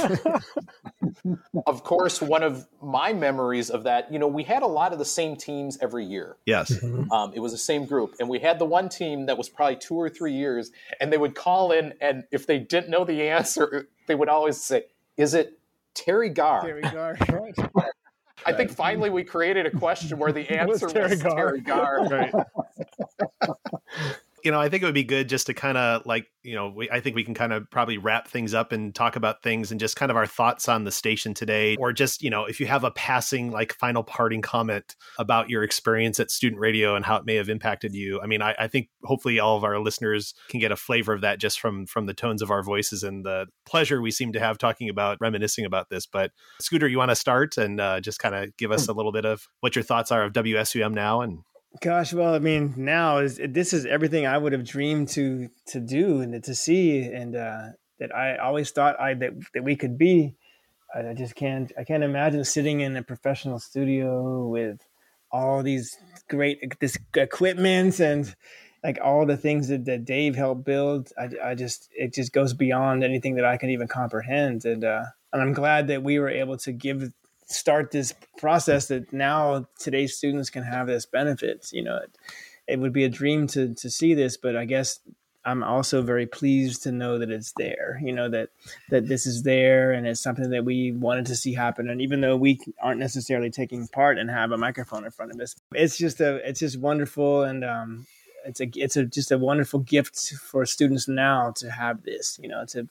of 1.66 1.84
course, 1.84 2.22
one 2.22 2.42
of 2.42 2.66
my 2.82 3.12
memories 3.12 3.68
of 3.70 3.84
that, 3.84 4.10
you 4.12 4.18
know, 4.18 4.26
we 4.26 4.42
had 4.42 4.62
a 4.62 4.66
lot 4.66 4.92
of 4.94 4.98
the 4.98 5.04
same 5.04 5.36
teams 5.36 5.78
every 5.82 6.04
year. 6.04 6.36
yes, 6.46 6.82
Um, 7.10 7.32
it 7.34 7.40
was 7.40 7.52
the 7.52 7.58
same 7.58 7.84
group, 7.84 8.14
and 8.20 8.28
we 8.30 8.38
had 8.38 8.58
the 8.58 8.64
one 8.64 8.88
team 8.88 9.26
that 9.26 9.36
was 9.36 9.50
probably 9.50 9.76
two 9.76 9.96
or 9.96 10.08
three 10.08 10.32
years, 10.32 10.70
and 11.00 11.12
they 11.12 11.18
would 11.18 11.34
call 11.34 11.72
in, 11.72 11.92
and 12.00 12.24
if 12.30 12.46
they 12.46 12.58
didn't 12.58 12.88
know 12.88 13.04
the 13.04 13.28
answer, 13.28 13.86
they 14.06 14.14
would 14.14 14.28
always 14.30 14.60
say, 14.60 14.84
"Is 15.18 15.34
it 15.34 15.58
Teri 15.94 16.32
Garr?" 16.32 16.62
Teri 16.64 16.90
Garr, 16.92 17.16
right? 17.32 17.90
I 18.44 18.52
think 18.52 18.70
finally 18.70 19.10
we 19.10 19.24
created 19.24 19.66
a 19.66 19.70
question 19.70 20.18
where 20.18 20.32
the 20.32 20.40
It 20.52 20.66
was 20.66 20.82
answer 20.82 20.86
was 20.86 20.92
Terry 20.92 21.16
Teri 21.16 21.64
Garr. 21.64 22.08
Gar. 22.08 22.08
Right. 22.08 22.32
you 24.46 24.52
know, 24.52 24.60
I 24.60 24.68
think 24.68 24.84
it 24.84 24.86
would 24.86 24.94
be 24.94 25.02
good 25.02 25.28
just 25.28 25.48
to 25.48 25.54
kind 25.54 25.76
of 25.76 26.06
like, 26.06 26.28
you 26.44 26.54
know, 26.54 26.68
we, 26.68 26.88
I 26.88 27.00
think 27.00 27.16
we 27.16 27.24
can 27.24 27.34
kind 27.34 27.52
of 27.52 27.68
probably 27.68 27.98
wrap 27.98 28.28
things 28.28 28.54
up 28.54 28.70
and 28.70 28.94
talk 28.94 29.16
about 29.16 29.42
things 29.42 29.72
and 29.72 29.80
just 29.80 29.96
kind 29.96 30.08
of 30.08 30.16
our 30.16 30.24
thoughts 30.24 30.68
on 30.68 30.84
the 30.84 30.92
station 30.92 31.34
today, 31.34 31.74
or 31.80 31.92
just, 31.92 32.22
you 32.22 32.30
know, 32.30 32.44
if 32.44 32.60
you 32.60 32.66
have 32.66 32.84
a 32.84 32.92
passing, 32.92 33.50
like, 33.50 33.74
final 33.74 34.04
parting 34.04 34.42
comment 34.42 34.94
about 35.18 35.50
your 35.50 35.64
experience 35.64 36.20
at 36.20 36.30
student 36.30 36.60
radio 36.60 36.94
and 36.94 37.04
how 37.04 37.16
it 37.16 37.26
may 37.26 37.34
have 37.34 37.48
impacted 37.48 37.92
you. 37.92 38.20
I 38.20 38.26
mean, 38.26 38.40
I, 38.40 38.54
I 38.56 38.68
think 38.68 38.88
hopefully 39.02 39.40
all 39.40 39.56
of 39.56 39.64
our 39.64 39.80
listeners 39.80 40.32
can 40.48 40.60
get 40.60 40.70
a 40.70 40.76
flavor 40.76 41.12
of 41.12 41.22
that 41.22 41.40
just 41.40 41.58
from 41.58 41.84
from 41.86 42.06
the 42.06 42.14
tones 42.14 42.40
of 42.40 42.52
our 42.52 42.62
voices 42.62 43.02
and 43.02 43.26
the 43.26 43.46
pleasure 43.68 44.00
we 44.00 44.12
seem 44.12 44.32
to 44.34 44.38
have 44.38 44.58
talking 44.58 44.88
about 44.88 45.18
reminiscing 45.20 45.64
about 45.64 45.88
this. 45.90 46.06
But 46.06 46.30
Scooter, 46.60 46.86
you 46.86 46.98
want 46.98 47.10
to 47.10 47.16
start 47.16 47.56
and 47.56 47.80
uh, 47.80 48.00
just 48.00 48.20
kind 48.20 48.36
of 48.36 48.56
give 48.56 48.70
us 48.70 48.86
a 48.86 48.92
little 48.92 49.10
bit 49.10 49.24
of 49.24 49.42
what 49.58 49.74
your 49.74 49.82
thoughts 49.82 50.12
are 50.12 50.22
of 50.22 50.32
WSUM 50.32 50.94
now 50.94 51.20
and 51.20 51.40
Gosh, 51.80 52.12
well, 52.12 52.34
I 52.34 52.38
mean, 52.38 52.74
now 52.76 53.18
is 53.18 53.40
this 53.48 53.72
is 53.72 53.86
everything 53.86 54.26
I 54.26 54.38
would 54.38 54.52
have 54.52 54.64
dreamed 54.64 55.08
to 55.10 55.48
to 55.68 55.80
do 55.80 56.20
and 56.20 56.42
to 56.44 56.54
see, 56.54 57.02
and 57.02 57.34
uh, 57.34 57.68
that 57.98 58.14
I 58.14 58.36
always 58.36 58.70
thought 58.70 59.00
I 59.00 59.14
that 59.14 59.32
that 59.54 59.64
we 59.64 59.76
could 59.76 59.98
be. 59.98 60.36
I, 60.94 61.12
just 61.14 61.34
can't. 61.34 61.72
I 61.78 61.84
can't 61.84 62.04
imagine 62.04 62.44
sitting 62.44 62.80
in 62.80 62.96
a 62.96 63.02
professional 63.02 63.58
studio 63.58 64.46
with 64.46 64.80
all 65.30 65.62
these 65.62 65.98
great 66.28 66.78
this 66.80 66.96
equipment 67.14 68.00
and 68.00 68.34
like 68.82 68.98
all 69.02 69.26
the 69.26 69.36
things 69.36 69.68
that, 69.68 69.84
that 69.86 70.04
Dave 70.04 70.36
helped 70.36 70.64
build. 70.64 71.10
I, 71.18 71.28
I 71.50 71.54
just 71.54 71.88
it 71.92 72.14
just 72.14 72.32
goes 72.32 72.54
beyond 72.54 73.02
anything 73.02 73.34
that 73.34 73.44
I 73.44 73.56
can 73.56 73.70
even 73.70 73.88
comprehend, 73.88 74.64
and 74.64 74.84
uh, 74.84 75.04
and 75.32 75.42
I'm 75.42 75.52
glad 75.52 75.88
that 75.88 76.02
we 76.02 76.18
were 76.18 76.30
able 76.30 76.56
to 76.58 76.72
give 76.72 77.12
start 77.46 77.90
this 77.90 78.14
process 78.38 78.88
that 78.88 79.12
now 79.12 79.66
today's 79.78 80.16
students 80.16 80.50
can 80.50 80.62
have 80.62 80.86
this 80.86 81.06
benefit. 81.06 81.68
You 81.72 81.82
know, 81.82 81.96
it, 81.96 82.10
it 82.66 82.80
would 82.80 82.92
be 82.92 83.04
a 83.04 83.08
dream 83.08 83.46
to 83.48 83.74
to 83.74 83.90
see 83.90 84.14
this, 84.14 84.36
but 84.36 84.56
I 84.56 84.64
guess 84.64 85.00
I'm 85.44 85.62
also 85.62 86.02
very 86.02 86.26
pleased 86.26 86.82
to 86.82 86.92
know 86.92 87.18
that 87.18 87.30
it's 87.30 87.52
there. 87.56 88.00
You 88.02 88.12
know 88.12 88.28
that 88.28 88.50
that 88.90 89.06
this 89.06 89.26
is 89.26 89.44
there 89.44 89.92
and 89.92 90.06
it's 90.06 90.20
something 90.20 90.50
that 90.50 90.64
we 90.64 90.92
wanted 90.92 91.26
to 91.26 91.36
see 91.36 91.54
happen. 91.54 91.88
And 91.88 92.02
even 92.02 92.20
though 92.20 92.36
we 92.36 92.58
aren't 92.82 93.00
necessarily 93.00 93.50
taking 93.50 93.86
part 93.88 94.18
and 94.18 94.28
have 94.28 94.50
a 94.50 94.58
microphone 94.58 95.04
in 95.04 95.12
front 95.12 95.32
of 95.32 95.40
us, 95.40 95.54
it's 95.72 95.96
just 95.96 96.20
a 96.20 96.36
it's 96.48 96.60
just 96.60 96.78
wonderful 96.78 97.44
and 97.44 97.64
um, 97.64 98.06
it's 98.44 98.60
a 98.60 98.68
it's 98.74 98.96
a 98.96 99.04
just 99.04 99.30
a 99.30 99.38
wonderful 99.38 99.80
gift 99.80 100.18
for 100.34 100.66
students 100.66 101.06
now 101.06 101.52
to 101.56 101.70
have 101.70 102.02
this. 102.02 102.40
You 102.42 102.48
know, 102.48 102.64
to 102.66 102.88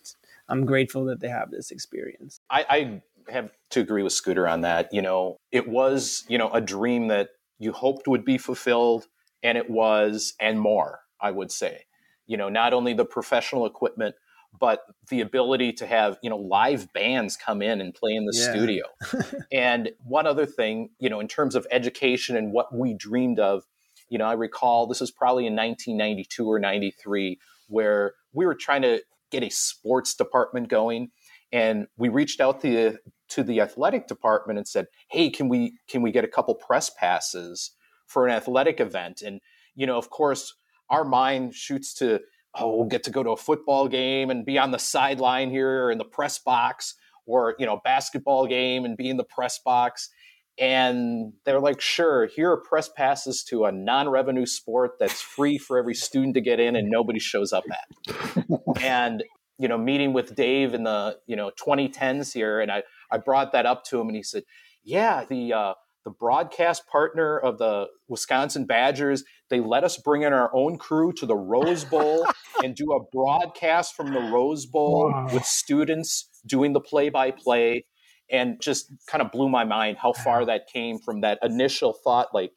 I'm 0.47 0.65
grateful 0.65 1.05
that 1.05 1.19
they 1.19 1.29
have 1.29 1.51
this 1.51 1.71
experience. 1.71 2.39
I, 2.49 2.65
I 2.69 3.01
have 3.29 3.49
to 3.71 3.79
agree 3.79 4.03
with 4.03 4.13
Scooter 4.13 4.47
on 4.47 4.61
that. 4.61 4.89
You 4.91 5.01
know, 5.01 5.37
it 5.51 5.67
was, 5.67 6.23
you 6.27 6.37
know, 6.37 6.49
a 6.51 6.61
dream 6.61 7.07
that 7.07 7.29
you 7.59 7.71
hoped 7.71 8.07
would 8.07 8.25
be 8.25 8.37
fulfilled, 8.37 9.05
and 9.43 9.57
it 9.57 9.69
was, 9.69 10.33
and 10.39 10.59
more, 10.59 11.01
I 11.21 11.31
would 11.31 11.51
say. 11.51 11.85
You 12.27 12.37
know, 12.37 12.49
not 12.49 12.73
only 12.73 12.93
the 12.93 13.05
professional 13.05 13.65
equipment, 13.65 14.15
but 14.59 14.81
the 15.09 15.21
ability 15.21 15.73
to 15.73 15.85
have, 15.85 16.17
you 16.21 16.29
know, 16.29 16.37
live 16.37 16.91
bands 16.93 17.37
come 17.37 17.61
in 17.61 17.81
and 17.81 17.93
play 17.93 18.13
in 18.13 18.25
the 18.25 18.33
Yeah. 18.33 18.49
studio. 18.49 18.83
and 19.51 19.91
one 20.03 20.25
other 20.27 20.45
thing, 20.45 20.89
you 20.99 21.09
know, 21.09 21.19
in 21.19 21.27
terms 21.27 21.55
of 21.55 21.67
education 21.71 22.35
and 22.37 22.51
what 22.51 22.73
we 22.73 22.93
dreamed 22.93 23.39
of, 23.39 23.63
you 24.09 24.17
know, 24.17 24.25
I 24.25 24.33
recall 24.33 24.87
this 24.87 25.01
was 25.01 25.11
probably 25.11 25.45
in 25.45 25.55
1992 25.55 26.45
or 26.49 26.59
93 26.59 27.39
where 27.67 28.13
we 28.33 28.45
were 28.45 28.55
trying 28.55 28.83
to 28.83 29.01
get 29.31 29.43
a 29.43 29.49
sports 29.49 30.13
department 30.15 30.69
going 30.69 31.09
and 31.51 31.87
we 31.97 32.09
reached 32.09 32.39
out 32.39 32.61
to 32.61 32.69
the, 32.69 32.99
to 33.29 33.43
the 33.43 33.61
athletic 33.61 34.07
department 34.07 34.57
and 34.57 34.67
said, 34.67 34.87
"Hey, 35.09 35.29
can 35.29 35.49
we 35.49 35.77
can 35.87 36.01
we 36.01 36.11
get 36.11 36.23
a 36.23 36.29
couple 36.29 36.55
press 36.55 36.89
passes 36.89 37.71
for 38.07 38.27
an 38.27 38.33
athletic 38.33 38.79
event?" 38.79 39.21
And 39.21 39.41
you 39.75 39.85
know, 39.85 39.97
of 39.97 40.09
course, 40.09 40.55
our 40.89 41.03
mind 41.03 41.55
shoots 41.55 41.93
to, 41.95 42.21
"Oh, 42.53 42.75
we'll 42.75 42.87
get 42.87 43.03
to 43.03 43.11
go 43.11 43.23
to 43.23 43.31
a 43.31 43.37
football 43.37 43.87
game 43.87 44.29
and 44.29 44.45
be 44.45 44.57
on 44.57 44.71
the 44.71 44.79
sideline 44.79 45.49
here 45.49 45.91
in 45.91 45.97
the 45.97 46.05
press 46.05 46.39
box, 46.39 46.95
or 47.25 47.55
you 47.59 47.65
know, 47.65 47.81
basketball 47.83 48.47
game 48.47 48.85
and 48.85 48.97
be 48.97 49.09
in 49.09 49.17
the 49.17 49.23
press 49.23 49.59
box." 49.59 50.09
And 50.57 51.33
they're 51.43 51.59
like, 51.59 51.81
"Sure, 51.81 52.27
here 52.27 52.51
are 52.51 52.61
press 52.61 52.87
passes 52.89 53.43
to 53.45 53.65
a 53.65 53.71
non-revenue 53.71 54.45
sport 54.45 54.93
that's 54.99 55.21
free 55.21 55.57
for 55.57 55.77
every 55.77 55.95
student 55.95 56.35
to 56.35 56.41
get 56.41 56.59
in, 56.59 56.75
and 56.75 56.89
nobody 56.89 57.19
shows 57.19 57.51
up 57.51 57.65
at." 57.69 58.45
and 58.81 59.23
you 59.57 59.67
know, 59.67 59.77
meeting 59.77 60.13
with 60.13 60.35
Dave 60.35 60.73
in 60.73 60.83
the 60.83 61.17
you 61.27 61.35
know 61.35 61.51
2010s 61.51 62.33
here, 62.33 62.59
and 62.59 62.71
I 62.71 62.83
I 63.11 63.17
brought 63.17 63.51
that 63.53 63.65
up 63.65 63.83
to 63.85 63.99
him, 63.99 64.07
and 64.07 64.15
he 64.15 64.23
said, 64.23 64.43
"Yeah, 64.83 65.25
the 65.29 65.53
uh, 65.53 65.73
the 66.03 66.11
broadcast 66.11 66.87
partner 66.87 67.37
of 67.37 67.57
the 67.57 67.87
Wisconsin 68.07 68.65
Badgers, 68.65 69.23
they 69.49 69.59
let 69.59 69.83
us 69.83 69.97
bring 69.97 70.21
in 70.21 70.33
our 70.33 70.51
own 70.53 70.77
crew 70.77 71.11
to 71.13 71.25
the 71.25 71.35
Rose 71.35 71.83
Bowl 71.85 72.25
and 72.63 72.75
do 72.75 72.91
a 72.93 73.03
broadcast 73.11 73.95
from 73.95 74.13
the 74.13 74.21
Rose 74.21 74.65
Bowl 74.65 75.11
Wow. 75.11 75.27
with 75.33 75.45
students 75.45 76.29
doing 76.45 76.73
the 76.73 76.81
play 76.81 77.09
by 77.09 77.31
play." 77.31 77.85
And 78.31 78.59
just 78.59 78.91
kind 79.07 79.21
of 79.21 79.31
blew 79.31 79.49
my 79.49 79.65
mind 79.65 79.97
how 80.01 80.11
far 80.11 80.45
that 80.45 80.65
came 80.73 80.97
from 80.97 81.21
that 81.21 81.37
initial 81.43 81.93
thought, 81.93 82.29
like, 82.33 82.53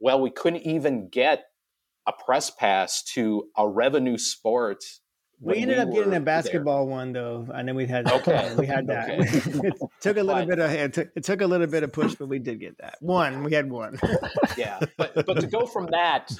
well, 0.00 0.20
we 0.20 0.28
couldn't 0.30 0.66
even 0.66 1.08
get 1.08 1.44
a 2.06 2.12
press 2.12 2.50
pass 2.50 3.02
to 3.14 3.44
a 3.56 3.66
revenue 3.66 4.18
sport. 4.18 4.84
We 5.42 5.54
when 5.54 5.62
ended 5.62 5.78
up 5.80 5.92
getting 5.92 6.14
a 6.14 6.20
basketball 6.20 6.86
one 6.86 7.12
though, 7.12 7.48
and 7.52 7.66
then 7.66 7.74
we 7.74 7.86
had 7.86 8.10
Okay. 8.10 8.54
we 8.58 8.66
had 8.66 8.86
that. 8.86 9.10
Okay. 9.10 9.68
it 9.68 9.74
took 10.00 10.16
a 10.16 10.22
little 10.22 10.42
But- 10.42 10.48
bit 10.48 10.58
of 10.60 10.70
it 10.70 10.92
took, 10.92 11.08
it 11.16 11.24
took 11.24 11.40
a 11.40 11.46
little 11.46 11.66
bit 11.66 11.82
of 11.82 11.92
push, 11.92 12.14
but 12.14 12.28
we 12.28 12.38
did 12.38 12.60
get 12.60 12.78
that 12.78 12.96
one. 13.00 13.42
We 13.42 13.52
had 13.52 13.68
one. 13.70 13.98
yeah 14.56 14.78
but 14.96 15.26
but 15.26 15.40
to 15.40 15.46
go 15.48 15.66
from 15.66 15.86
that 15.86 16.30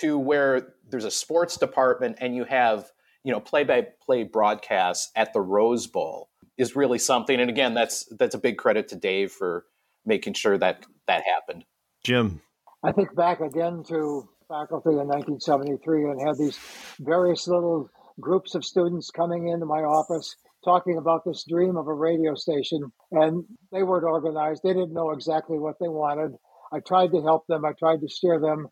to 0.00 0.18
where 0.18 0.74
there's 0.90 1.04
a 1.04 1.10
sports 1.10 1.56
department 1.56 2.18
and 2.20 2.36
you 2.36 2.44
have 2.44 2.90
you 3.24 3.32
know 3.32 3.40
play 3.40 3.64
by 3.64 3.86
play 4.04 4.24
broadcasts 4.24 5.10
at 5.16 5.32
the 5.32 5.40
Rose 5.40 5.86
Bowl 5.86 6.28
is 6.58 6.76
really 6.76 6.98
something 6.98 7.40
and 7.40 7.48
again 7.48 7.72
that's 7.72 8.04
that's 8.18 8.34
a 8.34 8.38
big 8.38 8.58
credit 8.58 8.88
to 8.88 8.96
Dave 8.96 9.32
for 9.32 9.64
making 10.04 10.34
sure 10.34 10.58
that 10.58 10.84
that 11.06 11.22
happened 11.24 11.64
Jim. 12.04 12.42
I 12.84 12.92
think 12.92 13.14
back 13.14 13.40
again 13.40 13.84
to 13.88 14.28
faculty 14.48 14.90
in 14.90 15.06
1973 15.06 16.04
and 16.10 16.20
had 16.20 16.36
these 16.36 16.58
various 17.00 17.46
little 17.46 17.88
groups 18.20 18.54
of 18.54 18.64
students 18.64 19.10
coming 19.10 19.48
into 19.48 19.66
my 19.66 19.82
office 19.82 20.36
talking 20.64 20.96
about 20.96 21.24
this 21.24 21.44
dream 21.48 21.76
of 21.76 21.88
a 21.88 21.94
radio 21.94 22.34
station. 22.34 22.92
And 23.10 23.44
they 23.72 23.82
weren't 23.82 24.04
organized, 24.04 24.62
they 24.62 24.72
didn't 24.72 24.94
know 24.94 25.10
exactly 25.10 25.58
what 25.58 25.76
they 25.80 25.88
wanted. 25.88 26.32
I 26.72 26.80
tried 26.80 27.12
to 27.12 27.22
help 27.22 27.46
them, 27.48 27.64
I 27.64 27.72
tried 27.78 28.00
to 28.00 28.08
steer 28.08 28.40
them. 28.40 28.68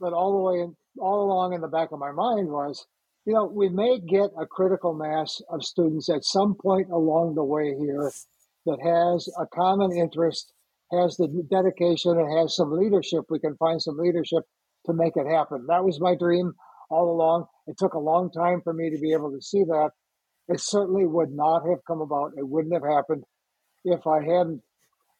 But 0.00 0.12
all 0.12 0.32
the 0.32 0.42
way, 0.42 0.62
in, 0.62 0.76
all 1.00 1.24
along 1.24 1.54
in 1.54 1.60
the 1.60 1.68
back 1.68 1.90
of 1.92 1.98
my 1.98 2.12
mind 2.12 2.48
was, 2.48 2.86
you 3.26 3.34
know, 3.34 3.44
we 3.44 3.68
may 3.68 3.98
get 3.98 4.30
a 4.40 4.46
critical 4.46 4.94
mass 4.94 5.42
of 5.50 5.64
students 5.64 6.08
at 6.08 6.24
some 6.24 6.54
point 6.54 6.88
along 6.90 7.34
the 7.34 7.44
way 7.44 7.74
here 7.78 8.10
that 8.64 8.78
has 8.82 9.28
a 9.38 9.46
common 9.46 9.92
interest, 9.96 10.52
has 10.92 11.16
the 11.16 11.28
dedication, 11.50 12.12
and 12.18 12.38
has 12.38 12.56
some 12.56 12.72
leadership. 12.72 13.24
We 13.28 13.40
can 13.40 13.56
find 13.56 13.82
some 13.82 13.98
leadership 13.98 14.44
to 14.86 14.92
make 14.94 15.14
it 15.16 15.26
happen. 15.26 15.66
That 15.68 15.84
was 15.84 16.00
my 16.00 16.14
dream 16.14 16.54
all 16.90 17.10
along. 17.10 17.46
It 17.66 17.76
took 17.78 17.94
a 17.94 17.98
long 17.98 18.30
time 18.30 18.60
for 18.62 18.72
me 18.72 18.90
to 18.90 18.98
be 18.98 19.12
able 19.12 19.30
to 19.32 19.40
see 19.40 19.64
that. 19.64 19.90
It 20.48 20.60
certainly 20.60 21.06
would 21.06 21.30
not 21.30 21.68
have 21.68 21.78
come 21.86 22.00
about. 22.00 22.32
It 22.36 22.48
wouldn't 22.48 22.72
have 22.72 22.84
happened 22.84 23.24
if 23.84 24.06
I 24.06 24.22
hadn't 24.22 24.62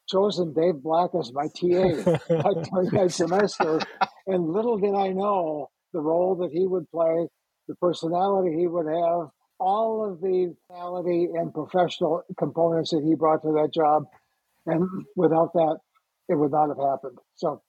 chosen 0.09 0.55
Dave 0.55 0.83
Black 0.83 1.11
as 1.19 1.33
my 1.33 1.49
TA 1.49 2.19
during 2.29 2.91
that 2.93 3.11
semester. 3.11 3.81
And 4.27 4.49
little 4.49 4.79
did 4.79 4.95
I 4.95 5.09
know 5.09 5.69
the 5.93 6.01
role 6.01 6.35
that 6.37 6.51
he 6.53 6.67
would 6.67 6.91
play, 6.91 7.29
the 7.67 7.75
personality 7.77 8.57
he 8.57 8.67
would 8.67 8.87
have, 8.87 9.29
all 9.61 10.11
of 10.11 10.21
the 10.21 10.55
personality 10.69 11.29
and 11.35 11.53
professional 11.53 12.23
components 12.39 12.91
that 12.91 13.03
he 13.05 13.15
brought 13.15 13.43
to 13.43 13.53
that 13.53 13.71
job. 13.75 14.05
And 14.67 14.89
without 15.17 15.53
that, 15.55 15.79
it 16.29 16.37
would 16.37 16.53
not 16.53 16.69
have 16.69 16.79
happened. 16.79 17.19
So 17.37 17.63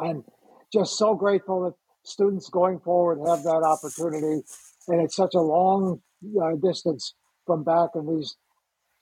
I'm 0.00 0.24
just 0.72 0.98
so 0.98 1.14
grateful 1.14 1.64
that 1.64 1.74
students 2.04 2.48
going 2.48 2.80
forward 2.80 3.18
have 3.28 3.42
that 3.44 3.62
opportunity. 3.64 4.42
And 4.88 5.00
it's 5.02 5.16
such 5.16 5.34
a 5.34 5.40
long 5.40 6.00
uh, 6.42 6.56
distance 6.62 7.14
from 7.46 7.64
back 7.64 7.90
in 7.94 8.06
these 8.06 8.36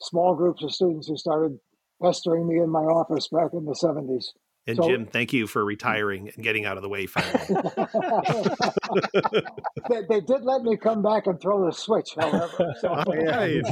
small 0.01 0.35
groups 0.35 0.63
of 0.63 0.71
students 0.71 1.07
who 1.07 1.17
started 1.17 1.57
pestering 2.01 2.47
me 2.47 2.59
in 2.59 2.69
my 2.69 2.79
office 2.79 3.27
back 3.27 3.51
in 3.53 3.65
the 3.65 3.73
70s. 3.73 4.25
And 4.67 4.77
So- 4.77 4.87
Jim, 4.87 5.07
thank 5.07 5.33
you 5.33 5.47
for 5.47 5.65
retiring 5.65 6.29
and 6.35 6.43
getting 6.43 6.65
out 6.65 6.77
of 6.77 6.83
the 6.83 6.89
way 6.89 7.07
finally. 7.07 7.39
they, 9.89 10.01
they 10.07 10.21
did 10.21 10.43
let 10.43 10.61
me 10.61 10.77
come 10.77 11.01
back 11.01 11.25
and 11.25 11.41
throw 11.41 11.65
the 11.65 11.71
switch, 11.71 12.13
however. 12.15 12.75
So, 12.79 12.89
All 12.89 13.03
right. 13.05 13.63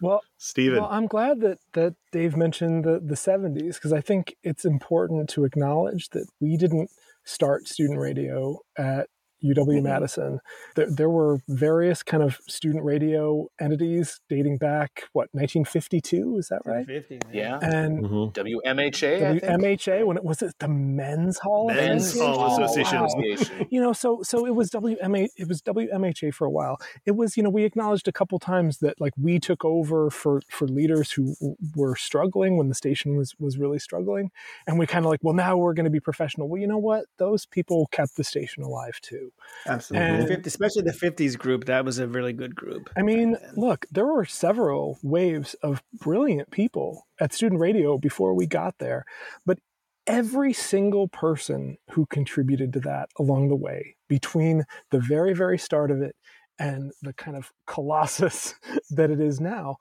Well, 0.00 0.20
Steven. 0.38 0.80
Well, 0.80 0.88
I'm 0.90 1.06
glad 1.06 1.40
that 1.42 1.58
that 1.74 1.94
Dave 2.10 2.36
mentioned 2.36 2.84
the 2.84 2.98
the 2.98 3.14
70s 3.14 3.74
because 3.74 3.92
I 3.92 4.00
think 4.00 4.34
it's 4.42 4.64
important 4.64 5.28
to 5.30 5.44
acknowledge 5.44 6.08
that 6.10 6.26
we 6.40 6.56
didn't 6.56 6.90
start 7.28 7.68
student 7.68 7.98
radio 7.98 8.58
at 8.78 9.06
UW 9.44 9.54
mm-hmm. 9.54 9.82
Madison. 9.84 10.40
There, 10.76 10.90
there 10.90 11.10
were 11.10 11.38
various 11.48 12.02
kind 12.02 12.22
of 12.22 12.38
student 12.48 12.84
radio 12.84 13.48
entities 13.60 14.20
dating 14.28 14.58
back 14.58 15.04
what 15.12 15.28
1952 15.32 16.38
is 16.38 16.48
that 16.48 16.62
right? 16.64 16.86
50, 16.86 17.20
Yeah. 17.32 17.58
And 17.60 18.04
mm-hmm. 18.04 18.40
WMHA, 18.40 19.16
I 19.16 19.38
think. 19.38 19.62
WMHA 19.62 20.06
when 20.06 20.16
it 20.16 20.24
was 20.24 20.42
it 20.42 20.54
the 20.58 20.68
Men's 20.68 21.38
Hall 21.38 21.68
Men's 21.68 22.14
Association? 22.14 22.34
Hall 22.34 22.58
oh, 22.58 22.64
Association. 22.64 23.58
Wow. 23.58 23.66
You 23.70 23.80
know, 23.80 23.92
so 23.92 24.22
so 24.22 24.46
it 24.46 24.54
was 24.54 24.70
WMA 24.70 25.28
it 25.36 25.48
was 25.48 25.62
WMHA 25.62 26.34
for 26.34 26.46
a 26.46 26.50
while. 26.50 26.78
It 27.06 27.12
was 27.12 27.36
you 27.36 27.42
know 27.42 27.50
we 27.50 27.64
acknowledged 27.64 28.08
a 28.08 28.12
couple 28.12 28.38
times 28.38 28.78
that 28.78 29.00
like 29.00 29.12
we 29.16 29.38
took 29.38 29.64
over 29.64 30.10
for 30.10 30.40
for 30.48 30.66
leaders 30.66 31.12
who 31.12 31.34
w- 31.34 31.56
were 31.76 31.96
struggling 31.96 32.56
when 32.56 32.68
the 32.68 32.74
station 32.74 33.16
was 33.16 33.34
was 33.38 33.58
really 33.58 33.78
struggling, 33.78 34.30
and 34.66 34.78
we 34.78 34.86
kind 34.86 35.04
of 35.04 35.10
like 35.10 35.20
well 35.22 35.34
now 35.34 35.56
we're 35.56 35.74
going 35.74 35.84
to 35.84 35.90
be 35.90 36.00
professional. 36.00 36.48
Well, 36.48 36.60
you 36.60 36.66
know 36.66 36.78
what? 36.78 37.06
Those 37.18 37.46
people 37.46 37.88
kept 37.90 38.16
the 38.16 38.24
station 38.24 38.62
alive 38.62 39.00
too. 39.00 39.27
Absolutely. 39.66 40.08
And- 40.20 40.28
50, 40.28 40.48
especially 40.48 40.82
the 40.82 40.92
50s 40.92 41.36
group. 41.38 41.64
That 41.66 41.84
was 41.84 41.98
a 41.98 42.06
really 42.08 42.32
good 42.32 42.54
group. 42.54 42.90
I 42.96 43.02
mean, 43.02 43.36
look, 43.56 43.86
there 43.90 44.06
were 44.06 44.24
several 44.24 44.98
waves 45.02 45.54
of 45.62 45.82
brilliant 45.94 46.50
people 46.50 47.06
at 47.20 47.32
student 47.32 47.60
radio 47.60 47.98
before 47.98 48.34
we 48.34 48.46
got 48.46 48.78
there, 48.78 49.04
but 49.46 49.58
every 50.06 50.52
single 50.52 51.08
person 51.08 51.76
who 51.90 52.06
contributed 52.06 52.72
to 52.72 52.80
that 52.80 53.10
along 53.18 53.48
the 53.48 53.56
way, 53.56 53.96
between 54.08 54.64
the 54.90 54.98
very, 55.00 55.34
very 55.34 55.58
start 55.58 55.90
of 55.90 56.00
it 56.00 56.16
and 56.58 56.92
the 57.02 57.12
kind 57.12 57.36
of 57.36 57.52
colossus 57.66 58.54
that 58.90 59.10
it 59.10 59.20
is 59.20 59.40
now, 59.40 59.76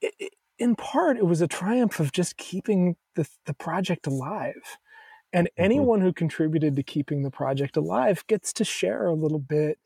it, 0.00 0.14
it- 0.18 0.32
in 0.60 0.74
part, 0.74 1.16
it 1.16 1.24
was 1.24 1.40
a 1.40 1.46
triumph 1.46 2.00
of 2.00 2.10
just 2.10 2.36
keeping 2.36 2.96
the, 3.14 3.24
the 3.46 3.54
project 3.54 4.08
alive. 4.08 4.76
And 5.32 5.46
mm-hmm. 5.48 5.64
anyone 5.64 6.00
who 6.00 6.12
contributed 6.12 6.76
to 6.76 6.82
keeping 6.82 7.22
the 7.22 7.30
project 7.30 7.76
alive 7.76 8.24
gets 8.26 8.52
to 8.54 8.64
share 8.64 9.06
a 9.06 9.14
little 9.14 9.38
bit 9.38 9.78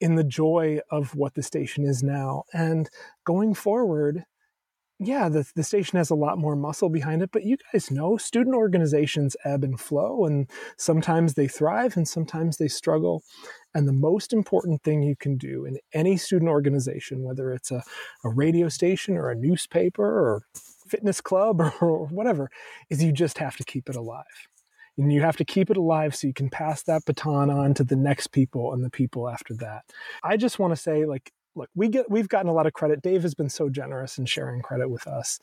in 0.00 0.14
the 0.14 0.24
joy 0.24 0.78
of 0.90 1.14
what 1.14 1.34
the 1.34 1.42
station 1.42 1.84
is 1.84 2.02
now. 2.02 2.44
And 2.52 2.88
going 3.24 3.54
forward, 3.54 4.24
yeah, 5.00 5.28
the, 5.28 5.48
the 5.54 5.62
station 5.62 5.96
has 5.96 6.10
a 6.10 6.16
lot 6.16 6.38
more 6.38 6.56
muscle 6.56 6.88
behind 6.88 7.22
it, 7.22 7.30
but 7.32 7.44
you 7.44 7.56
guys 7.72 7.90
know 7.90 8.16
student 8.16 8.56
organizations 8.56 9.36
ebb 9.44 9.62
and 9.62 9.78
flow, 9.78 10.24
and 10.24 10.50
sometimes 10.76 11.34
they 11.34 11.46
thrive 11.46 11.96
and 11.96 12.06
sometimes 12.06 12.56
they 12.56 12.66
struggle. 12.66 13.22
And 13.74 13.86
the 13.86 13.92
most 13.92 14.32
important 14.32 14.82
thing 14.82 15.02
you 15.02 15.14
can 15.14 15.36
do 15.36 15.64
in 15.64 15.78
any 15.92 16.16
student 16.16 16.48
organization, 16.48 17.22
whether 17.22 17.52
it's 17.52 17.70
a, 17.70 17.84
a 18.24 18.28
radio 18.28 18.68
station 18.68 19.16
or 19.16 19.30
a 19.30 19.36
newspaper 19.36 20.04
or 20.04 20.42
fitness 20.88 21.20
club 21.20 21.60
or, 21.60 21.70
or 21.80 22.06
whatever, 22.06 22.50
is 22.90 23.02
you 23.02 23.12
just 23.12 23.38
have 23.38 23.56
to 23.56 23.64
keep 23.64 23.88
it 23.88 23.96
alive 23.96 24.48
and 24.98 25.12
you 25.12 25.20
have 25.22 25.36
to 25.36 25.44
keep 25.44 25.70
it 25.70 25.76
alive 25.76 26.14
so 26.14 26.26
you 26.26 26.34
can 26.34 26.50
pass 26.50 26.82
that 26.82 27.04
baton 27.06 27.50
on 27.50 27.72
to 27.74 27.84
the 27.84 27.96
next 27.96 28.28
people 28.28 28.72
and 28.72 28.84
the 28.84 28.90
people 28.90 29.28
after 29.28 29.54
that. 29.54 29.84
I 30.22 30.36
just 30.36 30.58
want 30.58 30.72
to 30.72 30.76
say 30.76 31.06
like 31.06 31.32
look 31.54 31.70
we 31.74 31.88
get 31.88 32.10
we've 32.10 32.28
gotten 32.28 32.50
a 32.50 32.52
lot 32.52 32.66
of 32.66 32.72
credit. 32.72 33.02
Dave 33.02 33.22
has 33.22 33.34
been 33.34 33.48
so 33.48 33.68
generous 33.68 34.18
in 34.18 34.26
sharing 34.26 34.60
credit 34.60 34.88
with 34.90 35.06
us. 35.06 35.38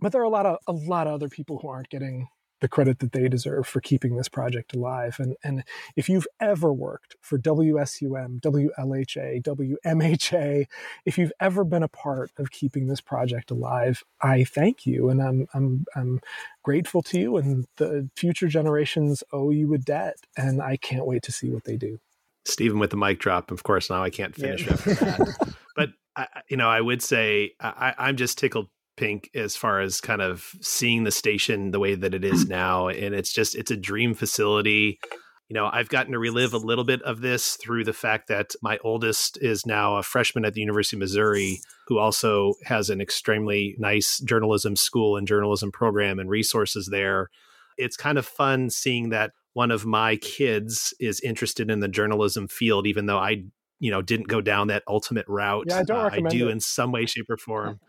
But 0.00 0.12
there 0.12 0.20
are 0.20 0.24
a 0.24 0.30
lot 0.30 0.46
of 0.46 0.58
a 0.66 0.72
lot 0.72 1.06
of 1.06 1.14
other 1.14 1.28
people 1.28 1.58
who 1.58 1.68
aren't 1.68 1.90
getting 1.90 2.28
the 2.60 2.68
credit 2.68 2.98
that 3.00 3.12
they 3.12 3.28
deserve 3.28 3.66
for 3.66 3.80
keeping 3.80 4.16
this 4.16 4.28
project 4.28 4.74
alive 4.74 5.16
and 5.18 5.36
and 5.42 5.64
if 5.96 6.08
you've 6.08 6.26
ever 6.40 6.72
worked 6.72 7.16
for 7.20 7.38
WSUM, 7.38 8.40
WLHA, 8.40 9.42
WMHA, 9.42 10.66
if 11.04 11.18
you've 11.18 11.32
ever 11.40 11.64
been 11.64 11.82
a 11.82 11.88
part 11.88 12.30
of 12.38 12.50
keeping 12.50 12.86
this 12.86 13.00
project 13.00 13.50
alive, 13.50 14.02
I 14.22 14.44
thank 14.44 14.86
you 14.86 15.08
and 15.08 15.22
I'm 15.22 15.46
I'm 15.54 15.84
I'm 15.94 16.20
grateful 16.62 17.02
to 17.02 17.18
you 17.18 17.36
and 17.36 17.66
the 17.76 18.08
future 18.16 18.48
generations 18.48 19.22
owe 19.32 19.50
you 19.50 19.72
a 19.74 19.78
debt 19.78 20.16
and 20.36 20.60
I 20.62 20.76
can't 20.76 21.06
wait 21.06 21.22
to 21.24 21.32
see 21.32 21.50
what 21.50 21.64
they 21.64 21.76
do. 21.76 21.98
Stephen 22.44 22.78
with 22.78 22.90
the 22.90 22.96
mic 22.96 23.18
drop. 23.18 23.50
Of 23.50 23.62
course, 23.62 23.90
now 23.90 24.02
I 24.02 24.10
can't 24.10 24.34
finish 24.34 24.66
Yeah. 24.66 24.72
after 24.72 24.94
that. 24.94 25.54
but 25.76 25.90
I, 26.16 26.26
you 26.48 26.56
know, 26.56 26.68
I 26.68 26.80
would 26.80 27.02
say 27.02 27.52
I, 27.60 27.94
I'm 27.98 28.16
just 28.16 28.38
tickled 28.38 28.68
pink 29.00 29.30
as 29.34 29.56
far 29.56 29.80
as 29.80 30.00
kind 30.00 30.22
of 30.22 30.54
seeing 30.60 31.04
the 31.04 31.10
station 31.10 31.70
the 31.70 31.80
way 31.80 31.94
that 31.94 32.14
it 32.14 32.24
is 32.24 32.46
now, 32.62 32.88
and 32.88 33.14
it's 33.14 33.32
just 33.32 33.54
it's 33.56 33.70
a 33.70 33.76
dream 33.76 34.14
facility. 34.14 35.00
You 35.48 35.54
know, 35.54 35.68
I've 35.72 35.88
gotten 35.88 36.12
to 36.12 36.18
relive 36.20 36.52
a 36.52 36.58
little 36.58 36.84
bit 36.84 37.02
of 37.02 37.22
this 37.22 37.56
through 37.56 37.82
the 37.84 37.92
fact 37.92 38.28
that 38.28 38.52
my 38.62 38.78
oldest 38.84 39.36
is 39.42 39.66
now 39.66 39.96
a 39.96 40.02
freshman 40.04 40.44
at 40.44 40.54
the 40.54 40.60
University 40.60 40.96
of 40.96 41.00
Missouri, 41.00 41.58
who 41.88 41.98
also 41.98 42.54
has 42.66 42.88
an 42.88 43.00
extremely 43.00 43.74
nice 43.76 44.20
journalism 44.20 44.76
school 44.76 45.16
and 45.16 45.26
journalism 45.26 45.72
program 45.72 46.20
and 46.20 46.30
resources 46.30 46.86
there. 46.92 47.30
It's 47.76 47.96
kind 47.96 48.16
of 48.16 48.26
fun 48.26 48.70
seeing 48.70 49.08
that 49.08 49.32
one 49.54 49.72
of 49.72 49.84
my 49.84 50.14
kids 50.16 50.94
is 51.00 51.20
interested 51.22 51.68
in 51.68 51.80
the 51.80 51.88
journalism 51.88 52.46
field, 52.46 52.86
even 52.86 53.06
though 53.06 53.18
I, 53.18 53.42
you 53.80 53.90
know, 53.90 54.02
didn't 54.02 54.28
go 54.28 54.40
down 54.40 54.68
that 54.68 54.84
ultimate 54.86 55.26
route. 55.26 55.64
Yeah, 55.68 55.78
I 55.78 55.82
don't 55.82 55.98
Uh, 55.98 56.10
I 56.12 56.20
do 56.30 56.48
it. 56.48 56.52
in 56.52 56.60
some 56.60 56.92
way, 56.92 57.06
shape, 57.06 57.26
or 57.28 57.36
form. 57.36 57.80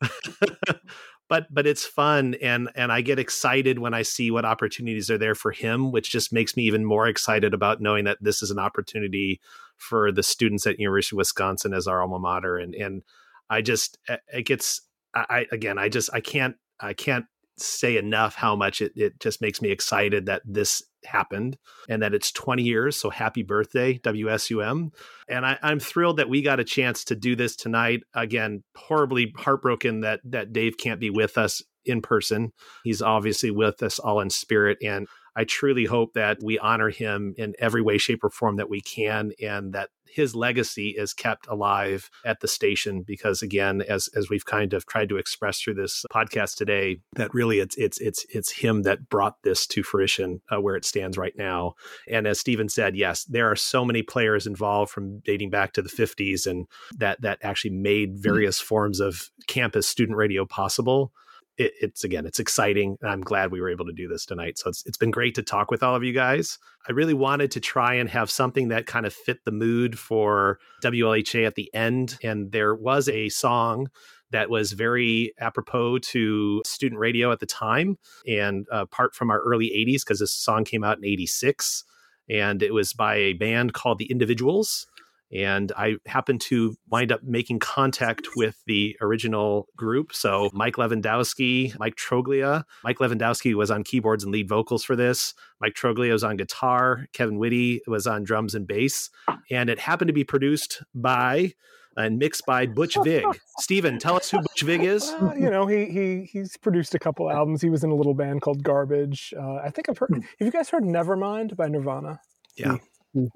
but 1.28 1.46
but 1.52 1.66
it's 1.66 1.84
fun 1.84 2.34
and 2.42 2.70
and 2.74 2.92
I 2.92 3.00
get 3.00 3.18
excited 3.18 3.78
when 3.78 3.94
I 3.94 4.02
see 4.02 4.30
what 4.30 4.44
opportunities 4.44 5.10
are 5.10 5.18
there 5.18 5.34
for 5.34 5.52
him, 5.52 5.92
which 5.92 6.10
just 6.10 6.32
makes 6.32 6.56
me 6.56 6.64
even 6.64 6.84
more 6.84 7.06
excited 7.06 7.54
about 7.54 7.80
knowing 7.80 8.04
that 8.04 8.18
this 8.20 8.42
is 8.42 8.50
an 8.50 8.58
opportunity 8.58 9.40
for 9.76 10.12
the 10.12 10.22
students 10.22 10.66
at 10.66 10.78
University 10.78 11.16
of 11.16 11.18
Wisconsin 11.18 11.74
as 11.74 11.86
our 11.86 12.02
alma 12.02 12.18
mater. 12.18 12.56
And 12.56 12.74
and 12.74 13.02
I 13.50 13.62
just 13.62 13.98
eh, 14.08 14.16
it 14.32 14.46
gets 14.46 14.80
I 15.14 15.24
I- 15.30 15.46
again 15.52 15.78
I 15.78 15.88
just 15.88 16.10
I 16.12 16.20
can't 16.20 16.56
I 16.80 16.92
can't 16.92 17.26
say 17.56 17.96
enough 17.96 18.34
how 18.34 18.56
much 18.56 18.80
it, 18.80 18.92
it 18.96 19.20
just 19.20 19.40
makes 19.40 19.62
me 19.62 19.70
excited 19.70 20.26
that 20.26 20.42
this 20.44 20.82
happened 21.06 21.56
and 21.88 22.02
that 22.02 22.14
it's 22.14 22.32
20 22.32 22.62
years. 22.62 22.96
So 22.96 23.10
happy 23.10 23.42
birthday, 23.42 23.98
WSUM. 23.98 24.90
And 25.28 25.46
I, 25.46 25.58
I'm 25.62 25.80
thrilled 25.80 26.18
that 26.18 26.28
we 26.28 26.42
got 26.42 26.60
a 26.60 26.64
chance 26.64 27.04
to 27.04 27.16
do 27.16 27.36
this 27.36 27.56
tonight. 27.56 28.02
Again, 28.14 28.62
horribly 28.76 29.32
heartbroken 29.36 30.00
that 30.00 30.20
that 30.24 30.52
Dave 30.52 30.76
can't 30.78 31.00
be 31.00 31.10
with 31.10 31.38
us 31.38 31.62
in 31.84 32.00
person. 32.00 32.52
He's 32.82 33.02
obviously 33.02 33.50
with 33.50 33.82
us 33.82 33.98
all 33.98 34.20
in 34.20 34.30
spirit. 34.30 34.78
And 34.82 35.06
I 35.36 35.44
truly 35.44 35.84
hope 35.84 36.14
that 36.14 36.42
we 36.42 36.58
honor 36.58 36.90
him 36.90 37.34
in 37.36 37.54
every 37.58 37.82
way, 37.82 37.98
shape, 37.98 38.22
or 38.22 38.30
form 38.30 38.56
that 38.56 38.70
we 38.70 38.80
can, 38.80 39.32
and 39.42 39.72
that 39.72 39.90
his 40.14 40.36
legacy 40.36 40.90
is 40.90 41.12
kept 41.12 41.48
alive 41.48 42.08
at 42.24 42.38
the 42.38 42.46
station. 42.46 43.02
Because 43.02 43.42
again, 43.42 43.82
as 43.82 44.08
as 44.14 44.30
we've 44.30 44.44
kind 44.44 44.72
of 44.72 44.86
tried 44.86 45.08
to 45.08 45.16
express 45.16 45.60
through 45.60 45.74
this 45.74 46.04
podcast 46.12 46.56
today, 46.56 47.00
that 47.16 47.34
really 47.34 47.58
it's 47.58 47.76
it's 47.76 48.00
it's 48.00 48.24
it's 48.30 48.52
him 48.52 48.82
that 48.82 49.08
brought 49.08 49.42
this 49.42 49.66
to 49.68 49.82
fruition 49.82 50.40
uh, 50.52 50.60
where 50.60 50.76
it 50.76 50.84
stands 50.84 51.18
right 51.18 51.36
now. 51.36 51.74
And 52.08 52.26
as 52.28 52.38
Stephen 52.38 52.68
said, 52.68 52.96
yes, 52.96 53.24
there 53.24 53.50
are 53.50 53.56
so 53.56 53.84
many 53.84 54.02
players 54.02 54.46
involved 54.46 54.92
from 54.92 55.18
dating 55.20 55.50
back 55.50 55.72
to 55.72 55.82
the 55.82 55.88
50s, 55.88 56.46
and 56.46 56.68
that 56.98 57.20
that 57.22 57.38
actually 57.42 57.72
made 57.72 58.16
various 58.16 58.60
forms 58.60 59.00
of 59.00 59.30
campus 59.48 59.88
student 59.88 60.16
radio 60.16 60.44
possible 60.46 61.12
it, 61.56 61.72
it's 61.80 62.04
again 62.04 62.26
it's 62.26 62.38
exciting 62.38 62.96
and 63.00 63.10
i'm 63.10 63.20
glad 63.20 63.50
we 63.50 63.60
were 63.60 63.70
able 63.70 63.84
to 63.84 63.92
do 63.92 64.08
this 64.08 64.24
tonight 64.24 64.58
so 64.58 64.68
it's, 64.68 64.82
it's 64.86 64.98
been 64.98 65.10
great 65.10 65.34
to 65.34 65.42
talk 65.42 65.70
with 65.70 65.82
all 65.82 65.94
of 65.94 66.04
you 66.04 66.12
guys 66.12 66.58
i 66.88 66.92
really 66.92 67.14
wanted 67.14 67.50
to 67.50 67.60
try 67.60 67.94
and 67.94 68.08
have 68.08 68.30
something 68.30 68.68
that 68.68 68.86
kind 68.86 69.06
of 69.06 69.12
fit 69.12 69.44
the 69.44 69.52
mood 69.52 69.98
for 69.98 70.58
wlha 70.82 71.46
at 71.46 71.54
the 71.54 71.72
end 71.74 72.18
and 72.22 72.52
there 72.52 72.74
was 72.74 73.08
a 73.08 73.28
song 73.28 73.88
that 74.30 74.50
was 74.50 74.72
very 74.72 75.32
apropos 75.38 75.98
to 75.98 76.60
student 76.64 76.98
radio 76.98 77.30
at 77.30 77.40
the 77.40 77.46
time 77.46 77.96
and 78.26 78.66
uh, 78.72 78.84
part 78.86 79.14
from 79.14 79.30
our 79.30 79.40
early 79.40 79.66
80s 79.66 80.00
because 80.00 80.18
this 80.18 80.32
song 80.32 80.64
came 80.64 80.82
out 80.82 80.98
in 80.98 81.04
86 81.04 81.84
and 82.28 82.62
it 82.62 82.72
was 82.72 82.92
by 82.92 83.16
a 83.16 83.32
band 83.34 83.74
called 83.74 83.98
the 83.98 84.10
Individuals. 84.10 84.86
And 85.34 85.72
I 85.76 85.96
happened 86.06 86.40
to 86.42 86.76
wind 86.88 87.10
up 87.10 87.22
making 87.24 87.58
contact 87.58 88.28
with 88.36 88.62
the 88.66 88.96
original 89.00 89.68
group. 89.76 90.12
So 90.14 90.50
Mike 90.52 90.76
Lewandowski, 90.76 91.76
Mike 91.78 91.96
Troglia. 91.96 92.64
Mike 92.84 92.98
Lewandowski 92.98 93.54
was 93.54 93.70
on 93.70 93.82
keyboards 93.82 94.22
and 94.22 94.32
lead 94.32 94.48
vocals 94.48 94.84
for 94.84 94.94
this. 94.94 95.34
Mike 95.60 95.74
Troglia 95.74 96.12
was 96.12 96.22
on 96.22 96.36
guitar. 96.36 97.06
Kevin 97.12 97.38
Whitty 97.38 97.80
was 97.86 98.06
on 98.06 98.22
drums 98.22 98.54
and 98.54 98.66
bass. 98.66 99.10
And 99.50 99.68
it 99.68 99.80
happened 99.80 100.08
to 100.08 100.14
be 100.14 100.24
produced 100.24 100.82
by 100.94 101.54
and 101.96 102.18
mixed 102.18 102.44
by 102.46 102.66
Butch 102.66 102.96
Vig. 103.04 103.24
Steven, 103.58 103.98
tell 103.98 104.16
us 104.16 104.30
who 104.30 104.38
Butch 104.38 104.62
Vig 104.62 104.82
is. 104.82 105.12
Uh, 105.24 105.32
you 105.34 105.48
know, 105.48 105.66
he 105.66 105.86
he 105.86 106.24
he's 106.24 106.56
produced 106.56 106.94
a 106.94 106.98
couple 106.98 107.30
albums. 107.30 107.62
He 107.62 107.70
was 107.70 107.84
in 107.84 107.90
a 107.90 107.94
little 107.94 108.14
band 108.14 108.42
called 108.42 108.62
Garbage. 108.62 109.32
Uh, 109.38 109.56
I 109.56 109.70
think 109.70 109.88
I've 109.88 109.96
heard. 109.96 110.10
Have 110.12 110.24
you 110.46 110.50
guys 110.50 110.68
heard 110.68 110.82
Nevermind 110.82 111.56
by 111.56 111.68
Nirvana? 111.68 112.20
Yeah. 112.56 112.76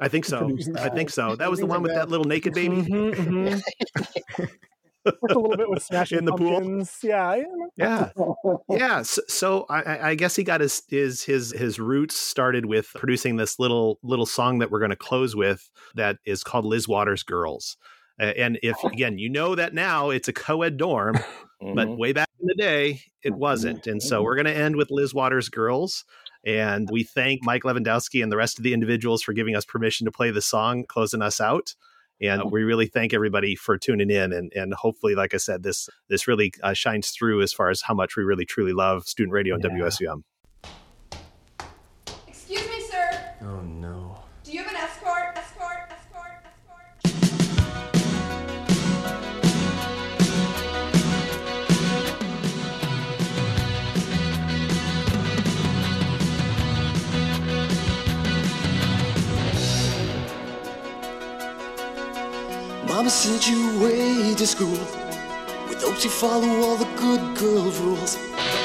I 0.01 0.09
think 0.09 0.25
so. 0.25 0.57
I 0.77 0.89
think 0.89 1.11
so. 1.11 1.37
That 1.37 1.51
was 1.51 1.61
the 1.61 1.67
one 1.67 1.83
with 1.83 1.95
that 1.95 2.09
little 2.09 2.27
naked 2.27 2.55
baby. 2.55 2.77
Mm-hmm, 2.77 3.21
mm-hmm. 3.21 4.45
Worked 5.23 5.35
a 5.35 5.39
little 5.39 5.57
bit 5.57 5.71
with 5.71 5.83
Smashing 5.83 6.19
In 6.19 6.25
the 6.25 6.33
pool? 6.33 6.85
Yeah, 7.03 7.37
Yeah, 7.77 8.11
yeah. 8.69 9.03
So, 9.03 9.23
so 9.29 9.67
I, 9.71 10.11
I 10.11 10.15
guess 10.17 10.37
he 10.37 10.45
got 10.45 10.61
his 10.61 10.83
his 10.89 11.23
his 11.23 11.53
his 11.53 11.79
roots 11.79 12.17
started 12.17 12.67
with 12.67 12.91
producing 12.95 13.37
this 13.37 13.59
little 13.59 13.99
little 14.03 14.27
song 14.27 14.59
that 14.59 14.71
we're 14.71 14.81
going 14.81 14.91
to 14.91 14.97
close 14.97 15.35
with 15.35 15.71
that 15.95 16.19
is 16.27 16.45
called 16.45 16.65
Liz 16.65 16.89
Waters 16.89 17.23
Girls. 17.23 17.77
Uh, 18.21 18.25
and 18.37 18.59
if 18.63 18.83
again, 18.85 19.19
you 19.19 19.31
know 19.31 19.55
that 19.55 19.73
now 19.73 20.11
it's 20.11 20.29
a 20.29 20.33
co-ed 20.33 20.77
dorm, 20.77 21.17
but 21.75 21.97
way 21.97 22.13
back 22.13 22.29
in 22.41 22.47
the 22.47 22.55
day 22.55 23.01
it 23.23 23.33
wasn't. 23.35 23.87
And 23.87 24.03
so 24.03 24.23
we're 24.23 24.35
going 24.35 24.47
to 24.47 24.57
end 24.57 24.77
with 24.77 24.91
Liz 24.91 25.15
Waters 25.15 25.49
Girls. 25.49 26.05
And 26.45 26.89
we 26.91 27.03
thank 27.03 27.45
Mike 27.45 27.63
Lewandowski 27.63 28.23
and 28.23 28.33
the 28.33 28.37
rest 28.37 28.59
of 28.59 28.65
the 28.65 28.73
individuals 28.73 29.23
for 29.23 29.33
giving 29.33 29.57
us 29.57 29.65
permission 29.65 30.05
to 30.07 30.13
play 30.13 30.31
the 30.31 30.43
song, 30.43 30.85
closing 30.85 31.23
us 31.23 31.41
out. 31.41 31.75
And 32.21 32.51
we 32.51 32.65
really 32.65 32.87
thank 32.87 33.15
everybody 33.15 33.55
for 33.55 33.79
tuning 33.79 34.11
in. 34.11 34.33
And, 34.33 34.53
and 34.53 34.75
hopefully, 34.75 35.15
like 35.15 35.35
I 35.35 35.37
said, 35.37 35.63
this 35.63 35.89
this 36.09 36.27
really 36.27 36.53
uh, 36.63 36.73
shines 36.73 37.11
through 37.11 37.43
as 37.43 37.53
far 37.53 37.71
as 37.71 37.83
how 37.83 37.95
much 37.95 38.17
we 38.17 38.25
really 38.25 38.45
truly 38.45 38.73
love 38.73 39.05
student 39.05 39.33
radio 39.33 39.55
and 39.55 39.63
WSUM. 39.63 40.23
Excuse 42.27 42.69
me, 42.69 42.81
sir. 42.81 43.35
Oh 43.43 43.61
no. 43.61 43.98
Mama 62.99 63.11
sent 63.11 63.49
you 63.49 63.79
away 63.79 64.35
to 64.35 64.45
school 64.45 64.81
with 65.69 65.81
hopes 65.85 66.03
you 66.03 66.11
follow 66.11 66.49
all 66.63 66.75
the 66.75 66.91
good 66.97 67.23
girl 67.39 67.71
rules. 67.83 68.19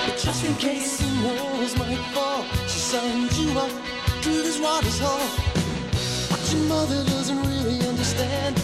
But 0.08 0.18
just 0.18 0.44
in 0.44 0.56
case 0.56 0.98
the 0.98 1.28
walls 1.28 1.78
might 1.78 2.02
fall, 2.16 2.42
she 2.64 2.80
signed 2.80 3.32
you 3.34 3.52
up 3.60 3.70
to 4.24 4.30
this 4.30 4.60
water's 4.60 5.00
hall. 5.00 5.22
But 6.32 6.42
your 6.52 6.64
mother 6.64 7.06
doesn't 7.14 7.40
really 7.44 7.86
understand. 7.86 8.58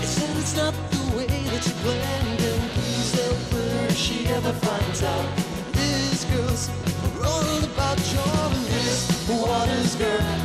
It 0.00 0.06
said 0.06 0.34
it's 0.38 0.56
not 0.56 0.72
the 0.90 1.14
way 1.14 1.26
that 1.26 1.66
you 1.66 1.74
planned. 1.84 2.40
And 2.40 2.70
please 2.72 3.12
help 3.20 3.52
her 3.52 3.86
if 3.88 3.98
she 3.98 4.26
ever 4.28 4.54
finds 4.54 5.02
out. 5.02 5.28
These 5.74 6.24
girls 6.32 6.70
are 7.04 7.26
all 7.26 7.64
about 7.64 8.00
your 8.16 8.48
list. 8.72 9.28
Waters 9.28 9.96
girl, 9.96 10.40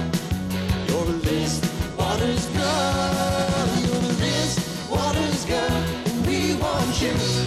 your 0.90 1.06
list. 1.24 1.64
Waters 1.98 2.48
girl, 2.48 3.55
we. 7.02 7.46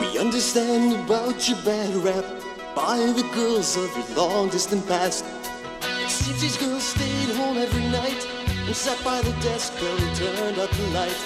We 0.00 0.18
understand 0.18 0.92
about 1.04 1.48
your 1.48 1.58
bad 1.64 1.94
rap 1.96 2.24
by 2.74 2.98
the 2.98 3.28
girls 3.34 3.76
of 3.76 3.90
your 3.96 4.16
long 4.16 4.48
distant 4.50 4.86
past. 4.86 5.24
Since 6.08 6.40
these 6.40 6.56
girls 6.56 6.82
stayed 6.82 7.34
home 7.36 7.58
every 7.58 7.86
night 7.90 8.26
and 8.66 8.76
sat 8.76 9.02
by 9.04 9.20
the 9.22 9.32
desk 9.42 9.72
while 9.74 9.96
they 9.96 10.14
turned 10.14 10.58
up 10.58 10.70
the 10.70 10.86
light. 10.98 11.20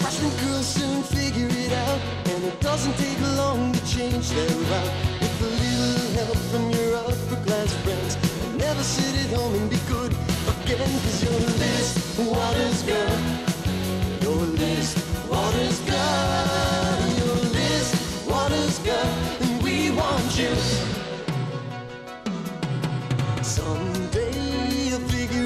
Freshman 0.00 0.32
girls 0.44 0.66
soon 0.66 1.02
figure 1.02 1.48
it 1.50 1.72
out, 1.72 2.00
and 2.26 2.44
it 2.44 2.60
doesn't 2.60 2.96
take 2.96 3.20
long 3.36 3.72
to 3.72 3.86
change 3.86 4.30
their 4.30 4.48
route. 4.48 4.92
With 5.20 5.40
a 5.42 5.50
little 5.62 6.10
help 6.18 6.38
from 6.50 6.70
your 6.70 6.96
upper 6.96 7.38
class 7.46 7.72
friends, 7.84 8.16
never 8.56 8.82
sit 8.82 9.14
at 9.24 9.36
home 9.38 9.54
and 9.54 9.70
be 9.70 9.78
good 9.88 10.12
again, 10.62 10.90
cause 11.02 11.22
you're 11.22 11.40
the 11.40 11.58
list, 11.58 12.18
waters 12.18 12.82
girl. 12.82 13.53
You. 14.24 14.54
Someday 23.42 24.88
you'll 24.88 25.00
figure 25.08 25.44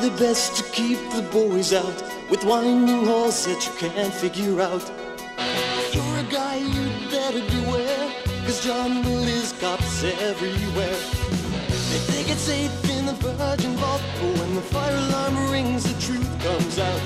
Their 0.00 0.16
best 0.16 0.56
to 0.56 0.64
keep 0.72 0.98
the 1.10 1.20
boys 1.30 1.74
out 1.74 2.02
with 2.30 2.42
winding 2.42 3.04
halls 3.04 3.44
that 3.44 3.66
you 3.66 3.72
can't 3.76 4.14
figure 4.14 4.58
out. 4.58 4.90
You're 5.92 6.16
a 6.16 6.22
guy, 6.32 6.56
you'd 6.56 7.10
better 7.10 7.40
beware, 7.40 8.10
cause 8.46 8.64
John 8.64 8.92
and 8.92 9.20
Liz 9.26 9.52
cops 9.60 10.02
everywhere. 10.02 10.96
They 11.90 12.00
think 12.08 12.30
it's 12.30 12.40
safe 12.40 12.90
in 12.96 13.04
the 13.04 13.12
Virgin 13.12 13.76
Vault, 13.76 14.00
but 14.14 14.38
when 14.38 14.54
the 14.54 14.62
fire 14.62 14.96
alarm 14.96 15.50
rings, 15.50 15.84
the 15.84 16.00
truth 16.00 16.32
comes 16.42 16.78
out. 16.78 17.02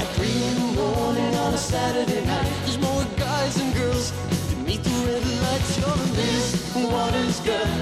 At 0.00 0.06
three 0.16 0.32
in 0.32 0.54
the 0.54 0.80
morning 0.80 1.34
on 1.36 1.52
a 1.52 1.58
Saturday 1.58 2.24
night, 2.24 2.50
there's 2.64 2.78
more 2.78 3.04
guys 3.18 3.60
and 3.60 3.74
girls 3.74 4.10
to 4.48 4.56
meet 4.64 4.82
the 4.82 4.96
red 5.04 5.22
lights. 5.42 5.76
You're 5.76 5.90
a 5.90 6.08
Liz 6.16 6.72
Waters 6.74 7.40
girl. 7.40 7.76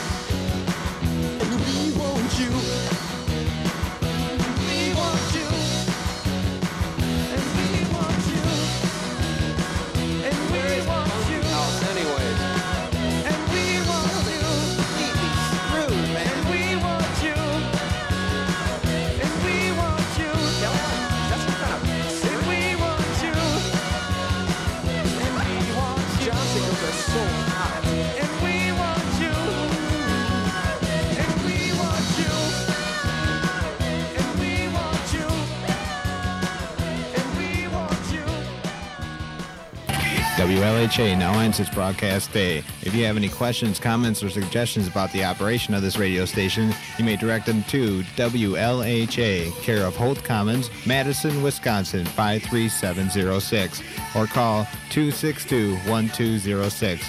Now 40.85 41.39
ends 41.39 41.59
its 41.59 41.71
broadcast 41.71 42.31
day. 42.31 42.59
If 42.83 42.93
you 42.93 43.05
have 43.05 43.17
any 43.17 43.27
questions, 43.27 43.79
comments, 43.79 44.21
or 44.21 44.29
suggestions 44.29 44.87
about 44.87 45.11
the 45.13 45.23
operation 45.23 45.73
of 45.73 45.81
this 45.81 45.97
radio 45.97 46.25
station, 46.25 46.75
you 46.99 47.03
may 47.03 47.15
direct 47.15 47.47
them 47.47 47.63
to 47.63 48.03
WLHA, 48.15 49.51
care 49.63 49.83
of 49.83 49.95
Holt 49.95 50.23
Commons, 50.23 50.69
Madison, 50.85 51.41
Wisconsin 51.41 52.05
53706, 52.05 53.81
or 54.15 54.27
call 54.27 54.65
262 54.91 55.75
1206. 55.89 57.07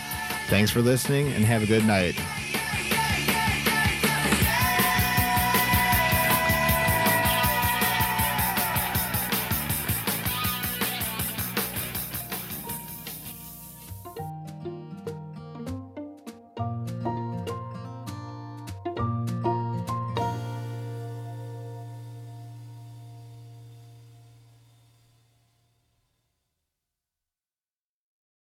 Thanks 0.49 0.71
for 0.71 0.81
listening 0.81 1.29
and 1.35 1.45
have 1.45 1.63
a 1.63 1.67
good 1.67 1.85
night. 1.85 2.19